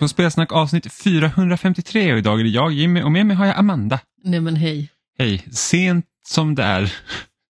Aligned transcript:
På 0.00 0.08
Spelsnack 0.08 0.52
avsnitt 0.52 0.92
453 0.92 2.12
och 2.12 2.18
idag 2.18 2.40
är 2.40 2.44
det 2.44 2.50
jag 2.50 2.72
Jimmy 2.72 3.02
och 3.02 3.12
med 3.12 3.26
mig 3.26 3.36
har 3.36 3.46
jag 3.46 3.58
Amanda. 3.58 4.00
Nej 4.24 4.40
men 4.40 4.56
hej. 4.56 4.88
Hej, 5.18 5.46
sent 5.52 6.06
som 6.26 6.54
det 6.54 6.62
är. 6.62 6.92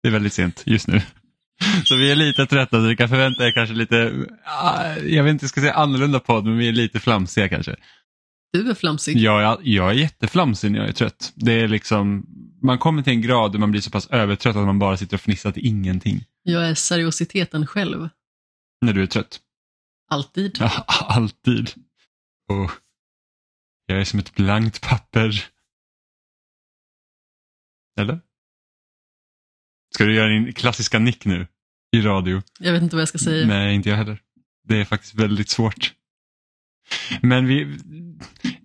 Det 0.03 0.09
är 0.09 0.13
väldigt 0.13 0.33
sent 0.33 0.63
just 0.67 0.89
nu. 0.89 1.03
Så 1.85 1.97
vi 1.97 2.11
är 2.11 2.17
lite 2.17 2.47
trötta 2.47 2.77
så 2.77 2.87
du 2.87 2.97
kan 2.97 3.09
förvänta 3.09 3.47
er 3.47 3.53
kanske 3.53 3.75
lite, 3.75 4.13
ah, 4.45 4.97
jag 4.97 5.25
vet 5.25 5.31
inte, 5.31 5.45
jag 5.45 5.51
ska 5.51 5.61
säga 5.61 5.75
annorlunda 5.75 6.21
podd 6.21 6.45
men 6.45 6.59
vi 6.59 6.69
är 6.69 6.73
lite 6.73 7.01
flamsiga 7.01 7.49
kanske. 7.49 7.77
Du 8.53 8.71
är 8.71 8.75
flamsig. 8.75 9.17
Ja, 9.17 9.43
jag, 9.43 9.59
jag 9.63 9.91
är 9.91 9.95
jätteflamsig 9.95 10.73
när 10.73 10.79
jag 10.79 10.89
är 10.89 10.93
trött. 10.93 11.33
Det 11.35 11.53
är 11.53 11.69
liksom, 11.69 12.27
man 12.63 12.79
kommer 12.79 13.03
till 13.03 13.13
en 13.13 13.23
grad 13.23 13.53
där 13.53 13.59
man 13.59 13.71
blir 13.71 13.81
så 13.81 13.91
pass 13.91 14.07
övertrött 14.11 14.57
att 14.57 14.67
man 14.67 14.79
bara 14.79 14.97
sitter 14.97 15.17
och 15.17 15.21
fnissar 15.21 15.53
till 15.53 15.67
ingenting. 15.67 16.25
Jag 16.43 16.69
är 16.69 16.75
seriositeten 16.75 17.67
själv. 17.67 18.09
När 18.81 18.93
du 18.93 19.03
är 19.03 19.07
trött. 19.07 19.41
Alltid. 20.11 20.57
Ja, 20.61 20.71
alltid. 20.89 21.71
Och 22.49 22.71
jag 23.87 24.01
är 24.01 24.05
som 24.05 24.19
ett 24.19 24.35
blankt 24.35 24.81
papper. 24.81 25.45
Eller? 28.01 28.21
Ska 29.95 30.05
du 30.05 30.15
göra 30.15 30.29
din 30.29 30.53
klassiska 30.53 30.99
nick 30.99 31.25
nu? 31.25 31.47
I 31.97 32.01
radio? 32.01 32.43
Jag 32.61 32.73
vet 32.73 32.83
inte 32.83 32.97
vad 32.97 33.01
jag 33.01 33.09
ska 33.09 33.19
säga. 33.19 33.47
Nej, 33.47 33.75
inte 33.75 33.89
jag 33.89 33.97
heller. 33.97 34.21
Det 34.69 34.81
är 34.81 34.85
faktiskt 34.85 35.15
väldigt 35.15 35.49
svårt. 35.49 35.95
Men 37.23 37.47
vi, 37.47 37.79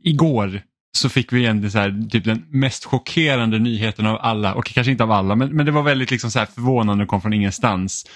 igår 0.01 0.61
så 0.97 1.09
fick 1.09 1.33
vi 1.33 1.39
egentligen 1.39 1.71
så 1.71 1.77
här, 1.77 2.09
typ 2.09 2.23
den 2.23 2.45
mest 2.49 2.85
chockerande 2.85 3.59
nyheten 3.59 4.05
av 4.05 4.17
alla, 4.21 4.53
och 4.53 4.65
kanske 4.65 4.91
inte 4.91 5.03
av 5.03 5.11
alla, 5.11 5.35
men, 5.35 5.55
men 5.55 5.65
det 5.65 5.71
var 5.71 5.83
väldigt 5.83 6.11
liksom 6.11 6.31
så 6.31 6.39
här 6.39 6.45
förvånande 6.45 7.03
och 7.03 7.09
kom 7.09 7.21
från 7.21 7.33
ingenstans. 7.33 8.07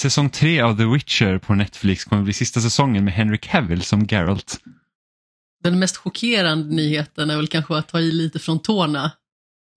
Säsong 0.00 0.30
tre 0.30 0.60
av 0.60 0.76
The 0.76 0.84
Witcher 0.84 1.38
på 1.38 1.54
Netflix 1.54 2.04
kommer 2.04 2.22
bli 2.22 2.32
sista 2.32 2.60
säsongen 2.60 3.04
med 3.04 3.14
Henry 3.14 3.38
Cavill 3.38 3.82
som 3.82 4.06
Geralt. 4.10 4.60
Den 5.62 5.78
mest 5.78 5.96
chockerande 5.96 6.74
nyheten 6.74 7.30
är 7.30 7.36
väl 7.36 7.46
kanske 7.46 7.76
att 7.76 7.88
ta 7.88 8.00
i 8.00 8.12
lite 8.12 8.38
från 8.38 8.58
tårna. 8.58 9.12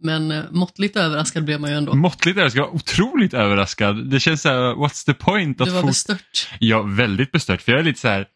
Men 0.04 0.32
eh, 0.32 0.44
måttligt 0.52 0.96
överraskad 0.96 1.46
blev 1.46 1.62
man 1.62 1.70
ju 1.70 1.78
ändå. 1.78 1.94
Måttligt 1.94 2.38
överraskad, 2.38 2.70
otroligt 2.72 3.34
överraskad. 3.34 4.10
Det 4.10 4.20
känns 4.20 4.42
så 4.42 4.50
här, 4.50 4.74
what's 4.76 5.06
the 5.06 5.14
point? 5.14 5.62
Att 5.62 5.68
Du 5.68 5.74
var 5.74 5.84
bestört. 5.84 6.50
Ja, 6.60 6.82
väldigt 6.82 7.32
bestört. 7.32 7.62
För 7.62 7.72
jag 7.72 7.80
är 7.80 7.84
lite 7.84 8.00
så 8.00 8.08
här, 8.08 8.28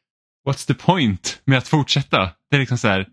what's 0.50 0.67
the 0.67 0.73
point 0.73 1.42
med 1.45 1.58
att 1.58 1.67
fortsätta? 1.67 2.31
Det 2.50 2.56
är 2.56 2.59
liksom 2.59 2.78
så 2.78 2.88
här, 2.88 3.08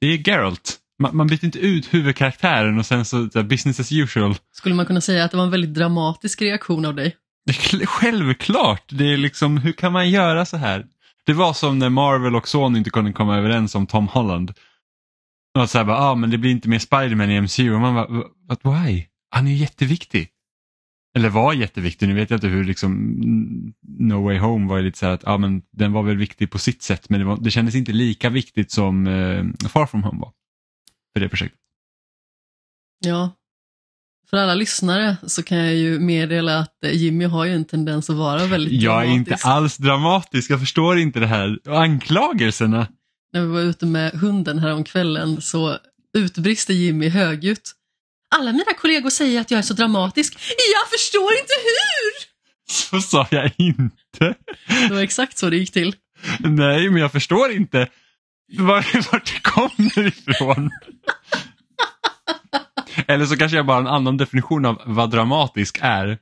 det 0.00 0.06
är 0.06 0.28
Geralt. 0.28 0.78
Man, 1.02 1.16
man 1.16 1.26
byter 1.26 1.44
inte 1.44 1.58
ut 1.58 1.94
huvudkaraktären 1.94 2.78
och 2.78 2.86
sen 2.86 3.04
så, 3.04 3.30
så 3.30 3.38
här, 3.38 3.46
business 3.46 3.80
as 3.80 3.92
usual. 3.92 4.34
Skulle 4.52 4.74
man 4.74 4.86
kunna 4.86 5.00
säga 5.00 5.24
att 5.24 5.30
det 5.30 5.36
var 5.36 5.44
en 5.44 5.50
väldigt 5.50 5.74
dramatisk 5.74 6.42
reaktion 6.42 6.84
av 6.84 6.94
dig? 6.94 7.16
Det 7.46 7.52
självklart, 7.86 8.84
det 8.88 9.12
är 9.12 9.16
liksom, 9.16 9.56
hur 9.56 9.72
kan 9.72 9.92
man 9.92 10.10
göra 10.10 10.44
så 10.44 10.56
här? 10.56 10.86
Det 11.24 11.32
var 11.32 11.52
som 11.52 11.78
när 11.78 11.88
Marvel 11.88 12.36
och 12.36 12.48
Sony 12.48 12.78
inte 12.78 12.90
kunde 12.90 13.12
komma 13.12 13.38
överens 13.38 13.74
om 13.74 13.86
Tom 13.86 14.08
Holland. 14.08 14.52
Och 15.58 15.70
så 15.70 15.78
här 15.78 15.84
bara, 15.84 15.98
ah, 15.98 16.14
men 16.14 16.30
det 16.30 16.38
blir 16.38 16.50
inte 16.50 16.68
mer 16.68 16.78
Spider-Man 16.78 17.30
i 17.30 17.40
MCU. 17.40 17.74
Och 17.74 17.80
man 17.80 17.94
bara, 17.94 18.06
but 18.48 18.60
why? 18.64 19.06
Han 19.30 19.46
är 19.46 19.50
ju 19.50 19.56
jätteviktig. 19.56 20.28
Eller 21.14 21.28
var 21.28 21.52
jätteviktig, 21.52 22.08
nu 22.08 22.14
vet 22.14 22.30
jag 22.30 22.36
inte 22.36 22.46
hur 22.46 22.64
liksom 22.64 22.94
No 23.82 24.24
Way 24.24 24.38
Home 24.38 24.68
var 24.68 24.76
ju 24.76 24.82
lite 24.82 24.98
så 24.98 25.06
här 25.06 25.12
att, 25.12 25.22
ja 25.22 25.38
men 25.38 25.62
den 25.70 25.92
var 25.92 26.02
väl 26.02 26.16
viktig 26.16 26.50
på 26.50 26.58
sitt 26.58 26.82
sätt 26.82 27.08
men 27.08 27.20
det, 27.20 27.26
var, 27.26 27.38
det 27.40 27.50
kändes 27.50 27.74
inte 27.74 27.92
lika 27.92 28.30
viktigt 28.30 28.70
som 28.70 29.06
eh, 29.06 29.68
Far 29.68 29.86
From 29.86 30.02
Home 30.02 30.20
var. 30.20 30.32
För 31.12 31.20
det 31.20 31.28
projektet. 31.28 31.60
Ja. 33.04 33.30
För 34.34 34.36
alla 34.36 34.54
lyssnare 34.54 35.16
så 35.26 35.42
kan 35.42 35.58
jag 35.58 35.74
ju 35.74 35.98
meddela 35.98 36.58
att 36.58 36.84
eh, 36.84 36.92
Jimmy 36.92 37.24
har 37.24 37.44
ju 37.44 37.52
en 37.54 37.64
tendens 37.64 38.10
att 38.10 38.16
vara 38.16 38.46
väldigt 38.46 38.82
Jag 38.82 39.00
är 39.02 39.06
inte 39.06 39.30
dramatisk. 39.30 39.46
alls 39.46 39.76
dramatisk, 39.76 40.50
jag 40.50 40.60
förstår 40.60 40.98
inte 40.98 41.20
det 41.20 41.26
här. 41.26 41.58
Anklagelserna. 41.68 42.86
När 43.32 43.40
vi 43.40 43.46
var 43.46 43.60
ute 43.60 43.86
med 43.86 44.12
hunden 44.12 44.58
här 44.58 44.72
om 44.74 44.84
kvällen 44.84 45.40
så 45.42 45.78
utbrister 46.18 46.74
Jimmy 46.74 47.08
högljutt. 47.08 47.72
Alla 48.34 48.52
mina 48.52 48.72
kollegor 48.80 49.10
säger 49.10 49.40
att 49.40 49.50
jag 49.50 49.58
är 49.58 49.62
så 49.62 49.74
dramatisk. 49.74 50.34
Jag 50.74 50.90
förstår 50.90 51.32
inte 51.32 51.52
hur! 51.64 52.32
Så 52.72 53.00
sa 53.00 53.26
jag 53.30 53.52
inte. 53.56 54.34
Det 54.88 54.90
var 54.94 55.02
exakt 55.02 55.38
så 55.38 55.50
det 55.50 55.56
gick 55.56 55.72
till. 55.72 55.94
Nej, 56.38 56.90
men 56.90 57.02
jag 57.02 57.12
förstår 57.12 57.50
inte 57.52 57.88
var, 58.58 59.10
vart 59.12 59.26
det 59.34 59.40
kommer 59.42 60.06
ifrån. 60.06 60.70
Eller 63.12 63.26
så 63.26 63.36
kanske 63.36 63.56
jag 63.56 63.66
bara 63.66 63.74
har 63.76 63.80
en 63.80 63.86
annan 63.94 64.16
definition 64.16 64.64
av 64.64 64.82
vad 64.86 65.10
dramatisk 65.10 65.78
är. 65.82 66.18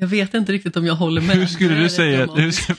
Jag 0.00 0.08
vet 0.08 0.34
inte 0.34 0.52
riktigt 0.52 0.76
om 0.76 0.86
jag 0.86 0.94
håller 0.94 1.20
med. 1.20 1.36
Hur 1.36 1.46
skulle 1.46 1.74
du 1.74 1.88
säga? 1.88 2.18
Hur 2.18 2.26
dramatisk. 2.26 2.70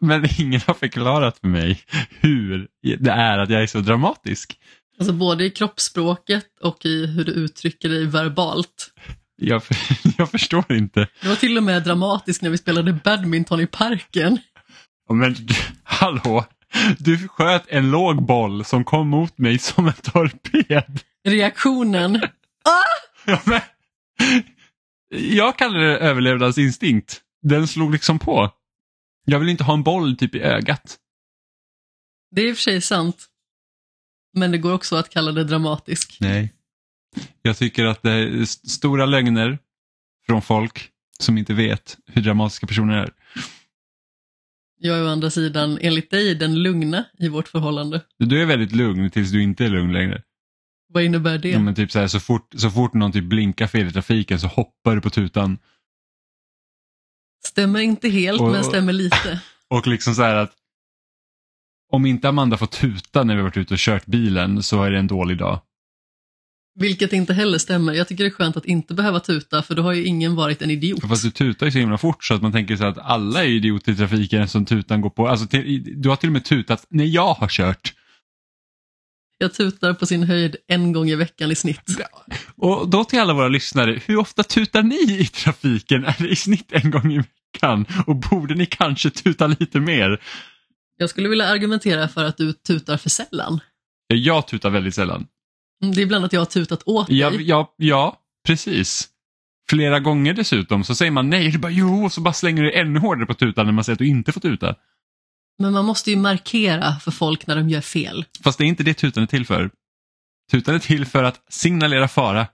men 0.00 0.26
ingen 0.38 0.60
har 0.66 0.74
förklarat 0.74 1.38
för 1.38 1.48
mig 1.48 1.80
hur 2.20 2.68
det 2.98 3.10
är 3.10 3.38
att 3.38 3.50
jag 3.50 3.62
är 3.62 3.66
så 3.66 3.80
dramatisk. 3.80 4.58
Alltså 4.98 5.12
både 5.12 5.44
i 5.44 5.50
kroppsspråket 5.50 6.46
och 6.60 6.86
i 6.86 7.06
hur 7.06 7.24
du 7.24 7.32
uttrycker 7.32 7.88
dig 7.88 8.06
verbalt. 8.06 8.90
Jag, 9.36 9.62
jag 10.18 10.30
förstår 10.30 10.72
inte. 10.72 11.08
Det 11.22 11.28
var 11.28 11.36
till 11.36 11.56
och 11.56 11.62
med 11.62 11.82
dramatiskt 11.82 12.42
när 12.42 12.50
vi 12.50 12.58
spelade 12.58 12.92
badminton 12.92 13.60
i 13.60 13.66
parken. 13.66 14.38
Men 15.10 15.34
du- 15.34 15.54
hallå, 15.82 16.44
du 16.98 17.28
sköt 17.28 17.64
en 17.68 17.90
låg 17.90 18.22
boll 18.26 18.64
som 18.64 18.84
kom 18.84 19.08
mot 19.08 19.38
mig 19.38 19.58
som 19.58 19.86
en 19.86 19.92
torped. 19.92 21.00
Reaktionen. 21.24 22.22
Ja, 23.26 23.40
men, 23.44 23.60
jag 25.10 25.58
kallar 25.58 25.78
det 25.80 25.98
överlevnadsinstinkt. 25.98 27.20
Den 27.42 27.68
slog 27.68 27.92
liksom 27.92 28.18
på. 28.18 28.50
Jag 29.24 29.38
vill 29.38 29.48
inte 29.48 29.64
ha 29.64 29.74
en 29.74 29.82
boll 29.82 30.16
typ 30.16 30.34
i 30.34 30.40
ögat. 30.40 30.98
Det 32.30 32.42
är 32.42 32.48
i 32.48 32.52
och 32.52 32.56
för 32.56 32.62
sig 32.62 32.80
sant. 32.80 33.26
Men 34.34 34.50
det 34.50 34.58
går 34.58 34.72
också 34.72 34.96
att 34.96 35.10
kalla 35.10 35.32
det 35.32 35.44
dramatisk. 35.44 36.16
Nej. 36.20 36.52
Jag 37.42 37.56
tycker 37.56 37.84
att 37.84 38.02
det 38.02 38.12
är 38.12 38.42
st- 38.42 38.68
stora 38.68 39.06
lögner 39.06 39.58
från 40.26 40.42
folk 40.42 40.90
som 41.18 41.38
inte 41.38 41.54
vet 41.54 41.96
hur 42.06 42.22
dramatiska 42.22 42.66
personer 42.66 42.94
är. 42.96 43.10
Jag 44.84 44.98
är 44.98 45.04
å 45.04 45.08
andra 45.08 45.30
sidan, 45.30 45.78
enligt 45.80 46.10
dig, 46.10 46.34
den 46.34 46.62
lugna 46.62 47.04
i 47.18 47.28
vårt 47.28 47.48
förhållande. 47.48 48.00
Du 48.18 48.42
är 48.42 48.46
väldigt 48.46 48.72
lugn 48.72 49.10
tills 49.10 49.30
du 49.30 49.42
inte 49.42 49.64
är 49.64 49.68
lugn 49.68 49.92
längre. 49.92 50.22
Vad 50.88 51.02
innebär 51.02 51.38
det? 51.38 51.50
Ja, 51.50 51.58
men 51.58 51.74
typ 51.74 51.90
så, 51.92 51.98
här, 51.98 52.06
så, 52.06 52.20
fort, 52.20 52.54
så 52.56 52.70
fort 52.70 52.94
någon 52.94 53.12
typ 53.12 53.24
blinkar 53.24 53.66
fel 53.66 53.86
i 53.86 53.92
trafiken 53.92 54.40
så 54.40 54.46
hoppar 54.46 54.94
du 54.94 55.00
på 55.00 55.10
tutan. 55.10 55.58
Stämmer 57.44 57.80
inte 57.80 58.08
helt, 58.08 58.40
Och- 58.40 58.50
men 58.50 58.64
stämmer 58.64 58.92
lite. 58.92 59.40
Och 59.68 59.86
liksom 59.86 60.14
så 60.14 60.22
här 60.22 60.34
att 60.36 60.52
om 61.92 62.06
inte 62.06 62.28
Amanda 62.28 62.56
får 62.56 62.66
tuta 62.66 63.24
när 63.24 63.36
vi 63.36 63.42
varit 63.42 63.56
ute 63.56 63.74
och 63.74 63.78
kört 63.80 64.06
bilen 64.06 64.62
så 64.62 64.82
är 64.82 64.90
det 64.90 64.98
en 64.98 65.06
dålig 65.06 65.38
dag. 65.38 65.60
Vilket 66.74 67.12
inte 67.12 67.34
heller 67.34 67.58
stämmer. 67.58 67.92
Jag 67.92 68.08
tycker 68.08 68.24
det 68.24 68.28
är 68.28 68.34
skönt 68.34 68.56
att 68.56 68.64
inte 68.64 68.94
behöva 68.94 69.20
tuta, 69.20 69.62
för 69.62 69.74
då 69.74 69.82
har 69.82 69.92
ju 69.92 70.04
ingen 70.04 70.34
varit 70.34 70.62
en 70.62 70.70
idiot. 70.70 71.08
Fast 71.08 71.22
du 71.22 71.30
tutar 71.30 71.66
ju 71.66 71.72
så 71.72 71.78
himla 71.78 71.98
fort 71.98 72.24
så 72.24 72.34
att 72.34 72.42
man 72.42 72.52
tänker 72.52 72.76
så 72.76 72.84
att 72.84 72.98
alla 72.98 73.44
är 73.44 73.48
idioter 73.48 73.92
i 73.92 73.96
trafiken 73.96 74.48
som 74.48 74.64
tutan 74.64 75.00
går 75.00 75.10
på. 75.10 75.28
Alltså, 75.28 75.46
du 75.96 76.08
har 76.08 76.16
till 76.16 76.28
och 76.28 76.32
med 76.32 76.44
tutat 76.44 76.86
när 76.90 77.04
jag 77.04 77.34
har 77.34 77.48
kört. 77.48 77.94
Jag 79.38 79.54
tutar 79.54 79.94
på 79.94 80.06
sin 80.06 80.22
höjd 80.22 80.56
en 80.68 80.92
gång 80.92 81.08
i 81.10 81.14
veckan 81.14 81.50
i 81.50 81.54
snitt. 81.54 81.98
Och 82.56 82.88
då 82.88 83.04
till 83.04 83.20
alla 83.20 83.32
våra 83.34 83.48
lyssnare, 83.48 84.00
hur 84.06 84.16
ofta 84.16 84.42
tutar 84.42 84.82
ni 84.82 85.20
i 85.20 85.26
trafiken? 85.26 86.04
Är 86.04 86.16
det 86.18 86.28
i 86.28 86.36
snitt 86.36 86.72
en 86.72 86.90
gång 86.90 87.12
i 87.12 87.16
veckan? 87.16 87.86
Och 88.06 88.16
borde 88.16 88.54
ni 88.54 88.66
kanske 88.66 89.10
tuta 89.10 89.46
lite 89.46 89.80
mer? 89.80 90.20
Jag 90.96 91.10
skulle 91.10 91.28
vilja 91.28 91.46
argumentera 91.46 92.08
för 92.08 92.24
att 92.24 92.36
du 92.36 92.52
tutar 92.52 92.96
för 92.96 93.10
sällan. 93.10 93.60
Ja, 94.06 94.16
Jag 94.16 94.46
tutar 94.48 94.70
väldigt 94.70 94.94
sällan. 94.94 95.26
Det 95.90 96.00
är 96.00 96.02
ibland 96.02 96.24
att 96.24 96.32
jag 96.32 96.40
har 96.40 96.46
tutat 96.46 96.82
åt 96.86 97.06
dig. 97.06 97.18
Ja, 97.18 97.32
ja, 97.32 97.74
ja 97.76 98.16
precis. 98.46 99.08
Flera 99.70 100.00
gånger 100.00 100.34
dessutom 100.34 100.84
så 100.84 100.94
säger 100.94 101.12
man 101.12 101.30
nej, 101.30 101.50
du 101.50 101.58
bara 101.58 101.72
jo, 101.72 102.04
och 102.04 102.12
så 102.12 102.20
bara 102.20 102.34
slänger 102.34 102.62
du 102.62 102.72
ännu 102.72 102.98
hårdare 102.98 103.26
på 103.26 103.34
tutan 103.34 103.66
när 103.66 103.72
man 103.72 103.84
säger 103.84 103.94
att 103.94 103.98
du 103.98 104.08
inte 104.08 104.32
får 104.32 104.40
tuta. 104.40 104.74
Men 105.58 105.72
man 105.72 105.84
måste 105.84 106.10
ju 106.10 106.16
markera 106.16 106.94
för 106.94 107.10
folk 107.10 107.46
när 107.46 107.56
de 107.56 107.68
gör 107.68 107.80
fel. 107.80 108.24
Fast 108.44 108.58
det 108.58 108.64
är 108.64 108.66
inte 108.66 108.82
det 108.82 108.94
tutan 108.94 109.22
är 109.22 109.26
till 109.26 109.46
för. 109.46 109.70
Tutan 110.50 110.74
är 110.74 110.78
till 110.78 111.06
för 111.06 111.24
att 111.24 111.40
signalera 111.48 112.08
fara. 112.08 112.46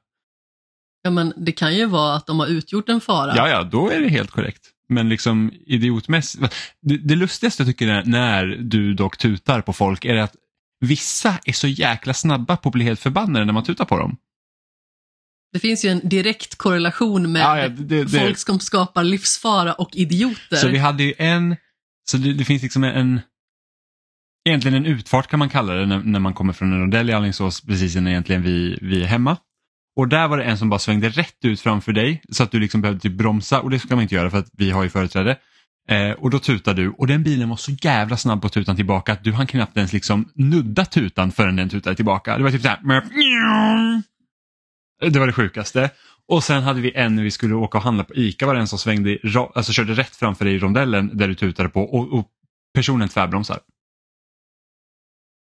Ja, 1.02 1.10
men 1.10 1.32
det 1.36 1.52
kan 1.52 1.76
ju 1.76 1.86
vara 1.86 2.14
att 2.14 2.26
de 2.26 2.40
har 2.40 2.46
utgjort 2.46 2.88
en 2.88 3.00
fara. 3.00 3.36
Ja, 3.36 3.48
ja, 3.48 3.62
då 3.62 3.90
är 3.90 4.00
det 4.00 4.08
helt 4.08 4.30
korrekt. 4.30 4.70
Men 4.88 5.08
liksom 5.08 5.52
idiotmässigt. 5.66 6.54
Det, 6.80 6.96
det 6.96 7.16
lustigaste 7.16 7.64
tycker 7.64 7.88
är 7.88 8.04
när 8.04 8.46
du 8.46 8.94
dock 8.94 9.18
tutar 9.18 9.60
på 9.60 9.72
folk 9.72 10.04
är 10.04 10.16
att 10.16 10.36
vissa 10.80 11.38
är 11.44 11.52
så 11.52 11.68
jäkla 11.68 12.14
snabba 12.14 12.56
på 12.56 12.68
att 12.68 12.72
bli 12.72 12.84
helt 12.84 13.00
förbannade 13.00 13.44
när 13.44 13.52
man 13.52 13.64
tutar 13.64 13.84
på 13.84 13.98
dem. 13.98 14.16
Det 15.52 15.58
finns 15.58 15.84
ju 15.84 15.88
en 15.88 16.08
direkt 16.08 16.58
korrelation 16.58 17.32
med 17.32 17.42
Ja, 17.42 17.58
ja, 17.58 17.68
det- 17.68 18.04
det- 18.04 18.18
folk 18.20 18.38
som 18.38 18.60
skapar 18.60 19.04
livsfara 19.04 19.72
och 19.74 19.96
idioter. 19.96 20.56
Så 20.56 20.68
vi 20.68 20.78
hade 20.78 21.02
ju 21.02 21.14
en, 21.18 21.56
så 22.10 22.16
det, 22.16 22.32
det 22.32 22.44
finns 22.44 22.62
liksom 22.62 22.84
en, 22.84 23.20
egentligen 24.48 24.74
en 24.76 24.86
utfart 24.86 25.26
kan 25.28 25.38
man 25.38 25.48
kalla 25.48 25.72
det 25.74 25.86
när, 25.86 25.98
när 25.98 26.20
man 26.20 26.34
kommer 26.34 26.52
från 26.52 26.72
en 26.72 26.80
rondell 26.80 27.10
i 27.10 27.12
Alingsås 27.12 27.60
precis 27.60 27.96
innan 27.96 28.08
egentligen 28.08 28.42
vi, 28.42 28.78
vi 28.82 29.02
är 29.02 29.06
hemma. 29.06 29.36
Och 29.96 30.08
där 30.08 30.28
var 30.28 30.38
det 30.38 30.44
en 30.44 30.58
som 30.58 30.68
bara 30.70 30.78
svängde 30.80 31.08
rätt 31.08 31.44
ut 31.44 31.60
framför 31.60 31.92
dig 31.92 32.22
så 32.32 32.42
att 32.42 32.50
du 32.50 32.60
liksom 32.60 32.80
behövde 32.80 33.00
typ 33.00 33.12
bromsa 33.18 33.60
och 33.60 33.70
det 33.70 33.78
ska 33.78 33.94
man 33.94 34.02
inte 34.02 34.14
göra 34.14 34.30
för 34.30 34.38
att 34.38 34.48
vi 34.52 34.70
har 34.70 34.82
ju 34.82 34.88
företräde. 34.90 35.38
Eh, 35.88 36.10
och 36.10 36.30
då 36.30 36.38
tutar 36.38 36.74
du 36.74 36.90
och 36.90 37.06
den 37.06 37.22
bilen 37.22 37.48
var 37.48 37.56
så 37.56 37.70
jävla 37.82 38.16
snabb 38.16 38.42
på 38.42 38.48
tutan 38.48 38.76
tillbaka 38.76 39.12
att 39.12 39.24
du 39.24 39.32
hann 39.32 39.46
knappt 39.46 39.76
ens 39.76 39.92
liksom 39.92 40.32
nudda 40.34 40.84
tutan 40.84 41.32
förrän 41.32 41.56
den 41.56 41.68
tutade 41.68 41.96
tillbaka. 41.96 42.36
Det 42.38 42.42
var 42.42 42.50
typ 42.50 42.62
så 42.62 42.68
här. 42.68 42.80
Det 45.10 45.18
var 45.18 45.26
det 45.26 45.32
sjukaste. 45.32 45.90
Och 46.28 46.44
sen 46.44 46.62
hade 46.62 46.80
vi 46.80 46.92
en 46.94 47.14
när 47.14 47.22
vi 47.22 47.30
skulle 47.30 47.54
åka 47.54 47.78
och 47.78 47.84
handla 47.84 48.04
på 48.04 48.14
ICA 48.14 48.46
var 48.46 48.54
det 48.54 48.60
en 48.60 48.68
som 48.68 48.78
svängde, 48.78 49.18
alltså 49.54 49.72
körde 49.72 49.94
rätt 49.94 50.16
framför 50.16 50.44
dig 50.44 50.54
i 50.54 50.58
rondellen 50.58 51.10
där 51.16 51.28
du 51.28 51.34
tutade 51.34 51.68
på 51.68 51.82
och, 51.82 52.18
och 52.18 52.28
personen 52.74 53.08
tvärbromsar. 53.08 53.60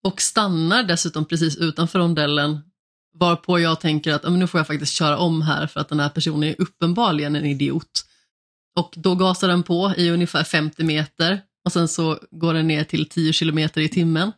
Och 0.04 0.20
stannar 0.20 0.82
dessutom 0.82 1.24
precis 1.24 1.56
utanför 1.56 1.98
rondellen 1.98 2.60
varpå 3.20 3.60
jag 3.60 3.80
tänker 3.80 4.12
att 4.12 4.22
men 4.22 4.38
nu 4.38 4.46
får 4.46 4.58
jag 4.60 4.66
faktiskt 4.66 4.92
köra 4.92 5.18
om 5.18 5.42
här 5.42 5.66
för 5.66 5.80
att 5.80 5.88
den 5.88 6.00
här 6.00 6.08
personen 6.08 6.42
är 6.42 6.54
uppenbarligen 6.58 7.36
en 7.36 7.44
idiot. 7.44 8.07
Och 8.76 8.94
då 8.96 9.14
gasar 9.14 9.48
den 9.48 9.62
på 9.62 9.94
i 9.96 10.10
ungefär 10.10 10.44
50 10.44 10.84
meter 10.84 11.40
och 11.64 11.72
sen 11.72 11.88
så 11.88 12.18
går 12.30 12.54
den 12.54 12.68
ner 12.68 12.84
till 12.84 13.08
10 13.08 13.32
kilometer 13.32 13.80
i 13.80 13.88
timmen. 13.88 14.32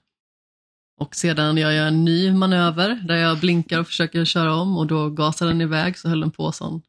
Och 1.00 1.15
sedan 1.15 1.56
gör 1.56 1.71
jag 1.71 1.88
en 1.88 2.05
ny 2.05 2.32
manöver 2.32 2.88
där 3.09 3.17
jag 3.17 3.38
blinkar 3.38 3.81
och 3.81 3.87
försöker 3.87 4.25
köra 4.25 4.55
om 4.55 4.79
och 4.79 4.87
då 4.87 5.11
gasar 5.11 5.47
den 5.47 5.61
iväg 5.61 5.99
så 5.99 6.09
höll 6.09 6.21
den 6.21 6.31
på 6.31 6.53
sån 6.53 6.82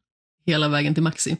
hela 0.46 0.68
vägen 0.68 0.94
till 0.94 1.04
Maxi. 1.04 1.38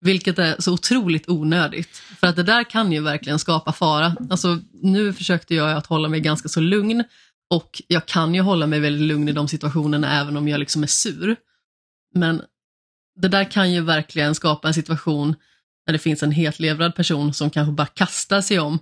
Vilket 0.00 0.38
är 0.38 0.56
så 0.58 0.72
otroligt 0.72 1.28
onödigt. 1.28 1.96
För 1.96 2.26
att 2.26 2.36
det 2.36 2.42
där 2.42 2.64
kan 2.64 2.92
ju 2.92 3.00
verkligen 3.00 3.38
skapa 3.38 3.72
fara. 3.72 4.16
Alltså, 4.30 4.58
nu 4.72 5.12
försökte 5.12 5.54
jag 5.54 5.72
att 5.72 5.86
hålla 5.86 6.08
mig 6.08 6.20
ganska 6.20 6.48
så 6.48 6.60
lugn 6.60 7.04
och 7.50 7.82
jag 7.86 8.06
kan 8.06 8.34
ju 8.34 8.40
hålla 8.40 8.66
mig 8.66 8.80
väldigt 8.80 9.08
lugn 9.08 9.28
i 9.28 9.32
de 9.32 9.48
situationerna 9.48 10.20
även 10.20 10.36
om 10.36 10.48
jag 10.48 10.58
liksom 10.60 10.82
är 10.82 10.86
sur. 10.86 11.36
Men 12.14 12.42
det 13.20 13.28
där 13.28 13.50
kan 13.50 13.72
ju 13.72 13.80
verkligen 13.80 14.34
skapa 14.34 14.68
en 14.68 14.74
situation 14.74 15.34
när 15.86 15.92
det 15.92 15.98
finns 15.98 16.22
en 16.22 16.32
hetlevrad 16.32 16.94
person 16.94 17.34
som 17.34 17.50
kanske 17.50 17.72
bara 17.72 17.86
kastar 17.86 18.40
sig 18.40 18.58
om 18.58 18.78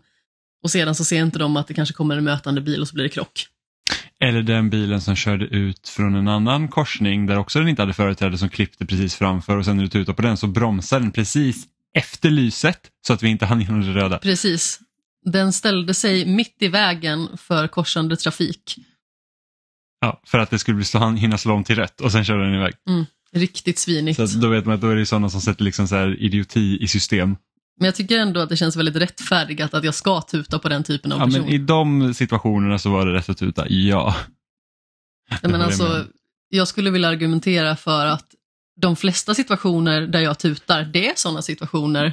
och 0.62 0.70
sedan 0.70 0.94
så 0.94 1.04
ser 1.04 1.22
inte 1.22 1.38
de 1.38 1.56
att 1.56 1.66
det 1.66 1.74
kanske 1.74 1.94
kommer 1.94 2.16
en 2.16 2.24
mötande 2.24 2.60
bil 2.60 2.80
och 2.80 2.88
så 2.88 2.94
blir 2.94 3.04
det 3.04 3.10
krock. 3.10 3.46
Eller 4.20 4.42
den 4.42 4.70
bilen 4.70 5.00
som 5.00 5.16
körde 5.16 5.44
ut 5.44 5.88
från 5.88 6.14
en 6.14 6.28
annan 6.28 6.68
korsning 6.68 7.26
där 7.26 7.38
också 7.38 7.58
den 7.58 7.68
inte 7.68 7.82
hade 7.82 7.94
företräde 7.94 8.38
som 8.38 8.48
klippte 8.48 8.86
precis 8.86 9.14
framför 9.14 9.56
och 9.56 9.64
sen 9.64 9.76
när 9.76 9.84
du 9.84 9.90
tutar 9.90 10.12
på 10.12 10.22
den 10.22 10.36
så 10.36 10.46
bromsar 10.46 11.00
den 11.00 11.12
precis 11.12 11.66
efter 11.94 12.30
lyset 12.30 12.80
så 13.06 13.12
att 13.12 13.22
vi 13.22 13.28
inte 13.28 13.46
hann 13.46 13.60
igenom 13.60 13.80
det 13.80 13.92
röda. 13.92 14.18
Precis. 14.18 14.80
Den 15.24 15.52
ställde 15.52 15.94
sig 15.94 16.26
mitt 16.26 16.56
i 16.60 16.68
vägen 16.68 17.28
för 17.36 17.68
korsande 17.68 18.16
trafik. 18.16 18.76
Ja, 20.00 20.20
för 20.26 20.38
att 20.38 20.50
det 20.50 20.58
skulle 20.58 20.76
bli 20.76 21.18
hinna 21.18 21.38
slå 21.38 21.54
om 21.54 21.64
till 21.64 21.76
rätt 21.76 22.00
och 22.00 22.12
sen 22.12 22.24
körde 22.24 22.44
den 22.44 22.54
iväg. 22.54 22.74
Riktigt 23.32 23.78
svinigt. 23.78 24.30
Så 24.30 24.38
då 24.38 24.48
vet 24.48 24.66
man 24.66 24.74
att 24.74 24.80
då 24.80 24.88
är 24.88 24.96
det 24.96 25.06
sådana 25.06 25.30
som 25.30 25.40
sätter 25.40 25.64
liksom 25.64 25.88
så 25.88 26.06
idioti 26.08 26.78
i 26.80 26.88
system. 26.88 27.36
Men 27.78 27.86
jag 27.86 27.94
tycker 27.94 28.18
ändå 28.18 28.40
att 28.40 28.48
det 28.48 28.56
känns 28.56 28.76
väldigt 28.76 28.96
rättfärdigat 28.96 29.74
att 29.74 29.84
jag 29.84 29.94
ska 29.94 30.20
tuta 30.20 30.58
på 30.58 30.68
den 30.68 30.84
typen 30.84 31.12
av 31.12 31.18
Ja, 31.18 31.24
person. 31.24 31.40
men 31.40 31.52
I 31.52 31.58
de 31.58 32.14
situationerna 32.14 32.78
så 32.78 32.90
var 32.90 33.06
det 33.06 33.12
rätt 33.12 33.28
att 33.28 33.38
tuta, 33.38 33.68
ja. 33.68 34.16
Nej, 35.30 35.40
men 35.52 35.60
alltså, 35.60 36.06
jag 36.48 36.68
skulle 36.68 36.90
vilja 36.90 37.08
argumentera 37.08 37.76
för 37.76 38.06
att 38.06 38.26
de 38.80 38.96
flesta 38.96 39.34
situationer 39.34 40.00
där 40.00 40.20
jag 40.20 40.38
tutar, 40.38 40.82
det 40.84 41.08
är 41.08 41.12
sådana 41.16 41.42
situationer. 41.42 42.12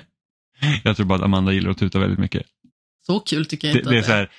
Jag 0.83 0.95
tror 0.95 1.05
bara 1.05 1.19
att 1.19 1.25
Amanda 1.25 1.51
gillar 1.53 1.69
att 1.71 1.77
tuta 1.77 1.99
väldigt 1.99 2.19
mycket. 2.19 2.43
Så 3.05 3.19
kul 3.19 3.45
tycker 3.45 3.67
jag 3.67 3.75
Det, 3.75 3.79
inte 3.79 3.89
det 3.89 3.95
är 3.95 3.99
att 3.99 4.05
så 4.05 4.11
här, 4.11 4.31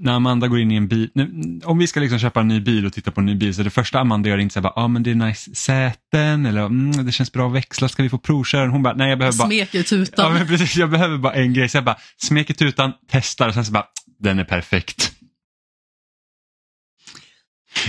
när 0.00 0.12
Amanda 0.12 0.48
går 0.48 0.60
in 0.60 0.70
i 0.70 0.76
en 0.76 0.88
bil, 0.88 1.10
nu, 1.14 1.60
om 1.64 1.78
vi 1.78 1.86
ska 1.86 2.00
liksom 2.00 2.18
köpa 2.18 2.40
en 2.40 2.48
ny 2.48 2.60
bil 2.60 2.86
och 2.86 2.92
titta 2.92 3.10
på 3.10 3.20
en 3.20 3.26
ny 3.26 3.34
bil 3.34 3.54
så 3.54 3.62
det 3.62 3.70
första 3.70 4.00
Amanda 4.00 4.28
gör 4.28 4.38
är 4.38 4.42
inte 4.42 4.52
så 4.52 4.60
här, 4.60 4.62
bara, 4.62 4.84
ah, 4.84 4.88
men 4.88 5.02
det 5.02 5.10
är 5.10 5.14
nice 5.14 5.54
säten 5.54 6.46
eller 6.46 6.60
mm, 6.66 7.06
det 7.06 7.12
känns 7.12 7.32
bra 7.32 7.48
växlar, 7.48 7.88
ska 7.88 8.02
vi 8.02 8.08
få 8.08 8.18
provköra? 8.18 8.68
Hon 8.68 8.82
bara, 8.82 8.94
nej 8.94 9.08
jag 9.08 9.18
behöver 9.18 9.38
bara, 9.38 9.48
Smeker 9.48 9.82
tutan. 9.82 10.24
ja, 10.24 10.38
men 10.38 10.46
precis, 10.46 10.76
jag 10.76 10.90
behöver 10.90 11.18
bara 11.18 11.34
en 11.34 11.54
grej. 11.54 11.68
Så 11.68 11.76
jag 11.76 11.84
bara 11.84 11.96
smeker 12.16 12.54
tutan, 12.54 12.92
testar 13.10 13.48
och 13.48 13.54
sen 13.54 13.64
så 13.64 13.72
bara, 13.72 13.84
den 14.20 14.38
är 14.38 14.44
perfekt. 14.44 15.12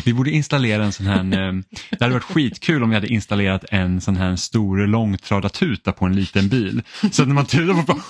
Vi 0.06 0.13
borde 0.13 0.31
installera 0.31 0.83
en 0.83 0.92
sån 0.92 1.06
här, 1.06 1.19
eh, 1.19 1.54
det 1.89 2.01
hade 2.01 2.13
varit 2.13 2.24
skitkul 2.24 2.83
om 2.83 2.89
vi 2.89 2.95
hade 2.95 3.07
installerat 3.07 3.66
en 3.72 4.01
sån 4.01 4.16
här 4.16 4.36
stor 4.36 4.88
långtradartuta 4.88 5.92
på 5.92 6.06
en 6.06 6.16
liten 6.16 6.50
bil. 6.50 6.81
Så 7.12 7.22
att 7.22 7.28
när 7.28 7.36
man 7.36 7.45
tutar 7.45 7.74
på 7.74 7.81
bara, 7.81 8.01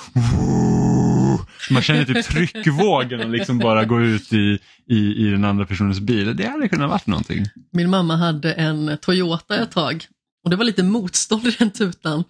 man 1.69 1.81
känner 1.81 2.06
typ 2.06 2.25
tryckvågorna 2.25 3.23
liksom 3.23 3.57
bara 3.57 3.85
gå 3.85 4.01
ut 4.01 4.33
i, 4.33 4.59
i, 4.89 5.27
i 5.27 5.31
den 5.31 5.45
andra 5.45 5.65
personens 5.65 6.00
bil. 6.00 6.35
Det 6.35 6.47
hade 6.47 6.69
kunnat 6.69 6.89
varit 6.89 7.07
någonting. 7.07 7.45
Min 7.71 7.89
mamma 7.89 8.15
hade 8.15 8.53
en 8.53 8.97
Toyota 9.01 9.56
ett 9.63 9.71
tag 9.71 10.06
och 10.44 10.50
det 10.50 10.56
var 10.56 10.63
lite 10.63 10.83
motstånd 10.83 11.47
i 11.47 11.56
den 11.59 11.71
tutan. 11.71 12.23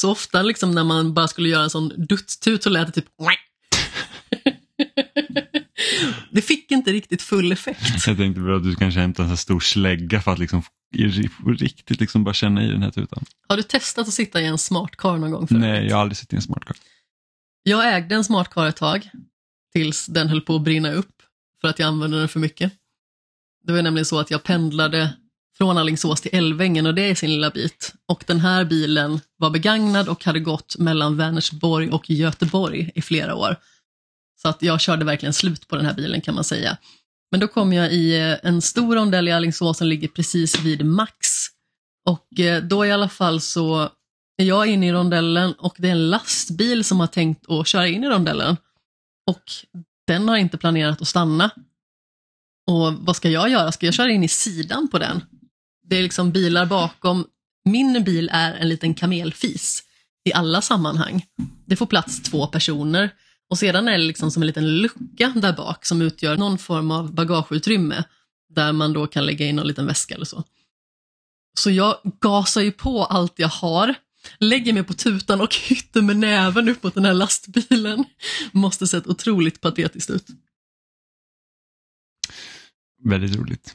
Så 0.00 0.10
ofta 0.10 0.42
liksom 0.42 0.70
när 0.72 0.84
man 0.84 1.14
bara 1.14 1.28
skulle 1.28 1.48
göra 1.48 1.62
en 1.62 1.70
sån 1.70 1.88
dutt-tut 1.88 2.62
så 2.62 2.70
lät 2.70 2.86
det 2.86 2.92
typ 2.92 3.08
det 6.30 6.42
fick 6.42 6.70
inte 6.70 6.92
riktigt 6.92 7.22
full 7.22 7.52
effekt. 7.52 8.06
Jag 8.06 8.16
tänkte 8.16 8.40
bara 8.40 8.56
att 8.56 8.62
du 8.62 8.76
kanske 8.76 9.00
hämtar 9.00 9.22
en 9.22 9.28
här 9.28 9.36
stor 9.36 9.60
slägga 9.60 10.22
för 10.22 10.32
att 10.32 10.38
liksom 10.38 10.62
riktigt 11.46 12.00
liksom 12.00 12.24
bara 12.24 12.34
känna 12.34 12.64
i 12.64 12.68
den 12.68 12.82
här 12.82 12.90
tutan. 12.90 13.24
Har 13.48 13.56
du 13.56 13.62
testat 13.62 14.08
att 14.08 14.14
sitta 14.14 14.40
i 14.40 14.46
en 14.46 14.58
smart 14.58 14.96
car 14.96 15.16
någon 15.16 15.30
gång 15.30 15.48
förut? 15.48 15.60
Nej, 15.60 15.86
jag 15.86 15.96
har 15.96 16.02
aldrig 16.02 16.16
sett 16.16 16.32
i 16.32 16.36
en 16.36 16.42
smart 16.42 16.64
car. 16.64 16.76
Jag 17.62 17.96
ägde 17.96 18.14
en 18.14 18.24
smart 18.24 18.50
car 18.50 18.66
ett 18.66 18.76
tag 18.76 19.10
tills 19.72 20.06
den 20.06 20.28
höll 20.28 20.40
på 20.40 20.56
att 20.56 20.62
brinna 20.62 20.92
upp 20.92 21.22
för 21.60 21.68
att 21.68 21.78
jag 21.78 21.86
använde 21.86 22.18
den 22.18 22.28
för 22.28 22.40
mycket. 22.40 22.72
Det 23.64 23.72
var 23.72 23.82
nämligen 23.82 24.06
så 24.06 24.20
att 24.20 24.30
jag 24.30 24.42
pendlade 24.42 25.14
från 25.58 25.78
Alingsås 25.78 26.20
till 26.20 26.34
Älvängen 26.34 26.86
och 26.86 26.94
det 26.94 27.02
är 27.02 27.14
sin 27.14 27.30
lilla 27.30 27.50
bit. 27.50 27.94
Och 28.06 28.24
den 28.26 28.40
här 28.40 28.64
bilen 28.64 29.20
var 29.36 29.50
begagnad 29.50 30.08
och 30.08 30.24
hade 30.24 30.40
gått 30.40 30.78
mellan 30.78 31.16
Vänersborg 31.16 31.90
och 31.90 32.10
Göteborg 32.10 32.90
i 32.94 33.02
flera 33.02 33.34
år. 33.34 33.56
Så 34.42 34.48
att 34.48 34.62
jag 34.62 34.80
körde 34.80 35.04
verkligen 35.04 35.32
slut 35.32 35.68
på 35.68 35.76
den 35.76 35.86
här 35.86 35.94
bilen 35.94 36.20
kan 36.20 36.34
man 36.34 36.44
säga. 36.44 36.78
Men 37.30 37.40
då 37.40 37.48
kom 37.48 37.72
jag 37.72 37.92
i 37.92 38.16
eh, 38.16 38.36
en 38.42 38.62
stor 38.62 38.96
rondell 38.96 39.28
i 39.28 39.32
Alingsås 39.32 39.78
som 39.78 39.86
ligger 39.86 40.08
precis 40.08 40.60
vid 40.60 40.84
Max. 40.84 41.46
Och 42.06 42.40
eh, 42.40 42.62
då 42.62 42.86
i 42.86 42.92
alla 42.92 43.08
fall 43.08 43.40
så 43.40 43.90
är 44.38 44.44
jag 44.44 44.66
inne 44.66 44.88
i 44.88 44.92
rondellen 44.92 45.52
och 45.52 45.74
det 45.78 45.88
är 45.88 45.92
en 45.92 46.10
lastbil 46.10 46.84
som 46.84 47.00
har 47.00 47.06
tänkt 47.06 47.50
att 47.50 47.66
köra 47.66 47.88
in 47.88 48.04
i 48.04 48.08
rondellen. 48.08 48.56
Och 49.26 49.42
den 50.06 50.28
har 50.28 50.36
inte 50.36 50.58
planerat 50.58 51.02
att 51.02 51.08
stanna. 51.08 51.50
Och 52.66 52.94
vad 52.94 53.16
ska 53.16 53.28
jag 53.28 53.50
göra? 53.50 53.72
Ska 53.72 53.86
jag 53.86 53.94
köra 53.94 54.10
in 54.10 54.24
i 54.24 54.28
sidan 54.28 54.88
på 54.88 54.98
den? 54.98 55.22
Det 55.86 55.96
är 55.96 56.02
liksom 56.02 56.32
bilar 56.32 56.66
bakom. 56.66 57.26
Min 57.64 58.04
bil 58.04 58.30
är 58.32 58.54
en 58.54 58.68
liten 58.68 58.94
kamelfis 58.94 59.82
i 60.24 60.32
alla 60.32 60.60
sammanhang. 60.60 61.26
Det 61.66 61.76
får 61.76 61.86
plats 61.86 62.22
två 62.22 62.46
personer 62.46 63.10
och 63.48 63.58
sedan 63.58 63.88
är 63.88 63.98
det 63.98 64.04
liksom 64.04 64.30
som 64.30 64.42
en 64.42 64.46
liten 64.46 64.76
lucka 64.76 65.32
där 65.36 65.52
bak 65.52 65.86
som 65.86 66.02
utgör 66.02 66.36
någon 66.36 66.58
form 66.58 66.90
av 66.90 67.14
bagageutrymme 67.14 68.04
där 68.48 68.72
man 68.72 68.92
då 68.92 69.06
kan 69.06 69.26
lägga 69.26 69.46
in 69.46 69.56
någon 69.56 69.66
liten 69.66 69.86
väska 69.86 70.14
eller 70.14 70.24
så. 70.24 70.44
Så 71.58 71.70
jag 71.70 71.96
gasar 72.20 72.60
ju 72.60 72.72
på 72.72 73.04
allt 73.04 73.38
jag 73.38 73.48
har, 73.48 73.94
lägger 74.38 74.72
mig 74.72 74.84
på 74.84 74.94
tutan 74.94 75.40
och 75.40 75.54
hytter 75.68 76.02
med 76.02 76.16
näven 76.16 76.68
upp 76.68 76.82
mot 76.82 76.94
den 76.94 77.04
här 77.04 77.14
lastbilen. 77.14 78.04
Måste 78.52 78.86
sett 78.86 79.06
otroligt 79.06 79.60
patetiskt 79.60 80.10
ut. 80.10 80.26
Väldigt 83.04 83.36
roligt. 83.36 83.74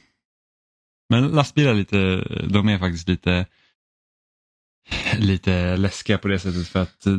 Men 1.08 1.28
lastbilar 1.28 1.74
lite, 1.74 1.96
de 2.50 2.68
är 2.68 2.78
faktiskt 2.78 3.08
lite 3.08 3.46
lite 5.18 5.76
läskiga 5.76 6.18
på 6.18 6.28
det 6.28 6.38
sättet 6.38 6.68
för 6.68 6.82
att 6.82 7.06
eh, 7.06 7.18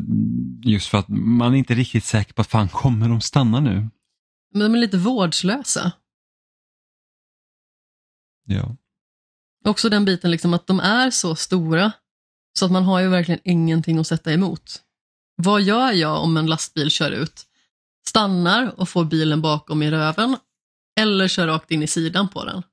just 0.63 0.87
för 0.87 0.97
att 0.97 1.07
man 1.09 1.53
är 1.53 1.57
inte 1.57 1.75
riktigt 1.75 2.05
säker 2.05 2.33
på 2.33 2.41
att 2.41 2.47
fan 2.47 2.69
kommer 2.69 3.09
de 3.09 3.21
stanna 3.21 3.59
nu? 3.59 3.89
Men 4.53 4.61
de 4.61 4.73
är 4.73 4.79
lite 4.79 4.97
vårdslösa. 4.97 5.91
Ja. 8.45 8.75
Också 9.65 9.89
den 9.89 10.05
biten 10.05 10.31
liksom 10.31 10.53
att 10.53 10.67
de 10.67 10.79
är 10.79 11.09
så 11.09 11.35
stora 11.35 11.91
så 12.59 12.65
att 12.65 12.71
man 12.71 12.83
har 12.83 12.99
ju 12.99 13.07
verkligen 13.07 13.41
ingenting 13.43 13.97
att 13.97 14.07
sätta 14.07 14.33
emot. 14.33 14.81
Vad 15.35 15.61
gör 15.61 15.91
jag 15.91 16.23
om 16.23 16.37
en 16.37 16.45
lastbil 16.45 16.89
kör 16.89 17.11
ut? 17.11 17.45
Stannar 18.07 18.79
och 18.79 18.89
får 18.89 19.05
bilen 19.05 19.41
bakom 19.41 19.83
i 19.83 19.91
röven 19.91 20.37
eller 20.99 21.27
kör 21.27 21.47
rakt 21.47 21.71
in 21.71 21.83
i 21.83 21.87
sidan 21.87 22.27
på 22.27 22.45
den? 22.45 22.63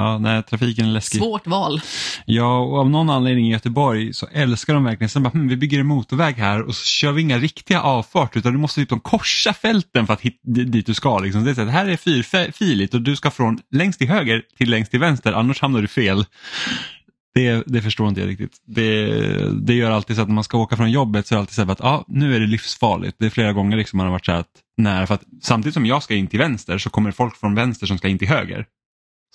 Ja, 0.00 0.18
nej, 0.18 0.42
trafiken 0.42 0.86
är 0.86 0.90
läskig. 0.90 1.18
Svårt 1.18 1.46
val. 1.46 1.80
Ja, 2.26 2.58
och 2.58 2.78
av 2.78 2.90
någon 2.90 3.10
anledning 3.10 3.48
i 3.48 3.52
Göteborg 3.52 4.12
så 4.12 4.26
älskar 4.32 4.74
de 4.74 4.84
verkligen, 4.84 5.08
sen 5.08 5.22
bara, 5.22 5.30
hm, 5.30 5.48
vi 5.48 5.56
bygger 5.56 5.80
en 5.80 5.86
motorväg 5.86 6.34
här 6.34 6.62
och 6.62 6.74
så 6.74 6.84
kör 6.84 7.12
vi 7.12 7.22
inga 7.22 7.38
riktiga 7.38 7.80
avfarter 7.80 8.38
utan 8.38 8.52
du 8.52 8.58
måste 8.58 8.86
typ 8.86 9.02
korsa 9.02 9.52
fälten 9.52 10.06
för 10.06 10.14
att 10.14 10.20
hitta 10.20 10.38
dit 10.44 10.86
du 10.86 10.94
ska. 10.94 11.18
Liksom. 11.18 11.44
Det 11.44 11.50
är 11.50 11.54
så 11.54 11.62
att 11.62 11.70
här 11.70 11.86
är 11.86 11.96
fyrfiligt 11.96 12.94
och 12.94 13.02
du 13.02 13.16
ska 13.16 13.30
från 13.30 13.58
längst 13.70 13.98
till 13.98 14.08
höger 14.08 14.42
till 14.58 14.70
längst 14.70 14.90
till 14.90 15.00
vänster, 15.00 15.32
annars 15.32 15.60
hamnar 15.60 15.82
du 15.82 15.88
fel. 15.88 16.24
Det, 17.34 17.62
det 17.66 17.82
förstår 17.82 18.08
inte 18.08 18.20
jag 18.20 18.28
riktigt. 18.28 18.56
Det, 18.66 19.12
det 19.66 19.74
gör 19.74 19.90
alltid 19.90 20.16
så 20.16 20.22
att 20.22 20.28
när 20.28 20.34
man 20.34 20.44
ska 20.44 20.58
åka 20.58 20.76
från 20.76 20.90
jobbet 20.90 21.26
så 21.26 21.34
är 21.34 21.36
det 21.36 21.40
alltid 21.40 21.54
så 21.54 21.64
här 21.64 21.72
att 21.72 21.80
ja, 21.80 22.04
nu 22.08 22.36
är 22.36 22.40
det 22.40 22.46
livsfarligt. 22.46 23.16
Det 23.18 23.26
är 23.26 23.30
flera 23.30 23.52
gånger 23.52 23.76
liksom 23.76 23.96
man 23.96 24.06
har 24.06 24.12
varit 24.12 24.26
så 24.26 24.32
här 24.32 24.38
att 24.38 24.52
nära, 24.76 25.06
för 25.06 25.14
att 25.14 25.22
samtidigt 25.42 25.74
som 25.74 25.86
jag 25.86 26.02
ska 26.02 26.14
in 26.14 26.26
till 26.26 26.38
vänster 26.38 26.78
så 26.78 26.90
kommer 26.90 27.10
folk 27.10 27.36
från 27.36 27.54
vänster 27.54 27.86
som 27.86 27.98
ska 27.98 28.08
in 28.08 28.18
till 28.18 28.28
höger. 28.28 28.66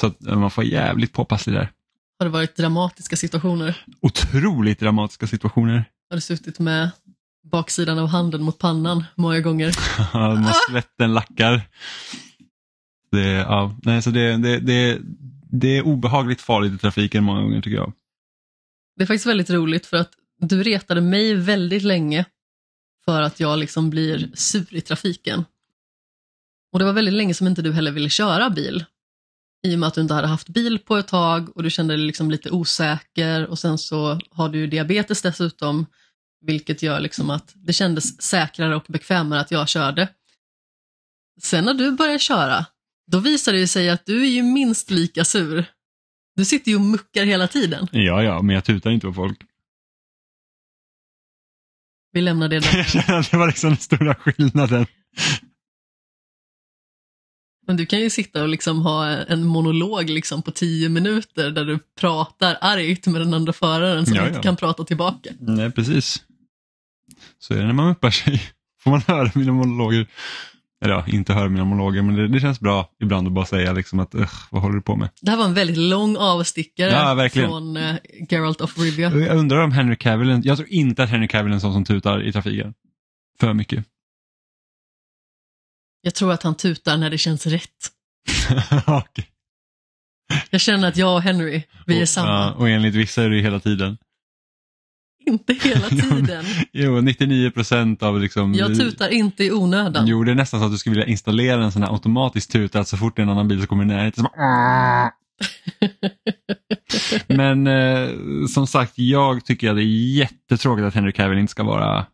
Så 0.02 0.08
att 0.08 0.22
man 0.22 0.52
får 0.52 0.64
jävligt 0.64 1.14
påpasslig 1.14 1.56
där. 1.56 1.72
Har 2.20 2.26
det 2.26 2.32
varit 2.32 2.56
dramatiska 2.56 3.16
situationer? 3.16 3.86
Otroligt 4.02 4.80
dramatiska 4.80 5.28
situationer. 5.28 5.86
Har 6.10 6.18
du 6.18 6.22
suttit 6.22 6.60
med 6.60 6.90
baksidan 7.52 8.00
av 8.00 8.08
handen 8.08 8.44
mot 8.44 8.60
pannan 8.60 9.04
många 9.16 9.40
gånger. 9.40 9.68
När 10.14 10.72
svetten 10.72 11.14
lackar. 11.14 11.62
Det, 13.12 13.28
ja, 13.28 13.78
nej, 13.84 14.02
så 14.02 14.10
det, 14.10 14.38
det, 14.38 14.60
det, 14.60 15.00
det 15.52 15.78
är 15.78 15.82
obehagligt 15.82 16.42
farligt 16.42 16.74
i 16.74 16.78
trafiken 16.78 17.24
många 17.24 17.42
gånger 17.42 17.62
tycker 17.62 17.78
jag. 17.78 17.94
Det 18.96 19.04
är 19.04 19.08
faktiskt 19.08 19.26
väldigt 19.26 19.50
roligt 19.50 19.86
för 19.86 19.98
att 19.98 20.12
du 20.40 20.64
retade 20.64 21.02
mig 21.02 21.36
väldigt 21.36 21.84
länge 21.84 22.26
för 23.06 23.22
att 23.22 23.40
jag 23.40 23.60
liksom 23.60 23.90
blir 23.90 24.32
sur 24.34 24.76
i 24.76 24.82
trafiken. 24.82 25.46
Och 26.72 26.80
det 26.80 26.86
var 26.86 26.94
väldigt 26.94 27.14
länge 27.14 27.34
som 27.34 27.48
inte 27.48 27.62
du 27.62 27.74
heller 27.74 27.92
ville 27.92 28.10
köra 28.10 28.50
bil. 28.50 28.86
I 29.66 29.76
och 29.76 29.80
med 29.80 29.88
att 29.88 29.94
du 29.94 30.02
inte 30.02 30.14
hade 30.14 30.28
haft 30.28 30.50
bil 30.50 30.80
på 30.80 30.98
ett 30.98 31.08
tag 31.08 31.58
och 31.58 31.64
du 31.64 31.70
kände 31.70 31.98
dig 31.98 32.06
liksom 32.06 32.32
lite 32.32 32.52
osäker 32.52 33.48
och 33.48 33.60
sen 33.60 33.78
så 33.78 34.20
har 34.32 34.50
du 34.50 34.68
diabetes 34.68 35.22
dessutom. 35.22 35.86
Vilket 36.46 36.84
gör 36.84 37.00
liksom 37.00 37.30
att 37.30 37.52
det 37.56 37.74
kändes 37.74 38.22
säkrare 38.22 38.76
och 38.76 38.86
bekvämare 38.88 39.40
att 39.40 39.52
jag 39.52 39.70
körde. 39.70 40.10
Sen 41.42 41.66
när 41.66 41.74
du 41.74 41.92
börjar 41.92 42.18
köra, 42.18 42.66
då 43.12 43.20
visar 43.20 43.54
det 43.54 43.68
sig 43.68 43.90
att 43.90 44.06
du 44.06 44.22
är 44.22 44.30
ju 44.30 44.44
minst 44.44 44.92
lika 44.92 45.26
sur. 45.26 45.66
Du 46.36 46.46
sitter 46.46 46.72
ju 46.72 46.76
och 46.76 46.82
muckar 46.82 47.26
hela 47.26 47.48
tiden. 47.48 47.88
Ja, 47.92 48.24
ja, 48.24 48.42
men 48.42 48.56
jag 48.56 48.66
tutar 48.66 48.92
inte 48.92 49.08
på 49.08 49.14
folk. 49.14 49.42
Vi 52.12 52.22
lämnar 52.22 52.48
det 52.48 52.60
där. 52.60 52.78
Jag 52.78 52.88
känner 52.88 53.20
att 53.20 53.32
det 53.32 53.38
var 53.38 53.48
liksom 53.48 53.70
den 53.70 53.78
stora 53.78 54.16
skillnaden. 54.16 54.86
Men 57.68 57.78
du 57.78 57.86
kan 57.86 58.00
ju 58.00 58.10
sitta 58.10 58.42
och 58.44 58.50
liksom 58.50 58.82
ha 58.82 59.08
en 59.08 59.44
monolog 59.46 60.10
liksom 60.10 60.42
på 60.42 60.52
tio 60.52 60.90
minuter 60.90 61.52
där 61.52 61.66
du 61.66 61.80
pratar 62.00 62.58
argt 62.62 63.08
med 63.08 63.22
den 63.22 63.34
andra 63.34 63.54
föraren 63.54 64.06
som 64.06 64.16
Ja, 64.16 64.24
inte 64.24 64.38
ja. 64.38 64.42
kan 64.42 64.56
prata 64.56 64.84
tillbaka. 64.84 65.30
Nej, 65.40 65.72
precis. 65.72 66.24
Så 67.40 67.54
är 67.54 67.58
det 67.58 67.66
när 67.66 67.74
man 67.74 67.92
uppar 67.92 68.10
sig. 68.10 68.42
Får 68.84 68.92
man 68.92 69.02
höra 69.08 69.32
mina 69.36 69.52
monologer. 69.52 70.08
Eller 70.84 70.94
ja, 70.94 71.06
inte 71.08 71.34
höra 71.34 71.50
mina 71.50 71.66
monologer, 71.66 72.02
men 72.02 72.16
det, 72.16 72.28
det 72.28 72.40
känns 72.40 72.60
bra 72.60 72.90
ibland 73.02 73.28
att 73.28 73.34
bara 73.34 73.46
säga 73.46 73.74
liksom 73.74 74.00
att 74.00 74.16
"Ugh, 74.16 74.34
vad 74.52 74.62
håller 74.62 74.76
du 74.76 74.82
på 74.82 74.96
med? 74.96 75.10
Det 75.22 75.32
här 75.32 75.38
var 75.38 75.46
en 75.46 75.54
väldigt 75.54 75.78
lång 75.78 76.18
avstickare 76.18 76.92
Ja, 76.92 77.30
från 77.30 77.78
uh, 77.78 77.96
Geralt 78.30 78.62
of 78.62 78.78
Rivia. 78.78 79.12
Jag 79.12 79.38
undrar 79.38 79.64
om 79.64 79.72
Henry 79.72 79.96
Cavill, 79.96 80.42
jag 80.44 80.58
tror 80.58 80.70
inte 80.70 81.04
att 81.04 81.10
Henry 81.10 81.28
Cavill 81.28 81.52
är 81.52 81.56
en 81.56 81.62
sån 81.62 81.74
som 81.74 81.86
tutar 81.86 82.24
i 82.28 82.32
trafiken. 82.32 82.74
För 83.40 83.54
mycket. 83.54 83.86
Jag 86.06 86.14
tror 86.14 86.32
att 86.32 86.44
han 86.44 86.56
tutar 86.56 86.98
när 86.98 87.10
det 87.10 87.18
känns 87.18 87.46
rätt. 87.48 87.92
Okej. 88.88 89.28
Jag 90.50 90.62
känner 90.62 90.88
att 90.88 90.98
jag 90.98 91.16
och 91.16 91.22
Henry, 91.22 91.64
vi 91.86 91.98
är 91.98 92.02
och, 92.02 92.10
samma. 92.10 92.30
ja, 92.30 92.54
och 92.54 92.70
enligt 92.70 92.96
vissa 92.96 93.24
är 93.24 93.30
det 93.30 93.42
hela 93.42 93.60
tiden. 93.60 93.98
Inte 95.26 95.54
hela 95.54 95.90
tiden. 95.90 96.46
Jo, 96.74 97.02
99 97.02 97.52
procent 97.52 98.04
av 98.04 98.20
liksom... 98.20 98.54
Jag 98.54 98.80
tutar 98.80 99.10
inte 99.10 99.44
i 99.44 99.52
onödan. 99.52 100.08
Jo, 100.08 100.24
det 100.24 100.32
är 100.32 100.36
nästan 100.36 100.60
så 100.60 100.66
att 100.66 100.72
du 100.72 100.78
skulle 100.78 100.96
vilja 100.96 101.08
installera 101.08 101.64
en 101.64 101.72
sån 101.72 101.84
här 101.84 101.94
automatisk 101.94 102.52
tuta 102.52 102.80
att 102.80 102.88
så 102.88 102.98
fort 102.98 103.16
det 103.16 103.22
är 103.22 103.24
en 103.24 103.30
annan 103.30 103.48
bil 103.48 103.62
så 103.62 103.68
kommer 103.68 103.84
i 103.84 103.88
närheten 103.88 104.24
så 104.24 104.30
bara... 104.38 105.12
Men 107.28 107.68
eh, 107.68 108.10
som 108.48 108.68
sagt, 108.68 108.94
jag 108.96 109.46
tycker 109.46 109.70
att 109.70 109.76
det 109.76 109.84
är 109.84 110.18
jättetråkigt 110.18 110.86
att 110.86 110.94
Henry 110.96 111.12
Cavill 111.12 111.40
inte 111.40 111.52
ska 111.52 111.64
vara 111.64 112.06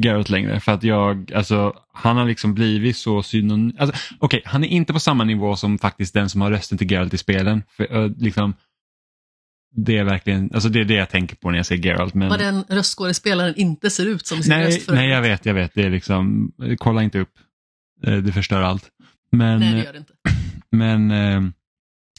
Garrett 0.00 0.30
längre. 0.30 0.60
För 0.60 0.72
att 0.72 0.82
jag, 0.82 1.32
alltså, 1.32 1.74
han 1.92 2.16
har 2.16 2.26
liksom 2.26 2.54
blivit 2.54 2.96
så 2.96 3.22
synonym. 3.22 3.76
Alltså, 3.78 3.96
Okej, 4.18 4.42
han 4.44 4.64
är 4.64 4.68
inte 4.68 4.92
på 4.92 5.00
samma 5.00 5.24
nivå 5.24 5.56
som 5.56 5.78
faktiskt 5.78 6.14
den 6.14 6.30
som 6.30 6.40
har 6.40 6.50
rösten 6.50 6.78
till 6.78 6.90
Geralt 6.90 7.14
i 7.14 7.18
spelen. 7.18 7.62
För, 7.76 8.08
liksom, 8.20 8.54
det 9.76 9.96
är 9.96 10.04
verkligen, 10.04 10.50
alltså 10.54 10.68
det 10.68 10.80
är 10.80 10.84
det 10.84 10.94
jag 10.94 11.10
tänker 11.10 11.36
på 11.36 11.50
när 11.50 11.56
jag 11.56 11.66
säger 11.66 11.82
Geralt. 11.82 12.14
Men... 12.14 12.28
Vad 12.28 12.38
den 12.38 12.64
röstskådespelaren 12.68 13.54
inte 13.56 13.90
ser 13.90 14.06
ut 14.06 14.26
som 14.26 14.42
sin 14.42 14.50
Nej, 14.50 14.66
röst 14.66 14.82
för 14.82 14.94
nej, 14.94 15.08
jag 15.08 15.22
vet, 15.22 15.46
jag 15.46 15.54
vet. 15.54 15.74
Det 15.74 15.82
är 15.82 15.90
liksom, 15.90 16.52
kolla 16.78 17.02
inte 17.02 17.18
upp. 17.18 17.32
Eh, 18.06 18.16
Det 18.16 18.32
förstör 18.32 18.62
allt. 18.62 18.88
Men, 19.32 19.60
Nej, 19.60 19.72
det 19.74 19.84
gör 19.84 19.92
det 19.92 19.98
inte. 19.98 20.12
men 20.70 21.10
eh, 21.10 21.40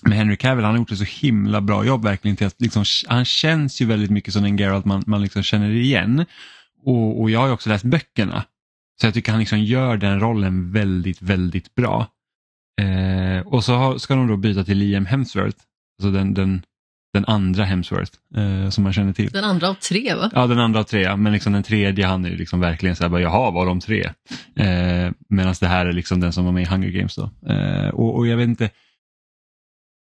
med 0.03 0.17
Henry 0.17 0.37
Cavill, 0.37 0.65
han 0.65 0.73
har 0.73 0.79
gjort 0.79 0.91
ett 0.91 0.97
så 0.97 1.03
himla 1.03 1.61
bra 1.61 1.85
jobb 1.85 2.03
verkligen. 2.03 2.37
Till 2.37 2.47
att 2.47 2.61
liksom, 2.61 2.85
han 3.07 3.25
känns 3.25 3.81
ju 3.81 3.85
väldigt 3.85 4.11
mycket 4.11 4.33
som 4.33 4.45
en 4.45 4.57
Geralt 4.57 4.85
man, 4.85 5.03
man 5.07 5.21
liksom 5.21 5.43
känner 5.43 5.69
igen. 5.69 6.25
Och, 6.83 7.21
och 7.21 7.29
jag 7.29 7.39
har 7.39 7.51
också 7.51 7.69
läst 7.69 7.85
böckerna. 7.85 8.45
Så 9.01 9.07
jag 9.07 9.13
tycker 9.13 9.31
han 9.31 9.39
liksom 9.39 9.59
gör 9.59 9.97
den 9.97 10.19
rollen 10.19 10.71
väldigt, 10.71 11.21
väldigt 11.21 11.75
bra. 11.75 12.07
Eh, 12.81 13.47
och 13.47 13.63
så 13.63 13.73
har, 13.73 13.97
ska 13.97 14.15
de 14.15 14.27
då 14.27 14.38
byta 14.38 14.63
till 14.63 14.77
Liam 14.77 15.05
Hemsworth, 15.05 15.57
alltså 16.00 16.11
den, 16.11 16.33
den, 16.33 16.65
den 17.13 17.25
andra 17.25 17.63
Hemsworth 17.63 18.11
eh, 18.35 18.69
som 18.69 18.83
man 18.83 18.93
känner 18.93 19.13
till. 19.13 19.31
Den 19.31 19.43
andra 19.43 19.69
av 19.69 19.73
tre, 19.73 20.15
va? 20.15 20.31
Ja, 20.33 20.47
den 20.47 20.59
andra 20.59 20.79
av 20.79 20.83
tre, 20.83 21.15
men 21.15 21.33
liksom 21.33 21.53
den 21.53 21.63
tredje 21.63 22.05
han 22.05 22.25
är 22.25 22.29
liksom 22.29 22.59
verkligen 22.59 22.95
så 22.95 23.03
här, 23.03 23.09
bara, 23.09 23.21
jaha, 23.21 23.51
var 23.51 23.65
de 23.65 23.79
tre? 23.79 24.03
Eh, 24.55 25.11
Medan 25.29 25.55
det 25.59 25.67
här 25.67 25.85
är 25.85 25.93
liksom 25.93 26.19
den 26.19 26.33
som 26.33 26.45
var 26.45 26.51
med 26.51 26.63
i 26.63 26.65
Hunger 26.65 26.89
Games 26.89 27.15
då. 27.15 27.29
Eh, 27.53 27.89
och, 27.89 28.15
och 28.15 28.27
jag 28.27 28.38
vet 28.38 28.47
inte, 28.47 28.69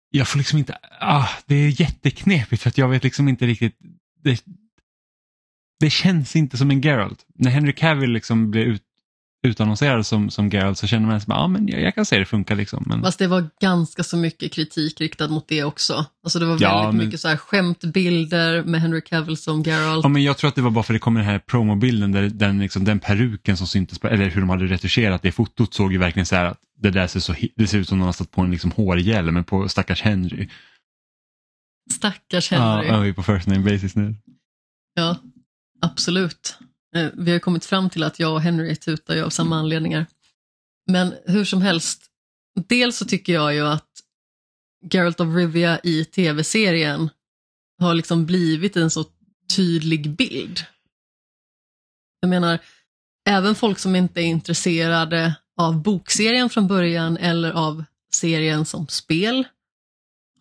jag 0.09 0.27
får 0.27 0.38
liksom 0.38 0.59
inte, 0.59 0.77
ah, 1.00 1.29
det 1.45 1.55
är 1.55 1.81
jätteknepigt 1.81 2.62
för 2.62 2.69
att 2.69 2.77
jag 2.77 2.88
vet 2.89 3.03
liksom 3.03 3.27
inte 3.27 3.45
riktigt, 3.45 3.77
det, 4.24 4.43
det 5.79 5.89
känns 5.89 6.36
inte 6.36 6.57
som 6.57 6.71
en 6.71 6.81
Geralt. 6.81 7.25
När 7.36 7.51
Henry 7.51 7.74
Cavill 7.74 8.09
liksom 8.12 8.51
blev 8.51 8.63
ut, 8.67 8.81
utannonserad 9.48 10.05
som, 10.05 10.29
som 10.29 10.50
Geralt 10.50 10.77
så 10.77 10.88
känner 10.88 11.07
man 11.07 11.21
sig, 11.21 11.27
ja 11.29 11.48
men 11.48 11.67
jag, 11.67 11.81
jag 11.81 11.95
kan 11.95 12.05
säga 12.05 12.19
det 12.19 12.25
funkar 12.25 12.55
liksom. 12.55 12.83
Men... 12.88 13.01
Fast 13.01 13.19
det 13.19 13.27
var 13.27 13.50
ganska 13.62 14.03
så 14.03 14.17
mycket 14.17 14.53
kritik 14.53 15.01
riktad 15.01 15.27
mot 15.27 15.48
det 15.48 15.63
också. 15.63 16.05
Alltså 16.24 16.39
det 16.39 16.45
var 16.45 16.57
Ja, 16.62 16.77
väldigt 16.81 16.95
men- 16.98 17.05
mycket 17.05 17.19
så 17.19 17.27
här 17.27 17.38
skämtbilder 17.38 18.63
med 18.63 18.81
Henry 18.81 19.01
Cavill 19.01 19.38
som 19.38 19.63
Geralt. 19.63 20.03
Ja, 20.03 20.09
men 20.09 20.24
jag 20.24 20.38
tror 20.38 20.48
att 20.48 20.55
det 20.55 20.62
var 20.62 20.71
bara 20.71 20.83
för 20.83 20.93
det 20.93 21.00
kom 21.00 21.13
den 21.15 21.24
här 21.25 21.39
promobilden 21.39 22.12
där 22.12 22.29
den, 22.29 22.59
liksom, 22.59 22.83
den 22.83 23.00
peruken 23.00 23.57
som 23.57 23.67
syntes, 23.67 24.00
på, 24.00 24.07
eller 24.07 24.29
hur 24.29 24.41
de 24.41 24.50
hade 24.50 24.65
retuscherat 24.65 25.21
det 25.21 25.31
fotot 25.31 25.74
såg 25.74 25.91
ju 25.91 25.98
verkligen 25.98 26.25
så 26.25 26.36
här 26.36 26.45
att 26.45 26.59
det 26.81 26.89
där 26.91 27.07
ser, 27.07 27.19
så, 27.19 27.36
det 27.55 27.67
ser 27.67 27.77
ut 27.77 27.89
som 27.89 27.98
någon 27.98 28.05
har 28.05 28.13
satt 28.13 28.31
på 28.31 28.41
en 28.41 28.51
liksom 28.51 28.71
hårhjälm 28.71 29.43
på 29.43 29.69
stackars 29.69 30.01
Henry. 30.01 30.50
Stackars 31.91 32.51
Ja, 32.51 32.57
Henry. 32.75 32.88
ja, 32.88 33.00
vi 33.00 33.09
är 33.09 33.13
på 33.13 33.24
first 33.24 33.48
name 33.48 33.71
basis 33.71 33.95
nu. 33.95 34.15
Ja, 34.93 35.17
absolut. 35.81 36.57
Eh, 36.95 37.09
Vi 37.13 37.31
har 37.31 37.39
kommit 37.39 37.65
fram 37.65 37.89
till 37.89 38.03
att 38.03 38.19
jag 38.19 38.33
och 38.33 38.41
Henry 38.41 38.75
tutar 38.75 39.15
ju 39.15 39.24
av 39.24 39.29
samma 39.29 39.59
anledningar. 39.59 40.05
Men 40.88 41.13
hur 41.25 41.45
som 41.45 41.62
helst, 41.62 42.05
dels 42.67 42.98
så 42.98 43.05
tycker 43.05 43.33
jag 43.33 43.53
ju 43.53 43.67
att 43.67 43.89
Geralt 44.91 45.19
of 45.19 45.36
Rivia 45.36 45.79
i 45.83 46.05
tv-serien 46.05 47.09
har 47.79 47.93
liksom 47.93 48.25
blivit 48.25 48.75
en 48.75 48.89
så 48.89 49.05
tydlig 49.55 50.15
bild. 50.15 50.59
Jag 52.19 52.29
menar, 52.29 52.59
även 53.29 53.55
folk 53.55 53.79
som 53.79 53.95
inte 53.95 54.21
är 54.21 54.25
intresserade 54.25 55.36
av 55.57 55.81
bokserien 55.81 56.50
från 56.50 56.67
början 56.67 57.17
eller 57.17 57.51
av 57.51 57.83
serien 58.13 58.65
som 58.65 58.88
spel 58.88 59.48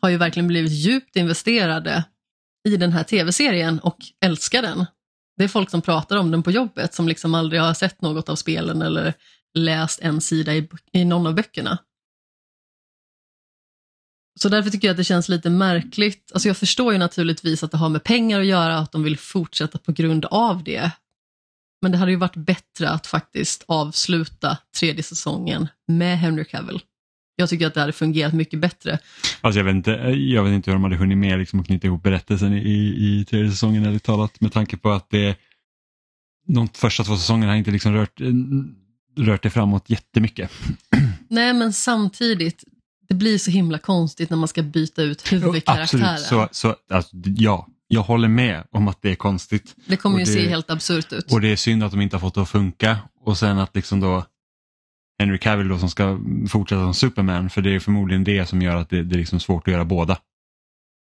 har 0.00 0.08
ju 0.08 0.16
verkligen 0.16 0.48
blivit 0.48 0.72
djupt 0.72 1.16
investerade 1.16 2.04
i 2.68 2.76
den 2.76 2.92
här 2.92 3.04
tv-serien 3.04 3.78
och 3.78 3.96
älskar 4.20 4.62
den. 4.62 4.86
Det 5.38 5.44
är 5.44 5.48
folk 5.48 5.70
som 5.70 5.82
pratar 5.82 6.16
om 6.16 6.30
den 6.30 6.42
på 6.42 6.50
jobbet 6.50 6.94
som 6.94 7.08
liksom 7.08 7.34
aldrig 7.34 7.60
har 7.60 7.74
sett 7.74 8.02
något 8.02 8.28
av 8.28 8.36
spelen 8.36 8.82
eller 8.82 9.14
läst 9.54 10.00
en 10.00 10.20
sida 10.20 10.54
i, 10.54 10.68
i 10.92 11.04
någon 11.04 11.26
av 11.26 11.34
böckerna. 11.34 11.78
Så 14.40 14.48
därför 14.48 14.70
tycker 14.70 14.88
jag 14.88 14.92
att 14.92 14.98
det 14.98 15.04
känns 15.04 15.28
lite 15.28 15.50
märkligt. 15.50 16.32
Alltså 16.32 16.48
jag 16.48 16.56
förstår 16.56 16.92
ju 16.92 16.98
naturligtvis 16.98 17.62
att 17.62 17.70
det 17.70 17.76
har 17.76 17.88
med 17.88 18.04
pengar 18.04 18.40
att 18.40 18.46
göra, 18.46 18.78
att 18.78 18.92
de 18.92 19.02
vill 19.02 19.18
fortsätta 19.18 19.78
på 19.78 19.92
grund 19.92 20.24
av 20.24 20.64
det. 20.64 20.90
Men 21.82 21.92
det 21.92 21.98
hade 21.98 22.10
ju 22.10 22.16
varit 22.16 22.36
bättre 22.36 22.90
att 22.90 23.06
faktiskt 23.06 23.64
avsluta 23.68 24.58
tredje 24.76 25.02
säsongen 25.02 25.68
med 25.86 26.18
Henry 26.18 26.44
Cavill. 26.44 26.80
Jag 27.40 27.48
tycker 27.48 27.66
att 27.66 27.74
det 27.74 27.80
hade 27.80 27.92
fungerat 27.92 28.32
mycket 28.32 28.60
bättre. 28.60 28.98
Alltså 29.40 29.58
jag, 29.58 29.64
vet 29.64 29.74
inte, 29.74 29.90
jag 30.16 30.44
vet 30.44 30.52
inte 30.52 30.70
hur 30.70 30.74
de 30.74 30.84
hade 30.84 30.96
hunnit 30.96 31.18
med 31.18 31.38
liksom, 31.38 31.60
att 31.60 31.66
knyta 31.66 31.86
ihop 31.86 32.02
berättelsen 32.02 32.52
i, 32.52 32.94
i, 32.98 33.24
tredje 33.24 33.50
säsongen 33.50 33.86
ärligt 33.86 34.02
talat 34.02 34.40
med 34.40 34.52
tanke 34.52 34.76
på 34.76 34.90
att 34.90 35.10
det 35.10 35.36
de 36.46 36.68
första 36.68 37.04
två 37.04 37.16
säsongerna 37.16 37.52
har 37.52 37.56
inte 37.56 37.70
liksom 37.70 37.92
rört, 37.92 38.20
rört 39.18 39.42
det 39.42 39.50
framåt 39.50 39.90
jättemycket. 39.90 40.50
Nej, 41.28 41.54
men 41.54 41.72
samtidigt, 41.72 42.64
det 43.08 43.14
blir 43.14 43.38
så 43.38 43.50
himla 43.50 43.78
konstigt 43.78 44.30
när 44.30 44.36
man 44.36 44.48
ska 44.48 44.62
byta 44.62 45.02
ut 45.02 45.32
huvudkaraktären. 45.32 46.04
Absolut, 46.04 46.54
så, 46.54 46.68
så 46.70 46.94
alltså, 46.94 47.16
ja, 47.24 47.66
jag 47.88 48.02
håller 48.02 48.28
med 48.28 48.64
om 48.70 48.88
att 48.88 49.02
det 49.02 49.10
är 49.10 49.14
konstigt. 49.14 49.76
Det 49.86 49.96
kommer 49.96 50.14
och 50.16 50.20
ju 50.20 50.24
det- 50.24 50.32
se 50.32 50.48
helt 50.48 50.70
absurt 50.70 51.12
ut. 51.12 51.32
Och 51.32 51.40
det 51.40 51.48
är 51.48 51.56
synd 51.56 51.84
att 51.84 51.90
de 51.90 52.00
inte 52.00 52.16
har 52.16 52.20
fått 52.20 52.34
det 52.34 52.42
att 52.42 52.48
funka 52.48 52.98
och 53.24 53.38
sen 53.38 53.58
att 53.58 53.74
liksom 53.74 54.00
då 54.00 54.24
Henry 55.18 55.38
Cavill 55.38 55.68
då 55.68 55.78
som 55.78 55.90
ska 55.90 56.18
fortsätta 56.48 56.82
som 56.82 56.94
Superman 56.94 57.50
för 57.50 57.62
det 57.62 57.74
är 57.74 57.80
förmodligen 57.80 58.24
det 58.24 58.46
som 58.46 58.62
gör 58.62 58.76
att 58.76 58.90
det, 58.90 59.02
det 59.02 59.14
är 59.14 59.18
liksom 59.18 59.40
svårt 59.40 59.68
att 59.68 59.72
göra 59.72 59.84
båda. 59.84 60.18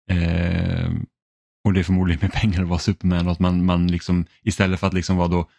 Eh, 0.09 0.89
och 1.65 1.74
det 1.74 1.79
är 1.79 1.83
förmodligen 1.83 2.19
med 2.21 2.33
pengar 2.33 2.62
att 2.62 2.67
vara 2.67 2.79
Superman 2.79 3.25
och 3.25 3.31
att 3.31 3.39
man, 3.39 3.65
man 3.65 3.88
liksom 3.88 4.25
istället 4.41 4.79
för 4.79 4.88
att 4.88 4.93
liksom 4.93 5.17
vara 5.17 5.27
då 5.27 5.50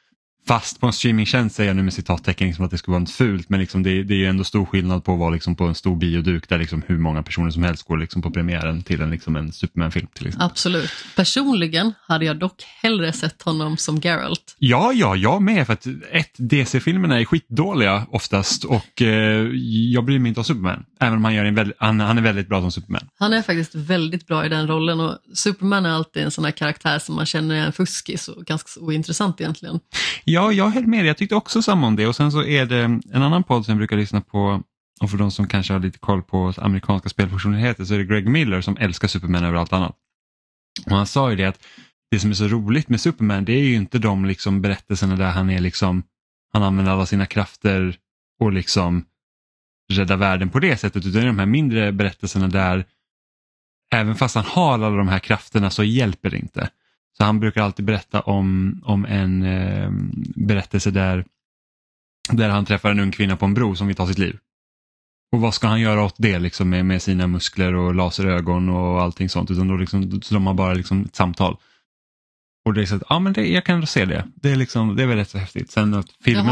Fast 0.47 0.81
på 0.81 0.87
en 0.87 0.93
streamingtjänst 0.93 1.57
säger 1.57 1.71
jag 1.71 1.77
nu 1.77 1.83
med 1.83 1.93
citattecken 1.93 2.47
liksom 2.47 2.65
att 2.65 2.71
det 2.71 2.79
skulle 2.79 2.93
vara 2.93 3.01
något 3.01 3.11
fult 3.11 3.49
men 3.49 3.61
liksom 3.61 3.83
det, 3.83 4.03
det 4.03 4.15
är 4.15 4.19
ju 4.19 4.27
ändå 4.27 4.45
stor 4.45 4.67
skillnad 4.67 5.05
på 5.05 5.13
att 5.13 5.19
vara 5.19 5.31
liksom 5.31 5.57
på 5.57 5.65
en 5.65 5.75
stor 5.75 5.97
bioduk 5.97 6.49
där 6.49 6.59
liksom 6.59 6.83
hur 6.87 6.99
många 6.99 7.23
personer 7.23 7.51
som 7.51 7.63
helst 7.63 7.83
går 7.83 7.99
liksom 7.99 8.23
på 8.23 8.31
premiären 8.31 8.83
till 8.83 9.01
en, 9.01 9.11
liksom 9.11 9.37
en 9.37 9.53
Superman-film. 9.53 10.07
Till 10.15 10.27
exempel. 10.27 10.47
Absolut. 10.47 10.91
Personligen 11.17 11.93
hade 12.07 12.25
jag 12.25 12.39
dock 12.39 12.63
hellre 12.83 13.13
sett 13.13 13.43
honom 13.43 13.77
som 13.77 14.01
Geralt. 14.01 14.57
Ja, 14.59 14.93
ja, 14.93 15.17
jag 15.17 15.43
med 15.43 15.67
för 15.67 15.73
att 15.73 15.87
ett, 16.13 16.35
DC-filmerna 16.37 17.21
är 17.21 17.25
skitdåliga 17.25 18.07
oftast 18.11 18.65
och 18.65 19.03
eh, 19.03 19.51
jag 19.93 20.05
bryr 20.05 20.19
mig 20.19 20.29
inte 20.29 20.41
om 20.41 20.45
Superman. 20.45 20.85
Även 21.01 21.15
om 21.15 21.25
han, 21.25 21.35
gör 21.35 21.45
en 21.45 21.55
väldigt, 21.55 21.77
han, 21.81 22.01
han 22.01 22.19
är 22.19 22.23
väldigt 22.23 22.49
bra 22.49 22.61
som 22.61 22.73
Superman. 22.73 23.09
Han 23.19 23.33
är 23.33 23.43
faktiskt 23.43 23.75
väldigt 23.75 24.27
bra 24.27 24.47
i 24.47 24.49
den 24.49 24.69
rollen 24.69 25.01
och 25.01 25.19
Superman 25.35 25.87
är 25.87 25.91
alltid 25.91 26.23
en 26.23 26.31
sån 26.31 26.45
här 26.45 26.53
karaktär 26.53 26.99
som 26.99 27.15
man 27.15 27.27
känner 27.27 27.55
är 27.55 27.67
en 27.67 27.73
fuskis 27.73 28.29
och 28.29 28.45
ganska 28.45 28.81
ointressant 28.81 29.41
egentligen. 29.41 29.81
Ja, 30.31 30.53
jag 30.53 30.71
höll 30.71 30.87
med 30.87 31.01
dig. 31.01 31.07
Jag 31.07 31.17
tyckte 31.17 31.35
också 31.35 31.63
samma 31.63 31.87
om 31.87 31.97
det 31.97 32.07
och 32.07 32.17
sen 32.17 32.33
så 32.33 32.43
är 32.45 32.67
det 32.67 32.83
en 33.13 33.23
annan 33.23 33.45
podd 33.45 33.65
som 33.65 33.73
jag 33.73 33.79
brukar 33.79 33.97
lyssna 33.97 34.21
på 34.21 34.63
och 35.01 35.11
för 35.11 35.19
de 35.19 35.31
som 35.31 35.49
kanske 35.49 35.73
har 35.73 35.81
lite 35.81 35.99
koll 35.99 36.23
på 36.23 36.53
amerikanska 36.57 37.09
spelpersonligheter 37.09 37.85
så 37.85 37.95
är 37.95 37.99
det 37.99 38.05
Greg 38.05 38.29
Miller 38.29 38.61
som 38.61 38.77
älskar 38.77 39.09
Superman 39.09 39.45
över 39.45 39.59
allt 39.59 39.73
annat. 39.73 39.97
Och 40.87 40.97
han 40.97 41.07
sa 41.07 41.31
ju 41.31 41.37
det 41.37 41.45
att 41.45 41.67
det 42.11 42.21
som 42.21 42.31
är 42.31 42.35
så 42.35 42.49
roligt 42.49 42.89
med 42.89 43.01
Superman 43.01 43.45
det 43.45 43.53
är 43.53 43.63
ju 43.63 43.75
inte 43.75 43.99
de 43.99 44.25
liksom 44.25 44.63
berättelserna 44.63 45.17
där 45.17 45.31
han 45.31 45.51
är 45.51 45.61
liksom 45.61 46.03
han 46.53 46.63
använder 46.63 46.93
alla 46.93 47.07
sina 47.07 47.27
krafter 47.27 47.97
och 48.41 48.53
liksom 48.53 49.05
rädda 49.93 50.17
världen 50.17 50.49
på 50.49 50.59
det 50.59 50.77
sättet 50.77 51.07
utan 51.07 51.13
det 51.13 51.21
är 51.21 51.27
de 51.27 51.39
här 51.39 51.47
mindre 51.47 51.93
berättelserna 51.93 52.49
där 52.49 52.85
även 53.95 54.15
fast 54.15 54.35
han 54.35 54.45
har 54.45 54.75
alla 54.75 54.91
de 54.91 55.09
här 55.09 55.19
krafterna 55.19 55.71
så 55.71 55.85
hjälper 55.85 56.31
det 56.31 56.39
inte. 56.39 56.71
Så 57.19 57.25
han 57.25 57.41
brukar 57.41 57.63
alltid 57.63 57.85
berätta 57.85 58.21
om, 58.21 58.81
om 58.85 59.05
en 59.05 59.43
eh, 59.43 59.91
berättelse 60.37 60.91
där, 60.91 61.25
där 62.31 62.49
han 62.49 62.65
träffar 62.65 62.91
en 62.91 63.01
ung 63.01 63.11
kvinna 63.11 63.37
på 63.37 63.45
en 63.45 63.55
bro 63.55 63.77
som 63.77 63.87
vill 63.87 63.97
ta 63.97 64.07
sitt 64.07 64.19
liv. 64.19 64.39
Och 65.33 65.41
vad 65.41 65.55
ska 65.55 65.67
han 65.69 65.81
göra 65.81 66.05
åt 66.05 66.15
det 66.19 66.39
liksom 66.39 66.71
med, 66.71 66.87
med 66.87 67.03
sina 67.03 67.27
muskler 67.27 67.75
och 67.75 67.95
laserögon 67.95 68.69
och 68.69 69.03
allting 69.03 69.29
sånt. 69.29 69.51
Utan 69.51 69.69
då, 69.69 69.77
liksom, 69.77 70.23
så 70.23 70.35
de 70.35 70.47
har 70.47 70.55
bara 70.55 70.75
liksom 70.75 71.05
ett 71.05 71.17
samtal. 71.17 71.57
Och 72.65 72.75
det 72.75 72.83
är 72.83 72.87
så 72.87 72.95
att, 72.95 73.03
ja 73.09 73.19
men 73.19 73.33
det, 73.33 73.47
jag 73.47 73.65
kan 73.65 73.87
se 73.87 74.05
det. 74.05 74.25
Det 74.35 74.51
är, 74.51 74.57
liksom, 74.57 74.97
det 74.97 75.03
är 75.03 75.07
väl 75.07 75.17
rätt 75.17 75.31
så 75.31 75.39
häftigt. 75.39 75.71
Sen 75.71 75.95
att, 75.95 76.07
filmen, 76.25 76.45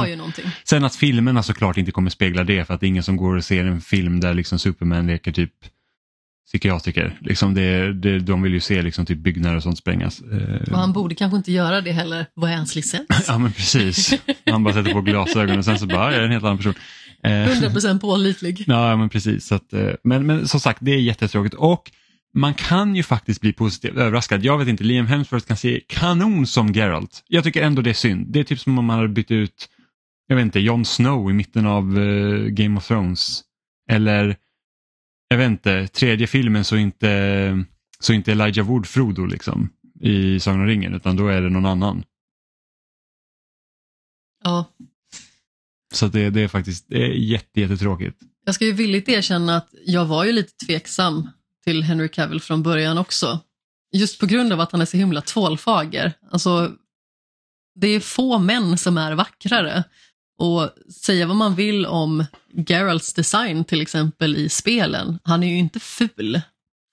sen 0.65 0.85
att 0.85 0.97
filmerna 0.97 1.43
såklart 1.43 1.77
inte 1.77 1.91
kommer 1.93 2.11
spegla 2.11 2.45
det 2.45 2.65
för 2.65 2.75
att 2.75 2.81
det 2.81 2.87
är 2.87 2.89
ingen 2.89 3.03
som 3.03 3.17
går 3.17 3.37
och 3.37 3.45
ser 3.45 3.65
en 3.65 3.81
film 3.81 4.21
där 4.21 4.35
liksom 4.35 4.59
Superman 4.59 5.07
leker 5.07 5.33
typ 5.33 5.53
psykiatriker. 6.47 7.19
Liksom 7.21 7.55
det, 7.55 7.93
det, 7.93 8.19
de 8.19 8.43
vill 8.43 8.53
ju 8.53 8.61
se 8.61 8.83
liksom 8.83 9.07
typ 9.07 9.19
byggnader 9.19 9.57
och 9.57 9.63
sånt 9.63 9.79
sprängas. 9.79 10.21
Eh, 10.21 10.73
Och 10.73 10.79
han 10.79 10.93
borde 10.93 11.15
kanske 11.15 11.37
inte 11.37 11.53
göra 11.53 11.81
det 11.81 11.93
heller. 11.93 12.27
Vad 12.35 12.51
är 12.51 12.57
hans 12.57 12.75
licens? 12.75 13.07
Ja 13.29 13.39
men 13.39 13.53
precis. 13.53 14.15
Han 14.51 14.65
bara 14.65 14.75
sätter 14.75 14.93
på 14.93 15.01
glasögon 15.01 15.59
och 15.59 15.65
sen 15.65 15.79
så 15.79 15.87
bara, 15.87 15.97
"Ja, 15.99 16.13
jag 16.13 16.21
är 16.21 16.25
en 16.25 16.33
helt 16.33 16.45
annan 16.45 16.57
person. 16.57 16.75
Eh, 17.23 17.31
100% 17.31 18.01
pålitlig. 18.01 18.65
Ja 18.67 18.97
men 18.97 19.09
precis. 19.09 19.47
Så 19.47 19.55
att, 19.55 19.73
eh, 19.73 19.91
men, 20.05 20.27
men 20.27 20.49
som 20.49 20.61
sagt, 20.61 20.79
det 20.83 20.91
är 20.95 20.99
jättetråkigt. 21.01 21.55
Och 21.55 21.91
man 22.35 22.55
kan 22.55 22.97
ju 22.97 23.03
faktiskt 23.03 23.41
bli 23.41 23.53
positivt 23.53 23.97
överraskad. 23.97 24.45
Jag 24.45 24.59
vet 24.59 24.69
inte, 24.69 24.85
Liam 24.85 25.07
Hemsworth 25.07 25.47
kan 25.47 25.57
se 25.57 25.81
kanon 25.89 26.47
som 26.47 26.73
Geralt. 26.73 27.23
Jag 27.29 27.45
tycker 27.45 27.63
ändå 27.63 27.83
det 27.83 27.91
är 27.91 27.95
synd. 27.95 28.27
Det 28.33 28.41
är 28.41 28.45
typ 28.45 28.61
som 28.61 28.79
om 28.79 28.85
man 28.85 28.97
hade 28.97 29.09
bytt 29.09 29.31
ut, 29.31 29.69
jag 30.27 30.37
vet 30.37 30.43
inte, 30.43 30.61
Jon 30.61 30.85
Snow 30.85 31.31
i 31.31 31.35
mitten 31.35 31.67
av 31.67 31.99
eh, 31.99 32.39
Game 32.49 32.79
of 32.79 32.87
Thrones. 32.89 33.43
Eller, 33.91 34.37
jag 35.29 35.39
vet 35.39 35.51
inte, 35.51 35.89
tredje 35.89 36.27
filmen 36.27 36.65
så 36.65 36.77
inte, 36.77 37.65
så 38.01 38.13
inte 38.13 38.33
Elijah 38.33 38.67
Wood 38.67 38.87
Frodo 38.87 39.27
liksom 39.27 39.69
i 40.01 40.41
Sagan 40.41 40.61
om 40.61 40.67
ringen 40.67 40.95
utan 40.95 41.17
då 41.17 41.29
är 41.29 41.43
det 41.43 41.51
någon 41.51 41.67
annan. 41.67 42.05
Ja. 44.45 44.65
Så 45.95 46.09
det, 46.09 46.31
det 46.31 46.41
är 46.41 46.49
faktiskt 46.49 46.89
det 46.89 47.03
är 47.03 47.09
jätte, 47.09 47.61
jättetråkigt. 47.61 48.21
Jag 48.45 48.55
ska 48.55 48.65
ju 48.65 48.73
villigt 48.73 49.09
erkänna 49.09 49.57
att 49.57 49.75
jag 49.85 50.05
var 50.05 50.25
ju 50.25 50.33
lite 50.33 50.67
tveksam 50.67 51.29
till 51.65 51.83
Henry 51.83 52.09
Cavill 52.09 52.41
från 52.41 52.63
början 52.63 52.99
också. 52.99 53.41
Just 53.93 54.21
på 54.21 54.27
grund 54.27 54.53
av 54.53 54.61
att 54.61 54.73
han 54.73 54.81
är 54.81 54.85
så 54.85 54.97
himla 54.97 55.21
tvålfager. 55.21 56.13
Alltså, 56.31 56.73
det 57.75 57.89
är 57.89 58.01
få 58.01 58.39
män 58.39 58.79
som 58.79 58.99
är 58.99 59.13
vackrare. 59.13 59.85
Och 60.39 60.71
säga 60.93 61.27
vad 61.27 61.37
man 61.37 61.55
vill 61.55 61.87
om 61.87 62.25
Geralts 62.57 63.15
design 63.15 63.65
till 63.65 63.81
exempel 63.81 64.37
i 64.37 64.49
spelen, 64.49 65.19
han 65.23 65.43
är 65.43 65.49
ju 65.49 65.59
inte 65.59 65.81
ful. 65.81 66.41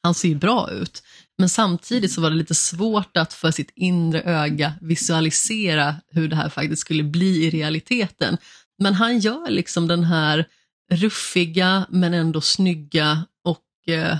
Han 0.03 0.13
ser 0.13 0.29
ju 0.29 0.35
bra 0.35 0.71
ut. 0.71 1.03
Men 1.37 1.49
samtidigt 1.49 2.11
så 2.11 2.21
var 2.21 2.29
det 2.29 2.35
lite 2.35 2.55
svårt 2.55 3.17
att 3.17 3.33
för 3.33 3.51
sitt 3.51 3.71
inre 3.75 4.21
öga 4.21 4.73
visualisera 4.81 5.95
hur 6.11 6.27
det 6.27 6.35
här 6.35 6.49
faktiskt 6.49 6.81
skulle 6.81 7.03
bli 7.03 7.45
i 7.45 7.49
realiteten. 7.49 8.37
Men 8.79 8.93
han 8.93 9.19
gör 9.19 9.49
liksom 9.49 9.87
den 9.87 10.03
här 10.03 10.45
ruffiga 10.91 11.85
men 11.89 12.13
ändå 12.13 12.41
snygga 12.41 13.25
och 13.43 13.93
eh, 13.93 14.17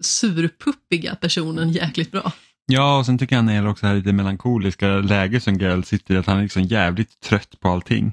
surpuppiga 0.00 1.14
personen 1.14 1.72
jäkligt 1.72 2.10
bra. 2.10 2.32
Ja, 2.66 2.98
och 2.98 3.06
sen 3.06 3.18
tycker 3.18 3.36
jag 3.36 3.42
han 3.42 3.48
är 3.48 3.66
också 3.66 3.86
det 3.86 3.88
här 3.88 3.96
lite 3.96 4.12
melankoliska 4.12 4.88
läget 4.88 5.42
som 5.42 5.58
Geralt 5.58 5.86
sitter 5.86 6.14
i, 6.14 6.18
att 6.18 6.26
han 6.26 6.38
är 6.38 6.42
liksom 6.42 6.62
jävligt 6.62 7.20
trött 7.20 7.60
på 7.60 7.68
allting. 7.68 8.12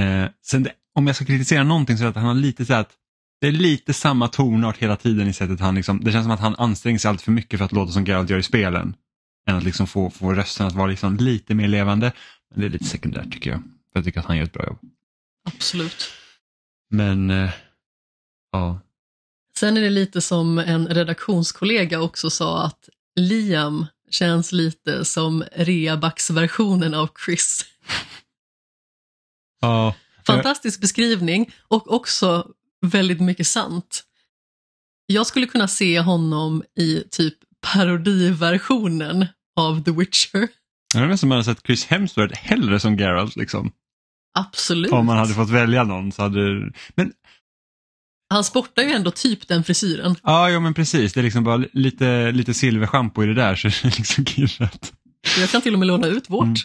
Eh, 0.00 0.26
sen 0.46 0.62
det, 0.62 0.72
om 0.94 1.06
jag 1.06 1.16
ska 1.16 1.24
kritisera 1.24 1.64
någonting 1.64 1.96
så 1.96 2.02
är 2.02 2.04
det 2.04 2.10
att 2.10 2.16
han 2.16 2.24
har 2.24 2.34
lite 2.34 2.64
så 2.64 2.74
att 2.74 2.90
det 3.40 3.48
är 3.48 3.52
lite 3.52 3.92
samma 3.92 4.28
tonart 4.28 4.76
hela 4.76 4.96
tiden 4.96 5.28
i 5.28 5.32
sättet 5.32 5.60
han 5.60 5.74
liksom, 5.74 6.04
det 6.04 6.12
känns 6.12 6.24
som 6.24 6.32
att 6.32 6.40
han 6.40 6.54
anstränger 6.54 6.98
sig 6.98 7.08
allt 7.08 7.22
för 7.22 7.32
mycket 7.32 7.58
för 7.58 7.64
att 7.64 7.72
låta 7.72 7.92
som 7.92 8.04
Geralt 8.04 8.30
gör 8.30 8.38
i 8.38 8.42
spelen. 8.42 8.96
Än 9.48 9.56
att 9.56 9.64
liksom 9.64 9.86
få, 9.86 10.10
få 10.10 10.32
rösten 10.32 10.66
att 10.66 10.74
vara 10.74 10.86
liksom 10.86 11.16
lite 11.16 11.54
mer 11.54 11.68
levande. 11.68 12.12
Men 12.50 12.60
det 12.60 12.66
är 12.66 12.70
lite 12.70 12.84
sekundärt 12.84 13.32
tycker 13.32 13.50
jag. 13.50 13.58
För 13.58 13.98
jag 13.98 14.04
tycker 14.04 14.20
att 14.20 14.26
han 14.26 14.36
gör 14.36 14.44
ett 14.44 14.52
bra 14.52 14.66
jobb. 14.66 14.78
Absolut. 15.44 16.10
Men, 16.90 17.30
eh, 17.30 17.50
ja. 18.52 18.80
Sen 19.56 19.76
är 19.76 19.80
det 19.80 19.90
lite 19.90 20.20
som 20.20 20.58
en 20.58 20.88
redaktionskollega 20.88 22.00
också 22.00 22.30
sa 22.30 22.64
att 22.64 22.88
Liam 23.16 23.86
känns 24.10 24.52
lite 24.52 25.04
som 25.04 25.44
reabacksversionen 25.52 26.94
av 26.94 27.08
Chris. 27.24 27.64
ja. 29.60 29.94
Fantastisk 30.26 30.80
beskrivning 30.80 31.52
och 31.68 31.92
också 31.92 32.46
väldigt 32.86 33.20
mycket 33.20 33.46
sant. 33.46 34.02
Jag 35.06 35.26
skulle 35.26 35.46
kunna 35.46 35.68
se 35.68 36.00
honom 36.00 36.62
i 36.78 37.02
typ 37.10 37.34
parodiversionen 37.72 39.26
av 39.60 39.84
The 39.84 39.90
Witcher. 39.90 40.48
Det 40.94 40.98
är 40.98 41.06
nästan 41.06 41.28
man 41.28 41.36
hade 41.36 41.44
sett 41.44 41.66
Chris 41.66 41.86
Hemsworth 41.86 42.34
hellre 42.34 42.80
som 42.80 42.96
Geralt 42.96 43.36
liksom. 43.36 43.72
Absolut. 44.38 44.92
Om 44.92 45.06
man 45.06 45.18
hade 45.18 45.34
fått 45.34 45.50
välja 45.50 45.84
någon 45.84 46.12
så 46.12 46.22
hade 46.22 46.70
Men 46.94 47.12
Han 48.30 48.44
sportar 48.44 48.82
ju 48.82 48.90
ändå 48.90 49.10
typ 49.10 49.48
den 49.48 49.64
frisyren. 49.64 50.16
Ja, 50.22 50.50
ja 50.50 50.60
men 50.60 50.74
precis. 50.74 51.12
Det 51.12 51.20
är 51.20 51.24
liksom 51.24 51.44
bara 51.44 51.64
lite, 51.72 52.32
lite 52.32 52.54
silverschampo 52.54 53.22
i 53.22 53.26
det 53.26 53.34
där 53.34 53.54
så 53.54 53.68
det 53.82 53.84
är 53.84 53.98
liksom 53.98 54.24
kirrat. 54.24 54.92
Jag 55.38 55.50
kan 55.50 55.62
till 55.62 55.72
och 55.72 55.78
med 55.78 55.88
låna 55.88 56.06
ut 56.06 56.30
vårt. 56.30 56.58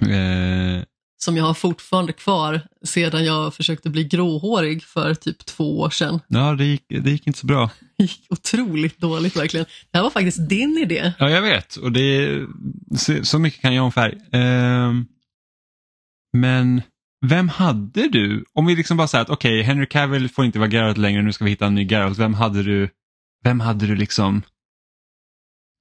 Mm. 0.00 0.78
Eh, 0.78 0.84
Som 1.18 1.36
jag 1.36 1.44
har 1.44 1.54
fortfarande 1.54 2.12
kvar 2.12 2.60
sedan 2.84 3.24
jag 3.24 3.54
försökte 3.54 3.90
bli 3.90 4.04
gråhårig 4.04 4.84
för 4.84 5.14
typ 5.14 5.46
två 5.46 5.80
år 5.80 5.90
sedan. 5.90 6.20
ja, 6.28 6.54
det 6.54 6.64
gick, 6.64 6.84
det 6.88 7.10
gick 7.10 7.26
inte 7.26 7.38
så 7.38 7.46
bra. 7.46 7.70
Det 7.98 8.04
gick 8.04 8.26
otroligt 8.30 8.98
dåligt 8.98 9.36
verkligen. 9.36 9.66
Det 9.90 9.98
här 9.98 10.02
var 10.02 10.10
faktiskt 10.10 10.48
din 10.48 10.78
idé. 10.78 11.12
Ja, 11.18 11.30
jag 11.30 11.42
vet. 11.42 11.76
Och 11.76 11.92
det 11.92 12.00
är, 12.00 12.46
så, 13.24 13.38
mycket 13.38 13.60
kan 13.60 13.74
jag 13.74 13.84
om 13.84 13.92
färg. 13.92 14.14
Eh, 14.32 14.92
men 16.32 16.82
vem 17.26 17.48
hade 17.48 18.08
du? 18.08 18.44
Om 18.52 18.66
vi 18.66 18.76
liksom 18.76 18.96
bara 18.96 19.08
säger 19.08 19.22
att 19.22 19.30
okej, 19.30 19.60
okay, 19.60 19.62
Henry 19.62 19.86
Cavill 19.86 20.28
får 20.28 20.44
inte 20.44 20.58
vara 20.58 20.70
Geralt 20.70 20.98
längre, 20.98 21.22
nu 21.22 21.32
ska 21.32 21.44
vi 21.44 21.50
hitta 21.50 21.66
en 21.66 21.74
ny 21.74 21.86
Geralt. 21.86 22.18
Vem 22.18 22.34
hade 22.34 22.62
du, 22.62 22.90
vem 23.44 23.60
hade 23.60 23.86
du 23.86 23.96
liksom 23.96 24.42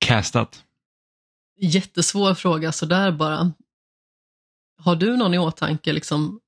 castat? 0.06 0.64
Jättesvår 1.62 2.34
fråga 2.34 2.72
sådär 2.72 3.12
bara. 3.12 3.54
Har 4.78 4.96
du 4.96 5.18
någon 5.18 5.34
i 5.34 5.38
åtanke 5.38 5.94
liksom 5.94 6.40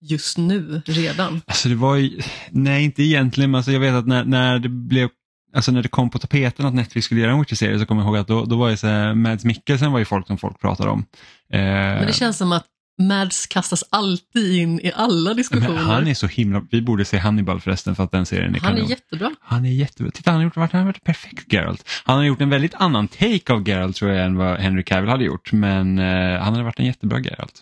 just 0.00 0.38
nu 0.38 0.82
redan? 0.86 1.42
Alltså 1.46 1.68
det 1.68 1.74
var 1.74 1.96
ju, 1.96 2.20
nej 2.50 2.84
inte 2.84 3.02
egentligen, 3.02 3.50
men 3.50 3.58
alltså 3.58 3.72
jag 3.72 3.80
vet 3.80 3.94
att 3.94 4.06
när, 4.06 4.24
när 4.24 4.58
det 4.58 4.68
blev 4.68 5.08
Alltså 5.54 5.72
när 5.72 5.82
det 5.82 5.88
kom 5.88 6.10
på 6.10 6.18
tapeten 6.18 6.66
att 6.66 6.74
Netflix 6.74 7.04
skulle 7.04 7.20
göra 7.20 7.32
en 7.32 7.38
Witcher-serie 7.40 7.78
så 7.78 7.86
kommer 7.86 8.02
jag 8.02 8.08
ihåg 8.08 8.16
att 8.16 8.26
då, 8.28 8.44
då 8.44 8.56
var 8.56 8.70
det 8.70 8.76
så 8.76 8.86
här, 8.86 9.14
Mads 9.14 9.44
Mikkelsen 9.44 9.92
var 9.92 9.98
ju 9.98 10.04
folk 10.04 10.26
som 10.26 10.38
folk 10.38 10.60
pratade 10.60 10.90
om. 10.90 11.04
Eh, 11.52 11.60
Men 11.60 12.06
det 12.06 12.12
känns 12.12 12.36
som 12.38 12.52
att 12.52 12.66
Mads 13.06 13.46
kastas 13.46 13.84
alltid 13.90 14.56
in 14.60 14.80
i 14.80 14.92
alla 14.94 15.34
diskussioner. 15.34 15.74
men 15.74 15.84
han 15.84 16.06
är 16.06 16.14
så 16.14 16.26
himla, 16.26 16.66
vi 16.70 16.82
borde 16.82 17.04
se 17.04 17.18
Hannibal 17.18 17.60
förresten 17.60 17.96
för 17.96 18.04
att 18.04 18.10
den 18.12 18.26
serien 18.26 18.54
är 18.54 18.60
Han 18.60 18.72
är 18.72 18.76
kanon. 18.76 18.90
jättebra. 18.90 19.34
Han 19.40 19.64
är 19.64 19.70
jättebra. 19.70 20.10
Titta, 20.10 20.30
han 20.30 20.40
har 20.40 20.44
gjort, 20.44 20.56
han 20.56 20.68
har 20.72 20.84
varit 20.84 21.04
perfekt 21.04 21.52
Geralt. 21.52 21.88
Han 22.04 22.16
har 22.16 22.24
gjort 22.24 22.40
en 22.40 22.50
väldigt 22.50 22.74
annan 22.74 23.08
take 23.08 23.52
av 23.52 23.68
Geralt 23.68 23.96
tror 23.96 24.10
jag 24.10 24.26
än 24.26 24.36
vad 24.36 24.58
Henry 24.60 24.82
Cavill 24.84 25.10
hade 25.10 25.24
gjort, 25.24 25.52
men 25.52 25.98
eh, 25.98 26.40
han 26.40 26.52
hade 26.52 26.64
varit 26.64 26.78
en 26.78 26.86
jättebra 26.86 27.20
Geralt. 27.20 27.60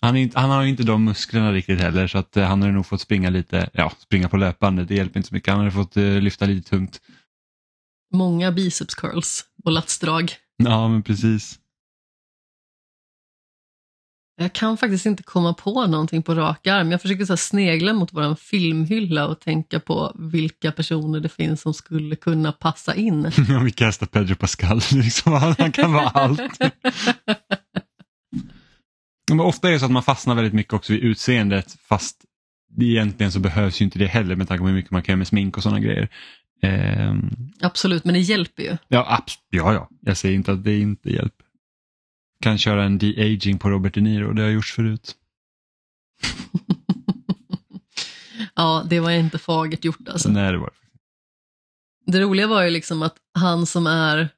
Han, 0.00 0.16
är 0.16 0.20
inte, 0.20 0.38
han 0.40 0.50
har 0.50 0.62
ju 0.62 0.68
inte 0.68 0.82
de 0.82 1.04
musklerna 1.04 1.52
riktigt 1.52 1.80
heller 1.80 2.06
så 2.06 2.18
att 2.18 2.36
eh, 2.36 2.44
han 2.44 2.62
hade 2.62 2.74
nog 2.74 2.86
fått 2.86 3.00
springa 3.00 3.30
lite, 3.30 3.70
ja 3.72 3.92
springa 3.98 4.28
på 4.28 4.36
löpande, 4.36 4.84
det 4.84 4.94
hjälper 4.94 5.18
inte 5.18 5.28
så 5.28 5.34
mycket. 5.34 5.48
Han 5.50 5.58
hade 5.58 5.70
fått 5.72 5.96
eh, 5.96 6.04
lyfta 6.04 6.46
lite 6.46 6.70
tungt. 6.70 7.00
Många 8.14 8.52
biceps 8.52 8.94
curls 8.94 9.44
och 9.64 9.72
latsdrag. 9.72 10.32
Ja 10.56 10.88
men 10.88 11.02
precis. 11.02 11.58
Jag 14.36 14.52
kan 14.52 14.76
faktiskt 14.76 15.06
inte 15.06 15.22
komma 15.22 15.54
på 15.54 15.86
någonting 15.86 16.22
på 16.22 16.34
rak 16.34 16.66
arm. 16.66 16.90
Jag 16.90 17.02
försöker 17.02 17.24
så 17.24 17.32
här 17.32 17.36
snegla 17.36 17.92
mot 17.92 18.12
vår 18.12 18.34
filmhylla 18.34 19.26
och 19.26 19.40
tänka 19.40 19.80
på 19.80 20.12
vilka 20.18 20.72
personer 20.72 21.20
det 21.20 21.28
finns 21.28 21.60
som 21.60 21.74
skulle 21.74 22.16
kunna 22.16 22.52
passa 22.52 22.94
in. 22.94 23.24
Om 23.58 23.64
vi 23.64 23.70
kastar 23.70 24.06
Pedro 24.06 24.34
Pascal, 24.34 24.80
liksom, 24.92 25.32
han 25.32 25.72
kan 25.72 25.92
vara 25.92 26.08
allt. 26.08 26.58
Men 29.30 29.40
ofta 29.40 29.68
är 29.68 29.72
det 29.72 29.78
så 29.78 29.84
att 29.84 29.90
man 29.90 30.02
fastnar 30.02 30.34
väldigt 30.34 30.54
mycket 30.54 30.72
också 30.72 30.92
vid 30.92 31.02
utseendet 31.02 31.76
fast 31.88 32.16
egentligen 32.80 33.32
så 33.32 33.40
behövs 33.40 33.80
ju 33.80 33.84
inte 33.84 33.98
det 33.98 34.06
heller 34.06 34.36
med 34.36 34.48
tanke 34.48 34.60
på 34.60 34.66
hur 34.66 34.74
mycket 34.74 34.90
man 34.90 35.02
kan 35.02 35.12
göra 35.12 35.18
med 35.18 35.28
smink 35.28 35.56
och 35.56 35.62
sådana 35.62 35.80
grejer. 35.80 36.08
Ehm, 36.62 37.30
Absolut, 37.60 38.04
men 38.04 38.14
det 38.14 38.20
hjälper 38.20 38.62
ju. 38.62 38.76
ja, 38.88 39.24
ja, 39.50 39.72
ja, 39.72 39.88
jag 40.00 40.16
säger 40.16 40.34
inte 40.34 40.52
att 40.52 40.64
det 40.64 40.78
inte 40.78 41.10
hjälper. 41.10 41.41
Kan 42.42 42.58
köra 42.58 42.84
en 42.84 42.98
de-aging 42.98 43.58
på 43.58 43.70
Robert 43.70 43.94
De 43.94 44.00
Niro, 44.00 44.32
det 44.32 44.42
har 44.42 44.48
gjorts 44.48 44.72
förut. 44.72 45.14
ja, 48.54 48.86
det 48.90 49.00
var 49.00 49.10
inte 49.10 49.38
fagert 49.38 49.84
gjort 49.84 50.08
alltså. 50.08 50.28
Nej, 50.28 50.52
det 50.52 50.58
var 50.58 50.70
det. 52.06 52.20
Roliga 52.20 52.46
var 52.46 52.62
ju 52.62 52.70
liksom 52.70 53.02
att 53.02 53.16
han 53.34 53.66
som 53.66 53.86
är 53.86 54.28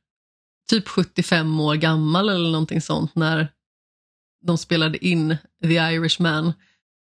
typ 0.71 0.89
75 0.89 1.61
år 1.61 1.75
gammal 1.75 2.29
eller 2.29 2.51
någonting 2.51 2.81
sånt 2.81 3.15
när 3.15 3.49
de 4.47 4.59
spelade 4.59 5.07
in 5.07 5.37
The 5.63 5.75
Irishman 5.75 6.53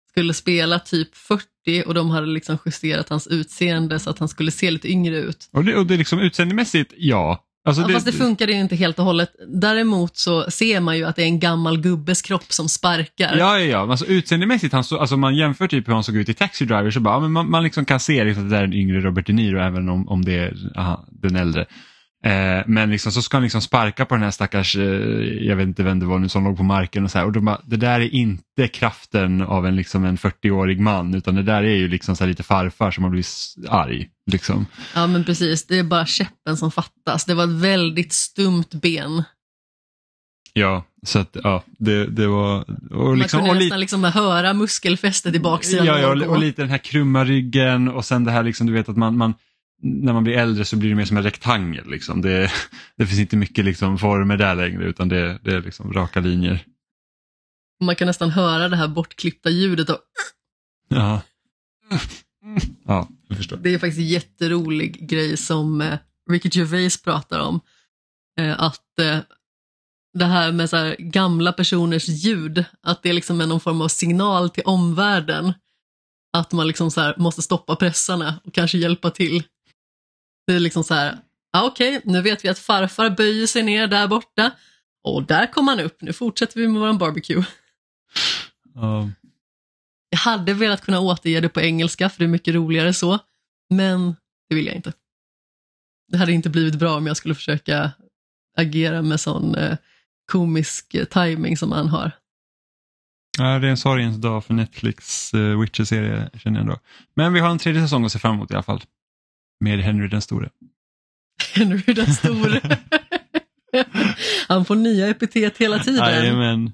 skulle 0.10 0.33
spela 0.33 0.79
typ 0.79 1.15
40 1.15 1.83
och 1.86 1.93
de 1.93 2.10
hade 2.10 2.27
liksom 2.27 2.57
justerat 2.65 3.10
hans 3.10 3.27
utseende 3.27 3.99
så 3.99 4.10
att 4.10 4.19
han 4.19 4.29
skulle 4.29 4.51
se 4.51 4.71
lite 4.71 4.91
yngre 4.91 5.17
ut. 5.17 5.49
Och 5.51 5.65
det, 5.65 5.75
och 5.75 5.86
det 5.86 5.93
är 5.93 5.97
liksom 5.97 6.19
utseendemässigt, 6.19 6.93
ja. 6.97 7.43
Alltså 7.67 7.82
Ja, 7.82 7.89
fast 7.89 8.06
det 8.06 8.12
funkade 8.12 8.51
ju 8.51 8.60
inte 8.60 8.75
helt 8.75 8.99
och 8.99 9.06
hållet. 9.06 9.32
Däremot 9.47 10.17
så 10.17 10.51
ser 10.51 10.80
man 10.80 10.97
ju 10.97 11.03
att 11.03 11.15
det 11.15 11.21
är 11.21 11.25
en 11.25 11.39
gammal 11.39 11.82
gubbes 11.82 12.21
kropp 12.21 12.53
som 12.53 12.69
sparkar. 12.69 13.38
Ja, 13.38 13.60
ja, 13.60 13.65
ja. 13.65 13.91
Alltså, 13.91 14.06
utseendemässigt, 14.06 14.73
han 14.73 14.84
så, 14.84 14.99
alltså, 14.99 15.17
man 15.17 15.36
jämför 15.36 15.67
typ 15.67 15.88
hur 15.88 15.93
han 15.93 16.03
såg 16.03 16.15
ut 16.15 16.30
i 16.30 16.34
Taxi 16.34 16.65
Driver 16.65 16.91
så 16.91 16.99
bara, 16.99 17.15
ja, 17.15 17.19
men 17.19 17.32
man, 17.32 17.51
man 17.51 17.63
liksom 17.63 17.86
kan 17.86 17.99
se 17.99 18.23
liksom 18.23 18.43
att 18.43 18.49
det 18.49 18.56
där 18.56 18.63
är 18.63 18.67
en 18.67 18.73
yngre 18.73 19.01
Robert 19.01 19.27
De 19.27 19.34
Niro 19.34 19.60
även 19.60 19.89
om, 19.89 20.08
om 20.08 20.25
det 20.25 20.38
är 20.38 20.53
aha, 20.75 21.06
den 21.12 21.36
äldre. 21.36 21.65
Eh, 22.27 22.63
men 22.65 22.91
liksom, 22.91 23.11
så 23.11 23.21
ska 23.21 23.37
han 23.37 23.43
liksom 23.43 23.61
sparka 23.61 24.05
på 24.05 24.15
den 24.15 24.23
här 24.23 24.31
stackars, 24.31 24.75
eh, 24.75 24.83
jag 25.47 25.55
vet 25.55 25.67
inte 25.67 25.83
vem 25.83 25.99
det 25.99 26.05
var 26.05 26.19
nu 26.19 26.29
som 26.29 26.43
låg 26.43 26.57
på 26.57 26.63
marken 26.63 27.03
och 27.03 27.11
så 27.11 27.17
här. 27.17 27.25
Och 27.25 27.31
de 27.31 27.45
bara, 27.45 27.61
det 27.65 27.77
där 27.77 27.99
är 27.99 28.13
inte 28.13 28.67
kraften 28.67 29.41
av 29.41 29.67
en, 29.67 29.75
liksom, 29.75 30.05
en 30.05 30.17
40-årig 30.17 30.79
man 30.79 31.15
utan 31.15 31.35
det 31.35 31.43
där 31.43 31.63
är 31.63 31.75
ju 31.75 31.87
liksom 31.87 32.15
så 32.15 32.23
här 32.23 32.29
lite 32.29 32.43
farfar 32.43 32.91
som 32.91 33.03
har 33.03 33.11
blivit 33.11 33.55
arg. 33.67 34.09
Liksom. 34.31 34.65
Ja, 34.95 35.07
men 35.07 35.23
precis. 35.23 35.67
Det 35.67 35.79
är 35.79 35.83
bara 35.83 36.05
käppen 36.05 36.57
som 36.57 36.71
fattas. 36.71 37.25
Det 37.25 37.33
var 37.33 37.43
ett 37.43 37.61
väldigt 37.61 38.13
stumt 38.13 38.69
ben. 38.81 39.23
Ja, 40.53 40.83
så 41.05 41.19
att 41.19 41.37
ja, 41.43 41.63
det, 41.77 42.05
det 42.05 42.27
var... 42.27 42.65
Och 42.91 43.17
liksom, 43.17 43.39
man 43.39 43.49
kunde 43.49 43.63
nästan 43.63 43.79
liksom 43.79 44.03
höra 44.03 44.53
muskelfästet 44.53 45.35
i 45.35 45.39
baksidan. 45.39 45.85
Ja, 45.85 45.99
ja 45.99 46.07
och, 46.07 46.21
och 46.21 46.39
lite 46.39 46.61
den 46.61 46.69
här 46.69 46.77
krumma 46.77 47.23
ryggen 47.25 47.87
och 47.87 48.05
sen 48.05 48.23
det 48.23 48.31
här 48.31 48.43
liksom, 48.43 48.67
du 48.67 48.73
vet 48.73 48.89
att 48.89 48.97
man, 48.97 49.17
man 49.17 49.33
när 49.81 50.13
man 50.13 50.23
blir 50.23 50.37
äldre 50.37 50.65
så 50.65 50.75
blir 50.75 50.89
det 50.89 50.95
mer 50.95 51.05
som 51.05 51.17
en 51.17 51.23
rektangel. 51.23 51.89
Liksom. 51.89 52.21
Det, 52.21 52.51
det 52.97 53.07
finns 53.07 53.19
inte 53.19 53.37
mycket 53.37 53.65
liksom, 53.65 53.97
former 53.97 54.37
där 54.37 54.55
längre 54.55 54.85
utan 54.85 55.09
det, 55.09 55.39
det 55.43 55.51
är 55.51 55.61
liksom 55.61 55.93
raka 55.93 56.19
linjer. 56.19 56.65
Man 57.83 57.95
kan 57.95 58.07
nästan 58.07 58.29
höra 58.29 58.69
det 58.69 58.75
här 58.75 58.87
bortklippta 58.87 59.49
ljudet. 59.49 59.89
Och 59.89 59.99
Ja, 60.89 61.21
ja 62.85 63.07
jag 63.27 63.37
förstår. 63.37 63.57
det 63.57 63.73
är 63.73 63.79
faktiskt 63.79 63.99
en 63.99 64.07
jätterolig 64.07 65.09
grej 65.09 65.37
som 65.37 65.81
eh, 65.81 65.99
Ricky 66.29 66.49
Gervais 66.51 67.01
pratar 67.01 67.39
om. 67.39 67.59
Eh, 68.39 68.61
att 68.61 68.99
eh, 68.99 69.19
det 70.13 70.25
här 70.25 70.51
med 70.51 70.69
så 70.69 70.77
här 70.77 70.95
gamla 70.99 71.53
personers 71.53 72.07
ljud, 72.07 72.65
att 72.81 73.03
det 73.03 73.13
liksom 73.13 73.41
är 73.41 73.47
någon 73.47 73.59
form 73.59 73.81
av 73.81 73.87
signal 73.87 74.49
till 74.49 74.63
omvärlden. 74.65 75.53
Att 76.33 76.51
man 76.51 76.67
liksom 76.67 76.91
så 76.91 77.13
måste 77.17 77.41
stoppa 77.41 77.75
pressarna 77.75 78.39
och 78.43 78.53
kanske 78.53 78.77
hjälpa 78.77 79.09
till. 79.09 79.43
Det 80.47 80.53
är 80.53 80.60
liksom 80.60 80.83
så 80.83 80.93
här, 80.93 81.17
ah, 81.53 81.67
okej, 81.67 82.01
nu 82.03 82.21
vet 82.21 82.45
vi 82.45 82.49
att 82.49 82.60
farfar 82.60 83.10
böjer 83.10 83.47
sig 83.47 83.63
ner 83.63 83.88
där 83.88 84.07
borta. 84.07 84.51
Och 85.03 85.23
där 85.23 85.51
kom 85.51 85.67
han 85.67 85.79
upp, 85.79 86.01
nu 86.01 86.13
fortsätter 86.13 86.60
vi 86.60 86.67
med 86.67 86.81
våran 86.81 86.97
barbecue. 86.97 87.45
Ja. 88.73 89.10
Jag 90.10 90.17
hade 90.17 90.53
velat 90.53 90.81
kunna 90.81 90.99
återge 90.99 91.39
det 91.39 91.49
på 91.49 91.62
engelska 91.62 92.10
för 92.10 92.19
det 92.19 92.25
är 92.25 92.29
mycket 92.29 92.55
roligare 92.55 92.93
så, 92.93 93.19
men 93.69 94.15
det 94.49 94.55
vill 94.55 94.65
jag 94.65 94.75
inte. 94.75 94.93
Det 96.12 96.17
hade 96.17 96.31
inte 96.31 96.49
blivit 96.49 96.75
bra 96.75 96.97
om 96.97 97.07
jag 97.07 97.17
skulle 97.17 97.36
försöka 97.36 97.91
agera 98.57 99.01
med 99.01 99.19
sån 99.19 99.55
eh, 99.55 99.77
komisk 100.31 100.93
eh, 100.93 101.05
timing 101.05 101.57
som 101.57 101.71
han 101.71 101.88
har. 101.88 102.12
Ja, 103.38 103.60
det 103.60 103.67
är 103.67 103.71
en 103.71 103.77
sorgens 103.77 104.17
dag 104.17 104.45
för 104.45 104.53
Netflix 104.53 105.33
uh, 105.33 105.60
Witcher-serie 105.60 106.29
känner 106.33 106.60
jag 106.60 106.62
ändå. 106.62 106.79
Men 107.15 107.33
vi 107.33 107.39
har 107.39 107.49
en 107.49 107.60
tredje 107.60 107.81
säsong 107.81 108.05
att 108.05 108.12
se 108.12 108.19
fram 108.19 108.36
emot 108.36 108.51
i 108.51 108.53
alla 108.53 108.63
fall. 108.63 108.81
Med 109.59 109.79
Henry 109.79 110.07
den 110.07 110.21
store. 110.21 110.49
Henry 111.55 111.93
den 111.93 112.13
store. 112.13 112.61
han 114.47 114.65
får 114.65 114.75
nya 114.75 115.07
epitet 115.07 115.57
hela 115.57 115.79
tiden. 115.79 116.09
Jajamän. 116.09 116.71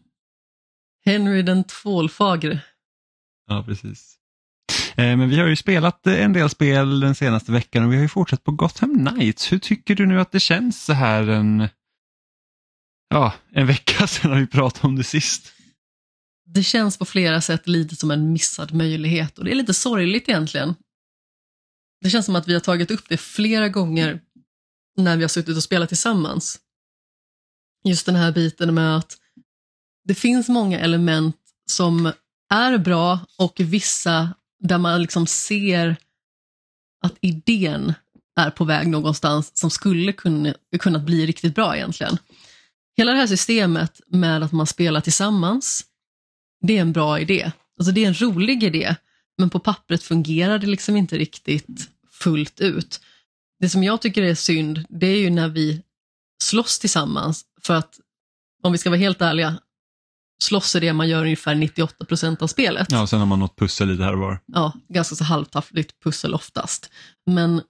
Henry 1.05 1.41
den 1.41 1.63
tvålfagre. 1.63 2.59
Ja, 3.47 3.63
precis. 3.67 4.17
Eh, 4.95 5.17
Men 5.17 5.29
vi 5.29 5.39
har 5.39 5.47
ju 5.47 5.55
spelat 5.55 6.07
eh, 6.07 6.23
en 6.23 6.33
del 6.33 6.49
spel 6.49 6.99
den 6.99 7.15
senaste 7.15 7.51
veckan 7.51 7.83
och 7.83 7.91
vi 7.91 7.95
har 7.95 8.03
ju 8.03 8.09
fortsatt 8.09 8.43
på 8.43 8.51
Gotham 8.51 9.07
Knights. 9.07 9.51
Hur 9.51 9.59
tycker 9.59 9.95
du 9.95 10.05
nu 10.05 10.19
att 10.19 10.31
det 10.31 10.39
känns 10.39 10.85
så 10.85 10.93
här 10.93 11.27
en, 11.27 11.67
ja, 13.09 13.33
en 13.51 13.67
vecka 13.67 14.07
sedan 14.07 14.39
vi 14.39 14.47
pratade 14.47 14.87
om 14.87 14.95
det 14.95 15.03
sist? 15.03 15.53
Det 16.45 16.63
känns 16.63 16.97
på 16.97 17.05
flera 17.05 17.41
sätt 17.41 17.67
lite 17.67 17.95
som 17.95 18.11
en 18.11 18.33
missad 18.33 18.73
möjlighet 18.73 19.37
och 19.37 19.45
det 19.45 19.51
är 19.51 19.55
lite 19.55 19.73
sorgligt 19.73 20.29
egentligen. 20.29 20.75
Det 22.03 22.09
känns 22.09 22.25
som 22.25 22.35
att 22.35 22.47
vi 22.47 22.53
har 22.53 22.59
tagit 22.59 22.91
upp 22.91 23.09
det 23.09 23.17
flera 23.17 23.69
gånger 23.69 24.21
när 24.97 25.17
vi 25.17 25.23
har 25.23 25.29
suttit 25.29 25.57
och 25.57 25.63
spelat 25.63 25.89
tillsammans. 25.89 26.59
Just 27.83 28.05
den 28.05 28.15
här 28.15 28.31
biten 28.31 28.73
med 28.73 28.97
att 28.97 29.17
det 30.03 30.15
finns 30.15 30.49
många 30.49 30.79
element 30.79 31.35
som 31.71 32.11
är 32.49 32.77
bra 32.77 33.19
och 33.37 33.53
vissa 33.59 34.33
där 34.59 34.77
man 34.77 35.01
liksom 35.01 35.27
ser 35.27 35.95
att 37.05 37.15
idén 37.21 37.93
är 38.35 38.49
på 38.49 38.65
väg 38.65 38.87
någonstans 38.87 39.51
som 39.53 39.69
skulle 39.69 40.13
kunna, 40.13 40.53
kunnat 40.79 41.03
bli 41.03 41.25
riktigt 41.25 41.55
bra 41.55 41.75
egentligen. 41.75 42.17
Hela 42.97 43.11
det 43.11 43.17
här 43.17 43.27
systemet 43.27 44.01
med 44.07 44.43
att 44.43 44.51
man 44.51 44.67
spelar 44.67 45.01
tillsammans, 45.01 45.85
det 46.61 46.77
är 46.77 46.81
en 46.81 46.93
bra 46.93 47.19
idé. 47.19 47.51
Alltså 47.79 47.91
det 47.91 48.03
är 48.03 48.07
en 48.07 48.21
rolig 48.21 48.63
idé, 48.63 48.95
men 49.37 49.49
på 49.49 49.59
pappret 49.59 50.03
fungerar 50.03 50.59
det 50.59 50.67
liksom 50.67 50.95
inte 50.95 51.17
riktigt 51.17 51.89
fullt 52.11 52.59
ut. 52.61 53.01
Det 53.59 53.69
som 53.69 53.83
jag 53.83 54.01
tycker 54.01 54.23
är 54.23 54.35
synd, 54.35 54.85
det 54.89 55.07
är 55.07 55.17
ju 55.19 55.29
när 55.29 55.47
vi 55.49 55.81
slåss 56.43 56.79
tillsammans, 56.79 57.45
för 57.61 57.73
att 57.73 57.99
om 58.63 58.71
vi 58.71 58.77
ska 58.77 58.89
vara 58.89 58.99
helt 58.99 59.21
ärliga, 59.21 59.59
slåss 60.43 60.75
är 60.75 60.81
det 60.81 60.93
man 60.93 61.09
gör 61.09 61.21
ungefär 61.21 61.55
98 61.55 62.05
procent 62.05 62.41
av 62.41 62.47
spelet 62.47 62.87
Ja, 62.91 63.07
sen 63.07 63.19
har 63.19 63.25
man 63.25 63.39
något 63.39 63.55
pussel 63.59 63.87
lite 63.87 64.03
här 64.03 64.13
och 64.13 64.19
var. 64.19 64.39
ja, 64.45 64.73
ganska 64.87 65.15
så 65.15 65.23
halvtaffligt 65.23 65.99
pussel 66.03 66.33
oftast. 66.33 66.89
Men 67.25 67.61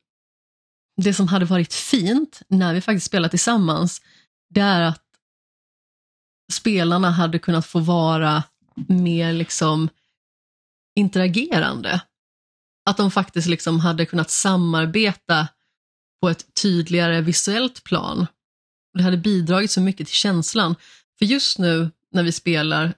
det 1.01 1.13
som 1.13 1.27
hade 1.27 1.45
varit 1.45 1.73
fint 1.73 2.41
när 2.47 2.73
vi 2.73 2.81
faktiskt 2.81 3.05
spelar 3.05 3.29
tillsammans, 3.29 4.01
det 4.49 4.61
är 4.61 4.81
att 4.81 5.01
spelarna 6.51 7.11
hade 7.11 7.39
kunnat 7.39 7.65
få 7.65 7.79
vara 7.79 8.43
mer 8.87 9.33
liksom 9.33 9.89
interagerande. 10.95 12.01
Att 12.85 12.97
de 12.97 13.11
faktiskt 13.11 13.47
liksom 13.47 13.79
hade 13.79 14.05
kunnat 14.05 14.29
samarbeta 14.29 15.47
på 16.21 16.29
ett 16.29 16.53
tydligare 16.61 17.21
visuellt 17.21 17.83
plan. 17.83 18.27
Det 18.97 19.03
hade 19.03 19.17
bidragit 19.17 19.71
så 19.71 19.81
mycket 19.81 20.07
till 20.07 20.15
känslan. 20.15 20.75
För 21.19 21.25
just 21.25 21.59
nu 21.59 21.91
när 22.11 22.23
vi 22.23 22.31
spelar 22.31 22.93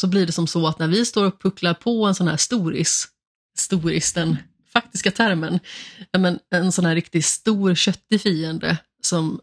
så 0.00 0.06
blir 0.06 0.26
det 0.26 0.32
som 0.32 0.46
så 0.46 0.66
att 0.66 0.78
när 0.78 0.88
vi 0.88 1.04
står 1.04 1.26
och 1.26 1.42
pucklar 1.42 1.74
på 1.74 2.06
en 2.06 2.14
sån 2.14 2.28
här 2.28 2.36
storis, 2.36 3.08
storis 3.58 4.12
den 4.12 4.36
faktiska 4.72 5.10
termen, 5.10 5.60
men 6.18 6.38
en 6.50 6.72
sån 6.72 6.84
här 6.84 6.94
riktigt 6.94 7.24
stor 7.24 7.74
köttig 7.74 8.20
fiende 8.20 8.76
som 9.02 9.40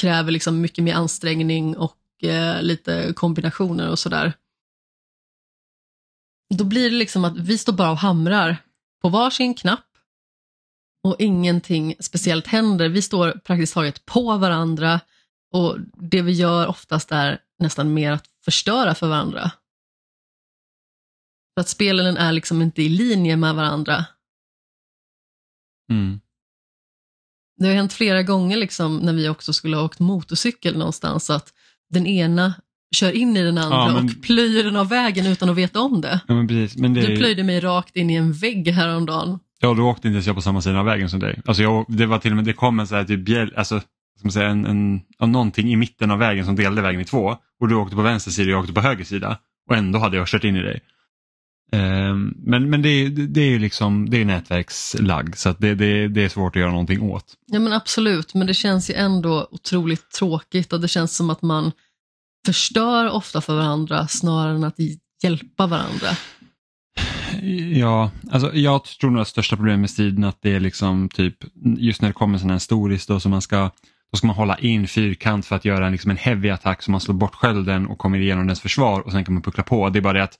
kräver 0.00 0.32
liksom 0.32 0.60
mycket 0.60 0.84
mer 0.84 0.94
ansträngning 0.94 1.76
och 1.76 1.96
eh, 2.22 2.62
lite 2.62 3.12
kombinationer 3.16 3.88
och 3.88 3.98
sådär. 3.98 4.32
Då 6.54 6.64
blir 6.64 6.90
det 6.90 6.96
liksom 6.96 7.24
att 7.24 7.38
vi 7.38 7.58
står 7.58 7.72
bara 7.72 7.90
och 7.90 7.98
hamrar 7.98 8.56
på 9.02 9.08
varsin 9.08 9.54
knapp 9.54 9.86
och 11.02 11.16
ingenting 11.18 11.94
speciellt 12.00 12.46
händer. 12.46 12.88
Vi 12.88 13.02
står 13.02 13.32
praktiskt 13.32 13.74
taget 13.74 14.06
på 14.06 14.38
varandra 14.38 15.00
och 15.52 15.78
det 16.10 16.22
vi 16.22 16.32
gör 16.32 16.66
oftast 16.66 17.12
är 17.12 17.40
nästan 17.58 17.94
mer 17.94 18.12
att 18.12 18.26
förstöra 18.44 18.94
för 18.94 19.08
varandra. 19.08 19.50
För 21.54 21.60
att 21.60 21.68
spelen 21.68 22.16
är 22.16 22.32
liksom 22.32 22.62
inte 22.62 22.82
i 22.82 22.88
linje 22.88 23.36
med 23.36 23.54
varandra. 23.54 24.04
Mm. 25.90 26.20
Det 27.56 27.66
har 27.66 27.74
hänt 27.74 27.92
flera 27.92 28.22
gånger 28.22 28.56
liksom 28.56 28.96
när 28.96 29.12
vi 29.12 29.28
också 29.28 29.52
skulle 29.52 29.76
ha 29.76 29.84
åkt 29.84 29.98
motorcykel 29.98 30.78
någonstans 30.78 31.30
att 31.30 31.54
den 31.88 32.06
ena 32.06 32.54
kör 32.96 33.12
in 33.12 33.36
i 33.36 33.42
den 33.42 33.58
andra 33.58 33.76
Ja, 33.76 33.92
men- 33.94 34.04
och 34.04 34.22
plöjer 34.22 34.64
den 34.64 34.76
av 34.76 34.88
vägen 34.88 35.26
utan 35.26 35.50
att 35.50 35.56
veta 35.56 35.80
om 35.80 36.00
det. 36.00 36.20
Ja, 36.28 36.34
men 36.34 36.48
precis. 36.48 36.78
Men 36.78 36.94
det, 36.94 37.00
Du 37.00 37.16
plöjde 37.16 37.42
mig 37.44 37.60
rakt 37.60 37.96
in 37.96 38.10
i 38.10 38.14
en 38.14 38.32
vägg 38.32 38.68
häromdagen. 38.68 39.38
Ja, 39.60 39.74
då 39.74 39.82
åkte 39.82 40.08
inte 40.08 40.14
ens 40.14 40.26
jag 40.26 40.36
på 40.36 40.42
samma 40.42 40.60
sida 40.62 40.78
av 40.78 40.84
vägen 40.84 41.10
som 41.10 41.20
dig. 41.20 41.40
Alltså 41.44 41.62
jag, 41.62 41.84
det 41.88 42.06
var 42.06 42.18
till 42.18 42.30
och 42.32 42.36
med, 42.36 42.44
det 42.44 42.52
kom 42.52 42.80
en 42.80 42.86
så 42.86 42.94
här 42.94 43.04
typ 43.04 43.20
bjäll, 43.20 43.52
alltså, 43.56 43.80
man 44.22 44.32
säga, 44.32 44.48
en, 44.48 44.64
en, 45.20 45.30
någonting 45.32 45.72
i 45.72 45.76
mitten 45.76 46.10
av 46.10 46.18
vägen 46.18 46.44
som 46.44 46.56
delade 46.56 46.82
vägen 46.82 47.00
i 47.00 47.04
två. 47.04 47.36
Och 47.60 47.68
du 47.68 47.74
åkte 47.74 47.96
på 47.96 48.02
vänster 48.02 48.30
sida 48.30 48.46
och 48.48 48.52
jag 48.52 48.60
åkte 48.60 48.72
på 48.72 48.80
höger 48.80 49.04
sida. 49.04 49.38
Och 49.70 49.76
ändå 49.76 49.98
hade 49.98 50.16
jag 50.16 50.26
kört 50.28 50.44
in 50.44 50.56
i 50.56 50.62
dig. 50.62 50.80
Ehm, 51.72 52.34
men 52.38 52.70
men 52.70 52.82
det, 52.82 52.88
är- 52.88 53.08
det 53.08 53.40
är 53.40 53.50
ju 53.50 53.58
liksom, 53.58 54.10
det 54.10 54.20
är 54.20 54.24
nätverkslagg 54.24 55.36
så 55.36 55.54
det, 55.58 55.74
det, 55.74 56.08
det 56.08 56.24
är 56.24 56.28
svårt 56.28 56.56
att 56.56 56.60
göra 56.60 56.70
någonting 56.70 57.00
åt. 57.02 57.24
Ja 57.46 57.58
men 57.58 57.72
absolut, 57.72 58.34
men 58.34 58.46
det 58.46 58.54
känns 58.54 58.90
ju 58.90 58.94
ändå 58.94 59.48
otroligt 59.50 60.10
tråkigt 60.10 60.72
och 60.72 60.80
det 60.80 60.88
känns 60.88 61.16
som 61.16 61.30
att 61.30 61.42
man 61.42 61.72
förstör 62.46 63.10
ofta 63.10 63.40
för 63.40 63.56
varandra 63.56 64.08
snarare 64.08 64.56
än 64.56 64.64
att 64.64 64.76
hjälpa 65.22 65.66
varandra. 65.66 66.08
Ja, 67.74 68.10
alltså 68.30 68.54
jag 68.54 68.84
tror 68.84 69.10
nog 69.10 69.20
att 69.20 69.28
största 69.28 69.56
problemet 69.56 69.80
med 69.80 69.90
striden 69.90 70.24
att 70.24 70.38
det 70.42 70.54
är 70.54 70.60
liksom 70.60 71.08
typ 71.08 71.36
just 71.76 72.02
när 72.02 72.08
det 72.08 72.12
kommer 72.12 72.38
sån 72.38 72.50
här 72.50 72.58
stories 72.58 73.06
då 73.06 73.20
som 73.20 73.30
man 73.30 73.42
ska 73.42 73.70
då 74.12 74.16
ska 74.16 74.26
man 74.26 74.36
hålla 74.36 74.58
in 74.58 74.88
fyrkant 74.88 75.46
för 75.46 75.56
att 75.56 75.64
göra 75.64 75.86
en, 75.86 75.92
liksom 75.92 76.10
en 76.10 76.16
heavy 76.16 76.50
attack 76.50 76.82
så 76.82 76.90
man 76.90 77.00
slår 77.00 77.14
bort 77.14 77.34
skölden 77.34 77.86
och 77.86 77.98
kommer 77.98 78.18
igenom 78.18 78.46
dess 78.46 78.60
försvar 78.60 79.00
och 79.00 79.12
sen 79.12 79.24
kan 79.24 79.34
man 79.34 79.42
puckla 79.42 79.62
på. 79.62 79.90
Det 79.90 79.98
är 79.98 80.00
bara 80.00 80.12
det 80.12 80.22
att 80.22 80.38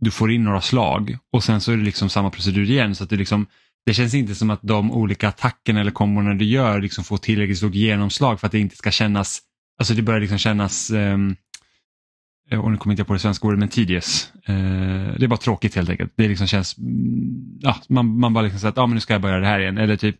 du 0.00 0.10
får 0.10 0.32
in 0.32 0.44
några 0.44 0.60
slag 0.60 1.16
och 1.32 1.44
sen 1.44 1.60
så 1.60 1.72
är 1.72 1.76
det 1.76 1.82
liksom 1.82 2.08
samma 2.08 2.30
procedur 2.30 2.70
igen 2.70 2.94
så 2.94 3.04
att 3.04 3.10
det 3.10 3.16
liksom 3.16 3.46
det 3.86 3.94
känns 3.94 4.14
inte 4.14 4.34
som 4.34 4.50
att 4.50 4.62
de 4.62 4.92
olika 4.92 5.28
attackerna 5.28 5.80
eller 5.80 5.90
kombona 5.90 6.34
du 6.34 6.44
gör 6.44 6.80
liksom 6.80 7.04
får 7.04 7.16
tillräckligt 7.16 7.58
stort 7.58 7.74
genomslag 7.74 8.40
för 8.40 8.46
att 8.46 8.52
det 8.52 8.58
inte 8.58 8.76
ska 8.76 8.90
kännas, 8.90 9.40
alltså 9.78 9.94
det 9.94 10.02
börjar 10.02 10.20
liksom 10.20 10.38
kännas 10.38 10.90
ehm, 10.90 11.36
eh, 12.50 12.60
och 12.60 12.70
nu 12.70 12.76
kommer 12.76 12.92
inte 12.92 13.00
jag 13.00 13.06
på 13.06 13.12
det 13.12 13.18
svenska 13.18 13.46
ordet, 13.46 13.58
men 13.58 13.68
tedious. 13.68 14.32
Eh, 14.44 14.54
det 15.18 15.24
är 15.24 15.28
bara 15.28 15.36
tråkigt 15.36 15.74
helt 15.74 15.90
enkelt. 15.90 16.12
Det 16.16 16.28
liksom 16.28 16.46
känns, 16.46 16.78
mm, 16.78 17.58
ja, 17.60 17.76
man, 17.88 18.18
man 18.18 18.34
bara 18.34 18.42
liksom 18.42 18.60
säger 18.60 18.72
att 18.72 18.78
ah, 18.78 18.86
men 18.86 18.94
nu 18.94 19.00
ska 19.00 19.14
jag 19.14 19.22
börja 19.22 19.38
det 19.38 19.46
här 19.46 19.60
igen. 19.60 19.78
Eller 19.78 19.96
typ, 19.96 20.16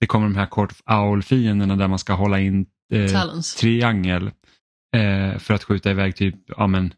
det 0.00 0.06
kommer 0.06 0.26
de 0.26 0.36
här 0.36 0.46
Court 0.46 0.72
of 0.72 0.80
Owl-fienderna 0.86 1.76
där 1.76 1.88
man 1.88 1.98
ska 1.98 2.12
hålla 2.12 2.40
in 2.40 2.66
eh, 2.92 3.40
triangel 3.58 4.30
eh, 4.96 5.38
för 5.38 5.54
att 5.54 5.64
skjuta 5.64 5.90
iväg 5.90 6.16
typ, 6.16 6.34
ja, 6.46 6.66
men, 6.66 6.94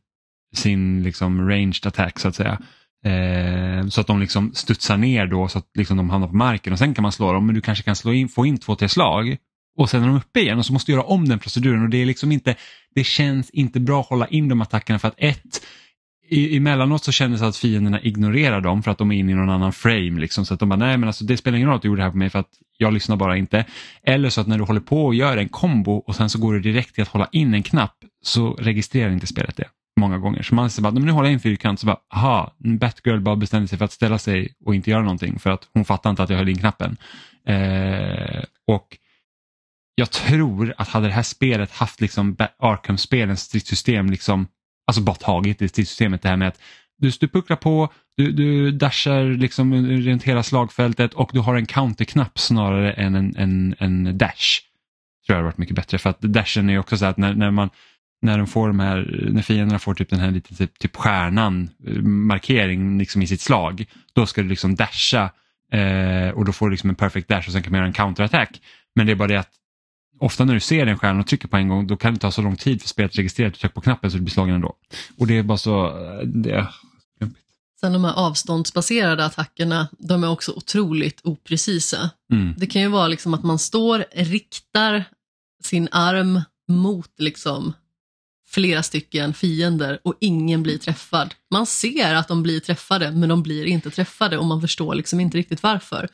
sin 0.57 1.03
liksom 1.03 1.49
ranged 1.49 1.87
attack 1.87 2.19
så 2.19 2.29
att 2.29 2.35
säga. 2.35 2.59
Eh, 3.05 3.89
så 3.89 4.01
att 4.01 4.07
de 4.07 4.21
liksom 4.21 4.55
studsar 4.55 4.97
ner 4.97 5.27
då 5.27 5.49
så 5.49 5.59
att 5.59 5.71
liksom 5.75 5.97
de 5.97 6.11
hamnar 6.11 6.29
på 6.29 6.37
marken 6.37 6.73
och 6.73 6.79
sen 6.79 6.95
kan 6.95 7.03
man 7.03 7.13
slå 7.13 7.33
dem 7.33 7.47
men 7.47 7.55
du 7.55 7.61
kanske 7.61 7.85
kan 7.85 7.97
slå 7.97 8.13
in, 8.13 8.29
få 8.29 8.47
in 8.47 8.59
två, 8.59 8.75
tre 8.75 8.89
slag 8.89 9.37
och 9.77 9.91
sen 9.91 10.03
är 10.03 10.07
de 10.07 10.17
uppe 10.17 10.41
igen 10.41 10.59
och 10.59 10.67
så 10.67 10.73
måste 10.73 10.93
du 10.93 10.97
göra 10.97 11.07
om 11.07 11.29
den 11.29 11.39
proceduren 11.39 11.83
och 11.83 11.89
det 11.89 12.03
är 12.03 12.07
liksom 12.07 12.33
inte, 12.33 12.55
det 12.95 13.05
känns 13.05 13.51
inte 13.51 13.81
bra 13.81 14.01
att 14.01 14.07
hålla 14.07 14.27
in 14.27 14.49
de 14.49 14.61
attackerna 14.61 14.99
för 14.99 15.09
att 15.09 15.15
ett, 15.19 15.63
i, 16.29 16.57
emellanåt 16.57 17.05
så 17.05 17.13
kändes 17.13 17.41
det 17.41 17.47
att 17.47 17.57
fienderna 17.57 18.01
ignorerar 18.01 18.61
dem 18.61 18.83
för 18.83 18.91
att 18.91 18.99
de 18.99 19.13
är 19.13 19.17
inne 19.17 19.33
i 19.33 19.35
någon 19.35 19.51
annan 19.51 19.73
frame 19.73 20.21
liksom 20.21 20.47
så 20.47 20.55
att 20.55 20.61
de 20.61 20.69
bara 20.69 20.77
nej 20.77 20.99
men 20.99 21.07
alltså 21.09 21.25
det 21.25 21.37
spelar 21.37 21.57
ingen 21.57 21.69
roll 21.69 21.77
att 21.77 21.83
du 21.83 21.89
gjorde 21.89 22.01
det 22.01 22.05
här 22.05 22.11
på 22.11 22.17
mig 22.17 22.31
för 22.31 22.39
att 22.39 22.51
jag 22.79 22.93
lyssnar 22.93 23.17
bara 23.17 23.37
inte. 23.37 23.65
Eller 24.03 24.31
så 24.31 24.41
att 24.41 24.47
när 24.47 24.59
du 24.59 24.65
håller 24.65 24.81
på 24.81 25.07
och 25.07 25.15
gör 25.15 25.37
en 25.37 25.49
kombo 25.49 25.93
och 25.93 26.17
sen 26.17 26.31
så 26.31 26.39
går 26.39 26.55
du 26.55 26.61
direkt 26.61 26.95
till 26.95 27.03
att 27.03 27.09
hålla 27.09 27.29
in 27.33 27.55
en 27.55 27.63
knapp 27.63 27.97
så 28.23 28.55
registrerar 28.55 29.11
inte 29.11 29.27
spelet 29.27 29.57
det 29.57 29.69
många 30.01 30.19
gånger. 30.19 30.43
Så 30.43 30.55
man 30.55 30.71
säger 30.71 30.83
bara, 30.83 30.93
men 30.93 31.03
nu 31.03 31.13
håller 31.13 31.29
jag 31.29 31.33
in 31.33 31.41
fyrkant 31.41 31.81
så 31.81 31.87
bara, 31.87 31.99
aha, 32.15 32.55
Batgirl 32.59 33.21
bara 33.21 33.37
bestämde 33.37 33.69
sig 33.69 33.79
för 33.79 33.85
att 33.85 33.93
ställa 33.93 34.19
sig 34.19 34.55
och 34.65 34.75
inte 34.75 34.91
göra 34.91 35.03
någonting 35.03 35.39
för 35.39 35.51
att 35.51 35.69
hon 35.75 35.85
fattar 35.85 36.11
inte 36.11 36.23
att 36.23 36.31
jag 36.31 36.37
höll 36.37 36.49
in 36.49 36.59
knappen. 36.59 36.97
Eh, 37.47 38.45
och 38.67 38.99
jag 39.99 40.11
tror 40.11 40.75
att 40.79 40.89
hade 40.89 41.07
det 41.07 41.13
här 41.13 41.23
spelet 41.23 41.73
haft 41.73 42.01
liksom 42.01 42.37
Arkham-spelens 42.59 43.41
stridssystem, 43.41 44.11
liksom, 44.11 44.49
alltså 44.87 45.03
bara 45.03 45.17
tagit 45.17 45.59
det 45.59 45.69
stridssystemet, 45.69 46.23
det 46.23 46.29
här 46.29 46.37
med 46.37 46.49
att 46.49 46.61
du, 46.99 47.11
du 47.11 47.29
pucklar 47.29 47.57
på, 47.57 47.93
du, 48.17 48.33
du 48.33 48.71
dashar 48.71 49.25
liksom 49.25 49.75
runt 49.87 50.23
hela 50.23 50.43
slagfältet 50.43 51.15
och 51.15 51.31
du 51.33 51.41
har 51.41 51.55
en 51.55 51.67
counterknapp 51.67 52.39
snarare 52.39 52.93
än 52.93 53.15
en, 53.15 53.37
en, 53.37 53.75
en 53.79 54.19
dash. 54.19 54.61
Tror 55.27 55.35
jag 55.35 55.35
hade 55.35 55.45
varit 55.45 55.59
mycket 55.59 55.77
bättre 55.77 55.99
för 55.99 56.11
att 56.11 56.21
dashen 56.21 56.69
är 56.69 56.73
ju 56.73 56.79
också 56.79 56.99
så 56.99 57.05
att 57.05 57.17
när, 57.17 57.35
när 57.35 57.51
man 57.51 57.71
när 58.23 58.39
de 58.39 58.47
får 58.47 58.69
de 58.69 58.81
här, 58.81 59.29
när 59.33 59.43
fienderna 59.43 59.79
får 59.79 59.95
typ 59.95 60.11
den 60.11 60.21
här 60.21 60.31
lite 60.31 60.55
typ, 60.55 60.79
typ 60.79 60.97
stjärnan 60.97 61.71
eh, 61.87 62.03
markering 62.03 62.99
liksom 62.99 63.23
i 63.23 63.27
sitt 63.27 63.41
slag, 63.41 63.85
då 64.13 64.27
ska 64.27 64.43
du 64.43 64.49
liksom 64.49 64.75
dasha 64.75 65.31
eh, 65.73 66.29
och 66.29 66.45
då 66.45 66.53
får 66.53 66.67
du 66.67 66.71
liksom 66.71 66.91
en 66.91 66.97
perfect 66.97 67.29
dash 67.29 67.47
och 67.47 67.53
sen 67.53 67.63
kan 67.63 67.73
man 67.73 67.79
göra 67.79 67.87
en 67.87 67.93
counterattack. 67.93 68.61
Men 68.95 69.07
det 69.07 69.13
är 69.13 69.17
bara 69.17 69.29
det 69.29 69.41
att 69.41 69.51
ofta 70.19 70.45
när 70.45 70.55
du 70.55 70.61
ser 70.61 70.87
den 70.87 70.99
stjärnan 70.99 71.21
och 71.21 71.27
trycker 71.27 71.49
på 71.49 71.57
en 71.57 71.69
gång 71.69 71.87
då 71.87 71.97
kan 71.97 72.15
det 72.15 72.21
ta 72.21 72.31
så 72.31 72.43
lång 72.43 72.57
tid 72.57 72.83
för 72.83 72.89
spelet 72.89 73.11
att 73.11 73.19
registrera 73.19 73.49
att 73.49 73.55
du 73.55 73.61
trycker 73.61 73.75
på 73.75 73.81
knappen 73.81 74.11
så 74.11 74.17
du 74.17 74.23
blir 74.23 74.33
slagen 74.33 74.55
ändå. 74.55 74.75
Och 75.19 75.27
det 75.27 75.39
är 75.39 75.43
bara 75.43 75.59
så, 75.59 75.87
eh, 75.87 76.27
det, 76.27 76.69
Sen 77.81 77.93
de 77.93 78.05
här 78.05 78.15
avståndsbaserade 78.15 79.25
attackerna, 79.25 79.89
de 79.99 80.25
är 80.25 80.31
också 80.31 80.53
otroligt 80.53 81.21
oprecisa. 81.25 82.11
mm, 82.33 82.55
Det 82.57 82.67
kan 82.67 82.83
ju 82.83 82.89
vara 82.89 83.09
liksom 83.09 83.35
att 83.35 83.43
man 83.45 83.59
står, 83.59 84.05
riktar 84.13 85.05
sin 85.65 85.89
arm 85.91 86.41
mot 86.69 87.11
liksom 87.19 87.73
flera 88.49 88.83
stycken 88.83 89.35
fiender 89.35 89.99
och 90.05 90.15
ingen 90.21 90.63
blir 90.63 90.79
träffad. 90.79 91.35
Man 91.51 91.67
ser 91.67 92.15
att 92.15 92.29
de 92.29 92.43
blir 92.43 92.61
träffade 92.61 93.11
men 93.11 93.29
de 93.29 93.43
blir 93.43 93.65
inte 93.65 93.91
träffade 93.91 94.39
och 94.39 94.47
man 94.47 94.61
förstår 94.61 94.95
liksom 94.95 95.21
inte 95.21 95.39
riktigt 95.39 95.63
varför. 95.63 96.09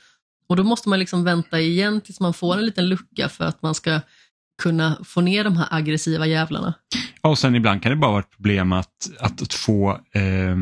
Och 0.53 0.57
då 0.57 0.65
måste 0.65 0.89
man 0.89 0.99
liksom 0.99 1.25
vänta 1.25 1.61
igen 1.61 2.01
tills 2.01 2.21
man 2.21 2.35
får 2.35 2.55
en 2.55 2.67
liten 2.67 2.89
lucka 2.89 3.29
för 3.29 3.45
att 3.45 3.63
man 3.63 3.75
ska 3.75 4.01
kunna 4.63 4.99
få 5.05 5.21
ner 5.21 5.45
de 5.45 5.57
här 5.57 5.67
aggressiva 5.71 6.27
jävlarna. 6.27 6.75
Ja, 7.23 7.31
och 7.31 7.39
sen 7.39 7.55
ibland 7.55 7.83
kan 7.83 7.91
det 7.91 7.97
bara 7.97 8.11
vara 8.11 8.21
ett 8.21 8.31
problem 8.31 8.73
att, 8.73 9.11
att, 9.21 9.43
att 9.43 9.55
få 9.55 9.91
eh, 10.15 10.57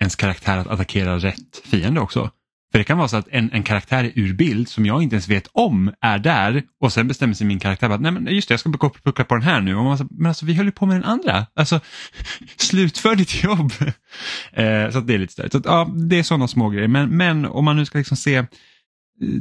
ens 0.00 0.16
karaktär 0.16 0.58
att 0.58 0.66
attackera 0.66 1.18
rätt 1.18 1.62
fiende 1.64 2.00
också. 2.00 2.30
För 2.72 2.78
det 2.78 2.84
kan 2.84 2.98
vara 2.98 3.08
så 3.08 3.16
att 3.16 3.28
en, 3.30 3.50
en 3.52 3.62
karaktär 3.62 4.04
är 4.04 4.12
ur 4.14 4.34
bild 4.34 4.68
som 4.68 4.86
jag 4.86 5.02
inte 5.02 5.14
ens 5.14 5.28
vet 5.28 5.48
om 5.52 5.92
är 6.00 6.18
där 6.18 6.62
och 6.80 6.92
sen 6.92 7.08
bestämmer 7.08 7.34
sig 7.34 7.46
min 7.46 7.60
karaktär 7.60 7.90
att 7.90 8.00
nej 8.00 8.12
men 8.12 8.26
just 8.26 8.48
det, 8.48 8.52
jag 8.52 8.60
ska 8.60 8.70
puckla, 9.04 9.24
på 9.24 9.34
den 9.34 9.44
här 9.44 9.60
nu. 9.60 9.76
Och 9.76 9.84
man, 9.84 10.08
men 10.10 10.26
alltså 10.26 10.46
vi 10.46 10.54
höll 10.54 10.66
ju 10.66 10.72
på 10.72 10.86
med 10.86 10.96
den 10.96 11.04
andra. 11.04 11.46
Alltså 11.54 11.80
slutför 12.56 13.16
ditt 13.16 13.44
jobb. 13.44 13.72
eh, 14.52 14.90
så 14.90 14.98
att 14.98 15.06
det 15.06 15.14
är 15.14 15.18
lite 15.18 15.32
störigt. 15.32 15.52
Så 15.52 15.58
att, 15.58 15.64
ja, 15.64 15.90
det 15.94 16.18
är 16.18 16.22
sådana 16.22 16.48
små 16.48 16.68
grejer. 16.68 16.88
Men, 16.88 17.16
men 17.16 17.46
om 17.46 17.64
man 17.64 17.76
nu 17.76 17.84
ska 17.84 17.98
liksom 17.98 18.16
se 18.16 18.44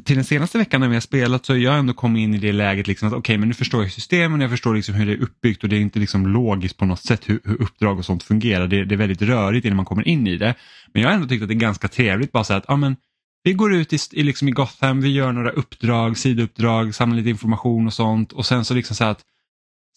till 0.05 0.15
den 0.15 0.23
senaste 0.23 0.57
veckan 0.57 0.81
när 0.81 0.87
vi 0.87 0.93
har 0.93 1.01
spelat 1.01 1.45
så 1.45 1.53
har 1.53 1.57
jag 1.57 1.79
ändå 1.79 1.93
kommit 1.93 2.21
in 2.21 2.33
i 2.33 2.37
det 2.37 2.51
läget 2.51 2.87
liksom 2.87 3.07
att 3.07 3.13
okej 3.13 3.37
men 3.37 3.47
nu 3.47 3.53
förstår 3.53 3.83
jag 3.83 3.91
systemen, 3.91 4.41
jag 4.41 4.49
förstår 4.49 4.75
liksom 4.75 4.95
hur 4.95 5.05
det 5.05 5.11
är 5.11 5.21
uppbyggt 5.21 5.63
och 5.63 5.69
det 5.69 5.75
är 5.75 5.79
inte 5.79 5.99
liksom 5.99 6.27
logiskt 6.27 6.77
på 6.77 6.85
något 6.85 6.99
sätt 6.99 7.29
hur, 7.29 7.39
hur 7.43 7.61
uppdrag 7.61 7.97
och 7.97 8.05
sånt 8.05 8.23
fungerar. 8.23 8.67
Det, 8.67 8.85
det 8.85 8.95
är 8.95 8.97
väldigt 8.97 9.21
rörigt 9.21 9.65
innan 9.65 9.75
man 9.75 9.85
kommer 9.85 10.07
in 10.07 10.27
i 10.27 10.37
det. 10.37 10.55
Men 10.93 11.01
jag 11.01 11.09
har 11.09 11.15
ändå 11.15 11.27
tyckt 11.27 11.41
att 11.41 11.49
det 11.49 11.53
är 11.53 11.59
ganska 11.59 11.87
trevligt 11.87 12.31
bara 12.31 12.43
så 12.43 12.53
att 12.53 12.65
ja, 12.67 12.75
men, 12.75 12.95
vi 13.43 13.53
går 13.53 13.73
ut 13.73 13.93
i, 13.93 13.97
i, 14.11 14.23
liksom 14.23 14.47
i 14.47 14.51
Gotham, 14.51 15.01
vi 15.01 15.09
gör 15.09 15.31
några 15.31 15.49
uppdrag, 15.49 16.17
sidouppdrag, 16.17 16.95
samlar 16.95 17.17
lite 17.17 17.29
information 17.29 17.87
och 17.87 17.93
sånt 17.93 18.31
och 18.31 18.45
sen 18.45 18.65
så 18.65 18.73
liksom 18.73 18.95
så 18.95 19.03
att 19.03 19.21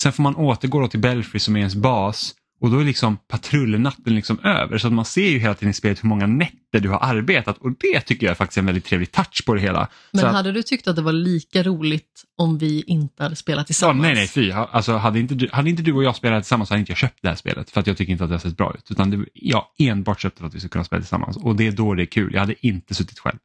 sen 0.02 0.12
får 0.12 0.22
man 0.22 0.36
återgå 0.36 0.80
då 0.80 0.88
till 0.88 1.00
Belfry 1.00 1.40
som 1.40 1.56
är 1.56 1.60
ens 1.60 1.74
bas 1.74 2.34
och 2.64 2.70
då 2.70 2.78
är 2.78 2.84
liksom 2.84 3.16
patrullnatten 3.28 4.14
liksom 4.14 4.38
över 4.38 4.78
så 4.78 4.86
att 4.86 4.92
man 4.92 5.04
ser 5.04 5.28
ju 5.28 5.38
hela 5.38 5.54
tiden 5.54 5.70
i 5.70 5.74
spelet 5.74 6.04
hur 6.04 6.08
många 6.08 6.26
nätter 6.26 6.80
du 6.80 6.88
har 6.88 6.98
arbetat 7.02 7.58
och 7.58 7.70
det 7.70 8.00
tycker 8.00 8.26
jag 8.26 8.30
är 8.30 8.34
faktiskt 8.34 8.58
en 8.58 8.66
väldigt 8.66 8.84
trevlig 8.84 9.12
touch 9.12 9.44
på 9.46 9.54
det 9.54 9.60
hela. 9.60 9.88
Men 10.12 10.20
så 10.20 10.26
att, 10.26 10.32
hade 10.32 10.52
du 10.52 10.62
tyckt 10.62 10.88
att 10.88 10.96
det 10.96 11.02
var 11.02 11.12
lika 11.12 11.62
roligt 11.62 12.24
om 12.36 12.58
vi 12.58 12.84
inte 12.86 13.22
hade 13.22 13.36
spelat 13.36 13.60
ja, 13.60 13.64
tillsammans? 13.64 14.02
nej, 14.02 14.14
nej, 14.14 14.28
fy. 14.28 14.52
Alltså, 14.52 14.96
hade, 14.96 15.20
inte 15.20 15.34
du, 15.34 15.48
hade 15.52 15.70
inte 15.70 15.82
du 15.82 15.92
och 15.92 16.04
jag 16.04 16.16
spelat 16.16 16.42
tillsammans 16.42 16.70
hade 16.70 16.80
inte 16.80 16.92
jag 16.92 16.98
köpt 16.98 17.18
det 17.22 17.28
här 17.28 17.36
spelet 17.36 17.70
för 17.70 17.80
att 17.80 17.86
jag 17.86 17.96
tycker 17.96 18.12
inte 18.12 18.24
att 18.24 18.30
det 18.30 18.34
har 18.34 18.40
sett 18.40 18.56
bra 18.56 18.74
ut. 18.78 18.90
Utan 18.90 19.10
det, 19.10 19.24
jag 19.32 19.64
enbart 19.78 20.20
köpt 20.20 20.36
det 20.36 20.40
för 20.40 20.46
att 20.46 20.54
vi 20.54 20.60
ska 20.60 20.68
kunna 20.68 20.84
spela 20.84 21.00
tillsammans 21.00 21.36
och 21.36 21.56
det 21.56 21.66
är 21.66 21.72
då 21.72 21.94
det 21.94 22.02
är 22.02 22.06
kul. 22.06 22.32
Jag 22.32 22.40
hade 22.40 22.66
inte 22.66 22.94
suttit 22.94 23.18
själv. 23.18 23.38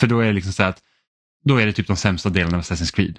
För 0.00 0.06
då 0.06 0.20
är 0.20 0.26
det 0.26 0.32
liksom 0.32 0.52
så 0.52 0.62
att 0.62 0.78
då 1.44 1.56
är 1.56 1.66
det 1.66 1.72
typ 1.72 1.86
de 1.86 1.96
sämsta 1.96 2.28
delarna 2.28 2.56
av 2.56 2.62
Assassin's 2.62 2.94
Creed. 2.94 3.18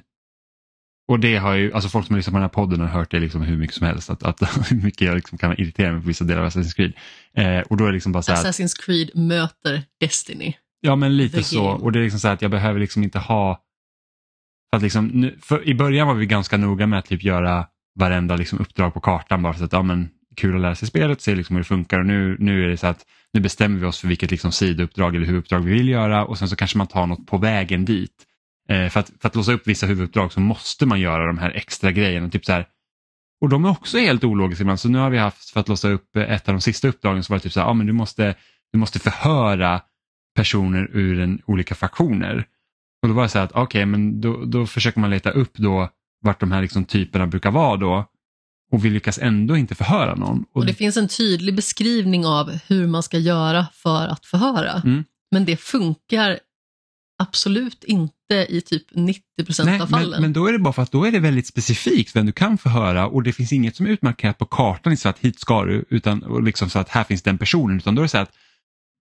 Och 1.07 1.19
det 1.19 1.37
har 1.37 1.53
ju, 1.53 1.73
alltså 1.73 1.89
folk 1.89 2.07
som 2.07 2.13
har 2.13 2.17
lyssnat 2.17 2.31
på 2.31 2.37
den 2.37 2.43
här 2.43 2.49
podden 2.49 2.79
har 2.79 2.87
hört 2.87 3.11
det 3.11 3.19
liksom 3.19 3.41
hur 3.41 3.57
mycket 3.57 3.75
som 3.75 3.87
helst, 3.87 4.09
att, 4.09 4.23
att 4.23 4.41
hur 4.71 4.77
mycket 4.77 5.01
jag 5.01 5.15
liksom 5.15 5.37
kan 5.37 5.51
irritera 5.61 5.91
mig 5.91 6.01
på 6.01 6.07
vissa 6.07 6.23
delar 6.23 6.41
av 6.41 6.49
Assassin's 6.49 6.75
Creed. 6.75 6.93
Eh, 7.33 7.59
och 7.59 7.77
då 7.77 7.83
är 7.83 7.87
det 7.87 7.93
liksom 7.93 8.11
bara 8.11 8.23
så 8.23 8.31
här, 8.31 8.43
Assassin's 8.43 8.85
Creed 8.85 9.09
möter 9.15 9.83
Destiny. 9.99 10.53
ja 10.81 10.95
men 10.95 11.17
lite 11.17 11.43
så, 11.43 11.65
och 11.65 11.91
det 11.91 11.99
är 11.99 12.03
liksom 12.03 12.19
så 12.19 12.27
att 12.27 12.41
jag 12.41 12.51
behöver 12.51 12.79
liksom 12.79 13.03
inte 13.03 13.19
ha, 13.19 13.61
för 14.69 14.77
att 14.77 14.83
liksom, 14.83 15.07
nu, 15.07 15.37
för 15.41 15.67
I 15.67 15.75
början 15.75 16.07
var 16.07 16.15
vi 16.15 16.25
ganska 16.25 16.57
noga 16.57 16.87
med 16.87 16.99
att 16.99 17.05
typ 17.05 17.23
göra 17.23 17.67
varenda 17.95 18.35
liksom 18.35 18.59
uppdrag 18.59 18.93
på 18.93 18.99
kartan 18.99 19.43
bara 19.43 19.53
för 19.53 19.65
att, 19.65 19.73
ja 19.73 19.81
men 19.81 20.09
kul 20.35 20.55
att 20.55 20.61
lära 20.61 20.75
sig 20.75 20.87
spelet, 20.87 21.21
se 21.21 21.35
liksom 21.35 21.55
hur 21.55 21.63
det 21.63 21.67
funkar 21.67 21.99
och 21.99 22.05
nu, 22.05 22.37
nu 22.39 22.63
är 22.63 22.67
det 22.67 22.77
så 22.77 22.87
att 22.87 23.05
nu 23.33 23.39
bestämmer 23.39 23.79
vi 23.79 23.85
oss 23.85 23.99
för 23.99 24.07
vilket 24.07 24.31
liksom 24.31 24.51
sidouppdrag 24.51 25.15
eller 25.15 25.25
huvuduppdrag 25.25 25.59
vi 25.59 25.73
vill 25.73 25.89
göra 25.89 26.25
och 26.25 26.37
sen 26.37 26.49
så 26.49 26.55
kanske 26.55 26.77
man 26.77 26.87
tar 26.87 27.07
något 27.07 27.27
på 27.27 27.37
vägen 27.37 27.85
dit. 27.85 28.25
Eh, 28.71 28.89
för, 28.89 28.99
att, 28.99 29.11
för 29.19 29.27
att 29.27 29.35
låsa 29.35 29.53
upp 29.53 29.67
vissa 29.67 29.85
huvuduppdrag 29.85 30.33
så 30.33 30.39
måste 30.39 30.85
man 30.85 30.99
göra 30.99 31.27
de 31.27 31.37
här 31.37 31.51
extra 31.51 31.91
grejerna. 31.91 32.29
Typ 32.29 32.45
så 32.45 32.51
här, 32.51 32.67
och 33.41 33.49
de 33.49 33.65
är 33.65 33.69
också 33.69 33.97
helt 33.97 34.23
ologiska 34.23 34.61
ibland. 34.61 34.79
Så 34.79 34.89
nu 34.89 34.97
har 34.97 35.09
vi 35.09 35.17
haft, 35.17 35.49
för 35.49 35.59
att 35.59 35.67
låsa 35.67 35.89
upp 35.89 36.15
eh, 36.15 36.31
ett 36.31 36.49
av 36.49 36.53
de 36.53 36.61
sista 36.61 36.87
uppdragen, 36.87 37.23
så 37.23 37.33
var 37.33 37.37
det 37.37 37.43
typ 37.43 37.53
så 37.53 37.59
här, 37.59 37.67
ja 37.67 37.73
men 37.73 37.87
du 37.87 37.93
måste, 37.93 38.35
du 38.71 38.79
måste 38.79 38.99
förhöra 38.99 39.81
personer 40.35 40.89
ur 40.93 41.19
en, 41.19 41.41
olika 41.45 41.75
fraktioner. 41.75 42.45
Och 43.01 43.07
då 43.07 43.13
var 43.13 43.23
det 43.23 43.29
så 43.29 43.37
här 43.37 43.45
att 43.45 43.51
okej, 43.55 43.85
men 43.85 44.21
då, 44.21 44.45
då 44.45 44.65
försöker 44.65 44.99
man 44.99 45.09
leta 45.09 45.31
upp 45.31 45.57
då 45.57 45.89
vart 46.21 46.39
de 46.39 46.51
här 46.51 46.61
liksom 46.61 46.85
typerna 46.85 47.27
brukar 47.27 47.51
vara 47.51 47.77
då. 47.77 48.05
och 48.71 48.85
vi 48.85 48.89
lyckas 48.89 49.19
ändå 49.19 49.57
inte 49.57 49.75
förhöra 49.75 50.15
någon. 50.15 50.45
Och 50.53 50.65
det 50.65 50.73
finns 50.73 50.97
en 50.97 51.07
tydlig 51.07 51.55
beskrivning 51.55 52.25
av 52.25 52.51
hur 52.67 52.87
man 52.87 53.03
ska 53.03 53.17
göra 53.17 53.67
för 53.73 54.07
att 54.07 54.25
förhöra. 54.25 54.81
Mm. 54.85 55.03
Men 55.31 55.45
det 55.45 55.57
funkar 55.57 56.39
absolut 57.21 57.83
inte 57.83 58.45
i 58.49 58.61
typ 58.61 58.83
90 58.91 59.21
Nej, 59.65 59.81
av 59.81 59.87
fallen. 59.87 60.09
men, 60.09 60.21
men 60.21 60.33
då 60.33 60.47
är 60.47 60.53
det 60.53 60.59
bara 60.59 60.73
för 60.73 60.81
att 60.81 60.91
då 60.91 61.05
är 61.05 61.11
det 61.11 61.19
väldigt 61.19 61.47
specifikt 61.47 62.15
vem 62.15 62.25
du 62.25 62.31
kan 62.31 62.57
förhöra 62.57 63.07
och 63.07 63.23
det 63.23 63.33
finns 63.33 63.53
inget 63.53 63.75
som 63.75 63.85
är 63.85 63.89
utmarkerat 63.89 64.37
på 64.37 64.45
kartan 64.45 64.97
så 64.97 65.09
att 65.09 65.19
hit 65.19 65.39
ska 65.39 65.65
du 65.65 65.85
utan 65.89 66.23
och 66.23 66.43
liksom 66.43 66.69
så 66.69 66.79
att 66.79 66.89
här 66.89 67.03
finns 67.03 67.21
den 67.21 67.37
personen 67.37 67.77
utan 67.77 67.95
då 67.95 68.01
är 68.01 68.03
det 68.03 68.09
så 68.09 68.17
att 68.17 68.31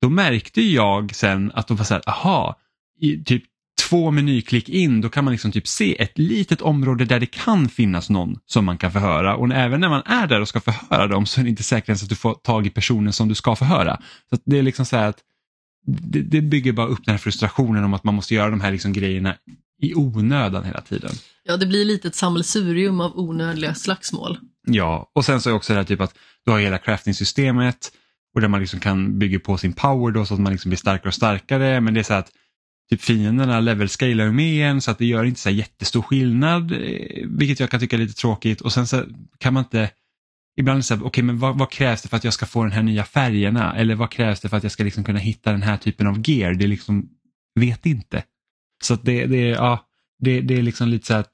då 0.03 0.09
märkte 0.09 0.63
jag 0.63 1.15
sen 1.15 1.53
att 1.55 1.69
de 1.69 1.77
var 1.77 1.85
så 1.85 1.95
här, 1.95 2.03
aha, 2.09 2.57
i 3.01 3.25
typ 3.25 3.45
två 3.89 4.11
menyklick 4.11 4.69
in 4.69 5.01
då 5.01 5.09
kan 5.09 5.25
man 5.25 5.33
liksom 5.33 5.53
typ 5.53 5.69
se 5.69 6.03
ett 6.03 6.19
litet 6.19 6.61
område 6.61 7.05
där 7.05 7.21
det 7.21 7.27
kan 7.27 7.69
finnas 7.69 8.11
någon 8.11 8.39
som 8.47 8.65
man 8.65 8.79
kan 8.79 8.93
förhöra 8.93 9.37
och 9.37 9.53
även 9.53 9.81
när 9.81 9.89
man 9.89 10.03
är 10.07 10.27
där 10.27 10.41
och 10.41 10.49
ska 10.49 10.61
förhöra 10.61 11.07
dem 11.07 11.27
så 11.27 11.41
är 11.41 11.45
det 11.45 11.51
inte 11.51 11.63
säkert 11.63 11.89
ens 11.89 12.03
att 12.03 12.09
du 12.09 12.15
får 12.15 12.35
tag 12.35 12.67
i 12.67 12.71
personen 12.71 13.13
som 13.13 13.29
du 13.29 13.35
ska 13.35 13.57
förhöra. 13.57 14.01
Så 14.31 14.39
det 14.45 14.59
är 14.59 14.63
liksom 14.63 14.87
så 14.87 14.97
här 14.97 15.09
att 15.09 15.19
det, 15.87 16.23
det 16.23 16.41
bygger 16.41 16.73
bara 16.73 16.87
upp 16.87 17.05
den 17.05 17.13
här 17.13 17.19
frustrationen 17.19 17.85
om 17.85 17.95
att 17.95 18.05
man 18.05 18.15
måste 18.15 18.35
göra 18.35 18.51
de 18.51 18.61
här 18.61 18.73
liksom 18.73 18.93
grejerna 18.93 19.35
i 19.83 19.95
onödan 19.95 20.65
hela 20.65 20.81
tiden. 20.81 21.11
Ja, 21.45 21.57
det 21.57 21.67
blir 21.67 21.85
lite 21.85 22.09
ett 22.09 22.15
sammelsurium 22.15 23.01
av 23.01 23.19
onödiga 23.19 23.75
slagsmål. 23.75 24.39
Ja, 24.67 25.11
och 25.15 25.25
sen 25.25 25.41
så 25.41 25.51
är 25.51 25.55
också 25.55 25.73
det 25.73 25.79
här 25.79 25.85
typ 25.85 26.01
att 26.01 26.15
du 26.45 26.51
har 26.51 26.61
hela 26.61 26.79
crafting-systemet 26.79 27.93
och 28.35 28.41
där 28.41 28.49
man 28.49 28.61
liksom 28.61 28.81
kan 28.81 29.19
bygga 29.19 29.41
på 29.41 29.59
sin 29.59 29.73
power 29.73 30.13
då 30.13 30.27
så 30.27 30.35
att 30.35 30.41
man 30.41 30.53
liksom 30.53 30.69
blir 30.69 30.79
starkare 30.79 31.09
och 31.09 31.15
starkare 31.15 31.81
men 31.81 31.95
det 31.95 32.01
är 32.01 32.05
så 32.05 32.15
att 32.15 32.31
typ 32.91 33.03
fienderna 33.03 33.61
level-scalar 33.61 34.25
ju 34.25 34.33
med 34.33 34.71
en 34.71 34.81
så 34.81 34.91
att 34.91 34.99
det 34.99 35.07
gör 35.07 35.25
inte 35.25 35.41
så 35.41 35.51
jättestor 35.51 36.03
skillnad 36.03 36.73
eh, 36.73 37.27
vilket 37.27 37.61
jag 37.61 37.71
kan 37.71 37.81
tycka 37.81 37.97
är 37.97 38.01
lite 38.01 38.21
tråkigt 38.21 38.61
och 38.61 38.73
sen 38.73 38.87
så 38.87 39.05
kan 39.39 39.55
man 39.55 39.65
inte 39.65 39.91
Ibland 40.61 40.77
är 40.77 40.79
det 40.79 40.83
så 40.83 40.95
här, 40.95 41.07
okej 41.07 41.25
men 41.25 41.39
vad, 41.39 41.59
vad 41.59 41.71
krävs 41.71 42.03
det 42.03 42.09
för 42.09 42.17
att 42.17 42.25
jag 42.25 42.35
ska 42.35 42.47
få 42.47 42.63
den 42.63 42.73
här 42.73 42.83
nya 42.83 43.05
färgerna 43.05 43.77
eller 43.77 43.95
vad 43.95 44.11
krävs 44.11 44.41
det 44.41 44.49
för 44.49 44.57
att 44.57 44.63
jag 44.63 44.73
ska 44.73 44.85
liksom 44.85 45.05
kunna 45.05 45.19
hitta 45.19 45.53
den 45.53 45.63
här 45.63 45.77
typen 45.77 46.07
av 46.07 46.31
gear? 46.31 46.55
Det 46.55 46.65
är 46.65 46.69
liksom, 46.69 47.09
vet 47.61 47.87
inte. 47.87 48.25
Så 48.85 48.95
att 48.95 49.05
det, 49.05 49.27
det, 49.27 49.49
ja, 49.49 49.87
det, 50.19 50.41
det 50.41 50.59
är 50.59 50.63
liksom 50.63 50.89
lite 50.89 51.07
så 51.07 51.15
att 51.15 51.31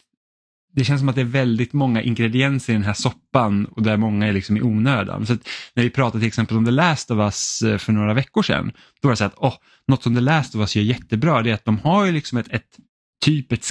det 0.73 0.85
känns 0.85 1.01
som 1.01 1.09
att 1.09 1.15
det 1.15 1.21
är 1.21 1.25
väldigt 1.25 1.73
många 1.73 2.03
ingredienser 2.03 2.73
i 2.73 2.77
den 2.77 2.85
här 2.85 2.95
soppan 2.95 3.67
och 3.67 3.83
där 3.83 3.97
många 3.97 4.27
är 4.27 4.33
liksom 4.33 4.57
i 4.57 4.62
onödan. 4.62 5.27
Så 5.27 5.33
att 5.33 5.49
när 5.75 5.83
vi 5.83 5.91
pratade 5.91 6.21
till 6.21 6.29
exempel 6.29 6.57
om 6.57 6.65
The 6.65 6.71
Last 6.71 7.11
of 7.11 7.19
Us 7.19 7.62
eh, 7.62 7.79
för 7.79 7.93
några 7.93 8.15
veckor 8.15 8.43
sedan, 8.43 8.73
då 9.01 9.09
var 9.09 9.11
det 9.12 9.17
så 9.17 9.25
att 9.25 9.39
oh, 9.39 9.55
något 9.89 10.03
som 10.03 10.15
The 10.15 10.21
Last 10.21 10.55
of 10.55 10.59
Us 10.59 10.77
gör 10.77 10.83
jättebra 10.83 11.43
det 11.43 11.51
är 11.51 11.55
att 11.55 11.65
de 11.65 11.79
har 11.79 12.05
ju 12.05 12.12
liksom 12.12 12.39
ett, 12.39 12.49
ett 12.49 12.77
typ 13.25 13.53
ett 13.53 13.67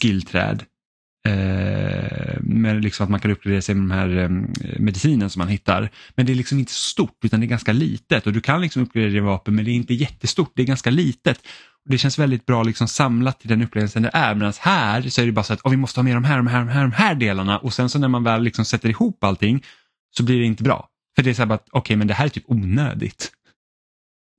skillträd 0.00 0.64
eh, 1.28 2.40
med 2.40 2.82
liksom 2.82 3.04
att 3.04 3.10
man 3.10 3.20
kan 3.20 3.30
uppgradera 3.30 3.62
sig 3.62 3.74
med 3.74 3.88
de 3.88 3.94
här 3.94 4.22
eh, 4.22 4.28
medicinen 4.78 5.30
som 5.30 5.40
man 5.40 5.48
hittar. 5.48 5.90
Men 6.14 6.26
det 6.26 6.32
är 6.32 6.34
liksom 6.34 6.58
inte 6.58 6.72
så 6.72 6.90
stort 6.90 7.24
utan 7.24 7.40
det 7.40 7.46
är 7.46 7.48
ganska 7.48 7.72
litet 7.72 8.26
och 8.26 8.32
du 8.32 8.40
kan 8.40 8.60
liksom 8.60 8.82
uppgradera 8.82 9.10
din 9.10 9.24
vapen 9.24 9.54
men 9.54 9.64
det 9.64 9.70
är 9.70 9.74
inte 9.74 9.94
jättestort, 9.94 10.52
det 10.54 10.62
är 10.62 10.66
ganska 10.66 10.90
litet. 10.90 11.38
Det 11.88 11.98
känns 11.98 12.18
väldigt 12.18 12.46
bra 12.46 12.62
liksom 12.62 12.88
samlat 12.88 13.40
till 13.40 13.48
den 13.48 13.62
upplevelsen 13.62 14.02
det 14.02 14.10
är 14.12 14.34
medan 14.34 14.52
här 14.60 15.02
så 15.02 15.20
är 15.20 15.26
det 15.26 15.32
bara 15.32 15.44
så 15.44 15.52
att 15.52 15.64
oh, 15.64 15.70
vi 15.70 15.76
måste 15.76 16.00
ha 16.00 16.04
med 16.04 16.16
de 16.16 16.24
här, 16.24 16.36
de 16.36 16.46
här, 16.46 16.58
de 16.58 16.68
här, 16.68 16.82
de 16.82 16.92
här 16.92 17.14
delarna 17.14 17.58
och 17.58 17.74
sen 17.74 17.90
så 17.90 17.98
när 17.98 18.08
man 18.08 18.24
väl 18.24 18.42
liksom 18.42 18.64
sätter 18.64 18.88
ihop 18.88 19.24
allting 19.24 19.64
så 20.16 20.22
blir 20.22 20.38
det 20.38 20.46
inte 20.46 20.62
bra. 20.62 20.88
För 21.16 21.22
det 21.22 21.30
är 21.30 21.34
så 21.34 21.42
här 21.42 21.46
bara 21.46 21.54
att 21.54 21.68
okej 21.68 21.80
okay, 21.80 21.96
men 21.96 22.06
det 22.06 22.14
här 22.14 22.24
är 22.24 22.28
typ 22.28 22.44
onödigt. 22.46 23.32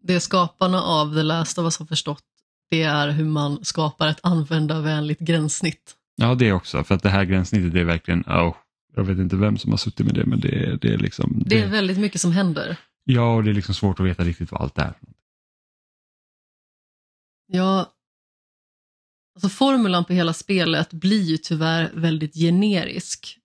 Det 0.04 0.20
skaparna 0.20 0.82
av 0.82 1.14
The 1.14 1.24
Last 1.24 1.58
of 1.58 1.64
Us 1.64 1.80
har 1.80 1.86
förstått 1.86 2.24
det 2.70 2.84
är 2.84 3.10
hur 3.10 3.26
man 3.26 3.66
skapar 3.66 4.08
ett 4.08 4.20
användarvänligt 4.24 5.22
gränssnitt. 5.22 5.96
Ja, 6.16 6.36
det 6.36 6.52
också. 6.52 6.84
För 6.84 6.96
att 6.96 7.04
det 7.04 7.10
här 7.10 7.26
gränssnittet 7.26 7.76
är 7.76 7.84
verkligen, 7.84 8.22
oh, 8.22 8.56
jag 8.96 9.04
vet 9.04 9.18
inte 9.18 9.36
vem 9.36 9.58
som 9.58 9.72
har 9.72 9.78
suttit 9.78 10.06
med 10.06 10.16
det, 10.16 10.26
men 10.26 10.40
det, 10.40 10.78
det 10.82 10.94
är 10.94 10.98
liksom... 10.98 11.44
Det, 11.46 11.56
det 11.56 11.62
är 11.62 11.68
väldigt 11.68 11.98
mycket 11.98 12.22
som 12.22 12.32
händer. 12.32 12.78
Ja, 13.04 13.36
och 13.36 13.44
det 13.44 13.50
är 13.50 13.54
liksom 13.54 13.76
svårt 13.76 14.00
att 14.00 14.06
veta 14.06 14.24
riktigt 14.24 14.52
vad 14.52 14.62
allt 14.62 14.78
är. 14.78 14.94
Ja, 17.48 17.94
alltså 19.36 19.50
formulan 19.50 20.06
på 20.06 20.14
hela 20.14 20.34
spelet 20.34 20.94
blir 20.94 21.24
ju 21.24 21.38
tyvärr 21.38 21.92
väldigt 21.94 22.34
generisk. 22.34 23.40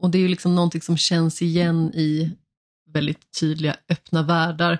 Och 0.00 0.10
det 0.10 0.18
är 0.18 0.22
ju 0.22 0.28
liksom 0.28 0.54
någonting 0.54 0.82
som 0.82 0.96
känns 0.96 1.42
igen 1.42 1.94
i 1.94 2.36
väldigt 2.90 3.40
tydliga 3.40 3.76
öppna 3.88 4.22
världar. 4.22 4.78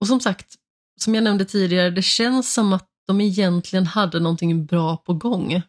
Och 0.00 0.06
som 0.06 0.20
sagt, 0.20 0.54
som 1.00 1.14
jag 1.14 1.24
nämnde 1.24 1.44
tidigare, 1.44 1.90
det 1.90 2.02
känns 2.02 2.54
som 2.54 2.72
att 2.72 2.88
de 3.06 3.20
egentligen 3.20 3.86
hade 3.86 4.20
någonting 4.20 4.66
bra 4.66 4.96
på 4.96 5.14
gång. 5.14 5.62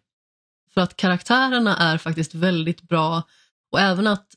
För 0.73 0.81
att 0.81 0.95
karaktärerna 0.95 1.77
är 1.77 1.97
faktiskt 1.97 2.35
väldigt 2.35 2.81
bra 2.81 3.23
och 3.71 3.79
även 3.79 4.07
att 4.07 4.27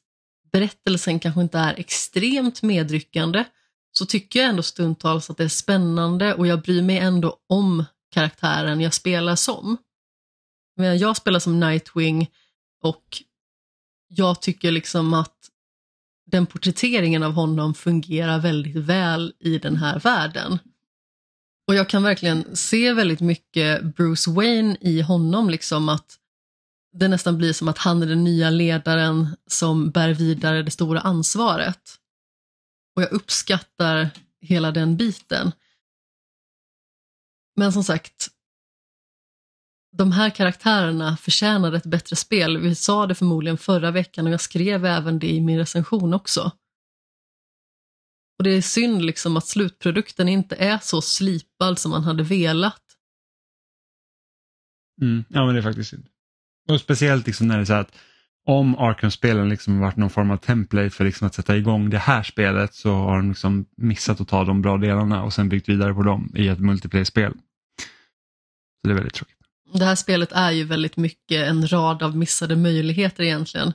berättelsen 0.52 1.20
kanske 1.20 1.40
inte 1.40 1.58
är 1.58 1.74
extremt 1.74 2.62
medryckande 2.62 3.44
så 3.92 4.06
tycker 4.06 4.40
jag 4.40 4.48
ändå 4.48 4.62
stundtals 4.62 5.30
att 5.30 5.36
det 5.36 5.44
är 5.44 5.48
spännande 5.48 6.34
och 6.34 6.46
jag 6.46 6.62
bryr 6.62 6.82
mig 6.82 6.98
ändå 6.98 7.36
om 7.48 7.84
karaktären 8.10 8.80
jag 8.80 8.94
spelar 8.94 9.36
som. 9.36 9.76
Jag 10.74 11.16
spelar 11.16 11.38
som 11.38 11.60
Nightwing 11.60 12.30
och 12.82 13.22
jag 14.08 14.42
tycker 14.42 14.70
liksom 14.70 15.14
att 15.14 15.36
den 16.26 16.46
porträtteringen 16.46 17.22
av 17.22 17.32
honom 17.32 17.74
fungerar 17.74 18.38
väldigt 18.38 18.76
väl 18.76 19.34
i 19.38 19.58
den 19.58 19.76
här 19.76 19.98
världen. 20.00 20.58
Och 21.66 21.74
jag 21.74 21.88
kan 21.88 22.02
verkligen 22.02 22.56
se 22.56 22.92
väldigt 22.92 23.20
mycket 23.20 23.82
Bruce 23.96 24.30
Wayne 24.30 24.76
i 24.80 25.00
honom, 25.00 25.50
liksom 25.50 25.88
att 25.88 26.18
det 26.92 27.08
nästan 27.08 27.38
blir 27.38 27.52
som 27.52 27.68
att 27.68 27.78
han 27.78 28.02
är 28.02 28.06
den 28.06 28.24
nya 28.24 28.50
ledaren 28.50 29.36
som 29.46 29.90
bär 29.90 30.14
vidare 30.14 30.62
det 30.62 30.70
stora 30.70 31.00
ansvaret. 31.00 31.98
Och 32.96 33.02
jag 33.02 33.12
uppskattar 33.12 34.10
hela 34.40 34.70
den 34.70 34.96
biten. 34.96 35.52
Men 37.56 37.72
som 37.72 37.84
sagt, 37.84 38.28
de 39.96 40.12
här 40.12 40.30
karaktärerna 40.30 41.16
förtjänar 41.16 41.72
ett 41.72 41.86
bättre 41.86 42.16
spel. 42.16 42.58
Vi 42.58 42.74
sa 42.74 43.06
det 43.06 43.14
förmodligen 43.14 43.58
förra 43.58 43.90
veckan 43.90 44.26
och 44.26 44.32
jag 44.32 44.40
skrev 44.40 44.86
även 44.86 45.18
det 45.18 45.30
i 45.30 45.40
min 45.40 45.58
recension 45.58 46.14
också. 46.14 46.52
Och 48.38 48.44
det 48.44 48.50
är 48.50 48.62
synd 48.62 49.04
liksom 49.04 49.36
att 49.36 49.46
slutprodukten 49.46 50.28
inte 50.28 50.56
är 50.56 50.78
så 50.78 51.02
slipad 51.02 51.78
som 51.78 51.90
man 51.90 52.04
hade 52.04 52.22
velat. 52.22 52.82
Mm. 55.00 55.24
Ja 55.28 55.46
men 55.46 55.54
det 55.54 55.60
är 55.60 55.62
faktiskt 55.62 55.90
synd. 55.90 56.08
Och 56.68 56.80
speciellt 56.80 57.26
liksom 57.26 57.48
när 57.48 57.56
det 57.56 57.62
är 57.62 57.64
så 57.64 57.72
att 57.72 57.92
om 58.46 58.78
Arkham-spelen 58.78 59.48
liksom 59.48 59.80
varit 59.80 59.96
någon 59.96 60.10
form 60.10 60.30
av 60.30 60.36
template 60.36 60.90
för 60.90 61.04
liksom 61.04 61.26
att 61.26 61.34
sätta 61.34 61.56
igång 61.56 61.90
det 61.90 61.98
här 61.98 62.22
spelet 62.22 62.74
så 62.74 62.92
har 62.92 63.16
de 63.16 63.28
liksom 63.28 63.66
missat 63.76 64.20
att 64.20 64.28
ta 64.28 64.44
de 64.44 64.62
bra 64.62 64.76
delarna 64.76 65.22
och 65.22 65.32
sen 65.32 65.48
byggt 65.48 65.68
vidare 65.68 65.94
på 65.94 66.02
dem 66.02 66.32
i 66.36 66.48
ett 66.48 66.58
multiplayer-spel. 66.58 67.32
Så 67.32 68.88
det 68.88 68.90
är 68.90 68.94
väldigt 68.94 69.14
tråkigt. 69.14 69.36
Det 69.74 69.84
här 69.84 69.94
spelet 69.94 70.32
är 70.32 70.50
ju 70.50 70.64
väldigt 70.64 70.96
mycket 70.96 71.48
en 71.48 71.68
rad 71.68 72.02
av 72.02 72.16
missade 72.16 72.56
möjligheter 72.56 73.22
egentligen. 73.22 73.72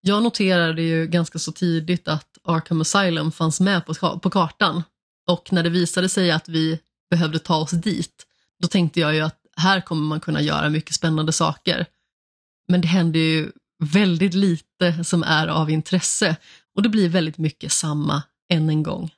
Jag 0.00 0.22
noterade 0.22 0.82
ju 0.82 1.06
ganska 1.06 1.38
så 1.38 1.52
tidigt 1.52 2.08
att 2.08 2.38
Arkham 2.44 2.80
Asylum 2.80 3.32
fanns 3.32 3.60
med 3.60 3.86
på, 3.86 4.18
på 4.18 4.30
kartan 4.30 4.82
och 5.26 5.52
när 5.52 5.62
det 5.62 5.70
visade 5.70 6.08
sig 6.08 6.30
att 6.30 6.48
vi 6.48 6.80
behövde 7.10 7.38
ta 7.38 7.56
oss 7.56 7.70
dit, 7.70 8.26
då 8.62 8.68
tänkte 8.68 9.00
jag 9.00 9.14
ju 9.14 9.20
att 9.20 9.40
här 9.56 9.80
kommer 9.80 10.06
man 10.06 10.20
kunna 10.20 10.40
göra 10.40 10.68
mycket 10.68 10.94
spännande 10.94 11.32
saker. 11.32 11.86
Men 12.68 12.80
det 12.80 12.88
händer 12.88 13.20
ju 13.20 13.52
väldigt 13.84 14.34
lite 14.34 15.04
som 15.04 15.22
är 15.22 15.48
av 15.48 15.70
intresse 15.70 16.36
och 16.74 16.82
det 16.82 16.88
blir 16.88 17.08
väldigt 17.08 17.38
mycket 17.38 17.72
samma 17.72 18.22
än 18.52 18.70
en 18.70 18.82
gång. 18.82 19.10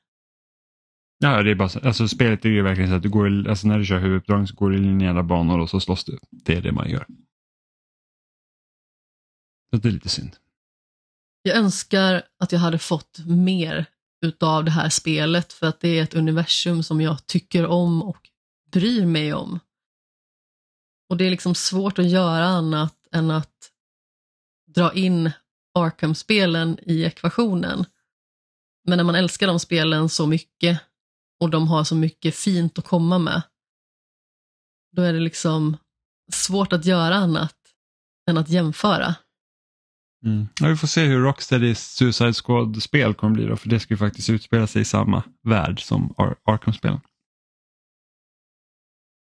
Ja, 1.19 1.43
det 1.43 1.51
är 1.51 1.55
bara 1.55 1.69
så, 1.69 1.79
alltså 1.79 2.09
spelet 2.09 2.45
är 2.45 2.49
ju 2.49 2.63
verkligen 2.63 2.91
så 2.91 2.97
att 2.97 3.03
du 3.03 3.09
går, 3.09 3.49
alltså 3.49 3.69
när 3.69 3.79
du 3.79 3.85
kör 3.85 3.99
huvuduppdrag 3.99 4.49
så 4.49 4.55
går 4.55 4.71
du 4.71 4.77
i 4.77 4.81
linjära 4.81 5.23
banor 5.23 5.59
och 5.59 5.71
så 5.71 5.81
slåss 5.81 6.05
du. 6.05 6.19
Det 6.31 6.57
är 6.57 6.63
det 6.63 6.73
man 6.73 6.91
gör. 6.91 7.07
Så 9.71 9.77
det 9.77 9.89
är 9.89 9.93
lite 9.93 10.09
synd. 10.09 10.37
Jag 11.43 11.57
önskar 11.57 12.23
att 12.39 12.53
jag 12.53 12.59
hade 12.59 12.79
fått 12.79 13.19
mer 13.27 13.87
utav 14.27 14.65
det 14.65 14.71
här 14.71 14.89
spelet 14.89 15.53
för 15.53 15.67
att 15.67 15.81
det 15.81 15.99
är 15.99 16.03
ett 16.03 16.15
universum 16.15 16.83
som 16.83 17.01
jag 17.01 17.27
tycker 17.27 17.67
om 17.67 18.03
och 18.03 18.29
bryr 18.73 19.07
mig 19.07 19.35
om. 19.35 19.61
Och 21.09 21.17
det 21.17 21.25
är 21.25 21.31
liksom 21.31 21.55
svårt 21.55 21.99
att 21.99 22.11
göra 22.11 22.45
annat 22.45 23.00
än 23.15 23.31
att 23.31 23.73
dra 24.67 24.95
in 24.95 25.31
Arkham-spelen 25.75 26.79
i 26.83 27.05
ekvationen. 27.05 27.85
Men 28.85 28.97
när 28.97 29.05
man 29.05 29.15
älskar 29.15 29.47
de 29.47 29.61
spelen 29.61 30.09
så 30.09 30.27
mycket 30.27 30.81
och 31.41 31.51
de 31.51 31.69
har 31.69 31.85
så 31.85 31.95
mycket 31.95 32.35
fint 32.35 32.79
att 32.79 32.85
komma 32.85 33.19
med, 33.19 33.43
då 34.93 35.03
är 35.03 35.13
det 35.13 35.21
liksom 35.21 35.77
svårt 36.33 36.73
att 36.73 36.85
göra 36.85 37.15
annat 37.15 37.57
än 38.29 38.39
att 38.39 38.49
jämföra. 38.49 39.15
Mm. 40.25 40.49
Ja, 40.61 40.69
vi 40.69 40.77
får 40.77 40.87
se 40.87 41.05
hur 41.05 41.21
Rocksteadys 41.21 41.95
Suicide 41.95 42.33
Squad-spel 42.33 43.15
kommer 43.15 43.35
bli 43.35 43.47
då, 43.47 43.57
för 43.57 43.69
det 43.69 43.81
ska 43.81 43.95
ju 43.95 43.99
faktiskt 43.99 44.31
utspela 44.31 44.67
sig 44.67 44.83
i 44.83 44.85
samma 44.85 45.23
värld 45.43 45.85
som 45.87 46.15
Ar 46.17 46.37
Arkham-spelen. 46.45 47.01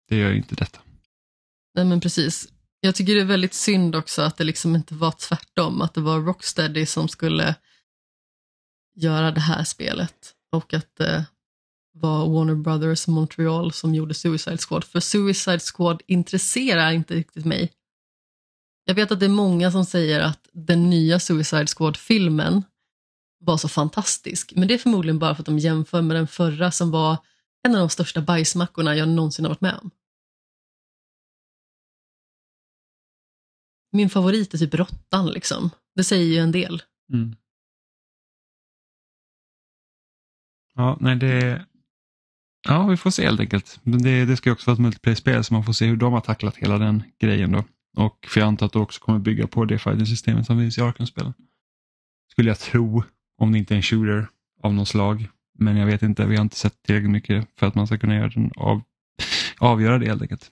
Det 0.09 0.17
gör 0.17 0.33
inte 0.33 0.55
detta. 0.55 0.81
Nej 1.75 1.85
men 1.85 2.01
precis. 2.01 2.53
Jag 2.85 2.95
tycker 2.95 3.15
det 3.15 3.21
är 3.21 3.25
väldigt 3.25 3.55
synd 3.55 3.97
också 3.97 4.23
att 4.23 4.37
det 4.37 4.45
liksom 4.45 4.77
inte 4.77 4.95
var 4.95 5.13
tvärtom, 5.13 5.83
att 5.83 5.95
det 5.95 6.01
var 6.01 6.21
Rocksteady 6.21 6.87
som 6.87 7.09
skulle 7.09 7.55
göra 8.95 9.31
det 9.31 9.41
här 9.41 9.65
spelet 9.65 10.35
och 10.53 10.75
att 10.75 10.97
det 10.97 11.25
var 11.93 12.31
Warner 12.31 12.55
Brothers 12.55 13.07
Montreal 13.07 13.73
som 13.73 13.95
gjorde 13.95 14.15
Suicide 14.15 14.59
Squad. 14.59 14.85
För 14.85 15.01
Suicide 15.01 15.59
Squad 15.59 16.03
intresserar 16.07 16.93
inte 16.93 17.15
riktigt 17.15 17.45
mig. 17.45 17.73
Jag 18.85 18.95
vet 18.95 19.13
att 19.13 19.21
det 19.21 19.27
är 19.27 19.31
många 19.31 19.71
som 19.71 19.85
säger 19.85 20.21
att 20.21 20.49
den 20.53 20.91
nya 20.91 21.21
Suicide 21.21 21.67
Squad-filmen 21.67 22.65
var 23.41 23.57
så 23.57 23.69
fantastisk, 23.69 24.53
men 24.57 24.69
det 24.69 24.75
är 24.75 24.79
förmodligen 24.79 25.19
bara 25.19 25.35
för 25.35 25.43
att 25.43 25.47
de 25.47 25.59
jämför 25.59 26.03
med 26.03 26.17
den 26.17 26.27
förra 26.27 26.71
som 26.71 26.91
var 26.91 27.17
en 27.63 27.75
av 27.75 27.81
de 27.81 27.89
största 27.89 28.21
bajsmackorna 28.21 28.97
jag 28.97 29.09
någonsin 29.09 29.45
har 29.45 29.51
varit 29.51 29.61
med 29.61 29.79
om. 29.83 29.91
Min 33.93 34.11
favorit 34.11 34.55
är 34.55 34.59
typ 34.59 34.75
råttan 34.75 35.27
liksom. 35.27 35.71
Det 35.95 36.05
säger 36.05 36.25
ju 36.25 36.39
en 36.39 36.53
del. 36.53 36.83
Mm. 37.13 37.37
Ja, 40.75 40.97
nej 41.01 41.17
det... 41.17 41.67
Ja, 42.69 42.87
vi 42.87 42.97
får 42.97 43.11
se 43.11 43.25
helt 43.25 43.41
enkelt. 43.41 43.81
Men 43.83 44.03
det, 44.03 44.25
det 44.25 44.37
ska 44.37 44.49
ju 44.49 44.53
också 44.53 44.71
vara 44.71 44.75
ett 44.75 44.81
multiplayer-spel 44.81 45.45
så 45.45 45.55
man 45.55 45.65
får 45.65 45.73
se 45.73 45.87
hur 45.87 45.97
de 45.97 46.13
har 46.13 46.21
tacklat 46.21 46.57
hela 46.57 46.79
den 46.79 47.03
grejen 47.19 47.53
då. 47.53 47.65
Och 47.97 48.27
för 48.29 48.41
jag 48.41 48.47
antar 48.47 48.67
att 48.67 48.73
det 48.73 48.79
också 48.79 49.01
kommer 49.01 49.19
bygga 49.19 49.47
på 49.47 49.65
det 49.65 49.79
fighting-systemet 49.79 50.47
som 50.47 50.59
finns 50.59 50.79
i 50.79 50.81
Arkham-spelen. 50.81 51.35
Skulle 52.31 52.51
jag 52.51 52.59
tro, 52.59 53.03
om 53.39 53.53
det 53.53 53.59
inte 53.59 53.75
är 53.75 53.77
en 53.77 53.83
shooter 53.83 54.29
av 54.63 54.75
något 54.75 54.89
slag. 54.89 55.29
Men 55.59 55.77
jag 55.77 55.87
vet 55.87 56.03
inte, 56.03 56.27
vi 56.27 56.37
har 56.37 56.43
inte 56.43 56.57
sett 56.57 56.83
tillräckligt 56.83 57.11
mycket 57.11 57.49
för 57.59 57.67
att 57.67 57.75
man 57.75 57.87
ska 57.87 57.99
kunna 57.99 58.15
göra 58.15 58.29
den 58.29 58.51
av, 58.57 58.83
avgöra 59.59 59.99
det 59.99 60.07
helt 60.07 60.23
enkelt. 60.23 60.51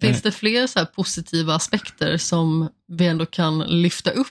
Finns 0.00 0.22
det 0.22 0.32
fler 0.32 0.66
så 0.66 0.86
positiva 0.86 1.54
aspekter 1.54 2.16
som 2.16 2.68
vi 2.86 3.06
ändå 3.06 3.26
kan 3.26 3.58
lyfta 3.58 4.10
upp? 4.10 4.26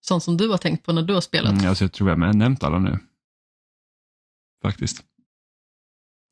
Sånt 0.00 0.22
som 0.22 0.36
du 0.36 0.48
har 0.48 0.58
tänkt 0.58 0.86
på 0.86 0.92
när 0.92 1.02
du 1.02 1.14
har 1.14 1.20
spelat? 1.20 1.52
Mm, 1.52 1.68
alltså 1.68 1.84
jag 1.84 1.92
tror 1.92 2.10
jag 2.10 2.16
har 2.16 2.32
nämnt 2.32 2.62
alla 2.62 2.78
nu. 2.78 2.98
Faktiskt. 4.62 5.02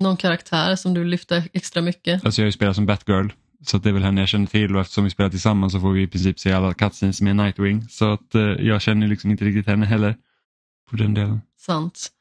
Någon 0.01 0.17
karaktär 0.17 0.77
som 0.77 0.95
du 0.95 1.05
lyfter 1.05 1.49
extra 1.53 1.83
mycket? 1.83 2.25
Alltså 2.25 2.41
jag 2.41 2.45
har 2.45 2.49
ju 2.49 2.53
spelat 2.53 2.77
som 2.77 2.87
Batgirl. 2.87 3.29
Så 3.67 3.79
det 3.79 3.89
är 3.89 3.93
väl 3.93 4.03
henne 4.03 4.21
jag 4.21 4.29
känner 4.29 4.47
till 4.47 4.75
och 4.75 4.81
eftersom 4.81 5.05
vi 5.05 5.11
spelar 5.11 5.31
tillsammans 5.31 5.73
så 5.73 5.81
får 5.81 5.93
vi 5.93 6.03
i 6.03 6.07
princip 6.07 6.41
se 6.41 6.53
alla 6.53 6.75
cutscenes 6.75 7.21
med 7.21 7.37
Nightwing. 7.37 7.89
Så 7.89 8.13
att 8.13 8.35
eh, 8.35 8.43
jag 8.43 8.83
känner 8.83 9.09
liksom 9.09 9.31
inte 9.31 9.45
riktigt 9.45 9.67
henne 9.67 9.87
heller. 9.87 10.17
På 10.91 10.97
den 10.97 11.15
delen. 11.15 11.41
Sant. 11.59 12.13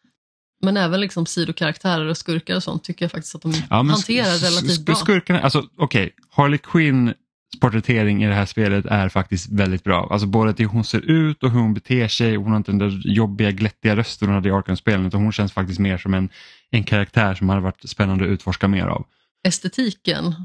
Men 0.63 0.77
även 0.77 0.99
liksom 0.99 1.25
sidokaraktärer 1.25 2.05
och 2.05 2.17
skurkar 2.17 2.55
och 2.55 2.63
sånt 2.63 2.83
tycker 2.83 3.05
jag 3.05 3.11
faktiskt 3.11 3.35
att 3.35 3.41
de 3.41 3.53
ja, 3.69 3.75
hanterar 3.75 4.37
relativt 4.37 4.85
bra. 4.85 4.95
Skurkarna, 4.95 5.41
alltså 5.41 5.59
okej, 5.59 6.03
okay. 6.03 6.11
Harley 6.29 6.57
Quinn 6.57 7.13
porträttering 7.61 8.23
i 8.23 8.27
det 8.27 8.33
här 8.33 8.45
spelet 8.45 8.85
är 8.85 9.09
faktiskt 9.09 9.49
väldigt 9.51 9.83
bra. 9.83 10.07
Alltså 10.11 10.27
både 10.27 10.53
till 10.53 10.65
hur 10.65 10.73
hon 10.73 10.83
ser 10.83 11.11
ut 11.11 11.43
och 11.43 11.51
hur 11.51 11.59
hon 11.59 11.73
beter 11.73 12.07
sig. 12.07 12.35
Hon 12.35 12.49
har 12.49 12.57
inte 12.57 12.71
den 12.71 12.79
där 12.79 13.01
jobbiga 13.05 13.51
glättiga 13.51 13.95
rösten 13.95 14.27
hon 14.27 14.35
hade 14.35 14.49
i 14.49 14.51
Arkham-spelen 14.51 15.05
utan 15.05 15.21
hon 15.21 15.31
känns 15.31 15.53
faktiskt 15.53 15.79
mer 15.79 15.97
som 15.97 16.13
en, 16.13 16.29
en 16.71 16.83
karaktär 16.83 17.35
som 17.35 17.49
hade 17.49 17.61
varit 17.61 17.89
spännande 17.89 18.25
att 18.25 18.29
utforska 18.29 18.67
mer 18.67 18.85
av. 18.85 19.05
Estetiken 19.47 20.35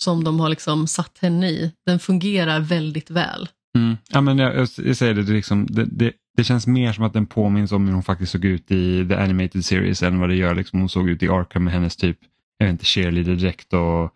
som 0.00 0.24
de 0.24 0.40
har 0.40 0.48
liksom 0.48 0.86
satt 0.86 1.18
henne 1.18 1.48
i, 1.48 1.72
den 1.86 1.98
fungerar 1.98 2.60
väldigt 2.60 3.10
väl. 3.10 3.48
Mm. 3.76 3.96
Ja, 4.08 4.20
men 4.20 4.38
jag, 4.38 4.56
jag, 4.56 4.68
jag 4.76 4.96
säger 4.96 5.14
det, 5.14 5.22
det, 5.22 5.32
liksom, 5.32 5.66
det, 5.66 5.84
det, 5.84 6.12
det, 6.36 6.44
känns 6.44 6.66
mer 6.66 6.92
som 6.92 7.04
att 7.04 7.12
den 7.12 7.26
påminns 7.26 7.72
om 7.72 7.86
hur 7.86 7.94
hon 7.94 8.02
faktiskt 8.02 8.32
såg 8.32 8.44
ut 8.44 8.70
i 8.70 9.08
The 9.08 9.14
Animated 9.14 9.64
Series 9.64 10.02
än 10.02 10.18
vad 10.18 10.28
det 10.28 10.34
gör 10.34 10.54
liksom 10.54 10.80
hon 10.80 10.88
såg 10.88 11.08
ut 11.08 11.22
i 11.22 11.28
Arkham 11.28 11.64
med 11.64 11.72
hennes 11.72 11.96
typ, 11.96 12.18
jag 12.58 12.66
vet 12.66 12.72
inte, 12.72 12.84
cheerleader-dräkt 12.84 13.72
och 13.72 14.14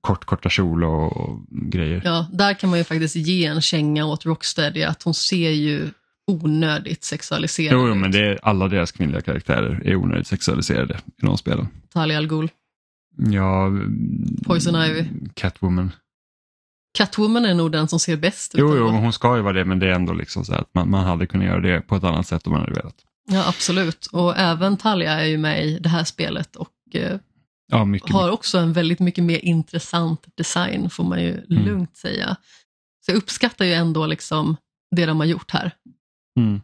kort, 0.00 0.24
korta 0.24 0.48
kjol 0.48 0.84
och, 0.84 1.16
och, 1.16 1.40
grejer. 1.50 2.02
Ja, 2.04 2.26
där 2.32 2.54
kan 2.54 2.70
man 2.70 2.78
ju 2.78 2.84
faktiskt 2.84 3.16
ge 3.16 3.44
en 3.44 3.60
känga 3.60 4.04
åt 4.04 4.26
Rocksteady 4.26 4.82
att 4.82 5.02
hon 5.02 5.14
ser 5.14 5.50
ju 5.50 5.90
onödigt 6.26 7.04
sexualiserad 7.04 7.80
ut. 7.80 7.88
Jo, 7.88 7.94
men 7.94 8.10
det 8.10 8.26
är, 8.26 8.38
alla 8.42 8.68
deras 8.68 8.92
kvinnliga 8.92 9.20
karaktärer 9.20 9.82
är 9.84 9.96
onödigt 9.96 10.26
sexualiserade 10.26 10.94
i 10.94 11.26
de 11.26 11.38
spelen. 11.38 11.68
Talia 11.92 12.18
al 12.18 12.26
Ghul. 12.26 12.50
Ja, 13.16 13.70
Poison 14.44 14.82
Ivy. 14.82 15.04
Catwoman. 15.34 15.92
Catwoman 16.96 17.44
är 17.44 17.54
nog 17.54 17.72
den 17.72 17.88
som 17.88 18.00
ser 18.00 18.16
bäst 18.16 18.54
ut. 18.54 18.60
Jo, 18.60 18.76
jo 18.76 18.86
hon 18.86 19.12
ska 19.12 19.36
ju 19.36 19.42
vara 19.42 19.52
det, 19.52 19.64
men 19.64 19.78
det 19.78 19.86
är 19.86 19.92
ändå 19.92 20.12
liksom 20.12 20.44
så 20.44 20.54
att 20.54 20.74
man, 20.74 20.90
man 20.90 21.04
hade 21.04 21.26
kunnat 21.26 21.46
göra 21.46 21.60
det 21.60 21.80
på 21.80 21.96
ett 21.96 22.04
annat 22.04 22.26
sätt 22.26 22.46
om 22.46 22.52
man 22.52 22.60
hade 22.60 22.74
velat. 22.74 22.96
Ja, 23.30 23.48
absolut. 23.48 24.06
Och 24.06 24.36
även 24.36 24.76
Talia 24.76 25.12
är 25.12 25.24
ju 25.24 25.38
med 25.38 25.66
i 25.66 25.78
det 25.78 25.88
här 25.88 26.04
spelet 26.04 26.56
och 26.56 26.72
eh, 26.94 27.18
ja, 27.72 27.84
mycket, 27.84 28.12
har 28.12 28.30
också 28.30 28.58
en 28.58 28.72
väldigt 28.72 29.00
mycket 29.00 29.24
mer 29.24 29.44
intressant 29.44 30.26
design, 30.34 30.90
får 30.90 31.04
man 31.04 31.22
ju 31.22 31.32
mm. 31.32 31.64
lugnt 31.64 31.96
säga. 31.96 32.36
Så 33.06 33.10
jag 33.10 33.16
uppskattar 33.16 33.64
ju 33.64 33.72
ändå 33.72 34.06
liksom 34.06 34.56
det 34.96 35.06
de 35.06 35.20
har 35.20 35.26
gjort 35.26 35.50
här. 35.50 35.70
Mm. 36.38 36.60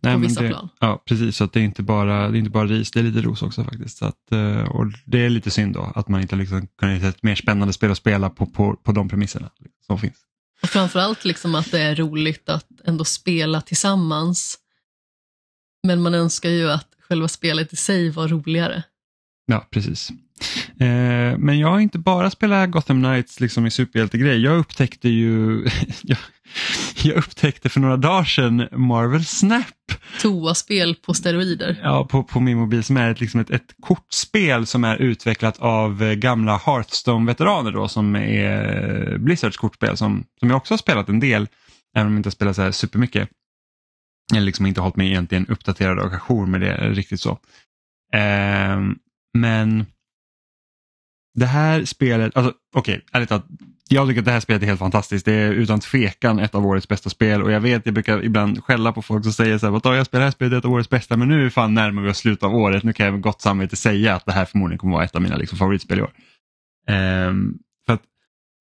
Nej, 0.00 0.14
på 0.14 0.20
vissa 0.20 0.42
det, 0.42 0.48
plan. 0.48 0.68
Ja, 0.78 1.02
precis. 1.06 1.36
Så 1.36 1.44
att 1.44 1.52
det, 1.52 1.60
är 1.60 1.64
inte 1.64 1.82
bara, 1.82 2.28
det 2.28 2.36
är 2.36 2.38
inte 2.38 2.50
bara 2.50 2.66
ris, 2.66 2.90
det 2.90 3.00
är 3.00 3.04
lite 3.04 3.20
ros 3.20 3.42
också 3.42 3.64
faktiskt. 3.64 3.98
Så 3.98 4.06
att, 4.06 4.32
eh, 4.32 4.62
och 4.62 4.86
det 5.04 5.24
är 5.24 5.30
lite 5.30 5.50
synd 5.50 5.74
då 5.74 5.92
att 5.94 6.08
man 6.08 6.20
inte 6.20 6.36
liksom 6.36 6.66
kunnat 6.66 6.96
hitta 6.96 7.08
ett 7.08 7.22
mer 7.22 7.34
spännande 7.34 7.72
spel 7.72 7.90
att 7.90 7.98
spela 7.98 8.30
på, 8.30 8.46
på, 8.46 8.76
på 8.76 8.92
de 8.92 9.08
premisserna 9.08 9.50
som 9.86 9.98
finns. 9.98 10.16
Och 10.62 10.68
framförallt 10.68 11.24
liksom 11.24 11.54
att 11.54 11.70
det 11.70 11.80
är 11.80 11.94
roligt 11.96 12.48
att 12.48 12.66
ändå 12.84 13.04
spela 13.04 13.60
tillsammans. 13.60 14.58
Men 15.86 16.02
man 16.02 16.14
önskar 16.14 16.50
ju 16.50 16.70
att 16.70 16.88
själva 17.08 17.28
spelet 17.28 17.72
i 17.72 17.76
sig 17.76 18.10
var 18.10 18.28
roligare. 18.28 18.82
Ja, 19.46 19.68
precis. 19.70 20.10
Eh, 20.80 21.38
men 21.38 21.58
jag 21.58 21.68
har 21.68 21.80
inte 21.80 21.98
bara 21.98 22.30
spelat 22.30 22.70
Gotham 22.70 23.02
Knights 23.02 23.40
liksom 23.40 23.66
i 23.66 23.70
superhjältegrej. 23.70 24.40
Jag 24.40 24.58
upptäckte 24.58 25.08
ju 25.08 25.64
jag, 26.02 26.18
jag, 27.02 27.16
upptäckte 27.16 27.68
för 27.68 27.80
några 27.80 27.96
dagar 27.96 28.24
sedan 28.24 28.68
Marvel 28.72 29.24
Snap. 29.24 29.64
Toaspel 30.20 30.94
på 30.94 31.14
steroider. 31.14 31.80
Ja, 31.82 32.04
på, 32.04 32.22
på 32.22 32.40
min 32.40 32.58
mobil 32.58 32.84
som 32.84 32.96
är 32.96 33.10
ett, 33.10 33.20
liksom 33.20 33.40
ett, 33.40 33.50
ett 33.50 33.74
kortspel 33.80 34.66
som 34.66 34.84
är 34.84 34.96
utvecklat 34.96 35.58
av 35.58 36.02
eh, 36.02 36.12
gamla 36.12 36.56
Hearthstone-veteraner 36.56 37.72
då 37.72 37.88
som 37.88 38.16
är 38.16 39.18
Blizzards 39.18 39.56
kortspel 39.56 39.96
som, 39.96 40.24
som 40.40 40.50
jag 40.50 40.56
också 40.56 40.74
har 40.74 40.78
spelat 40.78 41.08
en 41.08 41.20
del, 41.20 41.48
även 41.96 42.06
om 42.06 42.12
jag 42.12 42.18
inte 42.18 42.26
har 42.26 42.32
spelat 42.32 42.56
så 42.56 42.62
här 42.62 42.70
supermycket. 42.70 43.28
Eller 44.32 44.46
liksom 44.46 44.66
inte 44.66 44.80
hållit 44.80 44.96
mig 44.96 45.08
egentligen 45.08 45.46
uppdaterad 45.46 45.98
och 45.98 46.12
ajour 46.12 46.46
med 46.46 46.60
det 46.60 46.90
riktigt 46.90 47.20
så. 47.20 47.30
Eh, 48.14 48.80
men 49.38 49.86
det 51.34 51.46
här 51.46 51.84
spelet, 51.84 52.36
alltså 52.36 52.52
okej, 52.74 52.94
okay, 52.94 53.06
ärligt 53.12 53.28
talat, 53.28 53.46
jag 53.88 54.08
tycker 54.08 54.20
att 54.20 54.24
det 54.24 54.30
här 54.30 54.40
spelet 54.40 54.62
är 54.62 54.66
helt 54.66 54.78
fantastiskt. 54.78 55.24
Det 55.24 55.32
är 55.32 55.52
utan 55.52 55.80
tvekan 55.80 56.38
ett 56.38 56.54
av 56.54 56.66
årets 56.66 56.88
bästa 56.88 57.10
spel 57.10 57.42
och 57.42 57.52
jag 57.52 57.60
vet, 57.60 57.86
jag 57.86 57.94
brukar 57.94 58.24
ibland 58.24 58.64
skälla 58.64 58.92
på 58.92 59.02
folk 59.02 59.24
som 59.24 59.32
säger 59.32 59.58
så 59.58 59.66
här, 59.66 59.94
jag 59.94 60.06
spelar 60.06 60.20
det 60.20 60.26
här 60.26 60.30
spelet, 60.30 60.50
det 60.50 60.56
är 60.56 60.58
ett 60.58 60.64
av 60.64 60.72
årets 60.72 60.90
bästa, 60.90 61.16
men 61.16 61.28
nu 61.28 61.46
är 61.46 61.50
fan 61.50 61.74
närmare 61.74 62.04
vi 62.04 62.10
oss 62.10 62.18
slutet 62.18 62.42
av 62.42 62.54
året. 62.54 62.82
Nu 62.82 62.92
kan 62.92 63.06
jag 63.06 63.12
med 63.12 63.22
gott 63.22 63.40
samvete 63.40 63.76
säga 63.76 64.14
att 64.14 64.26
det 64.26 64.32
här 64.32 64.44
förmodligen 64.44 64.78
kommer 64.78 64.92
vara 64.94 65.04
ett 65.04 65.16
av 65.16 65.22
mina 65.22 65.36
liksom, 65.36 65.58
favoritspel 65.58 65.98
i 65.98 66.02
år. 66.02 66.12
Um, 67.28 67.58
för 67.86 67.92
att 67.92 68.02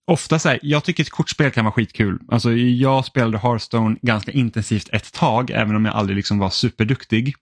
ofta 0.07 0.39
så 0.39 0.49
här, 0.49 0.59
jag 0.61 0.84
tycker 0.84 1.03
ett 1.03 1.09
kortspel 1.09 1.51
kan 1.51 1.65
vara 1.65 1.74
skitkul. 1.74 2.20
Alltså, 2.28 2.51
jag 2.53 3.05
spelade 3.05 3.38
Hearthstone 3.38 3.97
ganska 4.01 4.32
intensivt 4.32 4.89
ett 4.91 5.13
tag, 5.13 5.51
även 5.51 5.76
om 5.76 5.86
jag 5.86 5.95
aldrig 5.95 6.15
liksom 6.15 6.39
var 6.39 6.49
superduktig. 6.49 7.36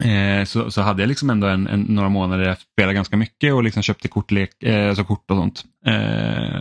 Eh, 0.00 0.44
så, 0.44 0.70
så 0.70 0.82
hade 0.82 1.02
jag 1.02 1.08
liksom 1.08 1.30
ändå 1.30 1.46
en, 1.46 1.66
en, 1.66 1.80
några 1.80 2.08
månader 2.08 2.42
där 2.42 2.48
jag 2.48 2.58
spelade 2.58 2.94
ganska 2.94 3.16
mycket 3.16 3.54
och 3.54 3.64
liksom 3.64 3.82
köpte 3.82 4.08
kortlek, 4.08 4.62
eh, 4.62 4.88
alltså 4.88 5.04
kort 5.04 5.30
och 5.30 5.36
sånt. 5.36 5.64
Eh, 5.86 6.60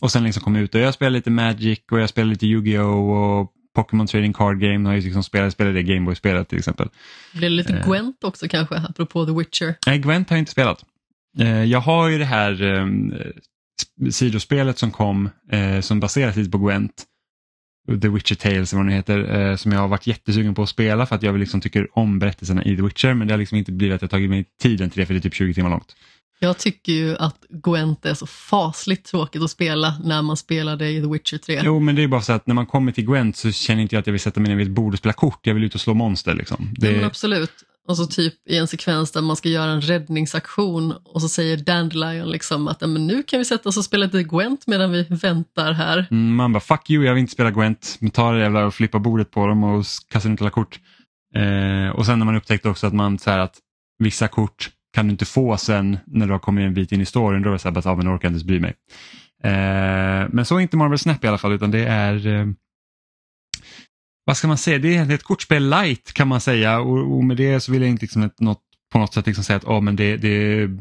och 0.00 0.12
sen 0.12 0.24
liksom 0.24 0.42
kom 0.42 0.56
ut 0.56 0.74
och 0.74 0.80
jag 0.80 0.94
spelade 0.94 1.16
lite 1.16 1.30
Magic 1.30 1.78
och 1.90 2.00
jag 2.00 2.08
spelade 2.08 2.30
lite 2.30 2.46
Yu-Gi-Oh! 2.46 3.10
och 3.10 3.52
Pokémon 3.74 4.06
Trading 4.06 4.32
Card 4.32 4.60
Game. 4.60 4.88
Har 4.88 4.94
jag 4.94 5.04
liksom 5.04 5.22
spelat, 5.22 5.52
spelade 5.52 5.82
det 5.82 5.82
Gameboy-spelet 5.82 6.48
till 6.48 6.58
exempel. 6.58 6.88
Blev 7.32 7.50
det 7.50 7.56
lite 7.56 7.76
eh. 7.76 7.88
Gwent 7.88 8.24
också 8.24 8.48
kanske, 8.48 8.76
apropå 8.76 9.26
The 9.26 9.32
Witcher? 9.32 9.74
Nej, 9.86 9.98
Gwent 9.98 10.30
har 10.30 10.36
jag 10.36 10.42
inte 10.42 10.52
spelat. 10.52 10.84
Eh, 11.38 11.64
jag 11.64 11.80
har 11.80 12.08
ju 12.08 12.18
det 12.18 12.24
här 12.24 12.86
sidospelet 14.10 14.78
som 14.78 14.90
kom 14.90 15.30
som 15.82 16.00
baseras 16.00 16.36
lite 16.36 16.50
på 16.50 16.58
Gwent 16.58 17.04
The 17.86 18.08
Witcher 18.08 18.34
Tales, 18.34 18.72
vad 18.72 18.86
det 18.86 18.92
heter, 18.92 19.50
eh, 19.50 19.56
som 19.56 19.72
jag 19.72 19.80
har 19.80 19.88
varit 19.88 20.06
jättesugen 20.06 20.54
på 20.54 20.62
att 20.62 20.68
spela 20.68 21.06
för 21.06 21.16
att 21.16 21.22
jag 21.22 21.38
liksom 21.38 21.60
tycker 21.60 21.98
om 21.98 22.18
berättelserna 22.18 22.64
i 22.64 22.76
The 22.76 22.82
Witcher, 22.82 23.14
men 23.14 23.28
det 23.28 23.34
har 23.34 23.38
liksom 23.38 23.58
inte 23.58 23.72
blivit 23.72 23.94
att 23.94 24.02
jag 24.02 24.10
tagit 24.10 24.30
mig 24.30 24.44
tiden 24.62 24.90
till 24.90 25.00
det 25.00 25.06
för 25.06 25.14
det 25.14 25.18
är 25.18 25.22
typ 25.22 25.34
20 25.34 25.54
timmar 25.54 25.70
långt. 25.70 25.96
Jag 26.38 26.58
tycker 26.58 26.92
ju 26.92 27.16
att 27.16 27.44
Gwent 27.48 28.06
är 28.06 28.14
så 28.14 28.26
fasligt 28.26 29.06
tråkigt 29.06 29.42
att 29.42 29.50
spela 29.50 29.94
när 30.04 30.22
man 30.22 30.36
spelade 30.36 30.88
i 30.90 31.00
The 31.00 31.08
Witcher 31.08 31.38
3. 31.38 31.60
Jo, 31.64 31.80
men 31.80 31.94
det 31.94 32.02
är 32.02 32.08
bara 32.08 32.22
så 32.22 32.32
att 32.32 32.46
när 32.46 32.54
man 32.54 32.66
kommer 32.66 32.92
till 32.92 33.06
Gwent 33.06 33.36
så 33.36 33.52
känner 33.52 33.82
inte 33.82 33.94
jag 33.94 34.00
att 34.00 34.06
jag 34.06 34.12
vill 34.12 34.20
sätta 34.20 34.40
mig 34.40 34.48
ner 34.48 34.56
vid 34.56 34.66
ett 34.66 34.72
bord 34.72 34.92
och 34.92 34.98
spela 34.98 35.12
kort. 35.12 35.46
Jag 35.46 35.54
vill 35.54 35.64
ut 35.64 35.74
och 35.74 35.80
slå 35.80 35.94
monster. 35.94 36.34
Liksom. 36.34 36.74
Det... 36.78 36.92
Ja, 36.92 37.06
absolut. 37.06 37.52
Och 37.88 37.96
så 37.96 38.06
typ 38.06 38.34
i 38.48 38.56
en 38.56 38.66
sekvens 38.66 39.12
där 39.12 39.20
man 39.20 39.36
ska 39.36 39.48
göra 39.48 39.70
en 39.70 39.80
räddningsaktion 39.80 40.94
och 41.04 41.22
så 41.22 41.28
säger 41.28 41.56
Dandelion 41.56 42.30
liksom 42.30 42.68
att 42.68 42.80
men 42.80 43.06
nu 43.06 43.22
kan 43.22 43.38
vi 43.38 43.44
sätta 43.44 43.68
oss 43.68 43.76
och 43.76 43.84
spela 43.84 44.04
lite 44.04 44.22
Gwent 44.22 44.66
medan 44.66 44.92
vi 44.92 45.02
väntar 45.02 45.72
här. 45.72 46.06
Mm, 46.10 46.34
man 46.34 46.52
bara 46.52 46.60
fuck 46.60 46.90
you, 46.90 47.04
jag 47.04 47.14
vill 47.14 47.20
inte 47.20 47.32
spela 47.32 47.50
Gwent. 47.50 47.96
Men 48.00 48.10
tar 48.10 48.34
det 48.34 48.40
jävla 48.40 48.66
och 48.66 48.74
flippar 48.74 48.98
bordet 48.98 49.30
på 49.30 49.46
dem 49.46 49.64
och 49.64 49.84
kastar 50.08 50.30
ut 50.30 50.40
alla 50.40 50.50
kort. 50.50 50.80
Eh, 51.34 51.96
och 51.96 52.06
sen 52.06 52.18
när 52.18 52.26
man 52.26 52.36
upptäckte 52.36 52.68
också 52.68 52.86
att 52.86 52.94
man 52.94 53.18
så 53.18 53.30
här 53.30 53.38
att 53.38 53.58
vissa 53.98 54.28
kort 54.28 54.70
kan 54.94 55.06
du 55.06 55.10
inte 55.10 55.24
få 55.24 55.56
sen 55.56 55.98
när 56.06 56.26
du 56.26 56.32
har 56.32 56.38
kommit 56.38 56.66
en 56.66 56.74
bit 56.74 56.92
in 56.92 57.00
i 57.00 57.06
storyn. 57.06 57.42
Då 57.42 57.48
är 57.48 57.52
det 57.52 57.58
så 57.58 57.68
här, 57.68 57.74
bara, 57.74 57.90
ah, 57.90 57.96
men 57.96 58.08
orkar 58.08 58.14
inte 58.14 58.26
ens 58.26 58.44
bry 58.44 58.60
mig. 58.60 58.74
Eh, 59.44 60.28
men 60.30 60.44
så 60.44 60.56
är 60.56 60.60
inte 60.60 60.76
Marvel 60.76 60.98
Snap 60.98 61.24
i 61.24 61.28
alla 61.28 61.38
fall 61.38 61.52
utan 61.52 61.70
det 61.70 61.86
är 61.86 62.26
eh, 62.26 62.46
vad 64.26 64.36
ska 64.36 64.48
man 64.48 64.58
säga, 64.58 64.78
det 64.78 64.96
är 64.96 65.10
ett 65.10 65.22
kortspel 65.22 65.70
light 65.70 66.12
kan 66.12 66.28
man 66.28 66.40
säga 66.40 66.80
och, 66.80 67.16
och 67.16 67.24
med 67.24 67.36
det 67.36 67.60
så 67.60 67.72
vill 67.72 67.82
jag 67.82 67.90
inte 67.90 68.02
liksom 68.02 68.30
något, 68.38 68.62
på 68.92 68.98
något 68.98 69.14
sätt 69.14 69.26
liksom 69.26 69.44
säga 69.44 69.56
att 69.56 69.64
oh, 69.64 69.80
men 69.80 69.96
det, 69.96 70.16
det 70.16 70.28
är 70.28 70.78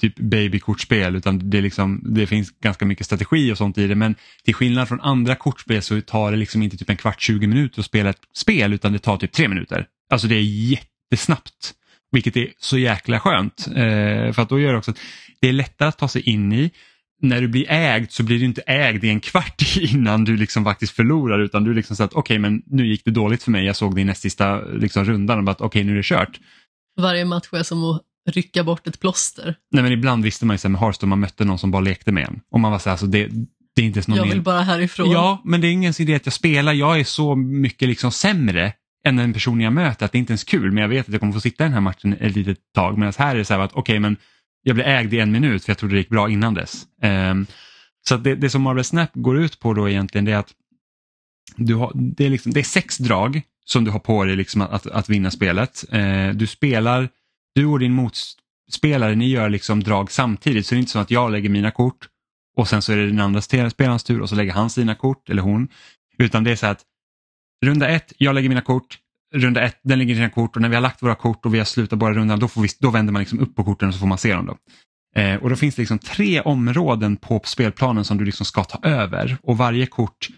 typ 0.00 0.18
babykortspel 0.18 1.16
utan 1.16 1.50
det, 1.50 1.60
liksom, 1.60 2.00
det 2.04 2.26
finns 2.26 2.50
ganska 2.50 2.86
mycket 2.86 3.06
strategi 3.06 3.52
och 3.52 3.58
sånt 3.58 3.78
i 3.78 3.86
det 3.86 3.94
men 3.94 4.14
till 4.44 4.54
skillnad 4.54 4.88
från 4.88 5.00
andra 5.00 5.34
kortspel 5.34 5.82
så 5.82 6.00
tar 6.00 6.30
det 6.30 6.36
liksom 6.36 6.62
inte 6.62 6.76
typ 6.76 6.90
en 6.90 6.96
kvart, 6.96 7.22
20 7.22 7.46
minuter 7.46 7.80
att 7.80 7.86
spela 7.86 8.10
ett 8.10 8.20
spel 8.34 8.72
utan 8.72 8.92
det 8.92 8.98
tar 8.98 9.16
typ 9.16 9.32
tre 9.32 9.48
minuter. 9.48 9.86
Alltså 10.10 10.26
det 10.26 10.34
är 10.34 10.42
jättesnabbt 10.42 11.74
vilket 12.14 12.36
är 12.36 12.52
så 12.58 12.78
jäkla 12.78 13.20
skönt. 13.20 13.66
Eh, 13.68 14.32
för 14.32 14.40
att 14.40 14.48
då 14.48 14.60
gör 14.60 14.72
det 14.72 14.78
också 14.78 14.90
att 14.90 15.00
det 15.40 15.48
är 15.48 15.52
lättare 15.52 15.88
att 15.88 15.98
ta 15.98 16.08
sig 16.08 16.22
in 16.22 16.52
i 16.52 16.70
när 17.28 17.40
du 17.40 17.48
blir 17.48 17.70
ägd 17.70 18.10
så 18.10 18.22
blir 18.22 18.38
du 18.38 18.44
inte 18.44 18.62
ägd 18.66 19.04
i 19.04 19.08
en 19.08 19.20
kvart 19.20 19.76
innan 19.80 20.24
du 20.24 20.36
liksom 20.36 20.64
faktiskt 20.64 20.96
förlorar 20.96 21.38
utan 21.38 21.64
du 21.64 21.74
liksom 21.74 21.96
så 21.96 22.04
att 22.04 22.12
okej 22.12 22.20
okay, 22.20 22.38
men 22.38 22.62
nu 22.66 22.86
gick 22.86 23.04
det 23.04 23.10
dåligt 23.10 23.42
för 23.42 23.50
mig, 23.50 23.64
jag 23.64 23.76
såg 23.76 23.94
det 23.94 24.00
i 24.00 24.04
näst 24.04 24.22
sista 24.22 24.60
liksom, 24.60 25.04
rundan 25.04 25.38
och 25.38 25.44
bara 25.44 25.52
okej 25.52 25.66
okay, 25.66 25.84
nu 25.84 25.92
är 25.92 25.96
det 25.96 26.02
kört. 26.02 26.40
Varje 27.00 27.24
match 27.24 27.48
är 27.52 27.62
som 27.62 27.84
att 27.84 28.02
rycka 28.26 28.64
bort 28.64 28.86
ett 28.86 29.00
plåster. 29.00 29.56
Nej 29.70 29.82
men 29.82 29.92
ibland 29.92 30.24
visste 30.24 30.46
man 30.46 30.54
ju 30.54 30.58
så 30.58 30.68
med 30.68 30.80
Hearthstone, 30.80 31.10
man 31.10 31.20
mötte 31.20 31.44
någon 31.44 31.58
som 31.58 31.70
bara 31.70 31.82
lekte 31.82 32.12
med 32.12 32.28
en 32.28 32.40
och 32.50 32.60
man 32.60 32.72
var 32.72 32.78
så 32.78 32.88
här, 32.88 32.92
alltså 32.92 33.06
det, 33.06 33.28
det 33.76 33.82
är 33.82 33.86
inte 33.86 34.02
någon 34.06 34.16
Jag 34.16 34.26
vill 34.26 34.42
bara 34.42 34.60
härifrån. 34.60 35.10
Ja, 35.10 35.42
men 35.44 35.60
det 35.60 35.66
är 35.66 35.72
ingen 35.72 35.94
idé 35.98 36.14
att 36.14 36.26
jag 36.26 36.32
spelar, 36.32 36.72
jag 36.72 37.00
är 37.00 37.04
så 37.04 37.34
mycket 37.36 37.88
liksom 37.88 38.12
sämre 38.12 38.72
än 39.06 39.16
den 39.16 39.32
personen 39.32 39.60
jag 39.60 39.72
möter 39.72 40.06
att 40.06 40.12
det 40.12 40.18
är 40.18 40.20
inte 40.20 40.32
ens 40.32 40.44
kul 40.44 40.72
men 40.72 40.82
jag 40.82 40.88
vet 40.88 41.06
att 41.06 41.12
jag 41.12 41.20
kommer 41.20 41.32
få 41.32 41.40
sitta 41.40 41.64
i 41.64 41.66
den 41.66 41.72
här 41.72 41.80
matchen 41.80 42.16
ett 42.20 42.36
litet 42.36 42.58
tag 42.74 42.98
medan 42.98 43.12
här 43.18 43.34
är 43.34 43.38
det 43.38 43.44
så 43.44 43.54
här 43.54 43.60
att 43.60 43.72
okej 43.72 43.80
okay, 43.80 43.98
men 43.98 44.16
jag 44.66 44.76
blev 44.76 44.86
ägd 44.86 45.14
i 45.14 45.20
en 45.20 45.32
minut 45.32 45.64
för 45.64 45.70
jag 45.70 45.78
trodde 45.78 45.94
det 45.94 45.98
gick 45.98 46.08
bra 46.08 46.30
innan 46.30 46.54
dess. 46.54 46.86
Um, 47.02 47.46
så 48.08 48.16
det, 48.16 48.34
det 48.34 48.50
som 48.50 48.62
Marvel 48.62 48.84
Snap 48.84 49.10
går 49.14 49.38
ut 49.38 49.60
på 49.60 49.74
då 49.74 49.88
egentligen 49.88 50.24
det 50.24 50.32
är 50.32 50.36
att 50.36 50.54
du 51.56 51.74
har, 51.74 51.92
det, 51.94 52.26
är 52.26 52.30
liksom, 52.30 52.52
det 52.52 52.60
är 52.60 52.64
sex 52.64 52.98
drag 52.98 53.42
som 53.64 53.84
du 53.84 53.90
har 53.90 53.98
på 53.98 54.24
dig 54.24 54.36
liksom 54.36 54.60
att, 54.60 54.72
att, 54.72 54.86
att 54.86 55.08
vinna 55.08 55.30
spelet. 55.30 55.84
Uh, 55.94 56.30
du 56.30 56.46
spelar, 56.46 57.08
du 57.54 57.66
och 57.66 57.78
din 57.78 57.92
motspelare, 57.92 59.14
ni 59.14 59.28
gör 59.28 59.48
liksom 59.48 59.82
drag 59.82 60.10
samtidigt 60.12 60.66
så 60.66 60.74
det 60.74 60.78
är 60.78 60.80
inte 60.80 60.92
så 60.92 60.98
att 60.98 61.10
jag 61.10 61.32
lägger 61.32 61.48
mina 61.48 61.70
kort 61.70 62.08
och 62.56 62.68
sen 62.68 62.82
så 62.82 62.92
är 62.92 62.96
det 62.96 63.06
den 63.06 63.20
andra 63.20 63.40
spelarens 63.40 64.04
tur 64.04 64.20
och 64.20 64.28
så 64.28 64.34
lägger 64.34 64.52
han 64.52 64.70
sina 64.70 64.94
kort 64.94 65.30
eller 65.30 65.42
hon. 65.42 65.68
Utan 66.18 66.44
det 66.44 66.50
är 66.50 66.56
så 66.56 66.66
att 66.66 66.84
runda 67.64 67.88
ett, 67.88 68.12
jag 68.18 68.34
lägger 68.34 68.48
mina 68.48 68.60
kort, 68.60 68.98
runda 69.34 69.62
ett, 69.62 69.80
den 69.82 69.98
lägger 69.98 70.14
sina 70.14 70.30
kort 70.30 70.56
och 70.56 70.62
när 70.62 70.68
vi 70.68 70.74
har 70.74 70.82
lagt 70.82 71.02
våra 71.02 71.14
kort 71.14 71.46
och 71.46 71.54
vi 71.54 71.58
har 71.58 71.64
slutat 71.64 71.98
bara 71.98 72.14
rundan 72.14 72.38
då, 72.38 72.48
får 72.48 72.62
vi, 72.62 72.68
då 72.80 72.90
vänder 72.90 73.12
man 73.12 73.20
liksom 73.20 73.40
upp 73.40 73.56
på 73.56 73.64
korten 73.64 73.88
och 73.88 73.94
så 73.94 74.00
får 74.00 74.06
man 74.06 74.18
se 74.18 74.34
dem. 74.34 74.46
Då. 74.46 74.56
Eh, 75.20 75.36
och 75.36 75.50
då 75.50 75.56
finns 75.56 75.74
det 75.74 75.82
liksom 75.82 75.98
tre 75.98 76.40
områden 76.40 77.16
på 77.16 77.42
spelplanen 77.44 78.04
som 78.04 78.18
du 78.18 78.24
liksom 78.24 78.46
ska 78.46 78.64
ta 78.64 78.88
över 78.88 79.36
och 79.42 79.56
varje 79.56 79.86
kort 79.86 80.28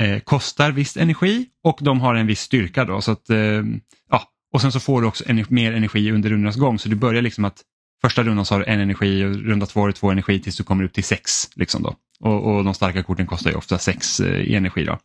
eh, 0.00 0.18
kostar 0.18 0.72
viss 0.72 0.96
energi 0.96 1.46
och 1.64 1.78
de 1.80 2.00
har 2.00 2.14
en 2.14 2.26
viss 2.26 2.40
styrka. 2.40 2.84
Då, 2.84 3.00
så 3.00 3.12
att, 3.12 3.30
eh, 3.30 3.62
ja. 4.10 4.22
Och 4.52 4.60
sen 4.60 4.72
så 4.72 4.80
får 4.80 5.00
du 5.00 5.06
också 5.06 5.24
ener 5.28 5.46
mer 5.48 5.72
energi 5.72 6.12
under 6.12 6.30
rundornas 6.30 6.56
gång 6.56 6.78
så 6.78 6.88
du 6.88 6.96
börjar 6.96 7.22
liksom 7.22 7.44
att 7.44 7.62
första 8.02 8.22
rundan 8.22 8.44
så 8.44 8.54
har 8.54 8.60
du 8.60 8.66
en 8.66 8.80
energi 8.80 9.24
och 9.24 9.34
runda 9.34 9.66
två 9.66 9.80
har 9.80 9.86
du 9.86 9.92
två 9.92 10.10
energi 10.10 10.40
tills 10.40 10.56
du 10.56 10.64
kommer 10.64 10.84
upp 10.84 10.92
till 10.92 11.04
sex. 11.04 11.48
Liksom 11.54 11.82
då. 11.82 11.96
Och, 12.20 12.56
och 12.56 12.64
de 12.64 12.74
starka 12.74 13.02
korten 13.02 13.26
kostar 13.26 13.50
ju 13.50 13.56
ofta 13.56 13.78
sex 13.78 14.20
eh, 14.20 14.40
i 14.40 14.54
energi. 14.54 14.84
Då. 14.84 14.98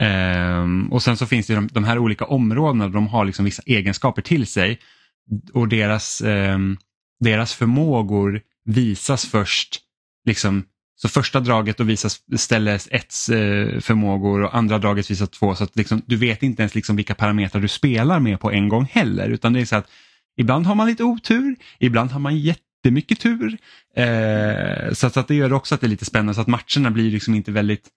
Um, 0.00 0.92
och 0.92 1.02
sen 1.02 1.16
så 1.16 1.26
finns 1.26 1.46
det 1.46 1.54
de, 1.54 1.68
de 1.72 1.84
här 1.84 1.98
olika 1.98 2.24
områdena, 2.24 2.88
de 2.88 3.06
har 3.06 3.24
liksom 3.24 3.44
vissa 3.44 3.62
egenskaper 3.66 4.22
till 4.22 4.46
sig. 4.46 4.78
Och 5.52 5.68
deras, 5.68 6.22
um, 6.22 6.76
deras 7.20 7.54
förmågor 7.54 8.40
visas 8.64 9.26
först, 9.26 9.80
liksom, 10.24 10.64
så 10.96 11.08
första 11.08 11.40
draget 11.40 11.76
då 11.76 11.84
visas 11.84 12.20
ställes 12.36 12.88
ett 12.90 13.14
uh, 13.30 13.80
förmågor 13.80 14.42
och 14.42 14.56
andra 14.56 14.78
draget 14.78 15.10
visas 15.10 15.30
två. 15.30 15.54
Så 15.54 15.64
att 15.64 15.76
liksom, 15.76 16.02
du 16.06 16.16
vet 16.16 16.42
inte 16.42 16.62
ens 16.62 16.74
liksom 16.74 16.96
vilka 16.96 17.14
parametrar 17.14 17.62
du 17.62 17.68
spelar 17.68 18.20
med 18.20 18.40
på 18.40 18.50
en 18.50 18.68
gång 18.68 18.88
heller. 18.92 19.28
Utan 19.28 19.52
det 19.52 19.60
är 19.60 19.64
så 19.64 19.76
att 19.76 19.90
ibland 20.36 20.66
har 20.66 20.74
man 20.74 20.86
lite 20.86 21.04
otur, 21.04 21.56
ibland 21.78 22.10
har 22.10 22.20
man 22.20 22.38
jättemycket 22.38 23.20
tur. 23.20 23.58
Uh, 23.98 24.92
så, 24.92 25.10
så 25.10 25.20
att 25.20 25.28
det 25.28 25.34
gör 25.34 25.52
också 25.52 25.74
att 25.74 25.80
det 25.80 25.86
är 25.86 25.88
lite 25.88 26.04
spännande. 26.04 26.34
Så 26.34 26.40
att 26.40 26.46
matcherna 26.46 26.90
blir 26.90 27.10
liksom 27.10 27.34
inte 27.34 27.52
väldigt 27.52 27.88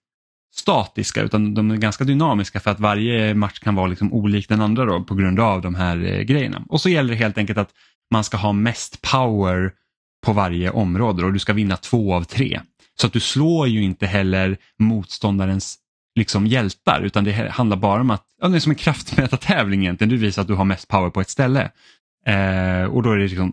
statiska 0.56 1.22
utan 1.22 1.54
de 1.54 1.70
är 1.70 1.76
ganska 1.76 2.04
dynamiska 2.04 2.60
för 2.60 2.70
att 2.70 2.80
varje 2.80 3.34
match 3.34 3.58
kan 3.58 3.74
vara 3.74 3.86
liksom 3.86 4.12
olik 4.12 4.48
den 4.48 4.60
andra 4.60 4.84
då, 4.84 5.04
på 5.04 5.14
grund 5.14 5.40
av 5.40 5.62
de 5.62 5.74
här 5.74 6.04
eh, 6.04 6.20
grejerna. 6.20 6.62
Och 6.68 6.80
så 6.80 6.88
gäller 6.88 7.10
det 7.10 7.18
helt 7.18 7.38
enkelt 7.38 7.58
att 7.58 7.70
man 8.10 8.24
ska 8.24 8.36
ha 8.36 8.52
mest 8.52 9.02
power 9.02 9.72
på 10.26 10.32
varje 10.32 10.70
område 10.70 11.24
och 11.24 11.32
du 11.32 11.38
ska 11.38 11.52
vinna 11.52 11.76
två 11.76 12.14
av 12.14 12.24
tre. 12.24 12.60
Så 13.00 13.06
att 13.06 13.12
du 13.12 13.20
slår 13.20 13.68
ju 13.68 13.82
inte 13.82 14.06
heller 14.06 14.56
motståndarens 14.78 15.78
liksom 16.18 16.46
hjältar 16.46 17.00
utan 17.00 17.24
det 17.24 17.50
handlar 17.50 17.76
bara 17.76 18.00
om 18.00 18.10
att, 18.10 18.24
ja, 18.40 18.48
det 18.48 18.56
är 18.56 18.60
som 18.60 18.72
en 18.72 18.76
kraftmätartävling 18.76 19.80
egentligen, 19.80 20.08
du 20.08 20.16
visar 20.16 20.42
att 20.42 20.48
du 20.48 20.54
har 20.54 20.64
mest 20.64 20.88
power 20.88 21.10
på 21.10 21.20
ett 21.20 21.30
ställe. 21.30 21.70
Eh, 22.26 22.84
och 22.84 23.02
då 23.02 23.10
är 23.10 23.16
det 23.16 23.28
liksom 23.28 23.52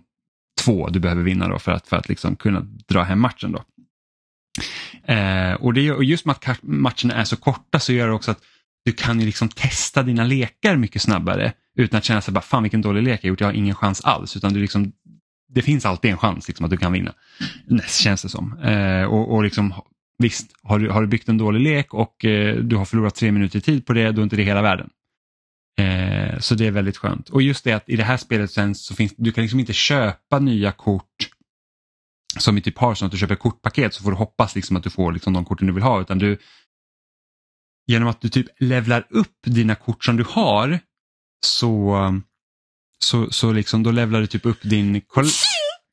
två 0.62 0.88
du 0.88 1.00
behöver 1.00 1.24
vinna 1.24 1.48
då 1.48 1.60
för 1.60 1.72
att, 1.72 1.88
för 1.88 1.98
att 1.98 2.10
liksom 2.10 2.36
kunna 2.36 2.60
dra 2.88 3.04
hem 3.04 3.20
matchen. 3.20 3.52
Då. 3.52 3.64
Eh, 5.06 5.54
och, 5.54 5.74
det, 5.74 5.92
och 5.92 6.04
just 6.04 6.26
med 6.26 6.36
att 6.46 6.60
matcherna 6.62 7.14
är 7.14 7.24
så 7.24 7.36
korta 7.36 7.80
så 7.80 7.94
gör 7.94 8.08
det 8.08 8.14
också 8.14 8.32
att 8.32 8.42
du 8.86 8.92
kan 8.92 9.20
ju 9.20 9.26
liksom 9.26 9.50
testa 9.50 10.04
dina 10.04 10.24
lekar 10.24 10.76
mycket 10.76 11.02
snabbare 11.02 11.54
utan 11.76 11.98
att 11.98 12.04
känna 12.04 12.22
sig 12.22 12.34
bara 12.34 12.42
fan 12.42 12.64
vilken 12.64 12.82
dålig 12.82 13.04
lek 13.04 13.20
jag 13.24 13.30
gjort, 13.30 13.42
jag 13.42 13.48
har 13.48 13.54
ingen 13.54 13.76
chans 13.76 14.02
alls. 14.02 14.38
Utan 14.38 14.54
du 14.54 14.60
liksom, 14.60 14.92
det 15.54 15.62
finns 15.62 15.86
alltid 15.86 16.12
en 16.12 16.18
chans 16.18 16.48
liksom, 16.48 16.64
att 16.64 16.70
du 16.70 16.78
kan 16.78 16.92
vinna. 16.92 17.14
Näst 17.66 18.00
känns 18.00 18.22
det 18.22 18.30
som. 18.30 18.60
Eh, 18.60 19.04
och, 19.04 19.36
och 19.36 19.44
liksom, 19.44 19.74
visst, 20.18 20.52
har 20.64 20.80
du, 20.80 20.90
har 20.90 21.02
du 21.02 21.08
byggt 21.08 21.30
en 21.30 21.38
dålig 21.38 21.62
lek 21.62 21.94
och 21.94 22.26
eh, 22.26 22.56
du 22.56 22.76
har 22.76 22.86
förlorat 22.86 23.16
tre 23.16 23.32
minuter 23.32 23.60
tid 23.60 23.86
på 23.86 23.94
det, 23.94 24.12
då 24.12 24.22
är 24.22 24.24
inte 24.24 24.36
det 24.36 24.44
hela 24.44 24.62
världen. 24.62 24.90
Eh, 25.80 26.40
så 26.40 26.56
det 26.56 26.68
är 26.68 26.72
väldigt 26.72 26.98
skönt. 26.98 27.30
Och 27.30 27.42
just 27.42 27.64
det 27.64 27.74
att 27.74 27.90
i 27.90 27.96
det 27.96 28.04
här 28.04 28.18
spelet 28.18 28.52
sen 28.52 28.76
så 28.76 28.96
finns 28.96 29.14
du 29.18 29.32
kan 29.32 29.42
liksom 29.42 29.60
inte 29.60 29.74
köpa 29.74 30.40
nya 30.40 30.72
kort 30.72 31.31
som 32.40 32.58
i 32.58 32.62
typ 32.62 32.80
Hearthstone, 32.80 33.08
att 33.08 33.12
du 33.12 33.18
köper 33.18 33.36
kortpaket 33.36 33.94
så 33.94 34.04
får 34.04 34.12
du 34.12 34.18
hoppas 34.18 34.56
liksom 34.56 34.76
att 34.76 34.84
du 34.84 34.90
får 34.90 35.12
liksom 35.12 35.34
de 35.34 35.46
korten 35.46 35.68
du 35.68 35.74
vill 35.74 35.84
ha. 35.84 36.02
Utan 36.02 36.20
du, 36.20 36.38
genom 37.88 38.08
att 38.08 38.22
du 38.22 38.30
typ 38.30 38.48
levlar 38.60 39.08
upp 39.10 39.38
dina 39.46 39.76
kort 39.76 40.06
som 40.06 40.18
du 40.18 40.24
har 40.24 40.80
så, 41.46 41.98
så, 43.00 43.32
så 43.32 43.52
liksom 43.52 43.84
då 43.84 43.92
levlar 43.92 44.20
du 44.20 44.28
typ 44.28 44.46
upp 44.46 44.62
din... 44.62 45.02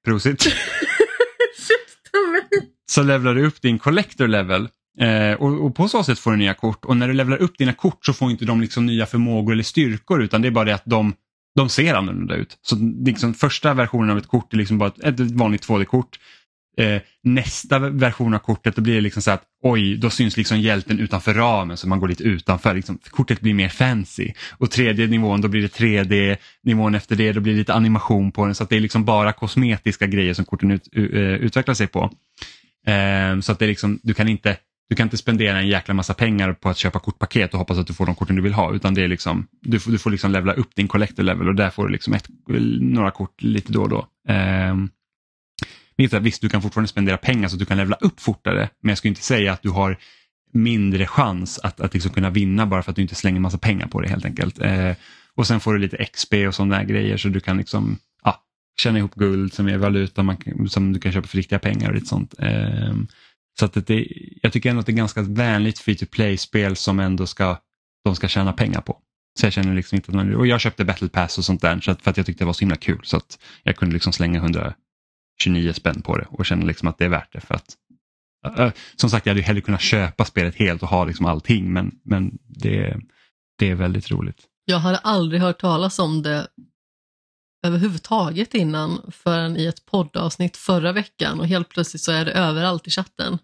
Prosit. 0.05 0.47
så 2.91 3.03
levlar 3.03 3.35
du 3.35 3.47
upp 3.47 3.63
din 3.63 3.79
collector 3.79 4.29
level 4.29 4.69
eh, 5.01 5.33
och, 5.33 5.65
och, 5.67 5.75
på 5.75 5.89
så 5.89 6.05
sätt 6.05 6.19
får 6.19 6.31
du 6.31 6.37
nya 6.37 6.55
kort 6.55 6.85
och 6.85 6.97
när 6.97 7.09
du 7.09 7.15
levlar 7.15 7.37
upp 7.37 7.59
dina 7.59 7.73
kort 7.73 8.07
så 8.07 8.13
får 8.13 8.31
inte 8.31 8.45
de 8.45 8.61
liksom 8.61 8.87
nya 8.87 9.07
förmågor 9.07 9.53
eller 9.53 9.63
styrkor 9.63 10.23
utan 10.23 10.43
det 10.43 10.49
är 10.49 10.53
bara 10.53 10.65
det 10.65 10.75
att 10.75 10.85
de, 10.85 11.15
de 11.59 11.69
ser 11.69 11.95
annorlunda 11.95 12.35
ut. 12.35 12.59
Så 12.63 12.77
liksom, 13.05 13.35
första 13.35 13.75
versionen 13.75 14.11
av 14.11 14.19
ett 14.19 14.27
kort 14.27 14.53
är 14.53 14.57
liksom 14.57 14.79
bara 14.79 14.89
ett, 14.89 15.21
ett 15.21 15.31
vanligt 15.31 15.67
2D-kort. 15.67 16.19
Eh, 16.77 17.03
nästa 17.23 17.79
version 17.79 18.35
av 18.35 18.39
kortet 18.39 18.77
då 18.77 18.83
blir 18.83 18.95
det 18.95 19.01
liksom 19.01 19.23
så 19.23 19.31
att 19.31 19.43
oj, 19.63 19.97
då 19.97 20.11
syns 20.11 20.37
liksom 20.37 20.61
hjälten 20.61 20.99
utanför 20.99 21.35
ramen 21.35 21.77
så 21.77 21.89
man 21.89 22.01
går 22.01 22.09
lite 22.09 22.23
utanför. 22.23 22.75
Liksom, 22.75 22.99
kortet 23.11 23.41
blir 23.41 23.55
mer 23.55 23.69
fancy. 23.69 24.33
Och 24.59 24.71
tredje 24.71 25.07
nivån 25.07 25.41
då 25.41 25.49
blir 25.49 25.63
det 25.63 25.79
3D, 25.79 26.37
nivån 26.63 26.95
efter 26.95 27.17
det 27.17 27.33
då 27.33 27.41
blir 27.41 27.53
det 27.53 27.59
lite 27.59 27.75
animation 27.75 28.33
på 28.33 28.45
den 28.45 28.55
så 28.55 28.63
att 28.63 28.71
det 28.71 28.77
är 28.77 28.81
liksom 28.81 29.05
bara 29.05 29.33
kosmetiska 29.33 30.07
grejer 30.07 30.35
som 30.35 30.45
korten 30.45 30.71
ut, 30.71 30.89
uh, 30.97 31.35
utvecklar 31.35 31.75
sig 31.75 31.87
på. 31.87 32.11
Eh, 32.87 33.41
så 33.41 33.53
att 33.53 33.59
det 33.59 33.65
är 33.65 33.69
liksom, 33.69 34.01
du 34.03 34.15
kan 34.15 34.29
inte 34.29 34.57
du 34.89 34.97
kan 34.97 35.07
inte 35.07 35.17
spendera 35.17 35.59
en 35.59 35.69
jäkla 35.69 35.95
massa 35.95 36.15
pengar 36.15 36.53
på 36.53 36.69
att 36.69 36.77
köpa 36.77 36.99
kortpaket 36.99 37.53
och 37.53 37.59
hoppas 37.59 37.79
att 37.79 37.87
du 37.87 37.95
får 37.95 38.07
de 38.07 38.15
korten 38.15 38.37
du 38.37 38.43
vill 38.43 38.53
ha 38.53 38.75
utan 38.75 38.95
det 38.95 39.03
är 39.03 39.09
liksom, 39.09 39.47
du, 39.61 39.81
får, 39.81 39.91
du 39.91 39.99
får 39.99 40.11
liksom 40.11 40.31
levla 40.31 40.53
upp 40.53 40.75
din 40.75 40.89
collector 40.89 41.23
level 41.23 41.49
och 41.49 41.55
där 41.55 41.71
får 41.71 41.87
du 41.87 41.93
liksom 41.93 42.15
ett, 42.15 42.27
några 42.81 43.11
kort 43.11 43.43
lite 43.43 43.73
då 43.73 43.83
och 43.83 43.89
då. 43.89 44.07
Um, 44.73 44.91
visst, 46.21 46.43
du 46.43 46.49
kan 46.49 46.63
fortfarande 46.63 46.89
spendera 46.89 47.17
pengar 47.17 47.49
så 47.49 47.55
att 47.55 47.59
du 47.59 47.67
kan 47.67 47.77
levla 47.77 47.97
upp 47.97 48.21
fortare 48.21 48.69
men 48.83 48.89
jag 48.89 48.99
skulle 48.99 49.09
inte 49.09 49.23
säga 49.23 49.53
att 49.53 49.63
du 49.63 49.71
har 49.71 49.97
mindre 50.53 51.07
chans 51.07 51.59
att, 51.63 51.81
att 51.81 51.95
liksom 51.95 52.13
kunna 52.13 52.31
vinna 52.31 52.67
bara 52.67 52.83
för 52.83 52.91
att 52.91 52.97
du 52.97 53.03
inte 53.03 53.15
slänger 53.15 53.41
massa 53.41 53.59
pengar 53.59 53.87
på 53.87 54.01
det 54.01 54.09
helt 54.09 54.25
enkelt. 54.25 54.59
Eh, 54.59 54.93
och 55.35 55.47
sen 55.47 55.61
får 55.61 55.73
du 55.73 55.79
lite 55.79 56.05
XP 56.05 56.35
och 56.49 56.55
sådana 56.55 56.85
grejer 56.85 57.17
så 57.17 57.29
du 57.29 57.41
kan 57.41 57.57
liksom 57.57 57.99
ja, 58.25 58.43
tjäna 58.81 58.99
ihop 58.99 59.15
guld 59.15 59.53
som 59.53 59.69
är 59.69 59.79
valuta 59.79 60.23
man, 60.23 60.37
som 60.69 60.93
du 60.93 61.01
kan 61.01 61.13
köpa 61.13 61.29
för 61.29 61.37
riktiga 61.37 61.59
pengar 61.59 61.89
och 61.89 61.95
lite 61.95 62.07
sånt. 62.07 62.35
Eh, 62.39 62.95
så 63.59 63.65
att 63.65 63.87
det, 63.87 64.07
jag 64.43 64.53
tycker 64.53 64.71
ändå 64.71 64.81
att 64.81 64.87
det 64.87 64.93
är 64.93 64.97
ganska 64.97 65.23
vänligt 65.23 65.79
free 65.79 65.97
to 65.97 66.07
play-spel 66.07 66.77
som 66.77 67.01
ändå 67.01 67.27
ska, 67.27 67.59
de 68.05 68.17
ska 68.17 68.29
tjäna 68.29 68.53
pengar 68.53 68.81
på. 68.81 68.99
Så 69.41 69.47
jag 69.47 69.53
känner 69.53 69.75
liksom 69.75 69.97
inte 69.97 70.11
att 70.11 70.15
man, 70.15 70.35
och 70.35 70.47
jag 70.47 70.61
köpte 70.61 70.85
battle 70.85 71.09
pass 71.09 71.39
och 71.39 71.45
sånt 71.45 71.61
där 71.61 71.81
så 71.81 71.91
att, 71.91 72.03
för 72.03 72.11
att 72.11 72.17
jag 72.17 72.27
tyckte 72.27 72.45
det 72.45 72.47
var 72.47 72.53
så 72.53 72.61
himla 72.61 72.77
kul 72.77 73.01
så 73.03 73.17
att 73.17 73.39
jag 73.63 73.77
kunde 73.77 73.93
liksom 73.93 74.13
slänga 74.13 74.39
129 74.39 75.73
spänn 75.73 76.03
på 76.03 76.17
det 76.17 76.27
och 76.31 76.47
känna 76.47 76.65
liksom 76.65 76.89
att 76.89 76.99
det 76.99 77.05
är 77.05 77.09
värt 77.09 77.33
det 77.33 77.41
för 77.41 77.55
att 77.55 77.77
äh, 78.59 78.71
som 78.97 79.11
sagt 79.11 79.27
jag 79.27 79.31
hade 79.31 79.41
ju 79.41 79.47
hellre 79.47 79.61
kunnat 79.61 79.81
köpa 79.81 80.25
spelet 80.25 80.55
helt 80.55 80.83
och 80.83 80.89
ha 80.89 81.05
liksom 81.05 81.27
allting 81.27 81.73
men, 81.73 81.99
men 82.05 82.39
det, 82.47 83.01
det 83.59 83.71
är 83.71 83.75
väldigt 83.75 84.11
roligt. 84.11 84.45
Jag 84.65 84.79
hade 84.79 84.99
aldrig 84.99 85.41
hört 85.41 85.61
talas 85.61 85.99
om 85.99 86.23
det 86.23 86.49
överhuvudtaget 87.67 88.55
innan 88.55 89.13
förrän 89.13 89.57
i 89.57 89.67
ett 89.67 89.87
poddavsnitt 89.87 90.57
förra 90.57 90.93
veckan 90.93 91.41
och 91.41 91.47
helt 91.47 91.69
plötsligt 91.69 92.03
så 92.03 92.13
är 92.13 92.25
det 92.25 92.33
överallt 92.33 92.87
i 92.87 92.91
chatten. 92.91 93.39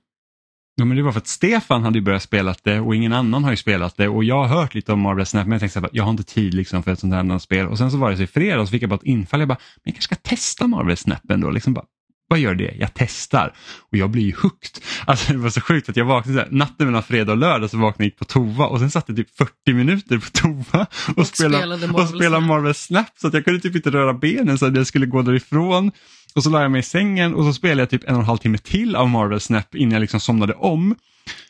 Ja, 0.76 0.84
men 0.84 0.96
det 0.96 1.02
var 1.02 1.12
för 1.12 1.20
att 1.20 1.26
Stefan 1.26 1.82
hade 1.82 1.98
ju 1.98 2.04
börjat 2.04 2.22
spela 2.22 2.54
det 2.62 2.80
och 2.80 2.94
ingen 2.94 3.12
annan 3.12 3.44
har 3.44 3.50
ju 3.50 3.56
spelat 3.56 3.96
det. 3.96 4.08
Och 4.08 4.24
jag 4.24 4.44
har 4.44 4.60
hört 4.60 4.74
lite 4.74 4.92
om 4.92 5.00
Marvel 5.00 5.26
Snap 5.26 5.46
men 5.46 5.52
jag 5.52 5.60
tänkte 5.60 5.78
att 5.78 5.88
jag 5.92 6.04
har 6.04 6.10
inte 6.10 6.24
tid 6.24 6.54
liksom 6.54 6.82
för 6.82 6.92
ett 6.92 6.98
sånt 6.98 7.12
här 7.12 7.20
annat 7.20 7.42
spel. 7.42 7.66
Och 7.66 7.78
sen 7.78 7.90
så 7.90 7.96
var 7.96 8.10
det 8.10 8.16
så 8.16 8.22
i 8.22 8.26
fredags 8.26 8.68
så 8.68 8.72
fick 8.72 8.82
jag 8.82 8.90
bara 8.90 8.96
ett 8.96 9.02
infall, 9.02 9.40
jag 9.40 9.48
bara, 9.48 9.58
men 9.58 9.82
jag 9.84 9.94
kanske 9.94 10.14
ska 10.14 10.30
testa 10.30 10.66
Marvel 10.66 10.96
Snap 10.96 11.30
ändå, 11.30 11.50
liksom 11.50 11.74
bara, 11.74 11.84
vad 12.28 12.38
gör 12.38 12.54
det? 12.54 12.74
Jag 12.78 12.90
testar 12.94 13.54
och 13.90 13.96
jag 13.96 14.10
blir 14.10 14.22
ju 14.22 14.32
hooked. 14.32 14.82
Alltså 15.06 15.32
det 15.32 15.38
var 15.38 15.50
så 15.50 15.60
sjukt 15.60 15.88
att 15.88 15.96
jag 15.96 16.04
vaknade 16.04 16.38
så 16.38 16.44
här, 16.44 16.52
natten 16.52 16.86
mellan 16.86 17.02
fredag 17.02 17.32
och 17.32 17.38
lördag 17.38 17.70
så 17.70 17.78
vaknade 17.78 18.04
jag 18.04 18.06
gick 18.06 18.18
på 18.18 18.24
tova 18.24 18.66
och 18.66 18.78
sen 18.78 18.90
satt 18.90 19.04
jag 19.08 19.16
typ 19.16 19.36
40 19.36 19.72
minuter 19.72 20.18
på 20.18 20.30
tova 20.32 20.86
och, 21.08 21.18
Och 21.18 21.26
spelade, 21.26 21.58
spelade 21.58 21.86
Marvel 21.86 22.02
och 22.02 22.08
spelade. 22.08 22.46
Marvel 22.46 22.74
Snap 22.74 23.12
så 23.16 23.28
att 23.28 23.34
jag 23.34 23.44
kunde 23.44 23.60
typ 23.60 23.76
inte 23.76 23.90
röra 23.90 24.14
benen 24.14 24.58
så 24.58 24.66
att 24.66 24.76
jag 24.76 24.86
skulle 24.86 25.06
gå 25.06 25.22
därifrån. 25.22 25.92
Och 26.34 26.42
så 26.42 26.50
la 26.50 26.62
jag 26.62 26.70
mig 26.70 26.78
i 26.78 26.82
sängen 26.82 27.34
och 27.34 27.44
så 27.44 27.52
spelade 27.52 27.82
jag 27.82 27.90
typ 27.90 28.04
en 28.04 28.14
och 28.14 28.20
en 28.20 28.26
halv 28.26 28.38
timme 28.38 28.58
till 28.58 28.96
av 28.96 29.08
Marvel 29.08 29.40
Snap 29.40 29.74
innan 29.74 29.92
jag 29.92 30.00
liksom 30.00 30.20
somnade 30.20 30.54
om. 30.54 30.94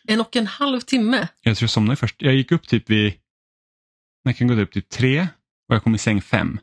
En 0.09 0.21
och 0.21 0.37
en 0.37 0.47
halv 0.47 0.81
timme. 0.81 1.29
Jag 1.43 1.57
tror 1.57 1.65
jag 1.65 1.71
somnade 1.71 1.97
först. 1.97 2.23
Jag 2.23 2.35
gick 2.35 2.53
upp 2.53 2.69
typ 2.69 2.91
vid, 2.91 3.13
jag 4.25 4.37
kan 4.37 4.49
gå 4.49 4.55
upp 4.55 4.73
typ 4.73 4.89
tre 4.89 5.29
och 5.69 5.75
jag 5.75 5.83
kom 5.85 5.95
i 5.95 5.99
säng 5.99 6.23
fem. 6.23 6.59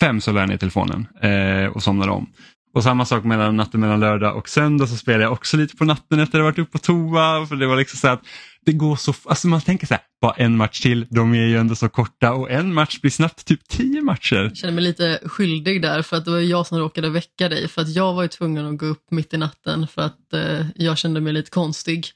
Fem 0.00 0.20
så 0.20 0.32
la 0.32 0.40
jag 0.40 0.48
ner 0.48 0.56
telefonen 0.56 1.06
eh, 1.22 1.66
och 1.66 1.82
somnade 1.82 2.12
om. 2.12 2.32
Och 2.76 2.82
samma 2.82 3.04
sak 3.04 3.24
mellan 3.24 3.56
natten 3.56 3.80
mellan 3.80 4.00
lördag 4.00 4.36
och 4.36 4.48
söndag 4.48 4.86
så 4.86 4.96
spelade 4.96 5.24
jag 5.24 5.32
också 5.32 5.56
lite 5.56 5.76
på 5.76 5.84
natten 5.84 6.20
efter 6.20 6.38
att 6.38 6.40
jag 6.40 6.44
varit 6.44 6.58
uppe 6.58 6.72
på 6.72 6.78
toa. 6.78 7.46
För 7.46 7.56
det 7.56 7.66
var 7.66 7.76
liksom 7.76 7.98
så 7.98 8.08
att 8.08 8.22
det 8.66 8.72
går 8.72 8.96
så, 8.96 9.14
alltså 9.24 9.48
man 9.48 9.60
tänker 9.60 9.86
så 9.86 9.94
här, 9.94 10.02
bara 10.20 10.32
en 10.32 10.56
match 10.56 10.80
till, 10.80 11.06
de 11.10 11.34
är 11.34 11.46
ju 11.46 11.56
ändå 11.56 11.74
så 11.74 11.88
korta 11.88 12.32
och 12.32 12.50
en 12.50 12.74
match 12.74 13.00
blir 13.00 13.10
snabbt 13.10 13.44
typ 13.44 13.68
tio 13.68 14.02
matcher. 14.02 14.36
Jag 14.36 14.56
känner 14.56 14.72
mig 14.72 14.84
lite 14.84 15.20
skyldig 15.24 15.82
där 15.82 16.02
för 16.02 16.16
att 16.16 16.24
det 16.24 16.30
var 16.30 16.38
jag 16.38 16.66
som 16.66 16.78
råkade 16.78 17.10
väcka 17.10 17.48
dig 17.48 17.68
för 17.68 17.82
att 17.82 17.94
jag 17.94 18.14
var 18.14 18.22
ju 18.22 18.28
tvungen 18.28 18.66
att 18.66 18.78
gå 18.78 18.86
upp 18.86 19.10
mitt 19.10 19.34
i 19.34 19.36
natten 19.36 19.86
för 19.86 20.02
att 20.02 20.32
eh, 20.32 20.66
jag 20.74 20.98
kände 20.98 21.20
mig 21.20 21.32
lite 21.32 21.50
konstig. 21.50 22.06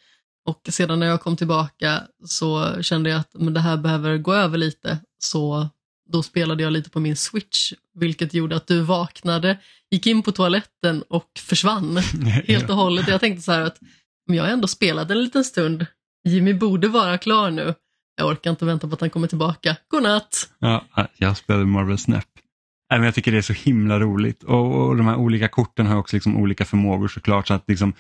Och 0.47 0.61
sedan 0.69 1.01
när 1.01 1.07
jag 1.07 1.21
kom 1.21 1.37
tillbaka 1.37 2.03
så 2.25 2.83
kände 2.83 3.11
jag 3.11 3.21
att 3.21 3.31
men 3.33 3.55
det 3.55 3.61
här 3.61 3.77
behöver 3.77 4.19
gå 4.19 4.35
över 4.35 4.59
lite 4.59 4.99
så 5.19 5.69
då 6.13 6.23
spelade 6.23 6.63
jag 6.63 6.73
lite 6.73 6.91
på 6.91 7.01
min 7.01 7.17
switch 7.17 7.73
vilket 7.95 8.35
gjorde 8.35 8.57
att 8.57 8.67
du 8.67 8.81
vaknade, 8.81 9.59
gick 9.91 10.07
in 10.07 10.23
på 10.23 10.33
toaletten 10.33 11.03
och 11.09 11.31
försvann 11.39 11.97
helt 12.47 12.71
och 12.71 12.77
hållet. 12.77 13.09
Jag 13.09 13.21
tänkte 13.21 13.43
så 13.43 13.53
här 13.53 13.61
att 13.61 13.79
men 14.27 14.37
jag 14.37 14.51
ändå 14.51 14.69
spelat 14.69 15.11
en 15.11 15.23
liten 15.23 15.45
stund, 15.45 15.87
Jimmy 16.29 16.55
borde 16.55 16.89
vara 16.89 17.19
klar 17.19 17.51
nu. 17.51 17.75
Jag 18.17 18.29
orkar 18.29 18.51
inte 18.51 18.65
vänta 18.65 18.89
på 18.89 18.95
att 18.95 19.01
han 19.01 19.11
kommer 19.11 19.27
tillbaka. 19.29 19.77
Godnatt! 19.89 20.51
Ja, 20.59 20.85
jag 21.17 21.37
spelade 21.37 21.67
Marvel 21.67 21.99
Snap. 21.99 22.25
Jag 22.89 23.15
tycker 23.15 23.33
det 23.33 23.39
är 23.39 23.43
så 23.43 23.53
himla 23.53 24.01
roligt 24.01 24.43
och, 24.43 24.89
och 24.89 24.97
de 24.97 25.07
här 25.07 25.17
olika 25.17 25.49
korten 25.49 25.87
har 25.87 25.97
också 25.97 26.17
liksom 26.17 26.37
olika 26.37 26.65
förmågor 26.65 27.09
såklart. 27.09 27.49
Så 27.49 27.55
att 27.55 27.65
liksom, 27.69 27.93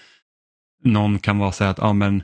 någon 0.85 1.19
kan 1.19 1.39
vara 1.39 1.53
så 1.53 1.65
här 1.65 1.71
att 1.71 1.79
ja, 1.79 1.93
men 1.93 2.23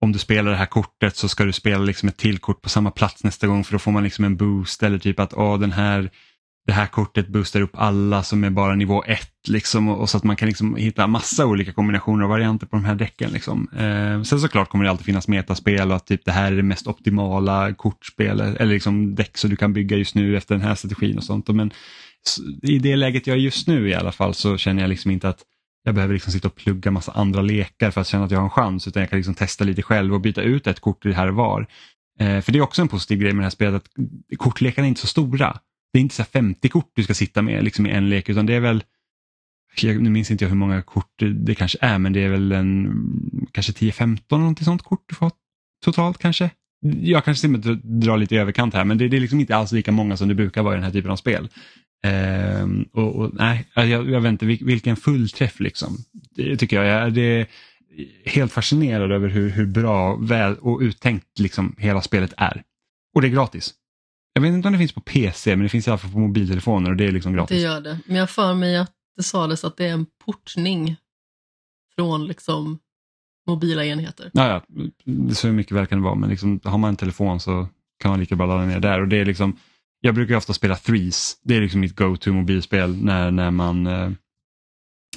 om 0.00 0.12
du 0.12 0.18
spelar 0.18 0.50
det 0.50 0.56
här 0.56 0.66
kortet 0.66 1.16
så 1.16 1.28
ska 1.28 1.44
du 1.44 1.52
spela 1.52 1.84
liksom 1.84 2.08
ett 2.08 2.16
till 2.16 2.38
kort 2.38 2.62
på 2.62 2.68
samma 2.68 2.90
plats 2.90 3.24
nästa 3.24 3.46
gång 3.46 3.64
för 3.64 3.72
då 3.72 3.78
får 3.78 3.92
man 3.92 4.04
liksom 4.04 4.24
en 4.24 4.36
boost 4.36 4.82
eller 4.82 4.98
typ 4.98 5.20
att 5.20 5.32
oh, 5.34 5.58
den 5.58 5.72
här, 5.72 6.10
det 6.66 6.72
här 6.72 6.86
kortet 6.86 7.28
boostar 7.28 7.60
upp 7.60 7.70
alla 7.74 8.22
som 8.22 8.44
är 8.44 8.50
bara 8.50 8.74
nivå 8.74 9.04
1 9.04 9.20
liksom, 9.48 9.88
och, 9.88 10.00
och 10.00 10.10
så 10.10 10.16
att 10.16 10.24
man 10.24 10.36
kan 10.36 10.48
liksom 10.48 10.76
hitta 10.76 11.06
massa 11.06 11.46
olika 11.46 11.72
kombinationer 11.72 12.24
och 12.24 12.30
varianter 12.30 12.66
på 12.66 12.76
de 12.76 12.84
här 12.84 12.94
däcken. 12.94 13.30
Liksom. 13.30 13.68
Eh, 13.76 14.22
sen 14.22 14.40
såklart 14.40 14.68
kommer 14.68 14.84
det 14.84 14.90
alltid 14.90 15.06
finnas 15.06 15.28
metaspel 15.28 15.90
och 15.90 15.96
att 15.96 16.06
typ 16.06 16.24
det 16.24 16.32
här 16.32 16.52
är 16.52 16.56
det 16.56 16.62
mest 16.62 16.86
optimala 16.86 17.74
kortspel 17.74 18.40
eller 18.40 18.66
liksom 18.66 19.14
däck 19.14 19.38
som 19.38 19.50
du 19.50 19.56
kan 19.56 19.72
bygga 19.72 19.96
just 19.96 20.14
nu 20.14 20.36
efter 20.36 20.54
den 20.54 20.64
här 20.64 20.74
strategin 20.74 21.18
och 21.18 21.24
sånt. 21.24 21.48
Men 21.48 21.70
i 22.62 22.78
det 22.78 22.96
läget 22.96 23.26
jag 23.26 23.36
är 23.36 23.40
just 23.40 23.68
nu 23.68 23.88
i 23.88 23.94
alla 23.94 24.12
fall 24.12 24.34
så 24.34 24.56
känner 24.56 24.82
jag 24.82 24.88
liksom 24.88 25.10
inte 25.10 25.28
att 25.28 25.44
jag 25.86 25.94
behöver 25.94 26.14
liksom 26.14 26.32
sitta 26.32 26.48
och 26.48 26.54
plugga 26.54 26.90
massa 26.90 27.12
andra 27.12 27.42
lekar 27.42 27.90
för 27.90 28.00
att 28.00 28.06
känna 28.06 28.24
att 28.24 28.30
jag 28.30 28.38
har 28.38 28.44
en 28.44 28.50
chans 28.50 28.88
utan 28.88 29.00
jag 29.00 29.10
kan 29.10 29.16
liksom 29.16 29.34
testa 29.34 29.64
lite 29.64 29.82
själv 29.82 30.14
och 30.14 30.20
byta 30.20 30.42
ut 30.42 30.66
ett 30.66 30.80
kort 30.80 31.04
här 31.04 31.28
och 31.28 31.34
var. 31.34 31.66
Eh, 32.20 32.40
för 32.40 32.52
det 32.52 32.58
är 32.58 32.62
också 32.62 32.82
en 32.82 32.88
positiv 32.88 33.18
grej 33.18 33.32
med 33.32 33.40
det 33.40 33.44
här 33.44 33.50
spelet 33.50 33.74
att 33.74 33.90
kortlekarna 34.38 34.86
är 34.86 34.88
inte 34.88 35.00
så 35.00 35.06
stora. 35.06 35.58
Det 35.92 35.98
är 35.98 36.00
inte 36.00 36.14
så 36.14 36.22
här 36.22 36.28
50 36.28 36.68
kort 36.68 36.90
du 36.94 37.02
ska 37.02 37.14
sitta 37.14 37.42
med 37.42 37.64
liksom 37.64 37.86
i 37.86 37.90
en 37.90 38.08
lek 38.08 38.28
utan 38.28 38.46
det 38.46 38.54
är 38.54 38.60
väl 38.60 38.84
jag, 39.82 40.02
nu 40.02 40.10
minns 40.10 40.30
inte 40.30 40.44
jag 40.44 40.48
hur 40.48 40.56
många 40.56 40.82
kort 40.82 41.22
det, 41.36 41.54
kanske 41.54 41.78
är 41.80 41.98
men 41.98 42.12
det 42.12 42.20
är 42.20 42.28
väl 42.28 42.52
en 42.52 43.46
kanske 43.52 43.72
10-15 43.72 44.20
någonting 44.28 44.64
sånt 44.64 44.82
kort 44.82 45.04
du 45.08 45.14
får 45.14 45.30
totalt 45.84 46.18
kanske. 46.18 46.50
Jag 47.00 47.24
kanske 47.24 47.48
drar 47.82 48.16
lite 48.16 48.34
i 48.34 48.38
överkant 48.38 48.74
här 48.74 48.84
men 48.84 48.98
det, 48.98 49.08
det 49.08 49.16
är 49.16 49.20
liksom 49.20 49.40
inte 49.40 49.56
alls 49.56 49.72
lika 49.72 49.92
många 49.92 50.16
som 50.16 50.28
det 50.28 50.34
brukar 50.34 50.62
vara 50.62 50.74
i 50.74 50.76
den 50.76 50.84
här 50.84 50.92
typen 50.92 51.10
av 51.10 51.16
spel. 51.16 51.48
Ehm, 52.02 52.82
och, 52.92 53.16
och, 53.16 53.34
nej, 53.34 53.66
jag, 53.74 53.88
jag 54.10 54.20
vet 54.20 54.30
inte, 54.30 54.46
vil- 54.46 54.64
vilken 54.66 54.96
fullträff 54.96 55.60
liksom. 55.60 55.96
Det 56.34 56.56
tycker 56.56 56.82
jag. 56.82 57.02
jag 57.02 57.12
det 57.12 57.20
är 57.40 57.46
helt 58.24 58.52
fascinerad 58.52 59.12
över 59.12 59.28
hur, 59.28 59.50
hur 59.50 59.66
bra 59.66 60.16
väl 60.16 60.56
och 60.58 60.80
uttänkt 60.80 61.38
liksom 61.38 61.74
hela 61.78 62.02
spelet 62.02 62.34
är. 62.36 62.62
Och 63.14 63.22
det 63.22 63.28
är 63.28 63.32
gratis. 63.32 63.74
Jag 64.32 64.42
vet 64.42 64.52
inte 64.52 64.68
om 64.68 64.72
det 64.72 64.78
finns 64.78 64.92
på 64.92 65.00
PC 65.00 65.56
men 65.56 65.62
det 65.62 65.68
finns 65.68 65.86
i 65.86 65.90
alla 65.90 65.98
fall 65.98 66.10
på 66.12 66.18
mobiltelefoner 66.18 66.90
och 66.90 66.96
det 66.96 67.04
är 67.04 67.12
liksom 67.12 67.32
Det 67.32 67.36
gratis. 67.38 67.62
gör 67.62 67.80
det. 67.80 67.98
Men 68.06 68.16
jag 68.16 68.30
för 68.30 68.54
mig 68.54 68.76
att 68.76 68.92
det 69.16 69.22
sades 69.22 69.64
att 69.64 69.76
det 69.76 69.86
är 69.86 69.92
en 69.92 70.06
portning 70.24 70.96
från 71.96 72.26
liksom 72.26 72.78
mobila 73.48 73.84
enheter. 73.84 74.30
Ja, 74.34 74.48
ja, 74.48 74.62
det 75.04 75.34
så 75.34 75.46
mycket 75.46 75.72
väl 75.72 75.86
kan 75.86 75.98
det 75.98 76.04
vara 76.04 76.14
men 76.14 76.30
liksom, 76.30 76.60
har 76.64 76.78
man 76.78 76.88
en 76.90 76.96
telefon 76.96 77.40
så 77.40 77.68
kan 78.02 78.10
man 78.10 78.20
lika 78.20 78.36
bra 78.36 78.46
ladda 78.46 78.64
ner 78.64 78.80
där. 78.80 79.00
Och 79.00 79.08
det 79.08 79.16
är 79.16 79.24
liksom, 79.24 79.56
jag 80.06 80.14
brukar 80.14 80.36
ofta 80.36 80.52
spela 80.52 80.76
Threes, 80.76 81.36
det 81.42 81.56
är 81.56 81.60
liksom 81.60 81.80
mitt 81.80 81.96
go-to 81.96 82.32
mobilspel 82.32 82.96
när, 82.96 83.30
när 83.30 83.50
man 83.50 83.86
eh, 83.86 84.10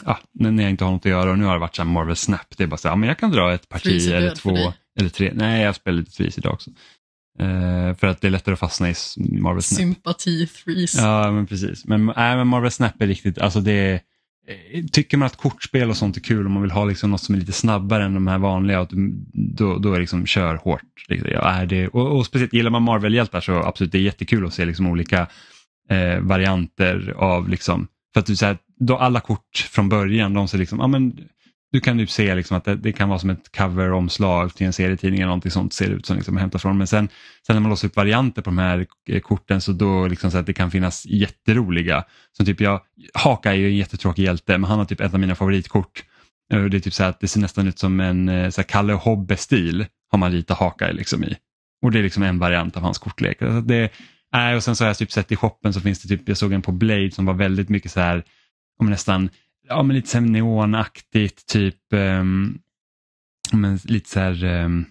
ja, 0.05 0.19
när 0.31 0.63
jag 0.63 0.69
inte 0.69 0.83
har 0.83 0.91
något 0.91 1.05
att 1.05 1.11
göra 1.11 1.31
och 1.31 1.39
nu 1.39 1.45
har 1.45 1.53
det 1.53 1.59
varit 1.59 1.75
så 1.75 1.83
Marvel 1.83 2.15
Snap. 2.15 2.57
Det 2.57 2.63
är 2.63 2.67
bara 2.67 2.77
så 2.77 2.89
här, 2.89 2.95
men 2.95 3.09
jag 3.09 3.19
kan 3.19 3.31
dra 3.31 3.53
ett 3.53 3.69
parti 3.69 4.07
eller 4.07 4.35
två 4.35 4.73
eller 4.99 5.09
tre. 5.09 5.31
Nej, 5.35 5.63
jag 5.63 5.75
spelar 5.75 5.97
lite 5.97 6.11
Threes 6.11 6.37
idag 6.37 6.53
också. 6.53 6.71
Eh, 7.39 7.95
för 7.95 8.07
att 8.07 8.21
det 8.21 8.27
är 8.27 8.31
lättare 8.31 8.53
att 8.53 8.59
fastna 8.59 8.89
i 8.89 8.95
Marvel 9.17 9.63
Snap. 9.63 9.77
Sympati 9.77 10.47
threes. 10.47 10.95
Ja, 10.95 11.31
men 11.31 11.47
precis. 11.47 11.85
Men, 11.85 12.05
nej, 12.05 12.35
men 12.37 12.47
Marvel 12.47 12.71
Snap 12.71 13.01
är 13.01 13.07
riktigt, 13.07 13.37
alltså 13.37 13.61
det 13.61 13.71
är, 13.71 14.01
Eh, 14.49 14.85
tycker 14.91 15.17
man 15.17 15.25
att 15.25 15.35
kortspel 15.35 15.89
och 15.89 15.97
sånt 15.97 16.17
är 16.17 16.21
kul 16.21 16.45
och 16.45 16.51
man 16.51 16.61
vill 16.61 16.71
ha 16.71 16.85
liksom 16.85 17.11
något 17.11 17.21
som 17.21 17.35
är 17.35 17.39
lite 17.39 17.51
snabbare 17.51 18.03
än 18.03 18.13
de 18.13 18.27
här 18.27 18.37
vanliga, 18.37 18.87
då, 19.33 19.77
då 19.77 19.93
är 19.93 19.99
liksom 19.99 20.25
kör 20.25 20.55
hårt. 20.55 20.81
Liksom, 21.07 21.29
är 21.31 21.65
det, 21.65 21.87
och, 21.87 22.17
och 22.17 22.25
speciellt 22.25 22.53
gillar 22.53 22.69
man 22.69 22.83
Marvel-hjältar 22.83 23.41
så 23.41 23.53
absolut 23.53 23.91
det 23.91 23.97
är 23.97 24.01
jättekul 24.01 24.45
att 24.45 24.53
se 24.53 24.65
liksom 24.65 24.87
olika 24.87 25.27
eh, 25.89 26.19
varianter 26.19 27.13
av 27.17 27.49
liksom, 27.49 27.87
för 28.13 28.19
att 28.19 28.25
du 28.25 28.35
säger 28.35 28.57
då 28.79 28.97
alla 28.97 29.19
kort 29.19 29.67
från 29.71 29.89
början, 29.89 30.33
de 30.33 30.47
ser 30.47 30.57
liksom, 30.57 30.79
ja 30.79 30.87
men 30.87 31.17
du 31.71 31.79
kan 31.79 31.99
ju 31.99 32.07
se 32.07 32.35
liksom 32.35 32.57
att 32.57 32.65
det, 32.65 32.75
det 32.75 32.91
kan 32.91 33.09
vara 33.09 33.19
som 33.19 33.29
ett 33.29 33.57
coveromslag 33.57 34.55
till 34.55 34.67
en 34.67 34.73
serietidning 34.73 35.19
eller 35.19 35.27
någonting 35.27 35.51
sånt 35.51 35.73
ser 35.73 35.89
det 35.89 35.95
ut 35.95 36.05
som 36.05 36.15
liksom 36.15 36.37
hämtat 36.37 36.61
från. 36.61 36.77
Men 36.77 36.87
sen, 36.87 37.09
sen 37.47 37.55
när 37.55 37.61
man 37.61 37.69
låser 37.69 37.87
upp 37.87 37.95
varianter 37.95 38.41
på 38.41 38.49
de 38.49 38.57
här 38.57 38.85
eh, 39.09 39.19
korten 39.19 39.61
så 39.61 39.71
då 39.71 40.07
liksom 40.07 40.31
så 40.31 40.37
att 40.37 40.45
det 40.45 40.53
kan 40.53 40.71
finnas 40.71 41.05
jätteroliga. 41.05 42.03
Som 42.31 42.45
typ 42.45 42.61
jag, 42.61 42.81
Haka 43.13 43.51
är 43.51 43.55
ju 43.55 43.67
en 43.67 43.75
jättetråkig 43.75 44.23
hjälte 44.23 44.57
men 44.57 44.69
han 44.69 44.79
har 44.79 44.85
typ 44.85 45.01
ett 45.01 45.13
av 45.13 45.19
mina 45.19 45.35
favoritkort. 45.35 46.03
Eh, 46.53 46.63
det 46.63 46.77
är 46.77 46.81
typ 46.81 46.93
så 46.93 47.03
att 47.03 47.19
det 47.19 47.27
ser 47.27 47.39
nästan 47.39 47.67
ut 47.67 47.79
som 47.79 47.99
en 47.99 48.29
eh, 48.29 48.49
så 48.49 48.61
här 48.61 48.67
Kalle 48.67 48.93
Hobbe-stil 48.93 49.85
har 50.11 50.19
man 50.19 50.31
ritat 50.31 50.57
Haka 50.57 50.91
liksom 50.91 51.23
i. 51.23 51.35
Och 51.81 51.91
det 51.91 51.99
är 51.99 52.03
liksom 52.03 52.23
en 52.23 52.39
variant 52.39 52.77
av 52.77 52.83
hans 52.83 52.97
kortlek. 52.97 53.37
Så 53.39 53.61
det, 53.61 53.91
äh, 54.35 54.55
och 54.55 54.63
sen 54.63 54.75
så 54.75 54.83
har 54.83 54.89
jag 54.89 54.97
typ 54.97 55.11
sett 55.11 55.31
i 55.31 55.35
shoppen 55.35 55.73
så 55.73 55.81
finns 55.81 56.01
det 56.01 56.17
typ, 56.17 56.29
jag 56.29 56.37
såg 56.37 56.53
en 56.53 56.61
på 56.61 56.71
Blade 56.71 57.11
som 57.11 57.25
var 57.25 57.33
väldigt 57.33 57.69
mycket 57.69 57.91
så 57.91 57.99
här, 57.99 58.23
om 58.79 58.89
nästan, 58.89 59.29
ja 59.69 59.83
men 59.83 59.95
lite 59.95 60.09
så 60.09 60.17
här 60.17 60.25
neonaktigt, 60.25 61.47
typ, 61.47 61.93
um, 61.93 62.59
men 63.53 63.79
lite 63.83 64.09
så 64.09 64.19
här, 64.19 64.43
um, 64.43 64.85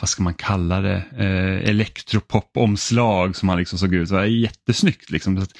vad 0.00 0.08
ska 0.08 0.22
man 0.22 0.34
kalla 0.34 0.80
det, 0.80 1.04
uh, 1.12 1.68
elektropop-omslag 1.68 3.36
som 3.36 3.48
han 3.48 3.58
liksom 3.58 3.78
såg 3.78 3.94
ut. 3.94 4.08
Så 4.08 4.16
här, 4.16 4.24
jättesnyggt 4.24 5.10
liksom. 5.10 5.36
Så 5.36 5.42
att, 5.42 5.52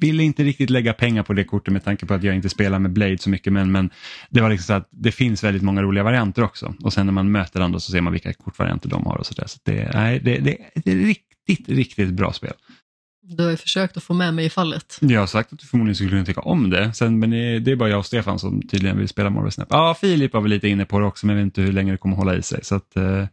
ville 0.00 0.22
inte 0.22 0.44
riktigt 0.44 0.70
lägga 0.70 0.92
pengar 0.92 1.22
på 1.22 1.32
det 1.32 1.44
kortet 1.44 1.72
med 1.72 1.84
tanke 1.84 2.06
på 2.06 2.14
att 2.14 2.22
jag 2.22 2.34
inte 2.34 2.48
spelar 2.48 2.78
med 2.78 2.92
Blade 2.92 3.18
så 3.18 3.30
mycket 3.30 3.52
men, 3.52 3.72
men 3.72 3.90
det 4.30 4.40
var 4.40 4.50
liksom 4.50 4.64
så 4.64 4.72
att 4.72 4.88
det 4.90 5.12
finns 5.12 5.44
väldigt 5.44 5.62
många 5.62 5.82
roliga 5.82 6.04
varianter 6.04 6.42
också 6.42 6.74
och 6.82 6.92
sen 6.92 7.06
när 7.06 7.12
man 7.12 7.32
möter 7.32 7.60
andra 7.60 7.80
så 7.80 7.92
ser 7.92 8.00
man 8.00 8.12
vilka 8.12 8.32
kortvarianter 8.32 8.88
de 8.88 9.06
har 9.06 9.16
och 9.16 9.26
sådär. 9.26 9.46
Så 9.46 9.58
det, 9.64 9.90
nej, 9.94 10.20
det, 10.20 10.38
det, 10.38 10.56
det 10.74 10.92
är 10.92 10.96
ett 10.96 11.04
riktigt, 11.46 11.68
riktigt 11.68 12.10
bra 12.10 12.32
spel. 12.32 12.52
Du 13.36 13.42
har 13.42 13.50
ju 13.50 13.56
försökt 13.56 13.96
att 13.96 14.02
få 14.02 14.14
med 14.14 14.34
mig 14.34 14.44
i 14.44 14.50
fallet. 14.50 14.98
Jag 15.00 15.20
har 15.20 15.26
sagt 15.26 15.52
att 15.52 15.58
du 15.58 15.66
förmodligen 15.66 15.94
skulle 15.94 16.10
kunna 16.10 16.24
tycka 16.24 16.40
om 16.40 16.70
det, 16.70 16.92
sen, 16.92 17.18
men 17.18 17.30
det, 17.30 17.70
är 17.70 17.76
bara 17.76 17.88
jag 17.88 17.98
och 17.98 18.06
Stefan 18.06 18.38
som 18.38 18.62
tydligen 18.62 18.98
vill 18.98 19.08
spela 19.08 19.30
Marvel 19.30 19.52
Snap. 19.52 19.68
Ja, 19.70 19.96
Filip 20.00 20.32
var 20.32 20.40
väl 20.40 20.50
lite 20.50 20.68
inne 20.68 20.84
på 20.84 20.98
det 20.98 21.06
också 21.06 21.26
men 21.26 21.36
jag 21.36 21.44
vet 21.44 21.46
inte 21.46 21.62
hur 21.62 21.72
länge 21.72 21.92
det 21.92 21.98
kommer 21.98 22.16
hålla 22.16 22.36
i 22.36 22.42
sig. 22.42 22.64
Så 22.64 22.74
att, 22.74 22.96
eh, 22.96 23.26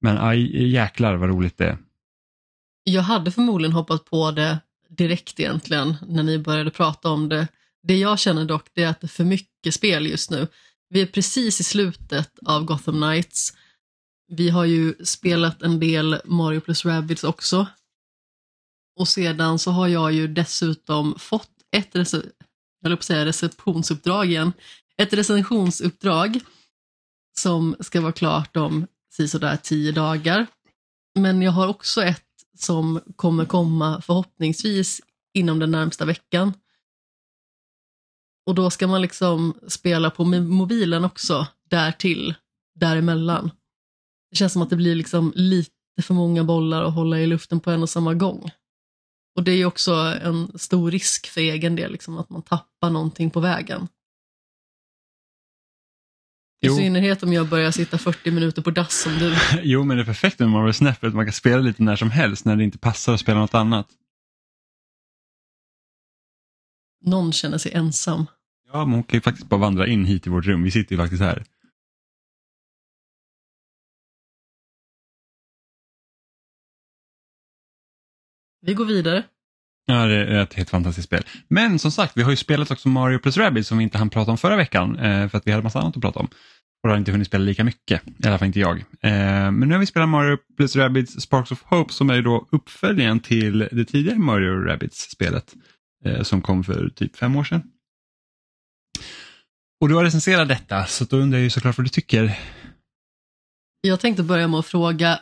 men 0.00 0.18
aj, 0.18 0.68
jäklar 0.70 1.16
vad 1.16 1.28
roligt 1.28 1.58
det 1.58 1.66
är. 1.66 1.78
Jag 2.84 3.02
hade 3.02 3.30
förmodligen 3.30 3.72
hoppat 3.72 4.04
på 4.04 4.30
det 4.30 4.58
direkt 4.88 5.40
egentligen 5.40 5.96
när 6.08 6.22
ni 6.22 6.38
började 6.38 6.70
prata 6.70 7.10
om 7.10 7.28
det. 7.28 7.48
Det 7.82 7.96
jag 7.96 8.18
känner 8.18 8.44
dock 8.44 8.66
det 8.74 8.82
är 8.82 8.88
att 8.88 9.00
det 9.00 9.06
är 9.06 9.08
för 9.08 9.24
mycket 9.24 9.74
spel 9.74 10.06
just 10.06 10.30
nu. 10.30 10.46
Vi 10.88 11.02
är 11.02 11.06
precis 11.06 11.60
i 11.60 11.64
slutet 11.64 12.30
av 12.46 12.64
Gotham 12.64 12.94
Knights. 12.94 13.52
Vi 14.28 14.50
har 14.50 14.64
ju 14.64 14.94
spelat 15.04 15.62
en 15.62 15.80
del 15.80 16.20
Mario 16.24 16.60
plus 16.60 16.84
Rabbids 16.84 17.24
också. 17.24 17.66
Och 18.96 19.08
sedan 19.08 19.58
så 19.58 19.70
har 19.70 19.88
jag 19.88 20.12
ju 20.12 20.28
dessutom 20.28 21.18
fått 21.18 21.50
ett 21.76 21.94
rece- 21.94 22.30
jag 22.80 23.04
säga 23.04 23.24
receptionsuppdrag 23.24 24.26
igen. 24.26 24.52
Ett 24.96 25.12
recensionsuppdrag 25.12 26.40
som 27.38 27.76
ska 27.80 28.00
vara 28.00 28.12
klart 28.12 28.56
om 28.56 28.86
sådär 29.28 29.56
tio 29.56 29.92
dagar. 29.92 30.46
Men 31.14 31.42
jag 31.42 31.52
har 31.52 31.68
också 31.68 32.02
ett 32.02 32.24
som 32.58 33.00
kommer 33.16 33.44
komma 33.44 34.00
förhoppningsvis 34.00 35.00
inom 35.34 35.58
den 35.58 35.70
närmsta 35.70 36.04
veckan. 36.04 36.52
Och 38.46 38.54
då 38.54 38.70
ska 38.70 38.86
man 38.86 39.02
liksom 39.02 39.54
spela 39.68 40.10
på 40.10 40.24
mobilen 40.24 41.04
också, 41.04 41.46
därtill, 41.68 42.34
däremellan. 42.74 43.50
Det 44.30 44.36
känns 44.36 44.52
som 44.52 44.62
att 44.62 44.70
det 44.70 44.76
blir 44.76 44.94
liksom 44.94 45.32
lite 45.36 45.70
för 46.02 46.14
många 46.14 46.44
bollar 46.44 46.82
att 46.82 46.94
hålla 46.94 47.20
i 47.20 47.26
luften 47.26 47.60
på 47.60 47.70
en 47.70 47.82
och 47.82 47.90
samma 47.90 48.14
gång. 48.14 48.50
Och 49.36 49.42
det 49.44 49.50
är 49.52 49.56
ju 49.56 49.64
också 49.64 49.92
en 50.22 50.58
stor 50.58 50.90
risk 50.90 51.26
för 51.26 51.40
egen 51.40 51.76
del, 51.76 51.92
liksom, 51.92 52.18
att 52.18 52.30
man 52.30 52.42
tappar 52.42 52.90
någonting 52.90 53.30
på 53.30 53.40
vägen. 53.40 53.88
I 56.62 56.66
Jo. 56.66 56.76
synnerhet 56.76 57.22
om 57.22 57.32
jag 57.32 57.48
börjar 57.48 57.70
sitta 57.70 57.98
40 57.98 58.30
minuter 58.30 58.62
på 58.62 58.70
dass 58.70 59.00
som 59.02 59.12
du. 59.18 59.36
Jo, 59.62 59.84
men 59.84 59.96
det 59.96 60.02
är 60.02 60.04
perfekt 60.06 60.38
med 60.38 60.48
Marvel 60.50 60.74
Snap 60.74 60.98
för 61.00 61.06
att 61.06 61.14
man 61.14 61.26
kan 61.26 61.32
spela 61.32 61.62
lite 61.62 61.82
när 61.82 61.96
som 61.96 62.10
helst 62.10 62.44
när 62.44 62.56
det 62.56 62.64
inte 62.64 62.78
passar 62.78 63.14
att 63.14 63.20
spela 63.20 63.40
något 63.40 63.54
annat. 63.54 63.88
Någon 67.04 67.32
känner 67.32 67.58
sig 67.58 67.72
ensam. 67.72 68.26
Ja, 68.72 68.84
men 68.84 68.94
hon 68.94 69.02
kan 69.02 69.16
ju 69.16 69.20
faktiskt 69.20 69.48
bara 69.48 69.60
vandra 69.60 69.86
in 69.86 70.04
hit 70.04 70.26
i 70.26 70.30
vårt 70.30 70.44
rum. 70.44 70.62
Vi 70.62 70.70
sitter 70.70 70.92
ju 70.96 71.02
faktiskt 71.02 71.22
här. 71.22 71.44
Vi 78.66 78.74
går 78.74 78.84
vidare. 78.84 79.22
Ja, 79.86 80.06
det 80.06 80.14
är 80.14 80.42
ett 80.42 80.54
helt 80.54 80.70
fantastiskt 80.70 81.06
spel. 81.06 81.24
Men 81.48 81.78
som 81.78 81.90
sagt, 81.90 82.16
vi 82.16 82.22
har 82.22 82.30
ju 82.30 82.36
spelat 82.36 82.70
också 82.70 82.88
Mario 82.88 83.18
plus 83.18 83.36
Rabbids 83.36 83.68
som 83.68 83.78
vi 83.78 83.84
inte 83.84 83.98
hann 83.98 84.10
prata 84.10 84.30
om 84.30 84.38
förra 84.38 84.56
veckan 84.56 84.98
eh, 84.98 85.28
för 85.28 85.38
att 85.38 85.46
vi 85.46 85.50
hade 85.50 85.62
massa 85.62 85.80
annat 85.80 85.96
att 85.96 86.02
prata 86.02 86.20
om. 86.20 86.28
Och 86.82 86.90
har 86.90 86.96
inte 86.96 87.12
hunnit 87.12 87.26
spela 87.26 87.44
lika 87.44 87.64
mycket, 87.64 88.02
i 88.24 88.28
alla 88.28 88.38
fall 88.38 88.46
inte 88.46 88.60
jag. 88.60 88.78
Eh, 88.78 89.50
men 89.50 89.60
nu 89.60 89.74
har 89.74 89.78
vi 89.78 89.86
spelat 89.86 90.08
Mario 90.08 90.38
plus 90.56 90.76
Rabbids 90.76 91.20
Sparks 91.20 91.52
of 91.52 91.62
Hope 91.62 91.92
som 91.92 92.10
är 92.10 92.22
då 92.22 92.48
uppföljaren 92.52 93.20
till 93.20 93.58
det 93.58 93.84
tidigare 93.84 94.18
Mario 94.18 94.52
Rabbids-spelet 94.52 95.54
eh, 96.04 96.22
som 96.22 96.42
kom 96.42 96.64
för 96.64 96.88
typ 96.88 97.16
fem 97.16 97.36
år 97.36 97.44
sedan. 97.44 97.62
Och 99.80 99.88
du 99.88 99.94
har 99.94 100.04
recenserat 100.04 100.48
detta, 100.48 100.86
så 100.86 101.04
då 101.04 101.16
undrar 101.16 101.38
jag 101.38 101.44
ju 101.44 101.50
såklart 101.50 101.78
vad 101.78 101.84
du 101.84 101.88
tycker. 101.88 102.38
Jag 103.80 104.00
tänkte 104.00 104.22
börja 104.22 104.48
med 104.48 104.58
att 104.58 104.66
fråga, 104.66 105.18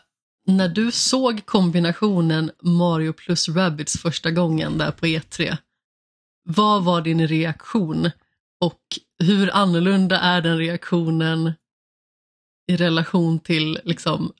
när 0.46 0.68
du 0.68 0.92
såg 0.92 1.46
kombinationen 1.46 2.50
Mario 2.62 3.12
plus 3.12 3.48
Rabbids 3.48 3.98
första 4.02 4.30
gången 4.30 4.78
där 4.78 4.90
på 4.90 5.06
E3, 5.06 5.56
vad 6.44 6.84
var 6.84 7.00
din 7.00 7.28
reaktion? 7.28 8.10
Och 8.60 8.80
hur 9.18 9.56
annorlunda 9.56 10.18
är 10.18 10.42
den 10.42 10.58
reaktionen 10.58 11.52
i 12.68 12.76
relation 12.76 13.38
till 13.38 13.78
liksom, 13.84 14.32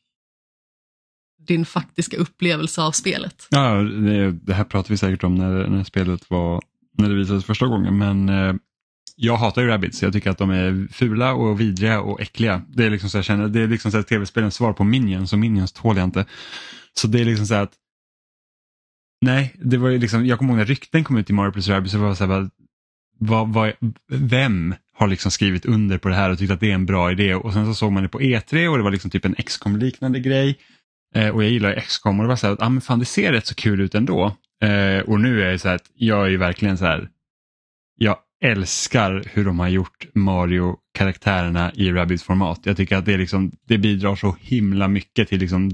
din 1.47 1.67
faktiska 1.67 2.17
upplevelse 2.17 2.83
av 2.83 2.93
spelet? 2.93 3.47
Ja, 3.51 3.75
det, 3.75 4.33
det 4.33 4.55
här 4.55 4.65
pratar 4.65 4.91
vi 4.91 4.97
säkert 4.97 5.25
om 5.25 5.35
när, 5.35 5.67
när 5.67 5.85
spelet 5.85 6.31
var, 6.31 6.63
när 6.99 7.09
det 7.09 7.15
visades 7.15 7.45
första 7.45 7.67
gången, 7.67 7.99
men 7.99 8.29
eh, 8.29 8.55
jag 9.17 9.37
hatar 9.37 9.63
ju 9.63 9.69
Rabbids. 9.69 10.03
Jag 10.03 10.13
tycker 10.13 10.31
att 10.31 10.39
de 10.39 10.51
är 10.51 10.93
fula 10.93 11.33
och 11.33 11.61
vidriga 11.61 12.01
och 12.01 12.21
äckliga. 12.21 12.63
Det 12.69 12.85
är 12.85 12.91
liksom 12.91 13.11
så 13.11 13.19
jag 13.19 13.25
känner, 13.25 13.49
det 13.49 13.61
är 13.61 13.69
liksom 13.69 13.91
så 13.93 14.03
tv-spelens 14.03 14.55
svar 14.55 14.73
på 14.73 14.85
Minions 14.85 15.33
och 15.33 15.39
Minions 15.39 15.73
tål 15.73 15.97
jag 15.97 16.05
inte. 16.05 16.25
Så 16.95 17.07
det 17.07 17.21
är 17.21 17.25
liksom 17.25 17.47
så 17.47 17.55
att 17.55 17.73
Nej, 19.23 19.55
det 19.59 19.77
var 19.77 19.89
ju 19.89 19.99
liksom, 19.99 20.27
jag 20.27 20.39
kommer 20.39 20.53
ihåg 20.53 20.59
när 20.59 20.65
rykten 20.65 21.05
kom 21.05 21.17
ut 21.17 21.31
i 21.31 21.33
Mario 21.33 21.53
plus 21.53 21.69
Rabbids 21.69 21.93
så 21.93 21.99
var 21.99 22.15
så 22.15 22.27
här, 22.27 22.51
vad, 23.19 23.53
vad, 23.53 23.73
vem 24.11 24.75
har 24.95 25.07
liksom 25.09 25.31
skrivit 25.31 25.67
under 25.67 25.99
på 25.99 26.09
det 26.09 26.15
här 26.15 26.31
och 26.31 26.39
tyckt 26.39 26.53
att 26.53 26.61
det 26.61 26.71
är 26.71 26.75
en 26.75 26.87
bra 26.87 27.13
idé 27.13 27.35
och 27.35 27.53
sen 27.53 27.67
så 27.67 27.75
såg 27.75 27.93
man 27.93 28.03
det 28.03 28.09
på 28.09 28.21
E3 28.21 28.69
och 28.69 28.77
det 28.77 28.85
var 28.85 28.91
liksom 28.91 29.11
typ 29.11 29.25
en 29.25 29.35
XCOM 29.35 29.77
liknande 29.77 30.21
grej. 30.21 30.59
Eh, 31.15 31.29
och 31.29 31.45
jag 31.45 31.51
gillar 31.51 31.75
ju 31.75 31.81
XCOM 31.81 32.21
och 32.21 32.25
det 32.25 32.29
var 32.29 32.37
så 32.37 32.47
här 32.47 32.55
att 32.55 32.63
ah, 32.63 32.69
men 32.69 32.81
fan, 32.81 32.99
det 32.99 33.05
ser 33.05 33.33
rätt 33.33 33.47
så 33.47 33.55
kul 33.55 33.81
ut 33.81 33.95
ändå. 33.95 34.37
Eh, 34.63 34.99
och 34.99 35.21
nu 35.21 35.43
är 35.43 35.53
det 35.53 35.59
så 35.59 35.69
här 35.69 35.75
att 35.75 35.91
jag 35.95 36.27
är 36.27 36.31
ju 36.31 36.37
verkligen 36.37 36.79
så 36.79 36.85
här, 36.85 37.09
jag 37.99 38.17
älskar 38.43 39.25
hur 39.33 39.45
de 39.45 39.59
har 39.59 39.69
gjort 39.69 40.07
Mario-karaktärerna 40.15 41.73
i 41.75 41.93
Rabbids 41.93 42.23
format. 42.23 42.61
Jag 42.65 42.77
tycker 42.77 42.97
att 42.97 43.05
det, 43.05 43.17
liksom, 43.17 43.53
det 43.69 43.79
bidrar 43.79 44.17
så 44.17 44.37
himla 44.41 44.89
mycket 44.89 45.29
till 45.29 45.41
liksom 45.41 45.69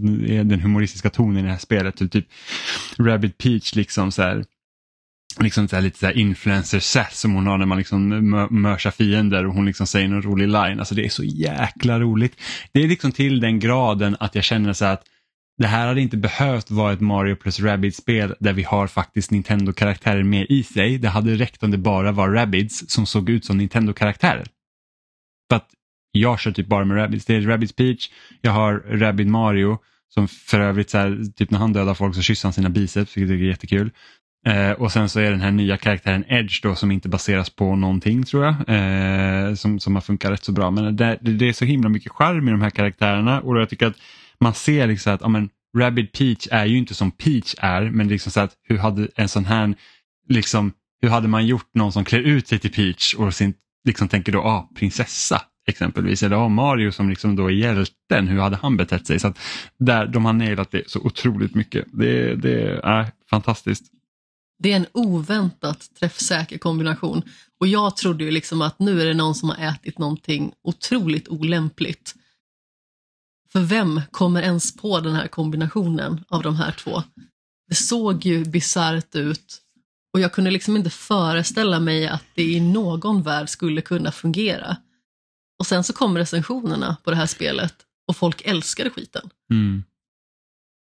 den 0.49 0.61
humoristiska 0.61 1.11
tonen 1.11 1.39
i 1.39 1.43
det 1.43 1.51
här 1.53 1.59
spelet. 1.59 1.97
Typ, 1.97 2.13
typ 2.13 2.27
Rabbit 2.99 3.39
Peach 3.39 3.75
liksom 3.75 4.13
så 4.13 4.23
här, 4.23 4.45
liksom 5.41 5.69
så 5.69 5.77
här, 5.77 5.83
lite 5.83 5.99
så 5.99 6.07
här 6.07 6.19
influencer 6.19 6.81
sass 6.81 7.21
som 7.21 7.35
hon 7.35 7.47
har 7.47 7.59
när 7.59 7.67
man 7.67 7.79
liksom 7.79 8.09
mörsar 8.51 8.91
fiender 8.91 9.47
och 9.47 9.55
hon 9.55 9.67
liksom 9.67 9.87
säger 9.87 10.09
någon 10.09 10.23
rolig 10.23 10.49
line. 10.49 10.79
Alltså 10.79 10.95
det 10.95 11.05
är 11.05 11.09
så 11.09 11.25
jäkla 11.25 12.01
roligt. 12.01 12.41
Det 12.73 12.85
är 12.85 12.89
liksom 12.89 13.13
till 13.13 13.41
den 13.41 13.59
graden 13.59 14.17
att 14.21 14.35
jag 14.35 14.45
känner 14.45 14.73
så 14.73 14.85
här 14.85 14.93
att 14.93 15.05
det 15.59 15.67
här 15.67 15.87
hade 15.87 16.01
inte 16.01 16.17
behövt 16.17 16.71
vara 16.71 16.93
ett 16.93 17.01
Mario 17.01 17.37
plus 17.37 17.61
Rabbids-spel 17.61 18.35
där 18.41 18.53
vi 18.53 18.63
har 18.63 18.87
faktiskt 18.87 19.31
Nintendo-karaktärer 19.31 20.23
med 20.23 20.47
i 20.49 20.63
sig. 20.63 20.99
Det 20.99 21.09
hade 21.09 21.35
räckt 21.35 21.63
om 21.63 21.71
det 21.71 21.79
bara 21.79 22.13
var 22.13 22.29
Rabbids 22.29 22.85
som 22.89 23.07
såg 23.07 23.31
ut 23.31 23.45
som 23.45 23.57
Nintendo-karaktärer. 23.59 24.47
För 25.51 25.57
att 25.57 25.69
jag 26.13 26.41
kör 26.41 26.53
typ 26.53 26.67
bara 26.67 26.85
med 26.85 26.97
Rabbids. 26.97 27.25
Det 27.25 27.35
är 27.35 27.41
Rabbids 27.41 27.73
Peach, 27.73 28.11
jag 28.41 28.53
har 28.53 28.75
Rabbid 28.75 29.27
Mario 29.27 29.79
som 30.09 30.29
för 30.29 30.61
övrigt 30.61 30.91
så 30.91 30.99
här, 30.99 31.33
typ 31.37 31.51
när 31.51 31.59
han 31.59 31.73
dödar 31.73 31.95
folk 31.95 32.15
så 32.15 32.23
kysser 32.23 32.49
han 32.49 32.53
sina 32.53 32.69
biceps 32.69 33.17
vilket 33.17 33.35
är 33.35 33.37
jättekul. 33.37 33.91
Eh, 34.47 34.71
och 34.71 34.93
sen 34.93 35.09
så 35.09 35.21
är 35.21 35.31
den 35.31 35.41
här 35.41 35.51
nya 35.51 35.77
karaktären 35.77 36.25
Edge 36.29 36.63
då 36.63 36.75
som 36.75 36.91
inte 36.91 37.09
baseras 37.09 37.51
på 37.51 37.77
någonting 37.77 38.25
tror 38.25 38.45
jag. 38.45 38.55
Eh, 38.69 39.55
som, 39.55 39.81
som 39.81 39.95
har 39.95 40.03
funkat 40.03 40.31
rätt 40.31 40.45
så 40.45 40.53
bra. 40.53 40.71
Men 40.71 40.97
det, 40.97 41.19
det 41.21 41.49
är 41.49 41.53
så 41.53 41.65
himla 41.65 41.89
mycket 41.89 42.13
charm 42.13 42.49
i 42.49 42.51
de 42.51 42.63
här 42.63 42.71
karaktärerna 42.71 43.41
och 43.41 43.61
jag 43.61 43.69
tycker 43.69 43.87
att 43.87 43.97
man 44.41 44.55
ser 44.55 44.87
liksom 44.87 45.15
att 45.15 45.21
ja, 45.21 45.29
men, 45.29 45.51
Peach 46.13 46.49
är 46.51 46.67
ju 46.67 46.79
inte 46.79 46.95
som 46.95 47.11
Peach 47.11 47.55
är 47.59 47.91
men 47.91 48.09
liksom 48.09 48.33
så 48.33 48.41
att 48.41 48.57
hur 48.63 48.79
hade 48.79 49.09
en 49.15 49.29
sån 49.29 49.45
här 49.45 49.75
liksom 50.29 50.73
hur 51.01 51.09
hade 51.09 51.29
man 51.29 51.47
gjort 51.47 51.75
någon 51.75 51.93
som 51.93 52.05
klär 52.05 52.19
ut 52.19 52.49
sig 52.49 52.59
till 52.59 52.73
Peach 52.73 53.15
och 53.15 53.35
sin, 53.35 53.55
liksom 53.85 54.09
tänker 54.09 54.33
då 54.33 54.41
ah, 54.41 54.71
prinsessa 54.75 55.43
exempelvis 55.69 56.23
eller 56.23 56.37
ah, 56.37 56.49
Mario 56.49 56.93
som 56.93 57.11
liksom 57.11 57.37
då 57.37 57.47
är 57.47 57.51
hjälten, 57.51 58.29
hur 58.29 58.39
hade 58.39 58.57
han 58.57 58.77
betett 58.77 59.07
sig? 59.07 59.19
Så 59.19 59.29
att 59.29 59.39
där, 59.79 60.07
de 60.07 60.25
har 60.25 60.33
nailat 60.33 60.71
det 60.71 60.91
så 60.91 61.01
otroligt 61.01 61.55
mycket. 61.55 61.85
Det, 61.93 62.35
det 62.35 62.81
är 62.85 63.11
fantastiskt. 63.31 63.85
Det 64.59 64.73
är 64.73 64.77
en 64.77 64.87
oväntat 64.93 65.87
träffsäker 66.01 66.59
kombination. 66.59 67.23
Och 67.61 67.67
jag 67.67 67.97
trodde 67.97 68.25
ju 68.25 68.31
liksom 68.31 68.63
att 68.63 68.79
nu 68.79 69.03
är 69.03 69.07
det 69.07 69.15
någon 69.15 69.35
som 69.35 69.49
har 69.49 69.57
ätit 69.57 69.99
någonting 69.99 70.53
otroligt 70.63 71.29
olämpligt. 71.29 72.15
För 73.53 73.61
vem 73.61 74.01
kommer 74.11 74.43
ens 74.43 74.77
på 74.77 75.01
den 75.01 75.15
här 75.15 75.29
kombinationen 75.29 76.25
av 76.29 76.43
de 76.43 76.57
här 76.57 76.73
två? 76.73 77.03
Det 77.69 77.75
såg 77.75 78.25
ju 78.25 78.45
bisarrt 78.45 79.15
ut 79.15 79.63
och 80.13 80.21
jag 80.21 80.33
kunde 80.33 80.51
liksom 80.51 80.77
inte 80.77 80.91
föreställa 80.91 81.81
mig 81.81 82.09
att 82.09 82.25
det 82.35 82.43
i 82.43 82.61
någon 82.61 83.23
värld 83.23 83.49
skulle 83.49 83.81
kunna 83.81 84.13
fungera. 84.13 84.77
Och 85.59 85.67
sen 85.67 85.85
så 85.85 85.93
kom 85.93 86.19
recensionerna 86.19 86.97
på 87.05 87.11
det 87.11 87.17
här 87.17 87.27
spelet 87.27 87.75
och 88.09 88.17
folk 88.17 88.43
älskade 88.45 88.91
skiten. 88.91 89.31
Mm. 89.51 89.85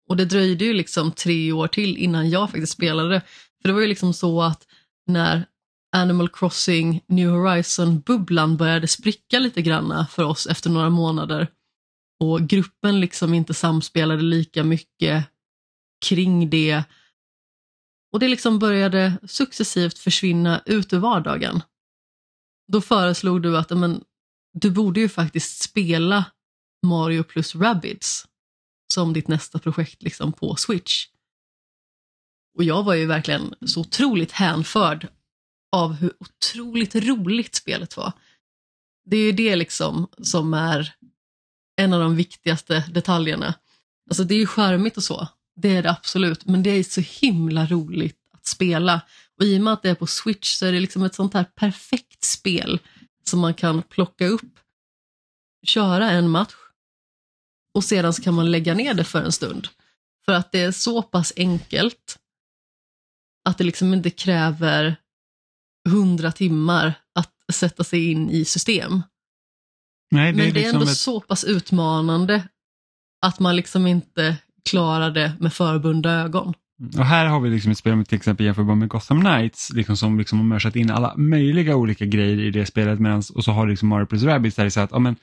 Och 0.09 0.17
det 0.17 0.25
dröjde 0.25 0.65
ju 0.65 0.73
liksom 0.73 1.13
tre 1.13 1.53
år 1.53 1.69
till 1.69 1.97
innan 1.97 2.31
jag 2.31 2.51
faktiskt 2.51 2.73
spelade 2.73 3.09
det. 3.09 3.23
För 3.63 3.69
det 3.69 3.73
var 3.73 3.81
ju 3.81 3.87
liksom 3.87 4.15
så 4.15 4.43
att 4.43 4.67
när 5.07 5.47
Animal 5.97 6.29
Crossing 6.29 7.01
New 7.09 7.31
Horizon-bubblan 7.31 8.57
började 8.57 8.89
spricka 8.89 9.39
lite 9.39 9.63
granna 9.63 10.07
för 10.07 10.25
oss 10.25 10.47
efter 10.47 10.71
några 10.71 10.91
månader 10.91 11.49
och 12.21 12.49
gruppen 12.49 13.01
liksom 13.01 13.35
inte 13.35 13.55
samspelade 13.55 14.23
lika 14.23 14.65
mycket 14.65 15.25
kring 16.05 16.51
det 16.51 16.85
och 18.13 18.21
det 18.21 18.29
liksom 18.29 18.59
började 18.59 19.19
successivt 19.27 19.99
försvinna 19.99 20.63
ut 20.67 20.93
ur 20.93 20.99
vardagen. 20.99 21.63
Då 22.73 22.81
föreslog 22.81 23.43
du 23.43 23.59
att 23.59 23.71
men, 23.71 24.05
du 24.53 24.71
borde 24.71 25.01
ju 25.01 25.09
faktiskt 25.09 25.63
spela 25.63 26.25
Mario 26.87 27.23
plus 27.23 27.55
Rabbids 27.55 28.27
som 28.93 29.13
ditt 29.13 29.29
nästa 29.29 29.59
projekt 29.59 30.03
liksom 30.03 30.33
på 30.33 30.57
Switch. 30.57 31.07
Och 32.59 32.65
jag 32.65 32.83
var 32.83 32.95
ju 32.95 33.07
verkligen 33.07 33.55
så 33.67 33.81
otroligt 33.81 34.33
hänförd 34.33 35.09
av 35.73 35.93
hur 35.93 36.13
otroligt 36.21 36.95
roligt 36.95 37.55
spelet 37.55 37.97
var. 37.97 38.13
Det 39.05 39.17
är 39.17 39.25
ju 39.25 39.33
det 39.33 39.57
liksom 39.57 40.09
som 40.23 40.55
är 40.55 40.95
en 41.77 41.93
av 41.93 42.01
de 42.01 42.17
viktigaste 42.17 42.85
detaljerna. 42.91 43.55
Alltså 44.11 44.25
det 44.25 44.35
är 44.35 44.39
ju 44.39 44.47
charmigt 44.47 44.97
och 44.97 45.03
så, 45.03 45.29
det 45.57 45.77
är 45.77 45.83
det 45.83 45.91
absolut, 45.91 46.47
men 46.47 46.63
det 46.63 46.71
är 46.71 46.83
så 46.83 47.01
himla 47.01 47.67
roligt 47.67 48.19
att 48.33 48.47
spela. 48.47 49.01
Och 49.39 49.45
i 49.45 49.59
och 49.59 49.63
med 49.63 49.73
att 49.73 49.83
det 49.83 49.91
är 49.91 49.95
på 49.95 50.07
Switch 50.07 50.55
så 50.55 50.67
är 50.67 50.73
det 50.73 50.81
liksom 50.81 51.03
ett 51.03 51.15
sånt 51.15 51.35
här 51.35 51.45
perfekt 51.45 52.25
spel 52.25 52.79
som 53.25 53.41
man 53.41 53.55
kan 53.55 53.83
plocka 53.83 54.27
upp, 54.27 54.59
köra 55.67 56.11
en 56.11 56.29
match 56.29 56.55
och 57.75 57.85
sedan 57.85 58.13
så 58.13 58.23
kan 58.23 58.35
man 58.35 58.51
lägga 58.51 58.75
ner 58.75 58.95
det 58.95 59.05
för 59.05 59.23
en 59.23 59.33
stund. 59.33 59.69
För 60.25 60.33
att 60.33 60.53
det 60.53 60.61
är 60.61 60.73
så 60.73 61.03
pass 61.03 61.33
enkelt 61.37 62.19
att 63.45 63.59
det 63.59 63.65
liksom 63.65 63.95
inte 63.95 64.11
kräver 64.11 64.97
hundra 65.89 66.33
timmar 66.33 66.95
att 67.15 67.35
sätta 67.53 67.85
sig 67.85 68.11
in 68.11 68.31
i 68.31 68.45
system. 68.45 69.03
Nej, 70.11 70.33
det 70.33 70.39
Men 70.39 70.49
är 70.49 70.53
det 70.53 70.61
är 70.61 70.63
liksom 70.63 70.81
ändå 70.81 70.91
ett, 70.91 70.97
så 70.97 71.21
pass 71.21 71.45
utmanande 71.45 72.43
att 73.27 73.41
man 73.41 73.57
liksom 73.57 73.87
inte 73.87 74.37
klarar 74.71 75.11
det 75.11 75.33
med 75.41 75.53
förbundna 75.53 76.23
ögon. 76.23 76.55
och 76.99 77.07
här 77.07 77.27
har 77.27 77.41
vi 77.41 77.51
liksom 77.51 77.73
ett 77.73 77.79
spel 77.79 77.97
med 77.97 78.09
till 78.09 78.17
exempel 78.17 78.47
jämförbart 78.47 78.79
med 78.79 78.89
Gotham 78.89 79.21
Knights 79.21 79.73
liksom 79.73 79.97
som 79.97 80.19
liksom 80.19 80.39
har 80.39 80.47
mörsat 80.47 80.77
in 80.77 80.91
alla 80.91 81.17
möjliga 81.17 81.77
olika 81.77 82.05
grejer 82.05 82.41
i 82.41 82.51
det 82.51 82.67
spelet 82.67 83.01
medans, 83.01 83.31
och 83.31 83.45
så 83.45 83.53
har 83.53 83.67
liksom 83.67 83.89
Mario 83.89 84.07
plus 84.07 84.23
Rabbids 84.23 84.57
där 84.57 84.65
det 84.65 84.69
är 84.69 84.71
så 84.71 84.81
att 84.81 84.91
ja, 84.93 84.99
men, 84.99 85.17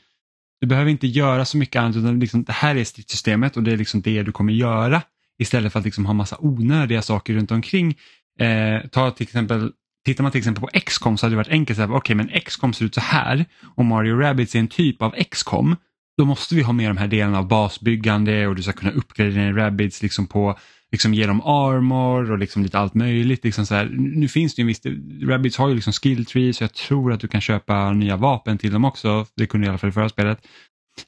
du 0.61 0.67
behöver 0.67 0.91
inte 0.91 1.07
göra 1.07 1.45
så 1.45 1.57
mycket 1.57 1.79
annat 1.79 1.95
utan 1.95 2.19
liksom, 2.19 2.43
det 2.43 2.53
här 2.53 2.75
är 2.75 2.84
stridssystemet 2.84 3.57
och 3.57 3.63
det 3.63 3.71
är 3.71 3.77
liksom 3.77 4.01
det 4.01 4.23
du 4.23 4.31
kommer 4.31 4.53
göra 4.53 5.01
istället 5.39 5.71
för 5.71 5.79
att 5.79 5.86
liksom 5.86 6.05
ha 6.05 6.13
massa 6.13 6.38
onödiga 6.39 7.01
saker 7.01 7.34
runt 7.34 7.51
omkring. 7.51 7.97
Eh, 8.39 8.88
ta 8.91 9.11
till 9.11 9.23
exempel 9.23 9.71
Tittar 10.06 10.24
man 10.24 10.32
till 10.32 10.39
exempel 10.39 10.62
på 10.62 10.80
XCOM 10.80 11.18
så 11.18 11.26
hade 11.26 11.34
det 11.34 11.38
varit 11.38 11.47
enkelt 11.47 11.80
att 11.80 11.86
säga, 11.86 11.97
okej 11.97 12.16
men 12.16 12.30
XCOM 12.45 12.74
ser 12.74 12.86
ut 12.86 12.95
så 12.95 13.01
här 13.01 13.45
och 13.76 13.86
Mario 13.86 14.16
Rabbids 14.16 14.56
är 14.56 14.60
en 14.60 14.68
typ 14.68 15.01
av 15.01 15.16
XCOM. 15.32 15.76
Då 16.18 16.26
måste 16.26 16.56
vi 16.56 16.62
ha 16.62 16.74
med 16.74 16.89
de 16.89 16.97
här 16.97 17.08
delarna 17.08 17.39
av 17.39 17.47
basbyggande 17.47 18.47
och 18.47 18.56
du 18.56 18.64
ska 18.64 18.72
kunna 18.72 18.91
uppgradera 18.91 19.34
dina 19.34 19.58
Rabbids 19.58 20.01
liksom 20.01 20.28
på, 20.28 20.60
liksom 20.91 21.14
ge 21.14 21.26
dem 21.26 21.41
armor 21.41 22.32
och 22.32 22.38
liksom 22.38 22.64
lite 22.64 22.80
allt 22.80 22.93
möjligt. 22.93 23.43
Liksom 23.43 23.66
så 23.66 23.76
här. 23.76 23.89
Nu 23.93 24.28
finns 24.28 24.56
det 24.56 24.62
ju 24.62 24.64
en 24.64 24.68
viss, 24.68 24.82
Rabbids 25.30 25.58
har 25.58 25.70
ju 25.70 25.76
liksom 25.76 25.93
skill 25.93 26.26
tree 26.26 26.54
så 26.54 26.64
jag 26.64 26.74
tror 26.74 27.14
att 27.14 27.20
du 27.20 27.28
kan 27.28 27.41
köpa 27.41 27.93
nya 27.93 28.18
vapen 28.18 28.58
till 28.58 28.72
dem 28.72 28.86
också. 28.86 29.26
Det 29.36 29.45
kunde 29.45 29.68
i 29.68 29.70
alla 29.70 29.78
fall 29.78 29.89
i 29.89 29.93
förra 29.93 30.10
spelet. 30.10 30.47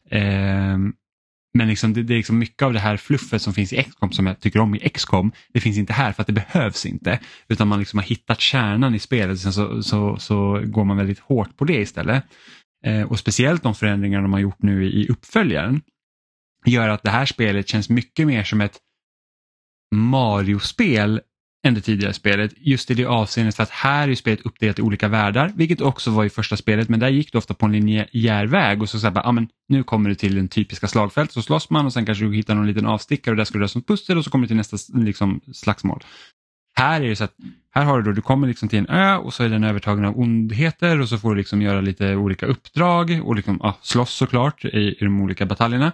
Eh, 0.09 0.77
men 1.55 1.67
liksom 1.67 1.93
det, 1.93 2.03
det 2.03 2.13
är 2.13 2.17
liksom 2.17 2.39
mycket 2.39 2.61
av 2.61 2.73
det 2.73 2.79
här 2.79 2.97
fluffet 2.97 3.41
som 3.41 3.53
finns 3.53 3.73
i 3.73 3.83
XCOM 3.83 4.11
som 4.11 4.27
jag 4.27 4.39
tycker 4.39 4.59
om 4.59 4.75
i 4.75 4.89
XCOM. 4.89 5.31
Det 5.53 5.59
finns 5.59 5.77
inte 5.77 5.93
här 5.93 6.11
för 6.11 6.21
att 6.21 6.27
det 6.27 6.33
behövs 6.33 6.85
inte. 6.85 7.19
Utan 7.47 7.67
man 7.67 7.79
liksom 7.79 7.99
har 7.99 8.03
hittat 8.03 8.41
kärnan 8.41 8.95
i 8.95 8.99
spelet 8.99 9.39
sen 9.39 9.53
så, 9.53 9.83
så, 9.83 10.17
så 10.17 10.61
går 10.65 10.83
man 10.83 10.97
väldigt 10.97 11.19
hårt 11.19 11.57
på 11.57 11.65
det 11.65 11.81
istället. 11.81 12.23
Eh, 12.85 13.01
och 13.01 13.19
speciellt 13.19 13.63
de 13.63 13.75
förändringar 13.75 14.21
de 14.21 14.33
har 14.33 14.39
gjort 14.39 14.61
nu 14.61 14.85
i, 14.85 15.03
i 15.03 15.07
uppföljaren 15.07 15.81
gör 16.65 16.89
att 16.89 17.03
det 17.03 17.09
här 17.09 17.25
spelet 17.25 17.67
känns 17.67 17.89
mycket 17.89 18.27
mer 18.27 18.43
som 18.43 18.61
ett 18.61 18.79
Mario-spel 19.95 21.21
än 21.65 21.73
det 21.73 21.81
tidigare 21.81 22.13
spelet. 22.13 22.53
Just 22.57 22.91
i 22.91 22.93
det 22.93 23.05
avseendet 23.05 23.55
för 23.55 23.63
att 23.63 23.69
här 23.69 24.09
är 24.09 24.15
spelet 24.15 24.41
uppdelat 24.45 24.79
i 24.79 24.81
olika 24.81 25.07
världar, 25.07 25.51
vilket 25.55 25.81
också 25.81 26.11
var 26.11 26.25
i 26.25 26.29
första 26.29 26.57
spelet, 26.57 26.89
men 26.89 26.99
där 26.99 27.09
gick 27.09 27.31
det 27.31 27.37
ofta 27.37 27.53
på 27.53 27.65
en 27.65 27.71
linjär 27.71 28.45
väg 28.45 28.81
och 28.81 28.89
så 28.89 28.99
säger 28.99 29.27
ah, 29.27 29.31
men 29.31 29.47
nu 29.67 29.83
kommer 29.83 30.09
du 30.09 30.15
till 30.15 30.35
den 30.35 30.47
typiska 30.47 30.87
slagfält, 30.87 31.31
så 31.31 31.41
slåss 31.41 31.69
man 31.69 31.85
och 31.85 31.93
sen 31.93 32.05
kanske 32.05 32.25
du 32.25 32.35
hittar 32.35 32.55
någon 32.55 32.67
liten 32.67 32.85
avstickare 32.85 33.33
och 33.33 33.37
där 33.37 33.45
ska 33.45 33.57
du 33.57 33.61
lösa 33.61 33.79
ett 33.79 33.87
pussel 33.87 34.17
och 34.17 34.23
så 34.23 34.29
kommer 34.29 34.43
du 34.43 34.47
till 34.47 34.57
nästa 34.57 34.77
liksom, 34.93 35.41
slagsmål. 35.53 36.03
Här 36.75 37.01
är 37.01 37.09
det 37.09 37.15
så 37.15 37.23
att 37.23 37.35
här 37.71 37.83
har 37.83 37.97
du 37.97 38.03
då, 38.03 38.11
du 38.11 38.21
kommer 38.21 38.47
liksom 38.47 38.69
till 38.69 38.79
en 38.79 38.89
ö 38.89 39.15
och 39.15 39.33
så 39.33 39.43
är 39.43 39.49
den 39.49 39.63
övertagen 39.63 40.05
av 40.05 40.19
ondheter 40.19 41.01
och 41.01 41.09
så 41.09 41.17
får 41.17 41.29
du 41.29 41.35
liksom 41.35 41.61
göra 41.61 41.81
lite 41.81 42.15
olika 42.15 42.45
uppdrag 42.45 43.21
och 43.23 43.35
liksom, 43.35 43.59
ja, 43.63 43.77
slåss 43.81 44.13
såklart 44.13 44.65
i, 44.65 44.95
i 44.99 45.03
de 45.03 45.21
olika 45.21 45.45
bataljerna. 45.45 45.91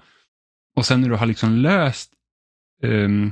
Och 0.76 0.86
sen 0.86 1.01
när 1.01 1.09
du 1.09 1.15
har 1.15 1.26
liksom 1.26 1.55
löst 1.55 2.11
um, 2.84 3.32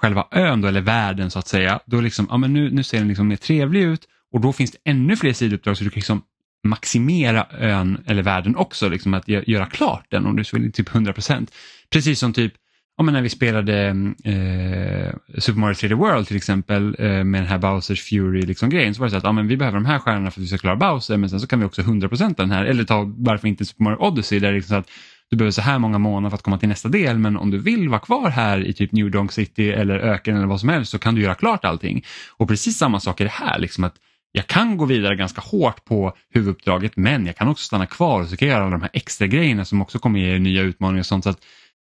själva 0.00 0.26
ön 0.30 0.60
då, 0.60 0.68
eller 0.68 0.80
världen 0.80 1.30
så 1.30 1.38
att 1.38 1.48
säga, 1.48 1.80
då 1.86 2.00
liksom, 2.00 2.26
ja 2.30 2.36
men 2.36 2.52
nu, 2.52 2.70
nu 2.70 2.82
ser 2.82 2.98
den 2.98 3.08
liksom 3.08 3.28
mer 3.28 3.36
trevlig 3.36 3.82
ut 3.82 4.08
och 4.32 4.40
då 4.40 4.52
finns 4.52 4.70
det 4.70 4.78
ännu 4.84 5.16
fler 5.16 5.32
sidouppdrag 5.32 5.76
så 5.76 5.84
du 5.84 5.90
kan 5.90 5.98
liksom 5.98 6.22
maximera 6.64 7.46
ön 7.58 8.04
eller 8.06 8.22
världen 8.22 8.56
också, 8.56 8.88
liksom 8.88 9.14
att 9.14 9.28
göra 9.28 9.66
klart 9.66 10.06
den 10.08 10.26
om 10.26 10.36
du 10.36 10.44
så 10.44 10.58
vill, 10.58 10.72
typ 10.72 10.88
100%. 10.88 11.48
Precis 11.90 12.18
som 12.18 12.32
typ 12.32 12.54
Ja, 12.98 13.04
men 13.04 13.14
när 13.14 13.22
vi 13.22 13.28
spelade 13.28 13.86
eh, 14.24 15.38
Super 15.38 15.60
Mario 15.60 15.74
3D 15.74 15.94
World 15.94 16.26
till 16.26 16.36
exempel 16.36 16.96
eh, 16.98 17.24
med 17.24 17.40
den 17.40 17.46
här 17.46 17.58
Bowsers 17.58 18.02
Fury 18.02 18.42
liksom 18.42 18.70
grejen 18.70 18.94
så 18.94 19.00
var 19.00 19.06
det 19.06 19.10
så 19.10 19.16
att 19.16 19.24
ja, 19.24 19.32
men 19.32 19.48
vi 19.48 19.56
behöver 19.56 19.78
de 19.78 19.86
här 19.86 19.98
stjärnorna 19.98 20.30
för 20.30 20.40
att 20.40 20.44
vi 20.44 20.48
ska 20.48 20.58
klara 20.58 20.76
Bowser 20.76 21.16
men 21.16 21.30
sen 21.30 21.40
så 21.40 21.46
kan 21.46 21.60
vi 21.60 21.66
också 21.66 21.82
100% 21.82 22.34
den 22.36 22.50
här 22.50 22.64
eller 22.64 22.84
ta 22.84 23.12
varför 23.16 23.48
inte 23.48 23.64
Super 23.64 23.84
Mario 23.84 23.96
Odyssey 23.96 24.38
där 24.38 24.48
det 24.48 24.52
är 24.52 24.56
liksom 24.56 24.74
så 24.74 24.80
att 24.80 24.90
du 25.30 25.36
behöver 25.36 25.50
så 25.50 25.60
här 25.60 25.78
många 25.78 25.98
månader 25.98 26.30
för 26.30 26.36
att 26.36 26.42
komma 26.42 26.58
till 26.58 26.68
nästa 26.68 26.88
del 26.88 27.18
men 27.18 27.36
om 27.36 27.50
du 27.50 27.58
vill 27.58 27.88
vara 27.88 28.00
kvar 28.00 28.30
här 28.30 28.66
i 28.66 28.72
typ 28.72 28.92
New 28.92 29.10
Donk 29.10 29.32
City 29.32 29.70
eller 29.70 29.98
öken 29.98 30.36
eller 30.36 30.46
vad 30.46 30.60
som 30.60 30.68
helst 30.68 30.90
så 30.90 30.98
kan 30.98 31.14
du 31.14 31.22
göra 31.22 31.34
klart 31.34 31.64
allting. 31.64 32.04
Och 32.36 32.48
precis 32.48 32.78
samma 32.78 33.00
sak 33.00 33.20
är 33.20 33.24
det 33.24 33.30
här, 33.30 33.58
liksom 33.58 33.84
att 33.84 33.94
jag 34.32 34.46
kan 34.46 34.76
gå 34.76 34.84
vidare 34.84 35.16
ganska 35.16 35.40
hårt 35.40 35.84
på 35.84 36.16
huvuduppdraget 36.34 36.96
men 36.96 37.26
jag 37.26 37.36
kan 37.36 37.48
också 37.48 37.64
stanna 37.64 37.86
kvar 37.86 38.22
och 38.22 38.28
så 38.28 38.36
kan 38.36 38.48
jag 38.48 38.54
göra 38.54 38.64
alla 38.64 38.72
de 38.72 38.82
här 38.82 38.90
extra 38.92 39.26
grejerna 39.26 39.64
som 39.64 39.82
också 39.82 39.98
kommer 39.98 40.20
ge 40.20 40.38
nya 40.38 40.62
utmaningar 40.62 41.00
och 41.00 41.06
sånt. 41.06 41.24
Så 41.24 41.30
att 41.30 41.44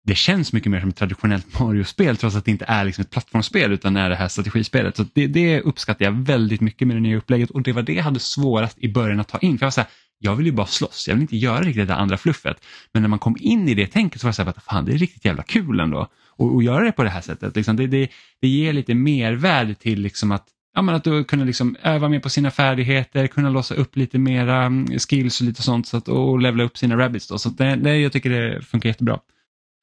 det 0.05 0.15
känns 0.15 0.53
mycket 0.53 0.71
mer 0.71 0.79
som 0.79 0.89
ett 0.89 0.95
traditionellt 0.95 1.59
Mario-spel 1.59 2.17
trots 2.17 2.35
att 2.35 2.45
det 2.45 2.51
inte 2.51 2.65
är 2.67 2.85
liksom 2.85 3.01
ett 3.01 3.09
plattformsspel 3.09 3.71
utan 3.71 3.97
är 3.97 4.09
det 4.09 4.15
här 4.15 4.27
strategispelet. 4.27 4.97
Så 4.97 5.05
det, 5.13 5.27
det 5.27 5.61
uppskattar 5.61 6.05
jag 6.05 6.11
väldigt 6.11 6.61
mycket 6.61 6.87
med 6.87 6.97
det 6.97 7.01
nya 7.01 7.17
upplägget 7.17 7.49
och 7.51 7.61
det 7.61 7.71
var 7.71 7.81
det 7.81 7.93
jag 7.93 8.03
hade 8.03 8.19
svårast 8.19 8.77
i 8.79 8.89
början 8.89 9.19
att 9.19 9.27
ta 9.27 9.37
in. 9.37 9.57
För 9.57 9.63
jag 9.63 9.67
var 9.67 9.71
så 9.71 9.81
här, 9.81 9.89
jag 10.23 10.35
vill 10.35 10.45
ju 10.45 10.51
bara 10.51 10.67
slåss, 10.67 11.07
jag 11.07 11.15
vill 11.15 11.21
inte 11.21 11.37
göra 11.37 11.61
riktigt 11.61 11.87
det 11.87 11.93
där 11.93 11.99
andra 11.99 12.17
fluffet. 12.17 12.65
Men 12.91 13.01
när 13.01 13.09
man 13.09 13.19
kom 13.19 13.37
in 13.39 13.69
i 13.69 13.73
det 13.73 13.87
tänket 13.87 14.21
så 14.21 14.27
var 14.27 14.29
jag 14.29 14.35
så 14.35 14.43
här, 14.43 14.53
fan 14.65 14.85
det 14.85 14.93
är 14.93 14.97
riktigt 14.97 15.25
jävla 15.25 15.43
kul 15.43 15.79
ändå. 15.79 16.07
Och, 16.29 16.55
och 16.55 16.63
göra 16.63 16.85
det 16.85 16.91
på 16.91 17.03
det 17.03 17.09
här 17.09 17.21
sättet, 17.21 17.55
liksom, 17.55 17.75
det, 17.75 17.87
det, 17.87 18.09
det 18.41 18.47
ger 18.47 18.73
lite 18.73 18.93
mervärde 18.93 19.75
till 19.75 20.01
liksom 20.01 20.31
att 20.31 20.47
Ja, 20.75 20.81
men 20.81 20.95
att 20.95 21.03
du 21.03 21.23
kunna 21.23 21.43
liksom 21.43 21.75
öva 21.81 22.09
mer 22.09 22.19
på 22.19 22.29
sina 22.29 22.51
färdigheter, 22.51 23.27
kunna 23.27 23.49
låsa 23.49 23.75
upp 23.75 23.95
lite 23.95 24.17
mera 24.17 24.63
mm, 24.63 24.99
skills 24.99 25.41
och 25.41 25.47
lite 25.47 25.61
sånt 25.61 25.87
så 25.87 25.97
att, 25.97 26.07
och 26.07 26.39
levla 26.39 26.63
upp 26.63 26.77
sina 26.77 26.97
rabbits. 26.97 27.27
Då. 27.27 27.37
Så 27.37 27.49
det, 27.49 27.75
det, 27.75 27.97
jag 27.97 28.11
tycker 28.11 28.29
det 28.29 28.61
funkar 28.61 28.89
jättebra. 28.89 29.19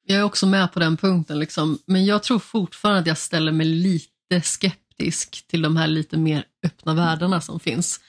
Jag 0.07 0.19
är 0.19 0.23
också 0.23 0.47
med 0.47 0.73
på 0.73 0.79
den 0.79 0.97
punkten, 0.97 1.39
liksom. 1.39 1.77
men 1.85 2.05
jag 2.05 2.23
tror 2.23 2.39
fortfarande 2.39 3.01
att 3.01 3.07
jag 3.07 3.17
ställer 3.17 3.51
mig 3.51 3.65
lite 3.65 4.41
skeptisk 4.43 5.47
till 5.47 5.61
de 5.61 5.77
här 5.77 5.87
lite 5.87 6.17
mer 6.17 6.43
öppna 6.65 6.93
världarna 6.93 7.41
som 7.41 7.59
finns. 7.59 7.99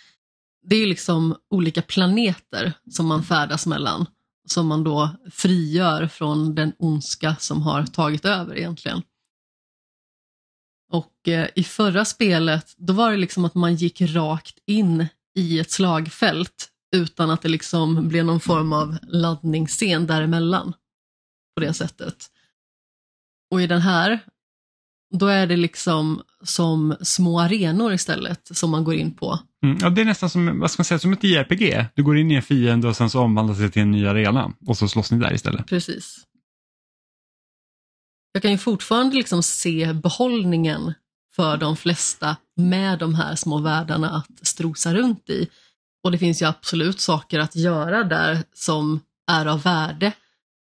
Det 0.62 0.76
är 0.76 0.86
liksom 0.86 1.36
olika 1.50 1.82
planeter 1.82 2.72
som 2.90 3.06
man 3.06 3.22
färdas 3.22 3.66
mellan, 3.66 4.06
som 4.46 4.66
man 4.66 4.84
då 4.84 5.10
frigör 5.30 6.06
från 6.06 6.54
den 6.54 6.72
ondska 6.78 7.36
som 7.40 7.62
har 7.62 7.86
tagit 7.86 8.24
över 8.24 8.56
egentligen. 8.56 9.02
Och 10.92 11.28
eh, 11.28 11.48
i 11.54 11.64
förra 11.64 12.04
spelet, 12.04 12.74
då 12.76 12.92
var 12.92 13.10
det 13.10 13.16
liksom 13.16 13.44
att 13.44 13.54
man 13.54 13.74
gick 13.74 14.00
rakt 14.00 14.58
in 14.66 15.06
i 15.34 15.58
ett 15.58 15.70
slagfält 15.70 16.68
utan 16.96 17.30
att 17.30 17.42
det 17.42 17.48
liksom 17.48 18.08
blev 18.08 18.24
någon 18.24 18.40
form 18.40 18.72
av 18.72 18.98
laddningsscen 19.02 20.06
däremellan 20.06 20.72
på 21.54 21.60
det 21.60 21.74
sättet. 21.74 22.26
Och 23.50 23.62
i 23.62 23.66
den 23.66 23.80
här, 23.80 24.20
då 25.10 25.26
är 25.26 25.46
det 25.46 25.56
liksom 25.56 26.22
som 26.42 26.96
små 27.00 27.40
arenor 27.40 27.92
istället 27.92 28.56
som 28.56 28.70
man 28.70 28.84
går 28.84 28.94
in 28.94 29.14
på. 29.14 29.38
Mm, 29.62 29.78
ja, 29.80 29.90
det 29.90 30.00
är 30.00 30.04
nästan 30.04 30.30
som, 30.30 30.60
vad 30.60 30.70
ska 30.70 30.80
man 30.80 30.84
säga, 30.84 30.98
som 30.98 31.12
ett 31.12 31.24
JRPG. 31.24 31.86
Du 31.94 32.02
går 32.02 32.18
in 32.18 32.30
i 32.30 32.34
en 32.34 32.42
fiende 32.42 32.88
och 32.88 32.96
sen 32.96 33.10
så 33.10 33.20
omvandlas 33.20 33.58
det 33.58 33.70
till 33.70 33.82
en 33.82 33.90
ny 33.90 34.06
arena 34.06 34.52
och 34.66 34.78
så 34.78 34.88
slåss 34.88 35.12
ni 35.12 35.18
där 35.18 35.34
istället. 35.34 35.66
Precis. 35.66 36.18
Jag 38.32 38.42
kan 38.42 38.50
ju 38.50 38.58
fortfarande 38.58 39.16
liksom 39.16 39.42
se 39.42 39.92
behållningen 39.92 40.92
för 41.34 41.56
de 41.56 41.76
flesta 41.76 42.36
med 42.56 42.98
de 42.98 43.14
här 43.14 43.36
små 43.36 43.58
världarna 43.58 44.10
att 44.10 44.46
strosa 44.46 44.94
runt 44.94 45.30
i. 45.30 45.48
Och 46.04 46.12
det 46.12 46.18
finns 46.18 46.42
ju 46.42 46.46
absolut 46.46 47.00
saker 47.00 47.38
att 47.38 47.56
göra 47.56 48.04
där 48.04 48.38
som 48.52 49.00
är 49.30 49.46
av 49.46 49.62
värde. 49.62 50.12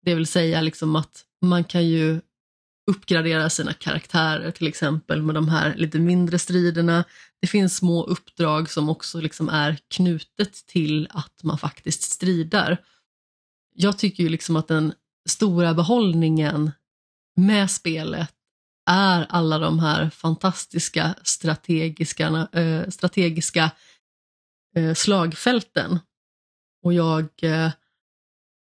Det 0.06 0.16
vill 0.16 0.28
säga 0.28 0.62
liksom 0.62 0.96
att 0.96 1.26
man 1.42 1.64
kan 1.64 1.88
ju 1.88 2.22
uppgradera 2.90 3.50
sina 3.50 3.74
karaktärer 3.74 4.52
till 4.52 4.68
exempel 4.68 5.22
med 5.22 5.36
de 5.36 5.50
här 5.50 5.76
lite 5.76 6.00
mindre 6.00 6.40
striderna. 6.40 7.04
Det 7.42 7.48
finns 7.48 7.78
små 7.78 8.04
uppdrag 8.04 8.70
som 8.70 8.90
också 8.90 9.22
liksom 9.22 9.50
är 9.50 9.78
knutet 9.88 10.54
till 10.68 11.08
att 11.12 11.44
man 11.44 11.58
faktiskt 11.58 12.02
strider. 12.02 12.78
Jag 13.76 13.98
tycker 13.98 14.24
ju 14.24 14.30
liksom 14.30 14.56
att 14.56 14.68
den 14.68 14.94
stora 15.30 15.74
behållningen 15.74 16.72
med 17.36 17.72
spelet 17.72 18.34
är 18.90 19.26
alla 19.30 19.60
de 19.60 19.80
här 19.80 20.10
fantastiska 20.10 21.16
strategiska, 21.24 22.48
äh, 22.54 22.90
strategiska 22.90 23.72
äh, 24.76 24.94
slagfälten. 24.94 26.00
Och 26.84 26.94
jag 26.94 27.30
äh, 27.42 27.72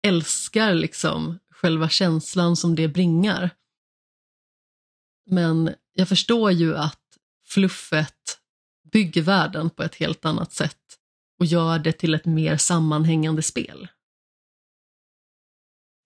älskar 0.06 0.74
liksom 0.74 1.38
själva 1.50 1.88
känslan 1.88 2.56
som 2.56 2.74
det 2.74 2.88
bringar. 2.88 3.50
Men 5.30 5.74
jag 5.92 6.08
förstår 6.08 6.50
ju 6.50 6.76
att 6.76 7.00
fluffet 7.46 8.38
bygger 8.92 9.22
världen 9.22 9.70
på 9.70 9.82
ett 9.82 9.94
helt 9.94 10.24
annat 10.24 10.52
sätt 10.52 10.76
och 11.38 11.46
gör 11.46 11.78
det 11.78 11.92
till 11.92 12.14
ett 12.14 12.26
mer 12.26 12.56
sammanhängande 12.56 13.42
spel. 13.42 13.88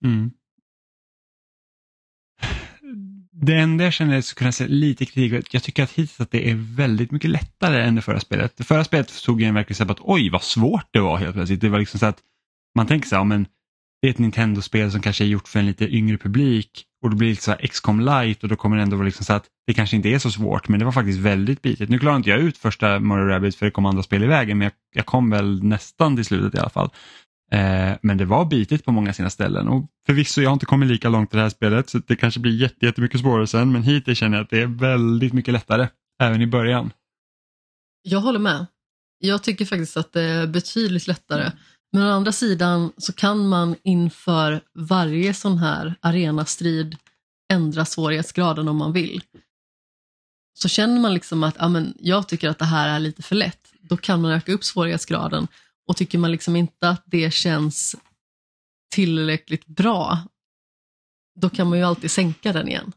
Mm. 0.04 0.30
Det 3.32 3.54
enda 3.54 3.84
jag 3.84 3.92
känner 3.92 4.16
är 4.16 4.34
kunna 4.34 4.52
säga 4.52 4.68
lite 4.68 5.06
kritik, 5.06 5.54
jag 5.54 5.62
tycker 5.62 5.82
att 5.82 5.92
hittills 5.92 6.20
att 6.20 6.30
det 6.30 6.50
är 6.50 6.76
väldigt 6.76 7.10
mycket 7.10 7.30
lättare 7.30 7.82
än 7.82 7.94
det 7.94 8.02
förra 8.02 8.20
spelet. 8.20 8.56
Det 8.56 8.64
förra 8.64 8.84
spelet 8.84 9.22
tog 9.22 9.42
jag 9.42 9.52
verkligen 9.52 9.86
så 9.86 9.92
att 9.92 10.00
oj 10.00 10.30
vad 10.30 10.42
svårt 10.42 10.88
det 10.90 11.00
var 11.00 11.16
helt 11.16 11.34
plötsligt. 11.34 11.60
Det 11.60 11.68
var 11.68 11.78
liksom 11.78 12.00
så 12.00 12.06
att 12.06 12.22
man 12.74 12.86
tänker 12.86 13.08
så 13.08 13.16
här, 13.16 13.24
men 13.24 13.46
det 14.04 14.08
är 14.08 14.10
ett 14.10 14.18
Nintendo-spel 14.18 14.90
som 14.90 15.00
kanske 15.00 15.24
är 15.24 15.28
gjort 15.28 15.48
för 15.48 15.58
en 15.58 15.66
lite 15.66 15.84
yngre 15.96 16.18
publik 16.18 16.84
och 17.02 17.10
då 17.10 17.16
blir 17.16 17.28
det 17.28 17.32
lite 17.32 17.42
så 17.42 17.50
här 17.50 17.66
XCOM 17.66 18.00
light 18.00 18.42
och 18.42 18.48
då 18.48 18.56
kommer 18.56 18.76
det 18.76 18.82
ändå 18.82 18.96
vara 18.96 19.04
liksom 19.06 19.24
så 19.24 19.32
att 19.32 19.46
det 19.66 19.74
kanske 19.74 19.96
inte 19.96 20.08
är 20.08 20.18
så 20.18 20.30
svårt 20.30 20.68
men 20.68 20.78
det 20.78 20.84
var 20.84 20.92
faktiskt 20.92 21.18
väldigt 21.18 21.62
bitigt. 21.62 21.90
Nu 21.90 21.98
klarade 21.98 22.16
inte 22.16 22.30
jag 22.30 22.40
ut 22.40 22.58
första 22.58 23.00
Mario 23.00 23.24
Rabbit 23.24 23.56
för 23.56 23.66
det 23.66 23.72
kom 23.72 23.86
andra 23.86 24.02
spel 24.02 24.24
i 24.24 24.26
vägen 24.26 24.58
men 24.58 24.64
jag, 24.64 24.72
jag 24.94 25.06
kom 25.06 25.30
väl 25.30 25.62
nästan 25.62 26.16
till 26.16 26.24
slutet 26.24 26.54
i 26.54 26.58
alla 26.58 26.70
fall. 26.70 26.90
Eh, 27.52 27.92
men 28.02 28.18
det 28.18 28.24
var 28.24 28.44
bitigt 28.44 28.84
på 28.84 28.92
många 28.92 29.12
sina 29.12 29.30
ställen 29.30 29.68
och 29.68 29.86
förvisso 30.06 30.42
jag 30.42 30.50
har 30.50 30.54
inte 30.54 30.66
kommit 30.66 30.88
lika 30.88 31.08
långt 31.08 31.34
i 31.34 31.36
det 31.36 31.42
här 31.42 31.50
spelet 31.50 31.90
så 31.90 31.98
det 31.98 32.16
kanske 32.16 32.40
blir 32.40 32.56
jätte, 32.56 32.86
jättemycket 32.86 33.20
svårare 33.20 33.46
sen 33.46 33.72
men 33.72 33.82
hittills 33.82 34.18
känner 34.18 34.36
jag 34.36 34.44
att 34.44 34.50
det 34.50 34.60
är 34.60 34.66
väldigt 34.66 35.32
mycket 35.32 35.54
lättare 35.54 35.88
även 36.22 36.42
i 36.42 36.46
början. 36.46 36.90
Jag 38.02 38.20
håller 38.20 38.38
med. 38.38 38.66
Jag 39.18 39.42
tycker 39.42 39.64
faktiskt 39.64 39.96
att 39.96 40.12
det 40.12 40.22
är 40.22 40.46
betydligt 40.46 41.06
lättare. 41.06 41.50
Men 41.94 42.02
å 42.02 42.10
andra 42.10 42.32
sidan 42.32 42.92
så 42.96 43.12
kan 43.12 43.48
man 43.48 43.76
inför 43.82 44.60
varje 44.74 45.34
sån 45.34 45.58
här 45.58 45.94
arenastrid 46.00 46.96
ändra 47.52 47.84
svårighetsgraden 47.84 48.68
om 48.68 48.76
man 48.76 48.92
vill. 48.92 49.22
Så 50.58 50.68
känner 50.68 51.00
man 51.00 51.14
liksom 51.14 51.44
att 51.44 51.56
ja, 51.58 51.68
men 51.68 51.94
jag 52.00 52.28
tycker 52.28 52.48
att 52.48 52.58
det 52.58 52.64
här 52.64 52.88
är 52.88 52.98
lite 52.98 53.22
för 53.22 53.34
lätt, 53.34 53.72
då 53.80 53.96
kan 53.96 54.22
man 54.22 54.30
öka 54.30 54.52
upp 54.52 54.64
svårighetsgraden. 54.64 55.48
Och 55.88 55.96
tycker 55.96 56.18
man 56.18 56.30
liksom 56.32 56.56
inte 56.56 56.88
att 56.88 57.02
det 57.06 57.34
känns 57.34 57.96
tillräckligt 58.94 59.66
bra, 59.66 60.18
då 61.40 61.50
kan 61.50 61.68
man 61.68 61.78
ju 61.78 61.84
alltid 61.84 62.10
sänka 62.10 62.52
den 62.52 62.68
igen. 62.68 62.92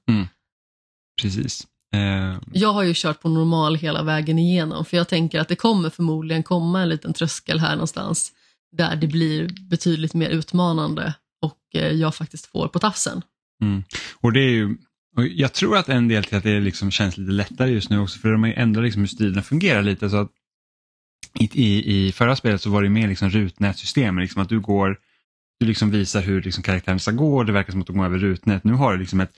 Precis. 1.22 1.68
Eh, 1.94 2.40
Jag 2.54 2.74
har 2.74 2.84
ju 2.84 2.94
kört 2.96 3.22
på 3.22 3.30
normal 3.30 3.76
hela 3.76 4.04
vägen 4.04 4.40
igenom, 4.40 4.86
för 4.86 4.98
jag 4.98 5.08
tänker 5.08 5.40
att 5.40 5.48
det 5.48 5.56
kommer 5.56 5.90
förmodligen 5.90 6.44
komma 6.44 6.82
en 6.82 6.90
liten 6.90 7.14
tröskel 7.14 7.60
här 7.60 7.72
någonstans 7.72 8.34
där 8.78 8.96
det 8.96 9.08
blir 9.08 9.50
betydligt 9.70 10.14
mer 10.14 10.30
utmanande 10.30 11.14
och 11.42 11.62
eh, 11.74 11.92
jag 11.92 12.16
faktiskt 12.16 12.46
får 12.46 12.68
på 12.68 12.80
tafsen. 12.80 13.22
Mm. 13.62 13.84
Och 14.22 14.34
det 14.34 14.40
är 14.40 14.50
ju, 14.50 14.78
och 15.16 15.28
jag 15.28 15.54
tror 15.54 15.78
att 15.78 15.90
en 15.90 16.08
del 16.08 16.24
till 16.24 16.38
att 16.38 16.44
det 16.44 16.60
liksom 16.60 16.92
känns 16.92 17.18
lite 17.18 17.32
lättare 17.32 17.72
just 17.72 17.90
nu 17.90 18.00
också 18.00 18.20
för 18.20 18.32
de 18.32 18.44
har 18.44 18.48
ju 18.48 18.56
ändrat 18.56 18.86
liksom 18.86 19.02
hur 19.02 19.08
striderna 19.08 19.42
fungerar 19.42 19.82
lite. 19.82 20.10
så 20.10 20.18
att 20.18 20.32
i, 21.40 21.50
i, 21.54 22.08
I 22.08 22.12
förra 22.12 22.36
spelet 22.36 22.62
så 22.62 22.70
var 22.70 22.84
det 22.84 22.90
mer 22.90 23.08
liksom 23.08 23.30
rutnätsystem, 23.30 24.20
liksom 24.20 24.42
att 24.42 24.50
du 24.50 24.60
går, 24.60 25.00
du 25.60 25.66
liksom 25.66 25.92
visar 25.92 26.22
hur 26.22 26.42
liksom 26.42 26.64
karaktären 26.64 27.00
ska 27.00 27.12
gå 27.12 27.38
och 27.38 27.46
det 27.46 27.52
verkar 27.52 27.72
som 27.72 27.82
att 27.82 27.88
de 27.88 27.98
går 27.98 28.06
över 28.06 28.18
rutnät. 28.18 28.64
Nu 28.64 28.74
har 28.74 28.94
du 28.94 29.00
liksom 29.00 29.20
ett 29.20 29.34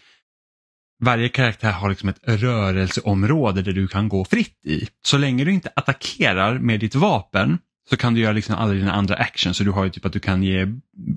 varje 1.00 1.30
karaktär 1.30 1.72
har 1.72 1.90
liksom 1.90 2.10
ett 2.10 2.20
rörelseområde 2.24 3.62
där 3.62 3.72
du 3.72 3.88
kan 3.88 4.10
gå 4.10 4.26
fritt 4.26 4.66
i. 4.66 4.88
Så 5.02 5.18
länge 5.18 5.44
du 5.44 5.54
inte 5.54 5.72
attackerar 5.76 6.60
med 6.60 6.80
ditt 6.80 6.96
vapen 6.96 7.58
så 7.90 7.98
kan 7.98 8.14
du 8.14 8.22
göra 8.22 8.34
liksom 8.34 8.56
alla 8.56 8.74
dina 8.74 8.92
andra 8.92 9.16
actions. 9.16 9.58
Så 9.58 9.64
du 9.64 9.72
har 9.72 9.84
ju 9.84 9.90
typ 9.90 10.06
att 10.06 10.14
du 10.14 10.20
kan 10.20 10.44
ge 10.44 10.68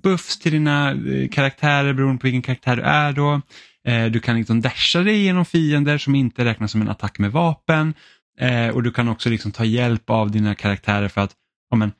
buffs 0.02 0.38
till 0.38 0.52
dina 0.52 0.90
eh, 0.90 1.28
karaktärer 1.28 1.92
beroende 1.92 2.20
på 2.20 2.26
vilken 2.26 2.42
karaktär 2.42 2.76
du 2.76 2.82
är 2.82 3.12
då. 3.12 3.40
Eh, 3.88 4.06
du 4.06 4.20
kan 4.20 4.36
liksom 4.36 4.60
dasha 4.60 5.02
dig 5.02 5.22
genom 5.22 5.44
fiender 5.44 5.98
som 5.98 6.14
inte 6.14 6.44
räknas 6.44 6.72
som 6.72 6.82
en 6.82 6.88
attack 6.88 7.18
med 7.18 7.32
vapen. 7.32 7.94
Eh, 8.40 8.68
och 8.68 8.82
du 8.82 8.90
kan 8.90 9.08
också 9.08 9.28
liksom 9.28 9.52
ta 9.52 9.64
hjälp 9.64 10.10
av 10.10 10.30
dina 10.30 10.54
karaktärer 10.54 11.08
för 11.08 11.20
att 11.20 11.32
ja, 11.70 11.76
men, 11.76 11.92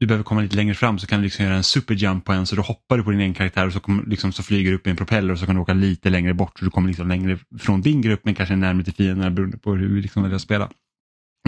du 0.00 0.06
behöver 0.06 0.24
komma 0.24 0.40
lite 0.40 0.56
längre 0.56 0.74
fram 0.74 0.98
så 0.98 1.06
kan 1.06 1.20
du 1.20 1.24
liksom 1.24 1.44
göra 1.44 1.56
en 1.56 1.64
superjump 1.64 2.24
på 2.24 2.32
en 2.32 2.46
så 2.46 2.56
då 2.56 2.62
hoppar 2.62 2.96
du 2.96 3.04
på 3.04 3.10
din 3.10 3.20
egen 3.20 3.34
karaktär 3.34 3.66
och 3.66 3.72
så, 3.72 3.80
kommer, 3.80 4.04
liksom, 4.06 4.32
så 4.32 4.42
flyger 4.42 4.70
du 4.70 4.76
upp 4.76 4.86
i 4.86 4.90
en 4.90 4.96
propeller 4.96 5.32
och 5.32 5.38
så 5.38 5.46
kan 5.46 5.54
du 5.54 5.60
åka 5.60 5.72
lite 5.72 6.10
längre 6.10 6.34
bort 6.34 6.58
så 6.58 6.64
du 6.64 6.70
kommer 6.70 6.88
liksom 6.88 7.08
längre 7.08 7.38
från 7.58 7.82
din 7.82 8.02
grupp 8.02 8.20
men 8.24 8.34
kanske 8.34 8.56
närmare 8.56 8.84
till 8.84 8.94
fienderna 8.94 9.30
beroende 9.30 9.58
på 9.58 9.74
hur 9.74 9.78
liksom 9.78 9.94
du 9.94 10.02
liksom 10.02 10.22
väljer 10.22 10.36
att 10.36 10.42
spela. 10.42 10.68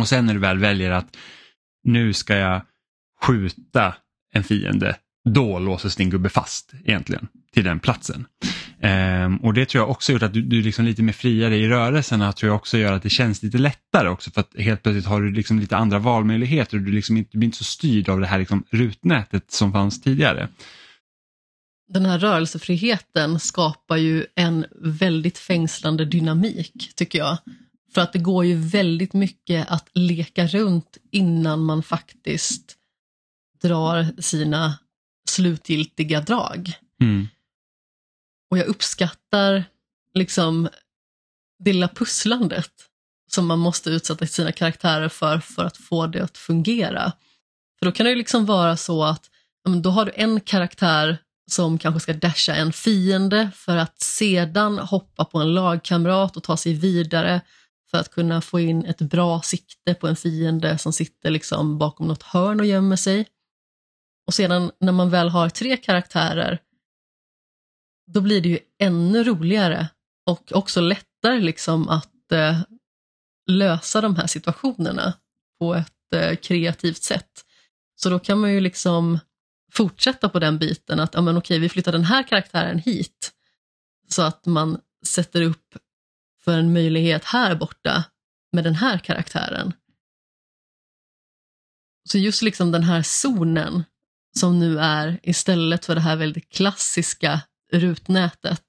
Och 0.00 0.08
sen 0.08 0.26
när 0.26 0.34
du 0.34 0.40
väl 0.40 0.58
väljer 0.58 0.90
att 0.90 1.16
nu 1.84 2.12
ska 2.12 2.36
jag 2.36 2.62
skjuta 3.22 3.94
en 4.32 4.44
fiende, 4.44 4.96
då 5.24 5.58
låses 5.58 5.96
din 5.96 6.10
gubbe 6.10 6.28
fast 6.28 6.72
egentligen 6.84 7.28
till 7.54 7.64
den 7.64 7.80
platsen. 7.80 8.26
Um, 8.82 9.36
och 9.36 9.54
det 9.54 9.68
tror 9.68 9.82
jag 9.82 9.90
också 9.90 10.12
gjort 10.12 10.22
att 10.22 10.32
du, 10.32 10.42
du 10.42 10.58
är 10.58 10.62
liksom 10.62 10.84
lite 10.84 11.02
mer 11.02 11.12
friare 11.12 11.56
i 11.56 11.68
rörelserna 11.68 12.32
tror 12.32 12.48
jag 12.50 12.56
också 12.56 12.78
gör 12.78 12.92
att 12.92 13.02
det 13.02 13.10
känns 13.10 13.42
lite 13.42 13.58
lättare 13.58 14.08
också 14.08 14.30
för 14.30 14.40
att 14.40 14.56
helt 14.58 14.82
plötsligt 14.82 15.06
har 15.06 15.20
du 15.20 15.32
liksom 15.32 15.58
lite 15.58 15.76
andra 15.76 15.98
valmöjligheter 15.98 16.76
och 16.76 16.82
du, 16.82 16.92
liksom 16.92 17.16
inte, 17.16 17.30
du 17.32 17.38
blir 17.38 17.46
inte 17.46 17.58
så 17.58 17.64
styrd 17.64 18.08
av 18.08 18.20
det 18.20 18.26
här 18.26 18.38
liksom 18.38 18.64
rutnätet 18.70 19.50
som 19.50 19.72
fanns 19.72 20.00
tidigare. 20.00 20.48
Den 21.92 22.06
här 22.06 22.18
rörelsefriheten 22.18 23.40
skapar 23.40 23.96
ju 23.96 24.26
en 24.34 24.66
väldigt 24.80 25.38
fängslande 25.38 26.04
dynamik, 26.04 26.92
tycker 26.96 27.18
jag. 27.18 27.38
För 27.94 28.00
att 28.00 28.12
det 28.12 28.18
går 28.18 28.44
ju 28.44 28.56
väldigt 28.56 29.12
mycket 29.12 29.70
att 29.70 29.88
leka 29.94 30.46
runt 30.46 30.98
innan 31.10 31.64
man 31.64 31.82
faktiskt 31.82 32.76
drar 33.62 34.22
sina 34.22 34.78
slutgiltiga 35.28 36.20
drag. 36.20 36.72
Mm. 37.00 37.28
Och 38.50 38.58
jag 38.58 38.66
uppskattar 38.66 39.64
liksom 40.14 40.68
det 41.58 41.72
lilla 41.72 41.88
pusslandet 41.88 42.72
som 43.30 43.46
man 43.46 43.58
måste 43.58 43.90
utsätta 43.90 44.26
sina 44.26 44.52
karaktärer 44.52 45.08
för 45.08 45.38
för 45.38 45.64
att 45.64 45.76
få 45.76 46.06
det 46.06 46.24
att 46.24 46.38
fungera. 46.38 47.12
För 47.78 47.86
då 47.86 47.92
kan 47.92 48.04
det 48.04 48.10
ju 48.10 48.16
liksom 48.16 48.46
vara 48.46 48.76
så 48.76 49.04
att 49.04 49.30
då 49.82 49.90
har 49.90 50.04
du 50.04 50.12
en 50.14 50.40
karaktär 50.40 51.18
som 51.50 51.78
kanske 51.78 52.00
ska 52.00 52.12
dasha 52.12 52.54
en 52.54 52.72
fiende 52.72 53.50
för 53.54 53.76
att 53.76 54.02
sedan 54.02 54.78
hoppa 54.78 55.24
på 55.24 55.38
en 55.38 55.54
lagkamrat 55.54 56.36
och 56.36 56.42
ta 56.42 56.56
sig 56.56 56.74
vidare 56.74 57.40
för 57.90 57.98
att 57.98 58.10
kunna 58.10 58.40
få 58.40 58.60
in 58.60 58.84
ett 58.84 58.98
bra 58.98 59.42
sikte 59.42 59.94
på 59.94 60.08
en 60.08 60.16
fiende 60.16 60.78
som 60.78 60.92
sitter 60.92 61.30
liksom 61.30 61.78
bakom 61.78 62.08
något 62.08 62.22
hörn 62.22 62.60
och 62.60 62.66
gömmer 62.66 62.96
sig. 62.96 63.26
Och 64.30 64.34
sedan 64.34 64.70
när 64.80 64.92
man 64.92 65.10
väl 65.10 65.28
har 65.28 65.48
tre 65.48 65.76
karaktärer 65.76 66.58
då 68.06 68.20
blir 68.20 68.40
det 68.40 68.48
ju 68.48 68.58
ännu 68.78 69.24
roligare 69.24 69.88
och 70.26 70.52
också 70.52 70.80
lättare 70.80 71.40
liksom 71.40 71.88
att 71.88 72.32
eh, 72.32 72.60
lösa 73.50 74.00
de 74.00 74.16
här 74.16 74.26
situationerna 74.26 75.14
på 75.58 75.74
ett 75.74 76.14
eh, 76.14 76.36
kreativt 76.36 77.02
sätt. 77.02 77.44
Så 77.96 78.10
då 78.10 78.18
kan 78.18 78.40
man 78.40 78.52
ju 78.52 78.60
liksom 78.60 79.18
fortsätta 79.72 80.28
på 80.28 80.38
den 80.38 80.58
biten 80.58 81.00
att 81.00 81.14
ja, 81.14 81.20
men 81.20 81.36
okej, 81.36 81.58
vi 81.58 81.68
flyttar 81.68 81.92
den 81.92 82.04
här 82.04 82.22
karaktären 82.22 82.78
hit 82.78 83.32
så 84.08 84.22
att 84.22 84.46
man 84.46 84.80
sätter 85.06 85.42
upp 85.42 85.76
för 86.44 86.58
en 86.58 86.72
möjlighet 86.72 87.24
här 87.24 87.54
borta 87.54 88.04
med 88.52 88.64
den 88.64 88.74
här 88.74 88.98
karaktären. 88.98 89.72
Så 92.08 92.18
just 92.18 92.42
liksom 92.42 92.72
den 92.72 92.82
här 92.82 93.02
zonen 93.02 93.84
som 94.38 94.58
nu 94.58 94.78
är 94.78 95.20
istället 95.22 95.84
för 95.84 95.94
det 95.94 96.00
här 96.00 96.16
väldigt 96.16 96.48
klassiska 96.48 97.40
rutnätet. 97.72 98.64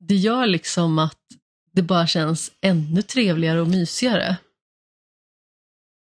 Det 0.00 0.14
gör 0.14 0.46
liksom 0.46 0.98
att 0.98 1.18
det 1.72 1.82
bara 1.82 2.06
känns 2.06 2.52
ännu 2.60 3.02
trevligare 3.02 3.60
och 3.60 3.68
mysigare. 3.68 4.36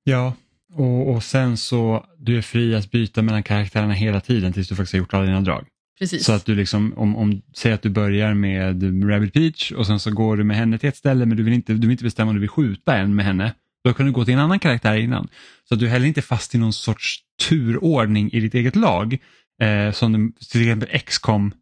Ja, 0.05 0.35
och, 0.73 1.11
och 1.11 1.25
sen 1.25 1.57
så 1.57 2.07
du 2.19 2.39
är 2.39 2.43
fri 2.43 2.75
att 2.75 2.91
byta 2.91 3.23
mellan 3.23 3.43
karaktärerna 3.43 3.93
hela 3.93 4.21
tiden 4.21 4.53
tills 4.53 4.69
du 4.69 4.77
faktiskt 4.77 4.93
har 4.93 4.99
gjort 4.99 5.15
alla 5.15 5.25
dina 5.25 5.41
drag. 5.41 5.67
Precis. 5.99 6.25
Så 6.25 6.33
att 6.33 6.45
du 6.45 6.55
liksom, 6.55 6.95
om, 6.97 7.17
om, 7.17 7.43
säg 7.55 7.73
att 7.73 7.83
du 7.83 7.91
börjar 7.91 8.35
med 8.35 9.11
Rabbit 9.11 9.33
Peach 9.33 9.73
och 9.73 9.87
sen 9.87 10.01
så 10.01 10.11
går 10.11 10.37
du 10.37 10.45
med 10.45 10.57
henne 10.57 10.79
till 10.79 10.89
ett 10.89 10.97
ställe 10.97 11.27
men 11.27 11.37
du 11.37 11.43
vill 11.43 11.53
inte, 11.53 11.73
du 11.73 11.81
vill 11.81 11.91
inte 11.91 12.05
bestämma 12.05 12.29
om 12.29 12.35
du 12.35 12.41
vill 12.41 12.49
skjuta 12.49 12.97
en 12.97 13.15
med 13.15 13.25
henne. 13.25 13.55
Då 13.85 13.95
kan 13.95 14.07
du 14.07 14.13
gå 14.13 14.25
till 14.25 14.35
en 14.35 14.41
annan 14.41 14.59
karaktär 14.59 14.97
innan. 14.97 15.29
Så 15.69 15.75
att 15.75 15.81
du 15.81 15.87
är 15.87 15.91
heller 15.91 16.07
inte 16.07 16.23
fast 16.23 16.55
i 16.55 16.59
någon 16.59 16.73
sorts 16.73 17.19
turordning 17.49 18.31
i 18.33 18.41
ditt 18.41 18.55
eget 18.55 18.77
lag. 18.77 19.19
Eh, 19.63 19.93
som 19.93 20.33
till 20.51 20.63
exempel 20.63 20.99
XCOM, 20.99 21.55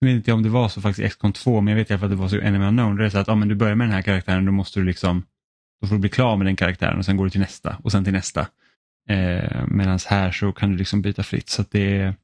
jag 0.00 0.08
vet 0.08 0.16
inte 0.16 0.32
om 0.32 0.42
det 0.42 0.48
var 0.48 0.68
så 0.68 0.80
faktiskt 0.80 1.06
i 1.06 1.08
XCOM 1.08 1.32
2 1.32 1.60
men 1.60 1.72
jag 1.72 1.78
vet 1.78 1.90
i 1.90 1.92
alla 1.92 2.00
fall 2.00 2.06
att 2.06 2.10
det 2.10 2.22
var 2.22 2.28
så 2.28 2.36
i 2.36 2.40
Enemy 2.40 2.64
Unknown. 2.64 2.96
Det 2.96 3.04
är 3.04 3.10
så 3.10 3.18
att 3.18 3.28
ah, 3.28 3.34
men 3.34 3.48
du 3.48 3.54
börjar 3.54 3.74
med 3.74 3.86
den 3.86 3.94
här 3.94 4.02
karaktären 4.02 4.44
då 4.44 4.52
måste 4.52 4.80
du 4.80 4.86
liksom, 4.86 5.22
då 5.80 5.86
får 5.86 5.94
du 5.94 6.00
bli 6.00 6.10
klar 6.10 6.36
med 6.36 6.46
den 6.46 6.56
karaktären 6.56 6.98
och 6.98 7.04
sen 7.04 7.16
går 7.16 7.24
du 7.24 7.30
till 7.30 7.40
nästa 7.40 7.76
och 7.82 7.92
sen 7.92 8.04
till 8.04 8.12
nästa. 8.12 8.40
Eh, 9.08 9.66
Medan 9.68 9.98
här 10.06 10.32
så 10.32 10.52
kan 10.52 10.70
du 10.70 10.76
liksom 10.76 11.02
byta 11.02 11.22
fritt. 11.22 11.48
Så 11.48 11.62
att 11.62 11.70
det 11.70 11.96
är 12.00 12.14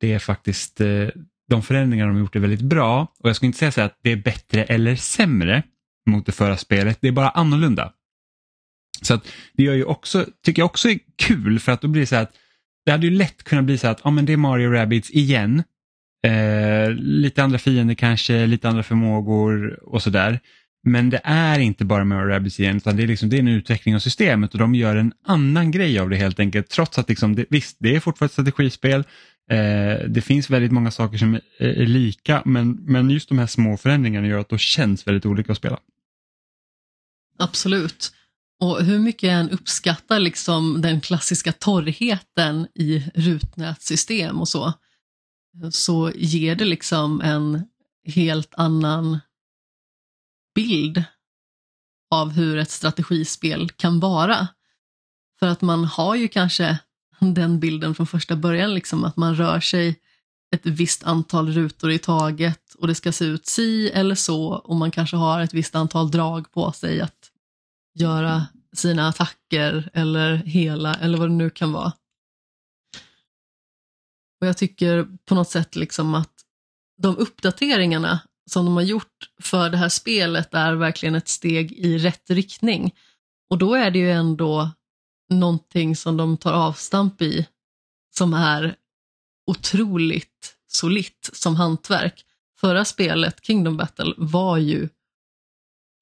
det 0.00 0.12
är 0.12 0.18
faktiskt, 0.18 0.80
eh, 0.80 1.08
de 1.48 1.62
förändringar 1.62 2.06
de 2.06 2.12
har 2.12 2.20
gjort 2.20 2.36
är 2.36 2.40
väldigt 2.40 2.60
bra 2.60 3.12
och 3.18 3.28
jag 3.28 3.36
ska 3.36 3.46
inte 3.46 3.58
säga 3.58 3.72
så 3.72 3.80
att 3.80 3.98
det 4.02 4.12
är 4.12 4.16
bättre 4.16 4.64
eller 4.64 4.96
sämre 4.96 5.62
mot 6.06 6.26
det 6.26 6.32
förra 6.32 6.56
spelet, 6.56 6.98
det 7.00 7.08
är 7.08 7.12
bara 7.12 7.28
annorlunda. 7.28 7.92
Så 9.02 9.14
att 9.14 9.28
det 9.52 9.62
gör 9.62 9.74
ju 9.74 9.84
också, 9.84 10.26
tycker 10.44 10.62
jag 10.62 10.66
också 10.66 10.90
är 10.90 10.98
kul 11.16 11.60
för 11.60 11.72
att 11.72 11.80
då 11.80 11.88
blir 11.88 12.00
det 12.00 12.06
så 12.06 12.14
här 12.14 12.22
att 12.22 12.34
det 12.84 12.92
hade 12.92 13.06
ju 13.06 13.12
lätt 13.12 13.42
kunnat 13.42 13.64
bli 13.64 13.78
så 13.78 13.88
att 13.88 14.00
ja, 14.04 14.10
men 14.10 14.26
det 14.26 14.32
är 14.32 14.36
Mario 14.36 14.70
Rabbids 14.70 15.10
igen. 15.10 15.62
Eh, 16.26 16.90
lite 16.96 17.42
andra 17.42 17.58
fiender 17.58 17.94
kanske, 17.94 18.46
lite 18.46 18.68
andra 18.68 18.82
förmågor 18.82 19.78
och 19.82 20.02
sådär. 20.02 20.40
Men 20.86 21.10
det 21.10 21.20
är 21.24 21.58
inte 21.58 21.84
bara 21.84 22.04
Mario 22.04 22.28
Rabbids 22.28 22.60
igen 22.60 22.76
utan 22.76 22.96
det 22.96 23.02
är, 23.02 23.06
liksom, 23.06 23.28
det 23.28 23.36
är 23.36 23.40
en 23.40 23.48
utveckling 23.48 23.94
av 23.94 23.98
systemet 23.98 24.52
och 24.52 24.58
de 24.58 24.74
gör 24.74 24.96
en 24.96 25.12
annan 25.26 25.70
grej 25.70 25.98
av 25.98 26.10
det 26.10 26.16
helt 26.16 26.40
enkelt. 26.40 26.68
Trots 26.68 26.98
att 26.98 27.08
liksom, 27.08 27.34
det, 27.34 27.44
visst, 27.50 27.76
det 27.80 27.96
är 27.96 28.00
fortfarande 28.00 28.30
ett 28.30 28.32
strategispel. 28.32 29.04
Eh, 29.50 30.08
det 30.08 30.24
finns 30.24 30.50
väldigt 30.50 30.72
många 30.72 30.90
saker 30.90 31.18
som 31.18 31.34
är, 31.34 31.40
är 31.58 31.86
lika 31.86 32.42
men, 32.44 32.72
men 32.72 33.10
just 33.10 33.28
de 33.28 33.38
här 33.38 33.46
små 33.46 33.76
förändringarna 33.76 34.26
gör 34.26 34.38
att 34.38 34.48
det 34.48 34.60
känns 34.60 35.06
väldigt 35.06 35.26
olika 35.26 35.52
att 35.52 35.58
spela. 35.58 35.78
Absolut. 37.38 38.12
Och 38.60 38.84
hur 38.84 38.98
mycket 38.98 39.22
jag 39.22 39.40
än 39.40 39.50
uppskattar 39.50 40.20
liksom 40.20 40.82
den 40.82 41.00
klassiska 41.00 41.52
torrheten 41.52 42.66
i 42.74 43.10
rutnätsystem 43.14 44.40
och 44.40 44.48
så, 44.48 44.72
så 45.72 46.12
ger 46.14 46.54
det 46.54 46.64
liksom 46.64 47.20
en 47.20 47.62
helt 48.04 48.54
annan 48.56 49.18
bild 50.54 51.04
av 52.10 52.30
hur 52.30 52.58
ett 52.58 52.70
strategispel 52.70 53.70
kan 53.70 54.00
vara. 54.00 54.48
För 55.38 55.46
att 55.46 55.62
man 55.62 55.84
har 55.84 56.14
ju 56.14 56.28
kanske 56.28 56.78
den 57.18 57.60
bilden 57.60 57.94
från 57.94 58.06
första 58.06 58.36
början, 58.36 58.74
liksom 58.74 59.04
att 59.04 59.16
man 59.16 59.34
rör 59.34 59.60
sig 59.60 60.00
ett 60.54 60.66
visst 60.66 61.04
antal 61.04 61.52
rutor 61.52 61.90
i 61.90 61.98
taget 61.98 62.74
och 62.78 62.86
det 62.86 62.94
ska 62.94 63.12
se 63.12 63.24
ut 63.24 63.46
si 63.46 63.90
eller 63.90 64.14
så 64.14 64.52
och 64.52 64.76
man 64.76 64.90
kanske 64.90 65.16
har 65.16 65.40
ett 65.40 65.54
visst 65.54 65.74
antal 65.74 66.10
drag 66.10 66.52
på 66.52 66.72
sig 66.72 67.00
att 67.00 67.23
göra 67.94 68.46
sina 68.72 69.08
attacker 69.08 69.90
eller 69.92 70.36
hela 70.36 70.94
eller 70.94 71.18
vad 71.18 71.28
det 71.28 71.34
nu 71.34 71.50
kan 71.50 71.72
vara. 71.72 71.92
Och 74.40 74.46
Jag 74.46 74.56
tycker 74.56 75.08
på 75.24 75.34
något 75.34 75.50
sätt 75.50 75.76
liksom 75.76 76.14
att 76.14 76.32
de 77.02 77.16
uppdateringarna 77.16 78.20
som 78.50 78.64
de 78.64 78.74
har 78.74 78.82
gjort 78.82 79.30
för 79.42 79.70
det 79.70 79.76
här 79.76 79.88
spelet 79.88 80.54
är 80.54 80.74
verkligen 80.74 81.14
ett 81.14 81.28
steg 81.28 81.72
i 81.72 81.98
rätt 81.98 82.30
riktning. 82.30 82.94
Och 83.50 83.58
då 83.58 83.74
är 83.74 83.90
det 83.90 83.98
ju 83.98 84.10
ändå 84.10 84.70
någonting 85.30 85.96
som 85.96 86.16
de 86.16 86.36
tar 86.36 86.52
avstamp 86.52 87.22
i 87.22 87.48
som 88.16 88.34
är 88.34 88.76
otroligt 89.46 90.56
solitt 90.66 91.30
som 91.32 91.56
hantverk. 91.56 92.24
Förra 92.60 92.84
spelet, 92.84 93.44
Kingdom 93.44 93.76
Battle, 93.76 94.14
var 94.16 94.58
ju 94.58 94.88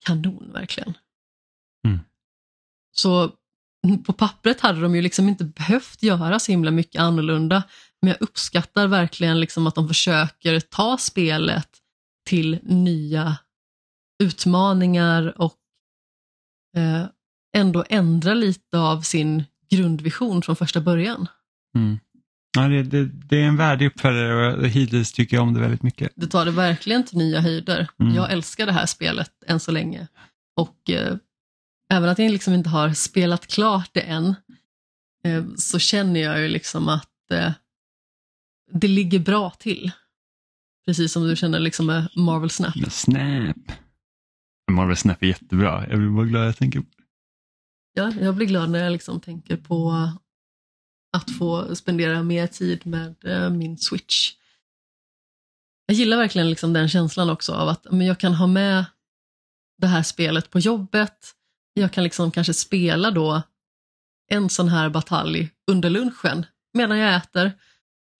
kanon 0.04 0.52
verkligen. 0.52 0.94
Mm. 1.86 2.00
Så 2.92 3.32
på 4.06 4.12
pappret 4.12 4.60
hade 4.60 4.80
de 4.80 4.94
ju 4.94 5.02
liksom 5.02 5.28
inte 5.28 5.44
behövt 5.44 6.02
göra 6.02 6.38
så 6.38 6.52
himla 6.52 6.70
mycket 6.70 7.00
annorlunda, 7.00 7.62
men 8.02 8.08
jag 8.08 8.22
uppskattar 8.22 8.86
verkligen 8.86 9.40
liksom 9.40 9.66
att 9.66 9.74
de 9.74 9.88
försöker 9.88 10.60
ta 10.60 10.98
spelet 10.98 11.68
till 12.26 12.58
nya 12.62 13.36
utmaningar 14.22 15.40
och 15.40 15.58
eh, 16.76 17.04
ändå 17.56 17.84
ändra 17.88 18.34
lite 18.34 18.78
av 18.78 19.00
sin 19.00 19.44
grundvision 19.70 20.42
från 20.42 20.56
första 20.56 20.80
början. 20.80 21.26
Mm. 21.76 21.98
Ja, 22.56 22.68
det, 22.68 22.82
det, 22.82 23.04
det, 23.04 23.36
är 23.36 23.44
en 23.44 23.56
värdig 23.56 23.86
uppföljare 23.86 24.56
och 24.56 24.68
hittills 24.68 25.12
tycker 25.12 25.36
jag 25.36 25.42
om 25.42 25.54
det 25.54 25.60
väldigt 25.60 25.82
mycket. 25.82 26.12
Det 26.16 26.26
tar 26.26 26.44
det 26.44 26.50
verkligen 26.50 27.04
till 27.04 27.18
nya 27.18 27.40
höjder. 27.40 27.88
Mm. 28.00 28.14
Jag 28.14 28.32
älskar 28.32 28.66
det 28.66 28.72
här 28.72 28.86
spelet 28.86 29.30
än 29.46 29.60
så 29.60 29.72
länge. 29.72 30.08
Och 30.56 30.90
eh, 30.90 31.16
även 31.92 32.08
att 32.08 32.18
jag 32.18 32.30
liksom 32.30 32.54
inte 32.54 32.70
har 32.70 32.92
spelat 32.92 33.46
klart 33.46 33.90
det 33.92 34.00
än, 34.00 34.34
eh, 35.24 35.44
så 35.56 35.78
känner 35.78 36.20
jag 36.20 36.40
ju 36.40 36.48
liksom 36.48 36.88
att 36.88 37.30
eh, 37.30 37.52
det 38.72 38.88
ligger 38.88 39.18
bra 39.18 39.50
till. 39.50 39.90
Precis 40.86 41.12
som 41.12 41.28
du 41.28 41.36
känner 41.36 41.60
liksom 41.60 41.86
med 41.86 42.08
Marvel 42.16 42.50
Snap. 42.50 42.76
Men 42.76 42.90
Snap. 42.90 43.56
Marvel 44.70 44.96
Snap 44.96 45.22
är 45.22 45.26
jättebra. 45.26 45.86
Jag 45.88 45.98
blir 45.98 46.08
bara 46.08 46.26
glad 46.26 46.46
jag 46.46 46.56
tänker 46.56 46.80
på 46.80 46.86
det. 46.96 47.04
Ja, 47.94 48.12
jag 48.20 48.34
blir 48.34 48.46
glad 48.46 48.70
när 48.70 48.84
jag 48.84 48.92
liksom 48.92 49.20
tänker 49.20 49.56
på 49.56 50.10
att 51.12 51.30
få 51.30 51.74
spendera 51.74 52.22
mer 52.22 52.46
tid 52.46 52.86
med 52.86 53.24
eh, 53.24 53.50
min 53.50 53.78
Switch. 53.78 54.30
Jag 55.86 55.96
gillar 55.96 56.16
verkligen 56.16 56.50
liksom 56.50 56.72
den 56.72 56.88
känslan 56.88 57.30
också 57.30 57.52
av 57.52 57.68
att 57.68 57.86
men 57.90 58.06
jag 58.06 58.18
kan 58.20 58.34
ha 58.34 58.46
med 58.46 58.84
det 59.78 59.86
här 59.86 60.02
spelet 60.02 60.50
på 60.50 60.58
jobbet. 60.58 61.34
Jag 61.74 61.92
kan 61.92 62.04
liksom 62.04 62.30
kanske 62.30 62.54
spela 62.54 63.10
då 63.10 63.42
en 64.30 64.50
sån 64.50 64.68
här 64.68 64.88
batalj 64.88 65.50
under 65.70 65.90
lunchen 65.90 66.46
medan 66.74 66.98
jag 66.98 67.16
äter. 67.16 67.52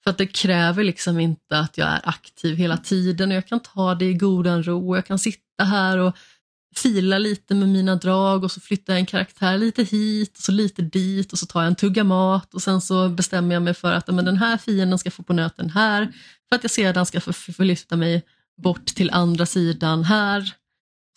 För 0.05 0.11
att 0.11 0.19
det 0.19 0.27
kräver 0.27 0.85
liksom 0.85 1.21
inte 1.21 1.59
att 1.59 1.79
jag 1.79 1.89
är 1.89 2.01
aktiv 2.05 2.57
hela 2.57 2.77
tiden 2.77 3.31
och 3.31 3.37
jag 3.37 3.47
kan 3.47 3.61
ta 3.61 3.95
det 3.95 4.05
i 4.05 4.15
godan 4.15 4.63
ro. 4.63 4.97
Jag 4.97 5.07
kan 5.07 5.19
sitta 5.19 5.65
här 5.65 5.99
och 5.99 6.17
fila 6.77 7.19
lite 7.19 7.55
med 7.55 7.69
mina 7.69 7.97
drag 7.97 8.45
och 8.45 8.53
så 8.53 8.61
flyttar 8.61 8.93
jag 8.93 9.01
en 9.01 9.07
karaktär 9.07 9.59
lite 9.59 9.83
hit 9.83 10.37
och 10.37 10.43
så 10.43 10.53
lite 10.53 10.83
dit 10.83 11.33
och 11.33 11.39
så 11.39 11.47
tar 11.47 11.61
jag 11.61 11.67
en 11.67 11.75
tugga 11.75 12.05
mat 12.05 12.55
och 12.55 12.63
sen 12.63 12.81
så 12.81 13.09
bestämmer 13.09 13.55
jag 13.55 13.63
mig 13.63 13.75
för 13.75 13.93
att 13.93 14.07
men 14.07 14.25
den 14.25 14.37
här 14.37 14.57
fienden 14.57 14.99
ska 14.99 15.11
få 15.11 15.23
på 15.23 15.33
nöten 15.33 15.71
här 15.71 16.13
för 16.49 16.57
att 16.57 16.65
jag 16.65 16.71
sedan 16.71 17.07
ska 17.07 17.21
få 17.21 17.33
förlyfta 17.33 17.97
mig 17.97 18.23
bort 18.63 18.87
till 18.87 19.11
andra 19.11 19.47
sidan 19.47 20.05
här. 20.05 20.55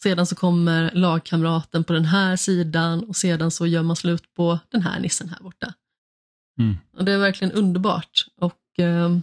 Sedan 0.06 0.28
så 0.28 0.36
kommer 0.36 0.92
lagkamraten 0.92 1.84
på 1.84 1.94
den 1.94 2.06
här 2.06 2.36
sidan 2.36 3.04
och 3.04 3.16
sedan 3.16 3.52
så 3.52 3.68
gör 3.68 3.84
man 3.84 3.96
slut 3.96 4.34
på 4.34 4.60
den 4.70 4.82
här 4.82 5.00
nissen 5.00 5.30
här 5.30 5.40
borta. 5.40 5.74
Mm. 6.60 6.76
Och 6.98 7.06
Det 7.06 7.12
är 7.12 7.18
verkligen 7.18 7.54
underbart 7.54 8.26
och 8.36 8.80
eh, 8.80 9.18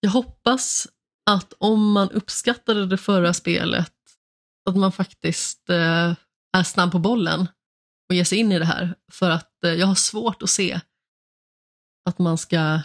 jag 0.00 0.10
hoppas 0.10 0.88
att 1.30 1.52
om 1.58 1.92
man 1.92 2.10
uppskattade 2.10 2.86
det 2.86 2.96
förra 2.96 3.34
spelet 3.34 3.94
att 4.68 4.76
man 4.76 4.92
faktiskt 4.92 5.70
eh, 5.70 6.14
är 6.56 6.62
snabb 6.64 6.92
på 6.92 6.98
bollen 6.98 7.48
och 8.08 8.14
ger 8.14 8.24
sig 8.24 8.38
in 8.38 8.52
i 8.52 8.58
det 8.58 8.64
här. 8.64 8.94
För 9.12 9.30
att 9.30 9.64
eh, 9.64 9.72
jag 9.72 9.86
har 9.86 9.94
svårt 9.94 10.42
att 10.42 10.50
se 10.50 10.80
att 12.08 12.18
man 12.18 12.38
ska 12.38 12.80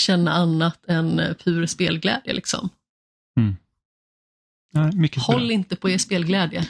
känna 0.00 0.32
annat 0.32 0.86
än 0.86 1.18
eh, 1.18 1.34
pur 1.34 1.66
spelglädje. 1.66 2.32
Liksom. 2.32 2.68
Ja, 4.72 4.90
mycket 4.92 5.22
Håll 5.22 5.40
bra. 5.46 5.52
inte 5.52 5.76
på 5.76 5.90
er 5.90 5.98
spelglädje. 5.98 6.66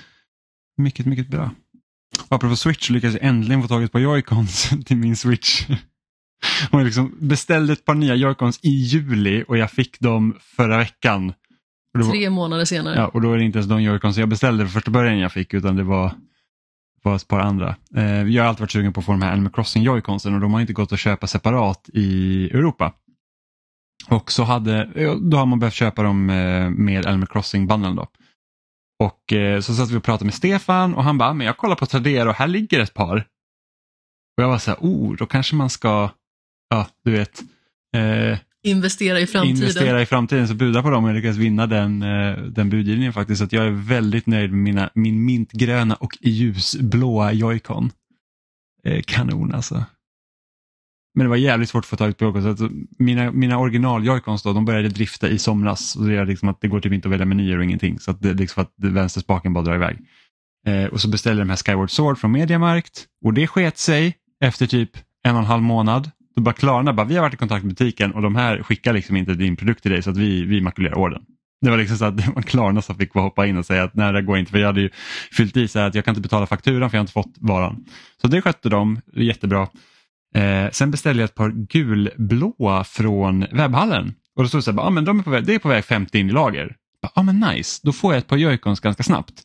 Mycket, 0.76 1.06
mycket 1.06 1.28
bra. 1.28 1.50
Och 2.28 2.36
apropå 2.36 2.56
Switch 2.56 2.90
lyckades 2.90 3.14
jag 3.16 3.24
äntligen 3.24 3.62
få 3.62 3.68
tag 3.68 3.92
på 3.92 3.98
Joy-Cons 3.98 4.84
till 4.86 4.96
min 4.96 5.16
Switch. 5.16 5.66
Och 6.70 6.80
jag 6.80 6.84
liksom 6.84 7.16
beställde 7.20 7.72
ett 7.72 7.84
par 7.84 7.94
nya 7.94 8.14
Joy-Cons 8.14 8.58
i 8.62 8.68
juli 8.70 9.44
och 9.48 9.56
jag 9.58 9.70
fick 9.70 10.00
dem 10.00 10.36
förra 10.40 10.78
veckan. 10.78 11.32
Var- 11.98 12.10
Tre 12.10 12.30
månader 12.30 12.64
senare. 12.64 12.96
Ja, 12.96 13.06
och 13.08 13.20
då 13.20 13.32
är 13.32 13.38
det 13.38 13.44
inte 13.44 13.58
ens 13.58 13.68
de 13.68 13.80
Joy-Cons 13.80 14.18
jag 14.20 14.28
beställde 14.28 14.66
för 14.66 14.72
första 14.72 14.90
början 14.90 15.18
jag 15.18 15.32
fick 15.32 15.54
utan 15.54 15.76
det 15.76 15.82
var, 15.82 16.14
var 17.02 17.16
ett 17.16 17.28
par 17.28 17.40
andra. 17.40 17.76
Eh, 17.96 18.04
jag 18.22 18.42
har 18.42 18.48
alltid 18.48 18.60
varit 18.60 18.70
sugen 18.70 18.92
på 18.92 19.00
att 19.00 19.06
få 19.06 19.12
de 19.12 19.22
här 19.22 19.32
Animal 19.32 19.52
Crossing 19.52 19.82
Joy-Consen 19.88 20.34
och 20.34 20.40
de 20.40 20.52
har 20.54 20.60
inte 20.60 20.72
gått 20.72 20.92
att 20.92 20.98
köpa 21.00 21.26
separat 21.26 21.88
i 21.92 22.44
Europa. 22.50 22.92
Och 24.08 24.32
så 24.32 24.42
hade, 24.42 24.90
ja, 24.94 25.14
då 25.14 25.36
har 25.36 25.46
man 25.46 25.58
behövt 25.58 25.74
köpa 25.74 26.02
dem 26.02 26.30
eh, 26.30 26.70
med 26.70 27.06
Animal 27.06 27.28
Crossing-bundlen 27.28 27.96
då. 27.96 28.06
Och 29.04 29.32
eh, 29.32 29.60
så 29.60 29.74
satt 29.74 29.90
vi 29.90 29.96
och 29.96 30.04
pratade 30.04 30.24
med 30.24 30.34
Stefan 30.34 30.94
och 30.94 31.04
han 31.04 31.18
bara, 31.18 31.32
men 31.32 31.46
jag 31.46 31.56
kollar 31.56 31.76
på 31.76 31.86
Tradera 31.86 32.30
och 32.30 32.36
här 32.36 32.48
ligger 32.48 32.80
ett 32.80 32.94
par. 32.94 33.16
Och 34.36 34.42
jag 34.42 34.48
var 34.48 34.58
så 34.58 34.70
här, 34.70 34.78
oh, 34.80 35.16
då 35.16 35.26
kanske 35.26 35.56
man 35.56 35.70
ska, 35.70 36.10
ja, 36.70 36.86
du 37.04 37.12
vet, 37.12 37.42
eh, 37.96 38.38
Investera 38.64 39.20
i 39.20 39.26
framtiden. 39.26 39.56
investera 39.56 40.02
i 40.02 40.06
framtiden 40.06 40.48
så 40.48 40.54
buda 40.54 40.82
på 40.82 40.90
dem 40.90 41.04
och 41.04 41.10
jag 41.10 41.14
lyckades 41.14 41.36
vinna 41.36 41.66
den, 41.66 42.02
eh, 42.02 42.36
den 42.36 42.70
budgivningen 42.70 43.12
faktiskt. 43.12 43.38
Så 43.38 43.56
jag 43.56 43.66
är 43.66 43.70
väldigt 43.70 44.26
nöjd 44.26 44.50
med 44.50 44.62
mina, 44.62 44.90
min 44.94 45.24
mintgröna 45.24 45.94
och 45.94 46.18
ljusblåa 46.20 47.32
Joy-Con. 47.32 47.90
Eh, 48.84 49.02
kanon 49.06 49.54
alltså. 49.54 49.84
Men 51.14 51.24
det 51.24 51.30
var 51.30 51.36
jävligt 51.36 51.68
svårt 51.68 51.84
att 51.84 51.86
få 51.86 51.96
tag 51.96 52.16
på 52.16 52.24
Joy-Cons. 52.24 52.48
Alltså, 52.48 52.68
mina, 52.98 53.32
mina 53.32 53.58
original 53.58 54.04
joycons 54.04 54.42
då, 54.42 54.52
de 54.52 54.64
började 54.64 54.88
drifta 54.88 55.28
i 55.28 55.38
somras. 55.38 55.96
Och 55.96 56.06
det, 56.06 56.16
är 56.16 56.26
liksom 56.26 56.48
att 56.48 56.60
det 56.60 56.68
går 56.68 56.80
typ 56.80 56.92
inte 56.92 57.08
att 57.08 57.12
välja 57.12 57.26
menyer 57.26 57.58
och 57.58 57.64
ingenting. 57.64 57.98
Så 57.98 58.10
att 58.10 58.22
det 58.22 58.34
liksom 58.34 58.62
att 58.62 58.72
vänsterspaken 58.76 59.52
bara 59.52 59.64
drar 59.64 59.74
iväg. 59.74 59.98
Eh, 60.66 60.84
och 60.84 61.00
så 61.00 61.08
beställde 61.08 61.40
jag 61.40 61.46
de 61.46 61.50
här 61.50 61.56
Skyward 61.56 61.90
Sword 61.90 62.18
från 62.18 62.32
Mediamarkt 62.32 63.06
och 63.24 63.34
det 63.34 63.46
sket 63.46 63.78
sig 63.78 64.14
efter 64.44 64.66
typ 64.66 64.90
en 65.22 65.34
och 65.34 65.40
en 65.40 65.46
halv 65.46 65.62
månad. 65.62 66.10
Då 66.36 66.42
bara 66.42 66.54
Klarna 66.54 66.92
bara, 66.92 67.06
vi 67.06 67.14
har 67.14 67.22
varit 67.22 67.34
i 67.34 67.36
kontakt 67.36 67.64
med 67.64 67.74
butiken 67.74 68.12
och 68.12 68.22
de 68.22 68.36
här 68.36 68.62
skickar 68.62 68.92
liksom 68.92 69.16
inte 69.16 69.34
din 69.34 69.56
produkt 69.56 69.82
till 69.82 69.90
dig 69.90 70.02
så 70.02 70.10
att 70.10 70.16
vi, 70.16 70.44
vi 70.44 70.60
makulerar 70.60 70.98
ordern. 70.98 71.22
Det 71.60 71.70
var 71.70 71.76
liksom 71.78 71.96
så 71.96 72.04
att 72.04 72.16
det 72.26 72.32
var 72.34 72.42
Klarna 72.42 72.82
som 72.82 72.96
fick 72.96 73.14
hoppa 73.14 73.46
in 73.46 73.56
och 73.56 73.66
säga 73.66 73.82
att 73.82 73.94
nej 73.94 74.12
det 74.12 74.22
går 74.22 74.38
inte 74.38 74.50
för 74.50 74.58
jag 74.58 74.66
hade 74.66 74.80
ju 74.80 74.90
fyllt 75.32 75.56
i 75.56 75.68
så 75.68 75.78
här 75.78 75.86
att 75.86 75.94
jag 75.94 76.04
kan 76.04 76.12
inte 76.12 76.22
betala 76.22 76.46
fakturan 76.46 76.90
för 76.90 76.96
jag 76.96 77.00
har 77.00 77.04
inte 77.04 77.12
fått 77.12 77.34
varan. 77.40 77.84
Så 78.20 78.28
det 78.28 78.42
skötte 78.42 78.68
de 78.68 79.00
jättebra. 79.12 79.68
Eh, 80.34 80.70
sen 80.72 80.90
beställde 80.90 81.22
jag 81.22 81.28
ett 81.28 81.34
par 81.34 81.50
gulblåa 81.50 82.84
från 82.84 83.46
webbhallen 83.52 84.14
och 84.36 84.42
då 84.42 84.48
stod 84.48 84.58
det 84.58 84.62
så 84.62 84.72
här, 84.72 84.80
ah, 84.80 84.90
men 84.90 85.04
de 85.04 85.18
är 85.18 85.22
på 85.22 85.30
väg, 85.30 85.46
det 85.46 85.54
är 85.54 85.58
på 85.58 85.68
väg 85.68 85.84
50 85.84 86.18
in 86.18 86.28
i 86.28 86.32
lager. 86.32 86.76
Ja 87.02 87.10
ah, 87.14 87.22
men 87.22 87.40
nice, 87.40 87.80
då 87.82 87.92
får 87.92 88.12
jag 88.12 88.18
ett 88.18 88.26
par 88.26 88.36
joycons 88.36 88.80
ganska 88.80 89.02
snabbt. 89.02 89.42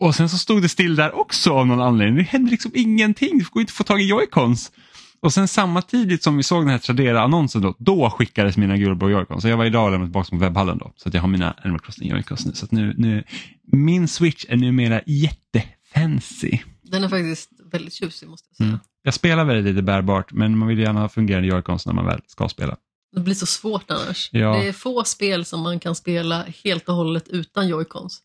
Och 0.00 0.14
sen 0.14 0.28
så 0.28 0.38
stod 0.38 0.62
det 0.62 0.68
still 0.68 0.96
där 0.96 1.18
också 1.18 1.52
av 1.52 1.66
någon 1.66 1.80
anledning. 1.80 2.16
Det 2.16 2.22
hände 2.22 2.50
liksom 2.50 2.70
ingenting, 2.74 3.38
det 3.38 3.50
går 3.50 3.60
inte 3.60 3.70
att 3.70 3.76
få 3.76 3.84
tag 3.84 4.00
i 4.00 4.04
joycons. 4.04 4.72
Och 5.20 5.32
sen 5.32 5.48
samtidigt 5.48 6.22
som 6.22 6.36
vi 6.36 6.42
såg 6.42 6.62
den 6.62 6.68
här 6.68 6.78
Tradera-annonsen 6.78 7.62
då, 7.62 7.74
då 7.78 8.10
skickades 8.10 8.56
mina 8.56 8.76
gulblå 8.76 9.10
joycons. 9.10 9.42
Så 9.42 9.48
jag 9.48 9.56
var 9.56 9.64
idag 9.64 9.84
och 9.84 9.90
lämnade 9.90 10.08
tillbaka 10.08 10.30
på 10.30 10.36
webbhallen 10.36 10.78
då. 10.78 10.92
Så 10.96 11.08
att 11.08 11.14
jag 11.14 11.20
har 11.20 11.28
mina 11.28 11.54
Animal 11.62 11.80
Crossing 11.80 12.10
joycons 12.10 12.46
nu. 12.46 12.52
Så 12.52 12.64
att 12.64 12.72
nu, 12.72 12.94
nu, 12.96 13.24
min 13.72 14.08
Switch 14.08 14.44
är 14.48 14.56
numera 14.56 15.00
jättefancy. 15.06 16.58
Den 16.82 17.04
är 17.04 17.08
faktiskt 17.08 17.50
väldigt 17.74 17.92
tjusig 17.94 18.28
måste 18.28 18.48
jag 18.50 18.56
säga. 18.56 18.68
Mm. 18.68 18.80
Jag 19.02 19.14
spelar 19.14 19.44
väldigt 19.44 19.74
lite 19.74 19.82
bärbart 19.82 20.32
men 20.32 20.58
man 20.58 20.68
vill 20.68 20.78
gärna 20.78 21.00
ha 21.00 21.08
fungerande 21.08 21.48
Joy-Cons 21.48 21.86
när 21.86 21.92
man 21.94 22.06
väl 22.06 22.20
ska 22.26 22.48
spela. 22.48 22.76
Det 23.16 23.20
blir 23.20 23.34
så 23.34 23.46
svårt 23.46 23.90
annars. 23.90 24.28
Ja. 24.32 24.56
Det 24.56 24.68
är 24.68 24.72
få 24.72 25.04
spel 25.04 25.44
som 25.44 25.60
man 25.60 25.80
kan 25.80 25.94
spela 25.94 26.44
helt 26.64 26.88
och 26.88 26.94
hållet 26.94 27.28
utan 27.28 27.68
joycons. 27.68 28.20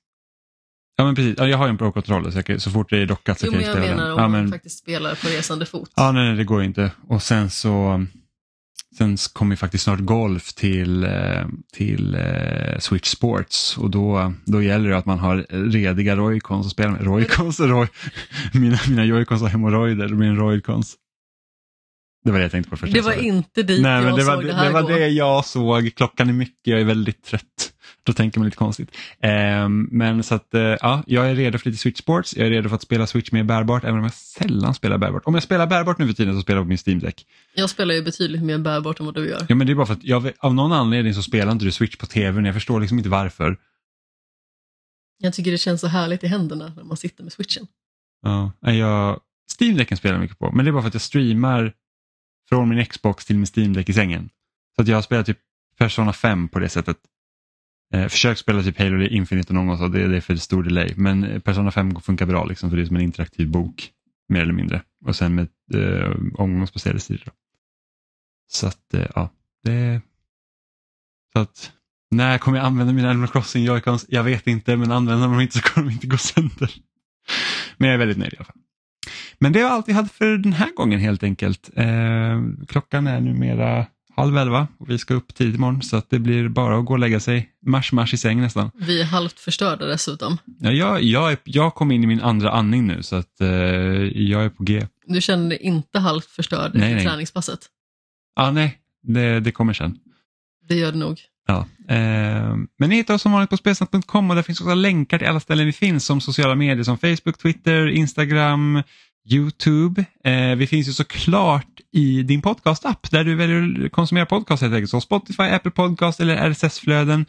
Ja 0.98 1.06
men 1.06 1.16
precis, 1.16 1.36
ja, 1.38 1.48
jag 1.48 1.58
har 1.58 1.66
ju 1.66 1.70
en 1.70 1.78
Pro-kontroller 1.78 2.32
så, 2.32 2.38
jag 2.38 2.46
kan- 2.46 2.60
så 2.60 2.72
fort 2.72 2.90
det 2.90 2.98
är 2.98 3.06
dockat 3.06 3.40
så 3.40 3.46
Jo, 3.46 3.52
kan 3.52 3.60
men 3.62 3.68
jag 3.70 3.78
jag 3.78 3.84
spela 3.84 3.96
menar 3.96 4.04
den. 4.10 4.14
om 4.14 4.20
Ja, 4.24 4.28
man 4.28 4.42
men, 4.42 4.52
faktiskt 4.52 4.80
spelar 4.80 5.16
på 5.16 5.28
resande 5.28 5.66
fot. 5.66 5.92
ja 5.96 6.12
nej, 6.12 6.26
nej 6.28 6.36
det 6.36 6.44
går 6.44 6.60
ju 6.62 6.66
inte. 6.68 6.92
Och 7.08 7.24
sen 7.24 7.50
så 7.50 8.06
Sen 9.00 9.18
kommer 9.34 9.54
ju 9.54 9.58
faktiskt 9.58 9.84
snart 9.84 10.00
golf 10.00 10.54
till, 10.54 11.04
eh, 11.04 11.46
till 11.74 12.16
eh, 12.16 12.80
Switch 12.80 13.08
Sports 13.08 13.78
och 13.78 13.90
då, 13.90 14.34
då 14.46 14.62
gäller 14.62 14.90
det 14.90 14.98
att 14.98 15.06
man 15.06 15.20
har 15.20 15.46
rediga 15.72 16.16
Roycons 16.16 16.66
att 16.66 16.72
spela 16.72 16.92
med. 16.92 17.04
Roycons 17.04 17.60
och 17.60 17.70
Roy, 17.70 17.88
mina, 18.54 18.80
mina 18.90 19.06
Joycons 19.06 19.42
har 19.42 19.50
hemorrojder, 19.50 20.08
det 20.08 20.16
blir 20.16 20.28
en 20.28 20.38
Roycons. 20.38 20.96
Det 22.24 22.32
var 22.32 22.38
det 22.40 22.44
jag 22.46 22.52
tänkte 22.52 22.70
på 22.70 22.78
först. 22.78 22.94
Det 22.94 23.02
var 23.02 23.14
inte 23.14 23.64
dit 23.64 23.82
Nej, 23.82 23.92
jag 23.92 24.04
men 24.04 24.16
det 24.16 24.22
såg 24.22 24.36
var, 24.36 24.44
det 24.44 24.48
det, 24.48 24.54
här 24.54 24.66
det 24.66 24.72
var 24.72 24.82
gå. 24.82 24.88
det 24.88 25.08
jag 25.08 25.46
såg. 25.46 25.92
Klockan 25.96 26.30
är 26.30 26.34
mycket, 26.34 26.68
jag 26.68 26.82
är 26.82 26.86
väldigt 26.86 27.24
trött. 27.24 27.74
Då 28.10 28.14
tänker 28.14 28.40
man 28.40 28.46
lite 28.46 28.58
konstigt. 28.58 28.98
Ehm, 29.20 29.90
men 29.92 30.24
så 30.24 30.36
att, 30.36 30.54
eh, 30.54 30.62
ja, 30.62 31.04
jag 31.08 31.30
är 31.30 31.36
redo 31.36 31.58
för 31.58 31.70
lite 31.70 31.82
Switch 31.82 32.00
Sports. 32.00 32.38
Jag 32.38 32.48
är 32.48 32.52
redo 32.52 32.70
för 32.70 32.76
att 32.76 32.82
spela 32.82 33.08
Switch 33.08 33.32
mer 33.32 33.44
bärbart, 33.44 33.84
även 33.84 33.98
om 33.98 34.04
jag 34.04 34.14
sällan 34.14 34.74
spelar 34.74 34.98
bärbart. 34.98 35.24
Om 35.26 35.34
jag 35.34 35.44
spelar 35.44 35.68
bärbart 35.68 35.98
nu 35.98 36.08
för 36.08 36.14
tiden 36.14 36.36
så 36.36 36.42
spelar 36.42 36.58
jag 36.58 36.66
på 36.66 36.70
min 36.70 36.78
Steam 36.88 37.00
Deck. 37.00 37.26
Jag 37.56 37.70
spelar 37.70 37.96
ju 37.96 38.04
betydligt 38.04 38.44
mer 38.44 38.58
bärbart 38.58 39.00
än 39.00 39.06
vad 39.06 39.16
du 39.16 39.30
gör. 39.30 39.46
Ja, 39.50 39.56
men 39.56 39.68
det 39.68 39.74
är 39.74 39.76
bara 39.76 39.86
för 39.86 39.94
att 39.94 40.04
jag, 40.04 40.32
av 40.40 40.54
någon 40.54 40.72
anledning 40.72 41.14
så 41.14 41.24
spelar 41.24 41.52
inte 41.52 41.66
du 41.66 41.72
Switch 41.72 41.96
på 41.96 42.06
tvn. 42.06 42.46
Jag 42.46 42.54
förstår 42.54 42.80
liksom 42.80 42.98
inte 42.98 43.10
varför. 43.10 43.58
Jag 45.18 45.34
tycker 45.34 45.52
det 45.52 45.58
känns 45.58 45.82
så 45.82 45.88
härligt 45.88 46.24
i 46.24 46.28
händerna 46.28 46.74
när 46.76 46.84
man 46.84 46.98
sitter 46.98 47.24
med 47.24 47.34
switchen. 47.34 47.68
Ja, 48.22 48.52
jag, 48.62 49.20
Steam 49.60 49.78
Decken 49.78 49.98
spelar 49.98 50.16
jag 50.16 50.22
mycket 50.22 50.40
på, 50.40 50.52
men 50.52 50.66
det 50.66 50.70
är 50.70 50.74
bara 50.74 50.82
för 50.82 50.88
att 50.88 50.94
jag 50.96 51.02
streamar 51.02 51.74
från 52.50 52.70
min 52.70 52.86
Xbox 52.86 53.26
till 53.26 53.36
min 53.36 53.48
Steam 53.56 53.74
Deck 53.74 53.90
i 53.90 53.94
sängen. 53.94 54.30
Så 54.76 54.82
att 54.82 54.88
jag 54.88 54.98
har 54.98 55.02
spelat 55.02 55.26
typ 55.26 55.40
Persona 55.80 56.14
5 56.14 56.48
på 56.50 56.60
det 56.60 56.70
sättet. 56.70 56.98
Eh, 57.94 58.08
försök 58.08 58.38
spela 58.38 58.64
typ 58.64 58.80
Halo 58.80 59.02
Infinite 59.02 59.54
någon 59.54 59.68
gång, 59.68 59.78
så 59.78 59.88
det, 59.88 60.08
det 60.08 60.18
är 60.18 60.22
för 60.22 60.36
stor 60.36 60.64
delay. 60.64 60.94
Men 60.96 61.24
eh, 61.24 61.40
Persona 61.40 61.72
5 61.72 62.02
funkar 62.02 62.26
bra, 62.26 62.46
liksom, 62.46 62.70
för 62.70 62.78
det 62.78 62.84
är 62.84 62.86
som 62.86 62.96
en 62.96 63.02
interaktiv 63.02 63.50
bok, 63.50 63.92
mer 64.30 64.42
eller 64.42 64.54
mindre. 64.54 64.82
Och 65.06 65.16
sen 65.16 65.36
med 65.36 65.48
eh, 65.74 66.12
omgångsbaserade 66.34 67.00
sidor. 67.00 67.34
Så 68.48 68.68
att, 68.68 68.94
eh, 68.94 69.08
ja, 69.16 69.30
det... 69.64 70.02
Så 71.34 71.40
att, 71.40 71.72
när 72.12 72.38
kommer 72.38 72.58
jag 72.58 72.66
använda 72.66 72.94
mina 72.94 73.10
Animal 73.10 73.28
Crossing 73.30 73.66
Joy-Cons? 73.66 74.06
Jag 74.10 74.24
vet 74.24 74.48
inte, 74.48 74.78
men 74.78 74.92
använder 74.92 75.28
man 75.28 75.32
dem 75.32 75.42
inte 75.42 75.58
så 75.58 75.64
kommer 75.64 75.88
de 75.88 75.94
inte 75.94 76.08
gå 76.08 76.18
sönder. 76.18 76.74
Men 77.78 77.90
jag 77.90 77.94
är 77.94 77.98
väldigt 78.00 78.18
nöjd 78.18 78.34
i 78.34 78.38
alla 78.38 78.46
fall. 78.46 78.56
Men 79.40 79.54
det 79.54 79.64
var 79.64 79.70
allt 79.70 79.88
vi 79.88 79.94
hade 79.94 80.10
för 80.10 80.38
den 80.38 80.54
här 80.54 80.72
gången 80.76 81.00
helt 81.00 81.24
enkelt. 81.24 81.70
Eh, 81.76 82.42
klockan 82.68 83.08
är 83.08 83.22
numera 83.22 83.86
halv 84.20 84.38
elva 84.38 84.68
och 84.78 84.90
vi 84.90 84.98
ska 84.98 85.14
upp 85.14 85.36
tidigt 85.36 85.56
imorgon 85.56 85.82
så 85.82 85.98
att 85.98 86.10
det 86.10 86.20
blir 86.20 86.50
bara 86.50 86.80
att 86.80 86.86
gå 86.86 86.94
och 86.94 87.00
lägga 87.00 87.20
sig. 87.20 87.50
Mars, 87.66 87.92
mars 87.92 88.14
i 88.14 88.18
säng 88.18 88.42
nästan. 88.42 88.72
Vi 88.76 89.02
är 89.02 89.06
halvt 89.06 89.40
förstörda 89.40 89.86
dessutom. 89.86 90.38
Ja, 90.60 90.72
jag, 90.72 91.04
jag, 91.04 91.32
är, 91.32 91.38
jag 91.44 91.76
kom 91.76 91.92
in 91.92 92.04
i 92.04 92.08
min 92.08 92.22
andra 92.22 92.52
andning 92.52 92.88
nu 92.88 93.04
så 93.04 93.16
att 93.16 93.42
eh, 93.42 93.48
jag 93.48 94.46
är 94.46 94.50
på 94.50 94.64
G. 94.64 94.88
Du 95.06 95.22
känner 95.22 95.50
dig 95.50 95.58
inte 95.58 96.00
halvt 96.00 96.26
förstörd 96.26 96.72
Nej, 96.74 96.92
i 96.92 96.96
nej. 96.96 97.06
träningspasset. 97.06 97.60
Ah, 98.36 98.52
nej, 98.52 98.78
det, 99.04 99.40
det 99.40 99.52
kommer 99.52 99.74
sen. 99.74 99.98
Det 100.68 100.76
gör 100.76 100.92
det 100.92 100.98
nog. 100.98 101.20
Ja. 101.48 101.68
Eh, 101.96 102.56
men 102.78 102.90
ni 102.90 102.96
hittar 102.96 103.14
oss 103.14 103.22
som 103.22 103.32
vanligt 103.32 103.50
på 103.50 103.58
spelsnack.com 103.58 104.30
och 104.30 104.36
där 104.36 104.44
finns 104.44 104.62
också 104.62 104.74
länkar 104.74 105.18
till 105.18 105.28
alla 105.28 105.40
ställen 105.40 105.66
vi 105.66 105.74
finns 105.74 106.06
som 106.06 106.22
sociala 106.22 106.56
medier 106.56 106.84
som 106.84 106.98
Facebook, 106.98 107.38
Twitter, 107.38 107.88
Instagram, 107.88 108.84
Youtube. 109.32 110.06
Eh, 110.24 110.56
vi 110.56 110.68
finns 110.68 110.88
ju 110.88 110.94
såklart 110.94 111.79
i 111.94 112.24
din 112.24 112.42
podcastapp 112.42 113.12
där 113.12 113.24
du 113.24 113.36
väljer 113.36 113.86
att 113.86 113.92
konsumera 113.92 114.26
podcast 114.26 114.62
helt 114.62 114.74
enkelt. 114.74 114.92
Så 114.92 115.02
Spotify, 115.02 115.44
Apple 115.44 115.72
Podcast 115.72 116.20
eller 116.20 116.50
RSS-flöden. 116.50 117.26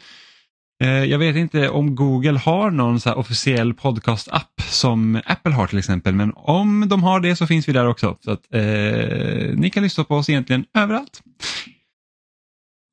Eh, 0.83 1.03
jag 1.03 1.19
vet 1.19 1.35
inte 1.35 1.69
om 1.69 1.95
Google 1.95 2.39
har 2.39 2.71
någon 2.71 2.99
så 2.99 3.09
här 3.09 3.17
officiell 3.17 3.73
podcast-app 3.73 4.61
som 4.61 5.21
Apple 5.25 5.51
har 5.53 5.67
till 5.67 5.79
exempel, 5.79 6.15
men 6.15 6.33
om 6.35 6.89
de 6.89 7.03
har 7.03 7.19
det 7.19 7.35
så 7.35 7.47
finns 7.47 7.69
vi 7.69 7.73
där 7.73 7.87
också. 7.87 8.17
Så 8.19 8.31
att, 8.31 8.53
eh, 8.53 9.55
ni 9.55 9.69
kan 9.73 9.83
lyssna 9.83 10.03
på 10.03 10.15
oss 10.15 10.29
egentligen 10.29 10.65
överallt. 10.77 11.21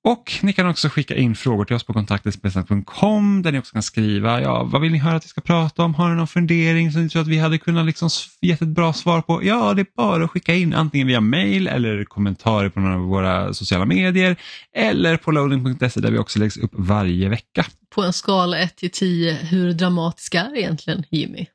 Och 0.08 0.32
ni 0.42 0.52
kan 0.52 0.66
också 0.66 0.88
skicka 0.88 1.16
in 1.16 1.34
frågor 1.34 1.64
till 1.64 1.76
oss 1.76 1.84
på 1.84 1.92
kontaktespelsnack.com 1.92 3.42
där 3.42 3.52
ni 3.52 3.58
också 3.58 3.72
kan 3.72 3.82
skriva, 3.82 4.40
ja, 4.40 4.64
vad 4.64 4.80
vill 4.80 4.92
ni 4.92 4.98
höra 4.98 5.16
att 5.16 5.24
vi 5.24 5.28
ska 5.28 5.40
prata 5.40 5.82
om? 5.82 5.94
Har 5.94 6.08
ni 6.08 6.16
någon 6.16 6.26
fundering 6.26 6.92
som 6.92 7.02
ni 7.02 7.08
tror 7.08 7.22
att 7.22 7.28
vi 7.28 7.38
hade 7.38 7.58
kunnat 7.58 7.86
liksom 7.86 8.08
ge 8.40 8.52
ett 8.52 8.60
bra 8.60 8.92
svar 8.92 9.22
på? 9.22 9.44
Ja, 9.44 9.74
det 9.74 9.82
är 9.82 9.86
bara 9.96 10.24
att 10.24 10.30
skicka 10.30 10.54
in 10.54 10.74
antingen 10.74 11.06
via 11.06 11.20
mail 11.20 11.68
eller 11.68 12.04
kommentarer 12.04 12.68
på 12.68 12.80
några 12.80 12.94
av 12.94 13.00
våra 13.00 13.54
sociala 13.54 13.84
medier 13.84 14.36
eller 14.76 15.16
på 15.16 15.30
loading.se 15.30 16.00
där 16.00 16.10
vi 16.10 16.18
också 16.18 16.38
läggs 16.38 16.56
upp 16.56 16.72
varje 16.72 17.28
vecka. 17.28 17.66
På 17.94 18.02
en 18.02 18.12
skala 18.12 18.58
1 18.58 18.76
till 18.76 18.90
10, 18.90 19.32
hur 19.34 19.72
dramatisk 19.72 20.34
är 20.34 20.56
egentligen 20.56 21.04
Jimmy? 21.10 21.46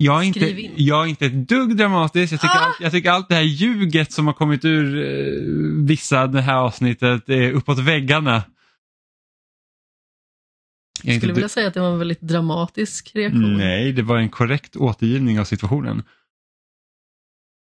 Jag 0.00 0.22
är, 0.22 0.26
inte, 0.26 0.68
jag 0.76 1.04
är 1.04 1.08
inte 1.08 1.26
ett 1.26 1.48
dugg 1.48 1.76
dramatisk. 1.76 2.32
Jag 2.32 2.40
tycker, 2.40 2.56
Ah! 2.56 2.66
allt, 2.66 2.76
jag 2.80 2.92
tycker 2.92 3.10
allt 3.10 3.28
det 3.28 3.34
här 3.34 3.42
ljuget 3.42 4.12
som 4.12 4.26
har 4.26 4.34
kommit 4.34 4.64
ur 4.64 4.96
eh, 4.96 5.86
vissa 5.86 6.26
det 6.26 6.40
här 6.40 6.54
avsnittet 6.54 7.28
är 7.28 7.52
uppåt 7.52 7.78
väggarna. 7.78 8.42
Jag 11.02 11.14
Jag 11.14 11.20
skulle 11.20 11.32
vilja 11.32 11.48
säga 11.48 11.68
att 11.68 11.74
det 11.74 11.80
var 11.80 11.92
en 11.92 11.98
väldigt 11.98 12.20
dramatisk 12.20 13.10
reaktion. 13.14 13.56
Nej, 13.56 13.92
det 13.92 14.02
var 14.02 14.16
en 14.18 14.28
korrekt 14.28 14.76
återgivning 14.76 15.40
av 15.40 15.44
situationen. 15.44 16.02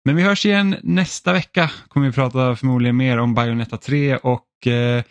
Men 0.05 0.15
vi 0.15 0.21
hörs 0.23 0.45
igen 0.45 0.75
nästa 0.83 1.33
vecka. 1.33 1.71
Kommer 1.87 2.07
vi 2.07 2.13
prata 2.13 2.55
förmodligen 2.55 2.97
mer 2.97 3.17
om 3.17 3.33
Bayonetta 3.33 3.77
3 3.77 4.17
och 4.17 4.67
eh, 4.67 5.03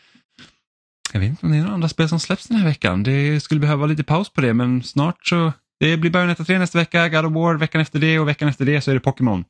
jag 1.13 1.21
vet 1.21 1.29
inte 1.29 1.47
om 1.47 1.53
det 1.53 1.59
är 1.59 1.63
några 1.63 1.75
andra 1.75 1.89
spel 1.89 2.09
som 2.09 2.21
släpps 2.21 2.47
den 2.49 2.57
här 2.57 2.67
veckan. 2.67 3.03
Det 3.03 3.41
skulle 3.41 3.61
behöva 3.61 3.87
lite 3.87 4.05
paus 4.05 4.31
på 4.31 4.41
det 4.41 4.55
men 4.55 4.83
snart 4.83 5.27
så 5.27 5.53
det 5.79 5.97
blir 5.97 6.11
Bayonetta 6.11 6.45
3 6.45 6.59
nästa 6.59 6.79
vecka, 6.79 7.09
God 7.09 7.25
of 7.25 7.33
War 7.33 7.55
veckan 7.55 7.81
efter 7.81 7.99
det 7.99 8.19
och 8.19 8.29
veckan 8.29 8.49
efter 8.49 8.65
det 8.65 8.81
så 8.81 8.91
är 8.91 8.95
det 8.95 9.01
Pokémon. 9.01 9.45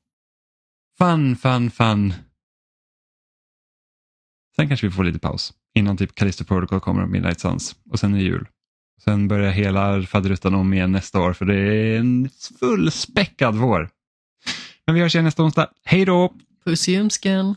Fun, 0.98 1.36
fun, 1.36 1.70
fun. 1.70 2.14
Sen 4.56 4.68
kanske 4.68 4.86
vi 4.86 4.92
får 4.92 5.04
lite 5.04 5.18
paus 5.18 5.52
innan 5.74 5.96
typ 5.96 6.14
Callisto 6.14 6.44
Protocol 6.44 6.80
kommer 6.80 7.02
och 7.02 7.08
Midnight 7.08 7.40
Suns 7.40 7.76
och 7.90 8.00
sen 8.00 8.14
är 8.14 8.18
det 8.18 8.24
jul. 8.24 8.48
Sen 9.04 9.28
börjar 9.28 9.50
hela 9.50 10.02
faderuttan 10.02 10.54
om 10.54 10.72
igen 10.72 10.92
nästa 10.92 11.20
år 11.20 11.32
för 11.32 11.44
det 11.44 11.56
är 11.56 11.98
en 11.98 12.28
fullspäckad 12.60 13.56
vår. 13.56 13.88
Men 14.86 14.94
vi 14.94 15.00
hörs 15.00 15.14
igen 15.14 15.24
nästa 15.24 15.42
onsdag. 15.42 15.70
Hej 15.84 16.04
då! 16.04 16.34
Puss 16.64 16.88
i 16.88 16.92
ljumsken. 16.92 17.54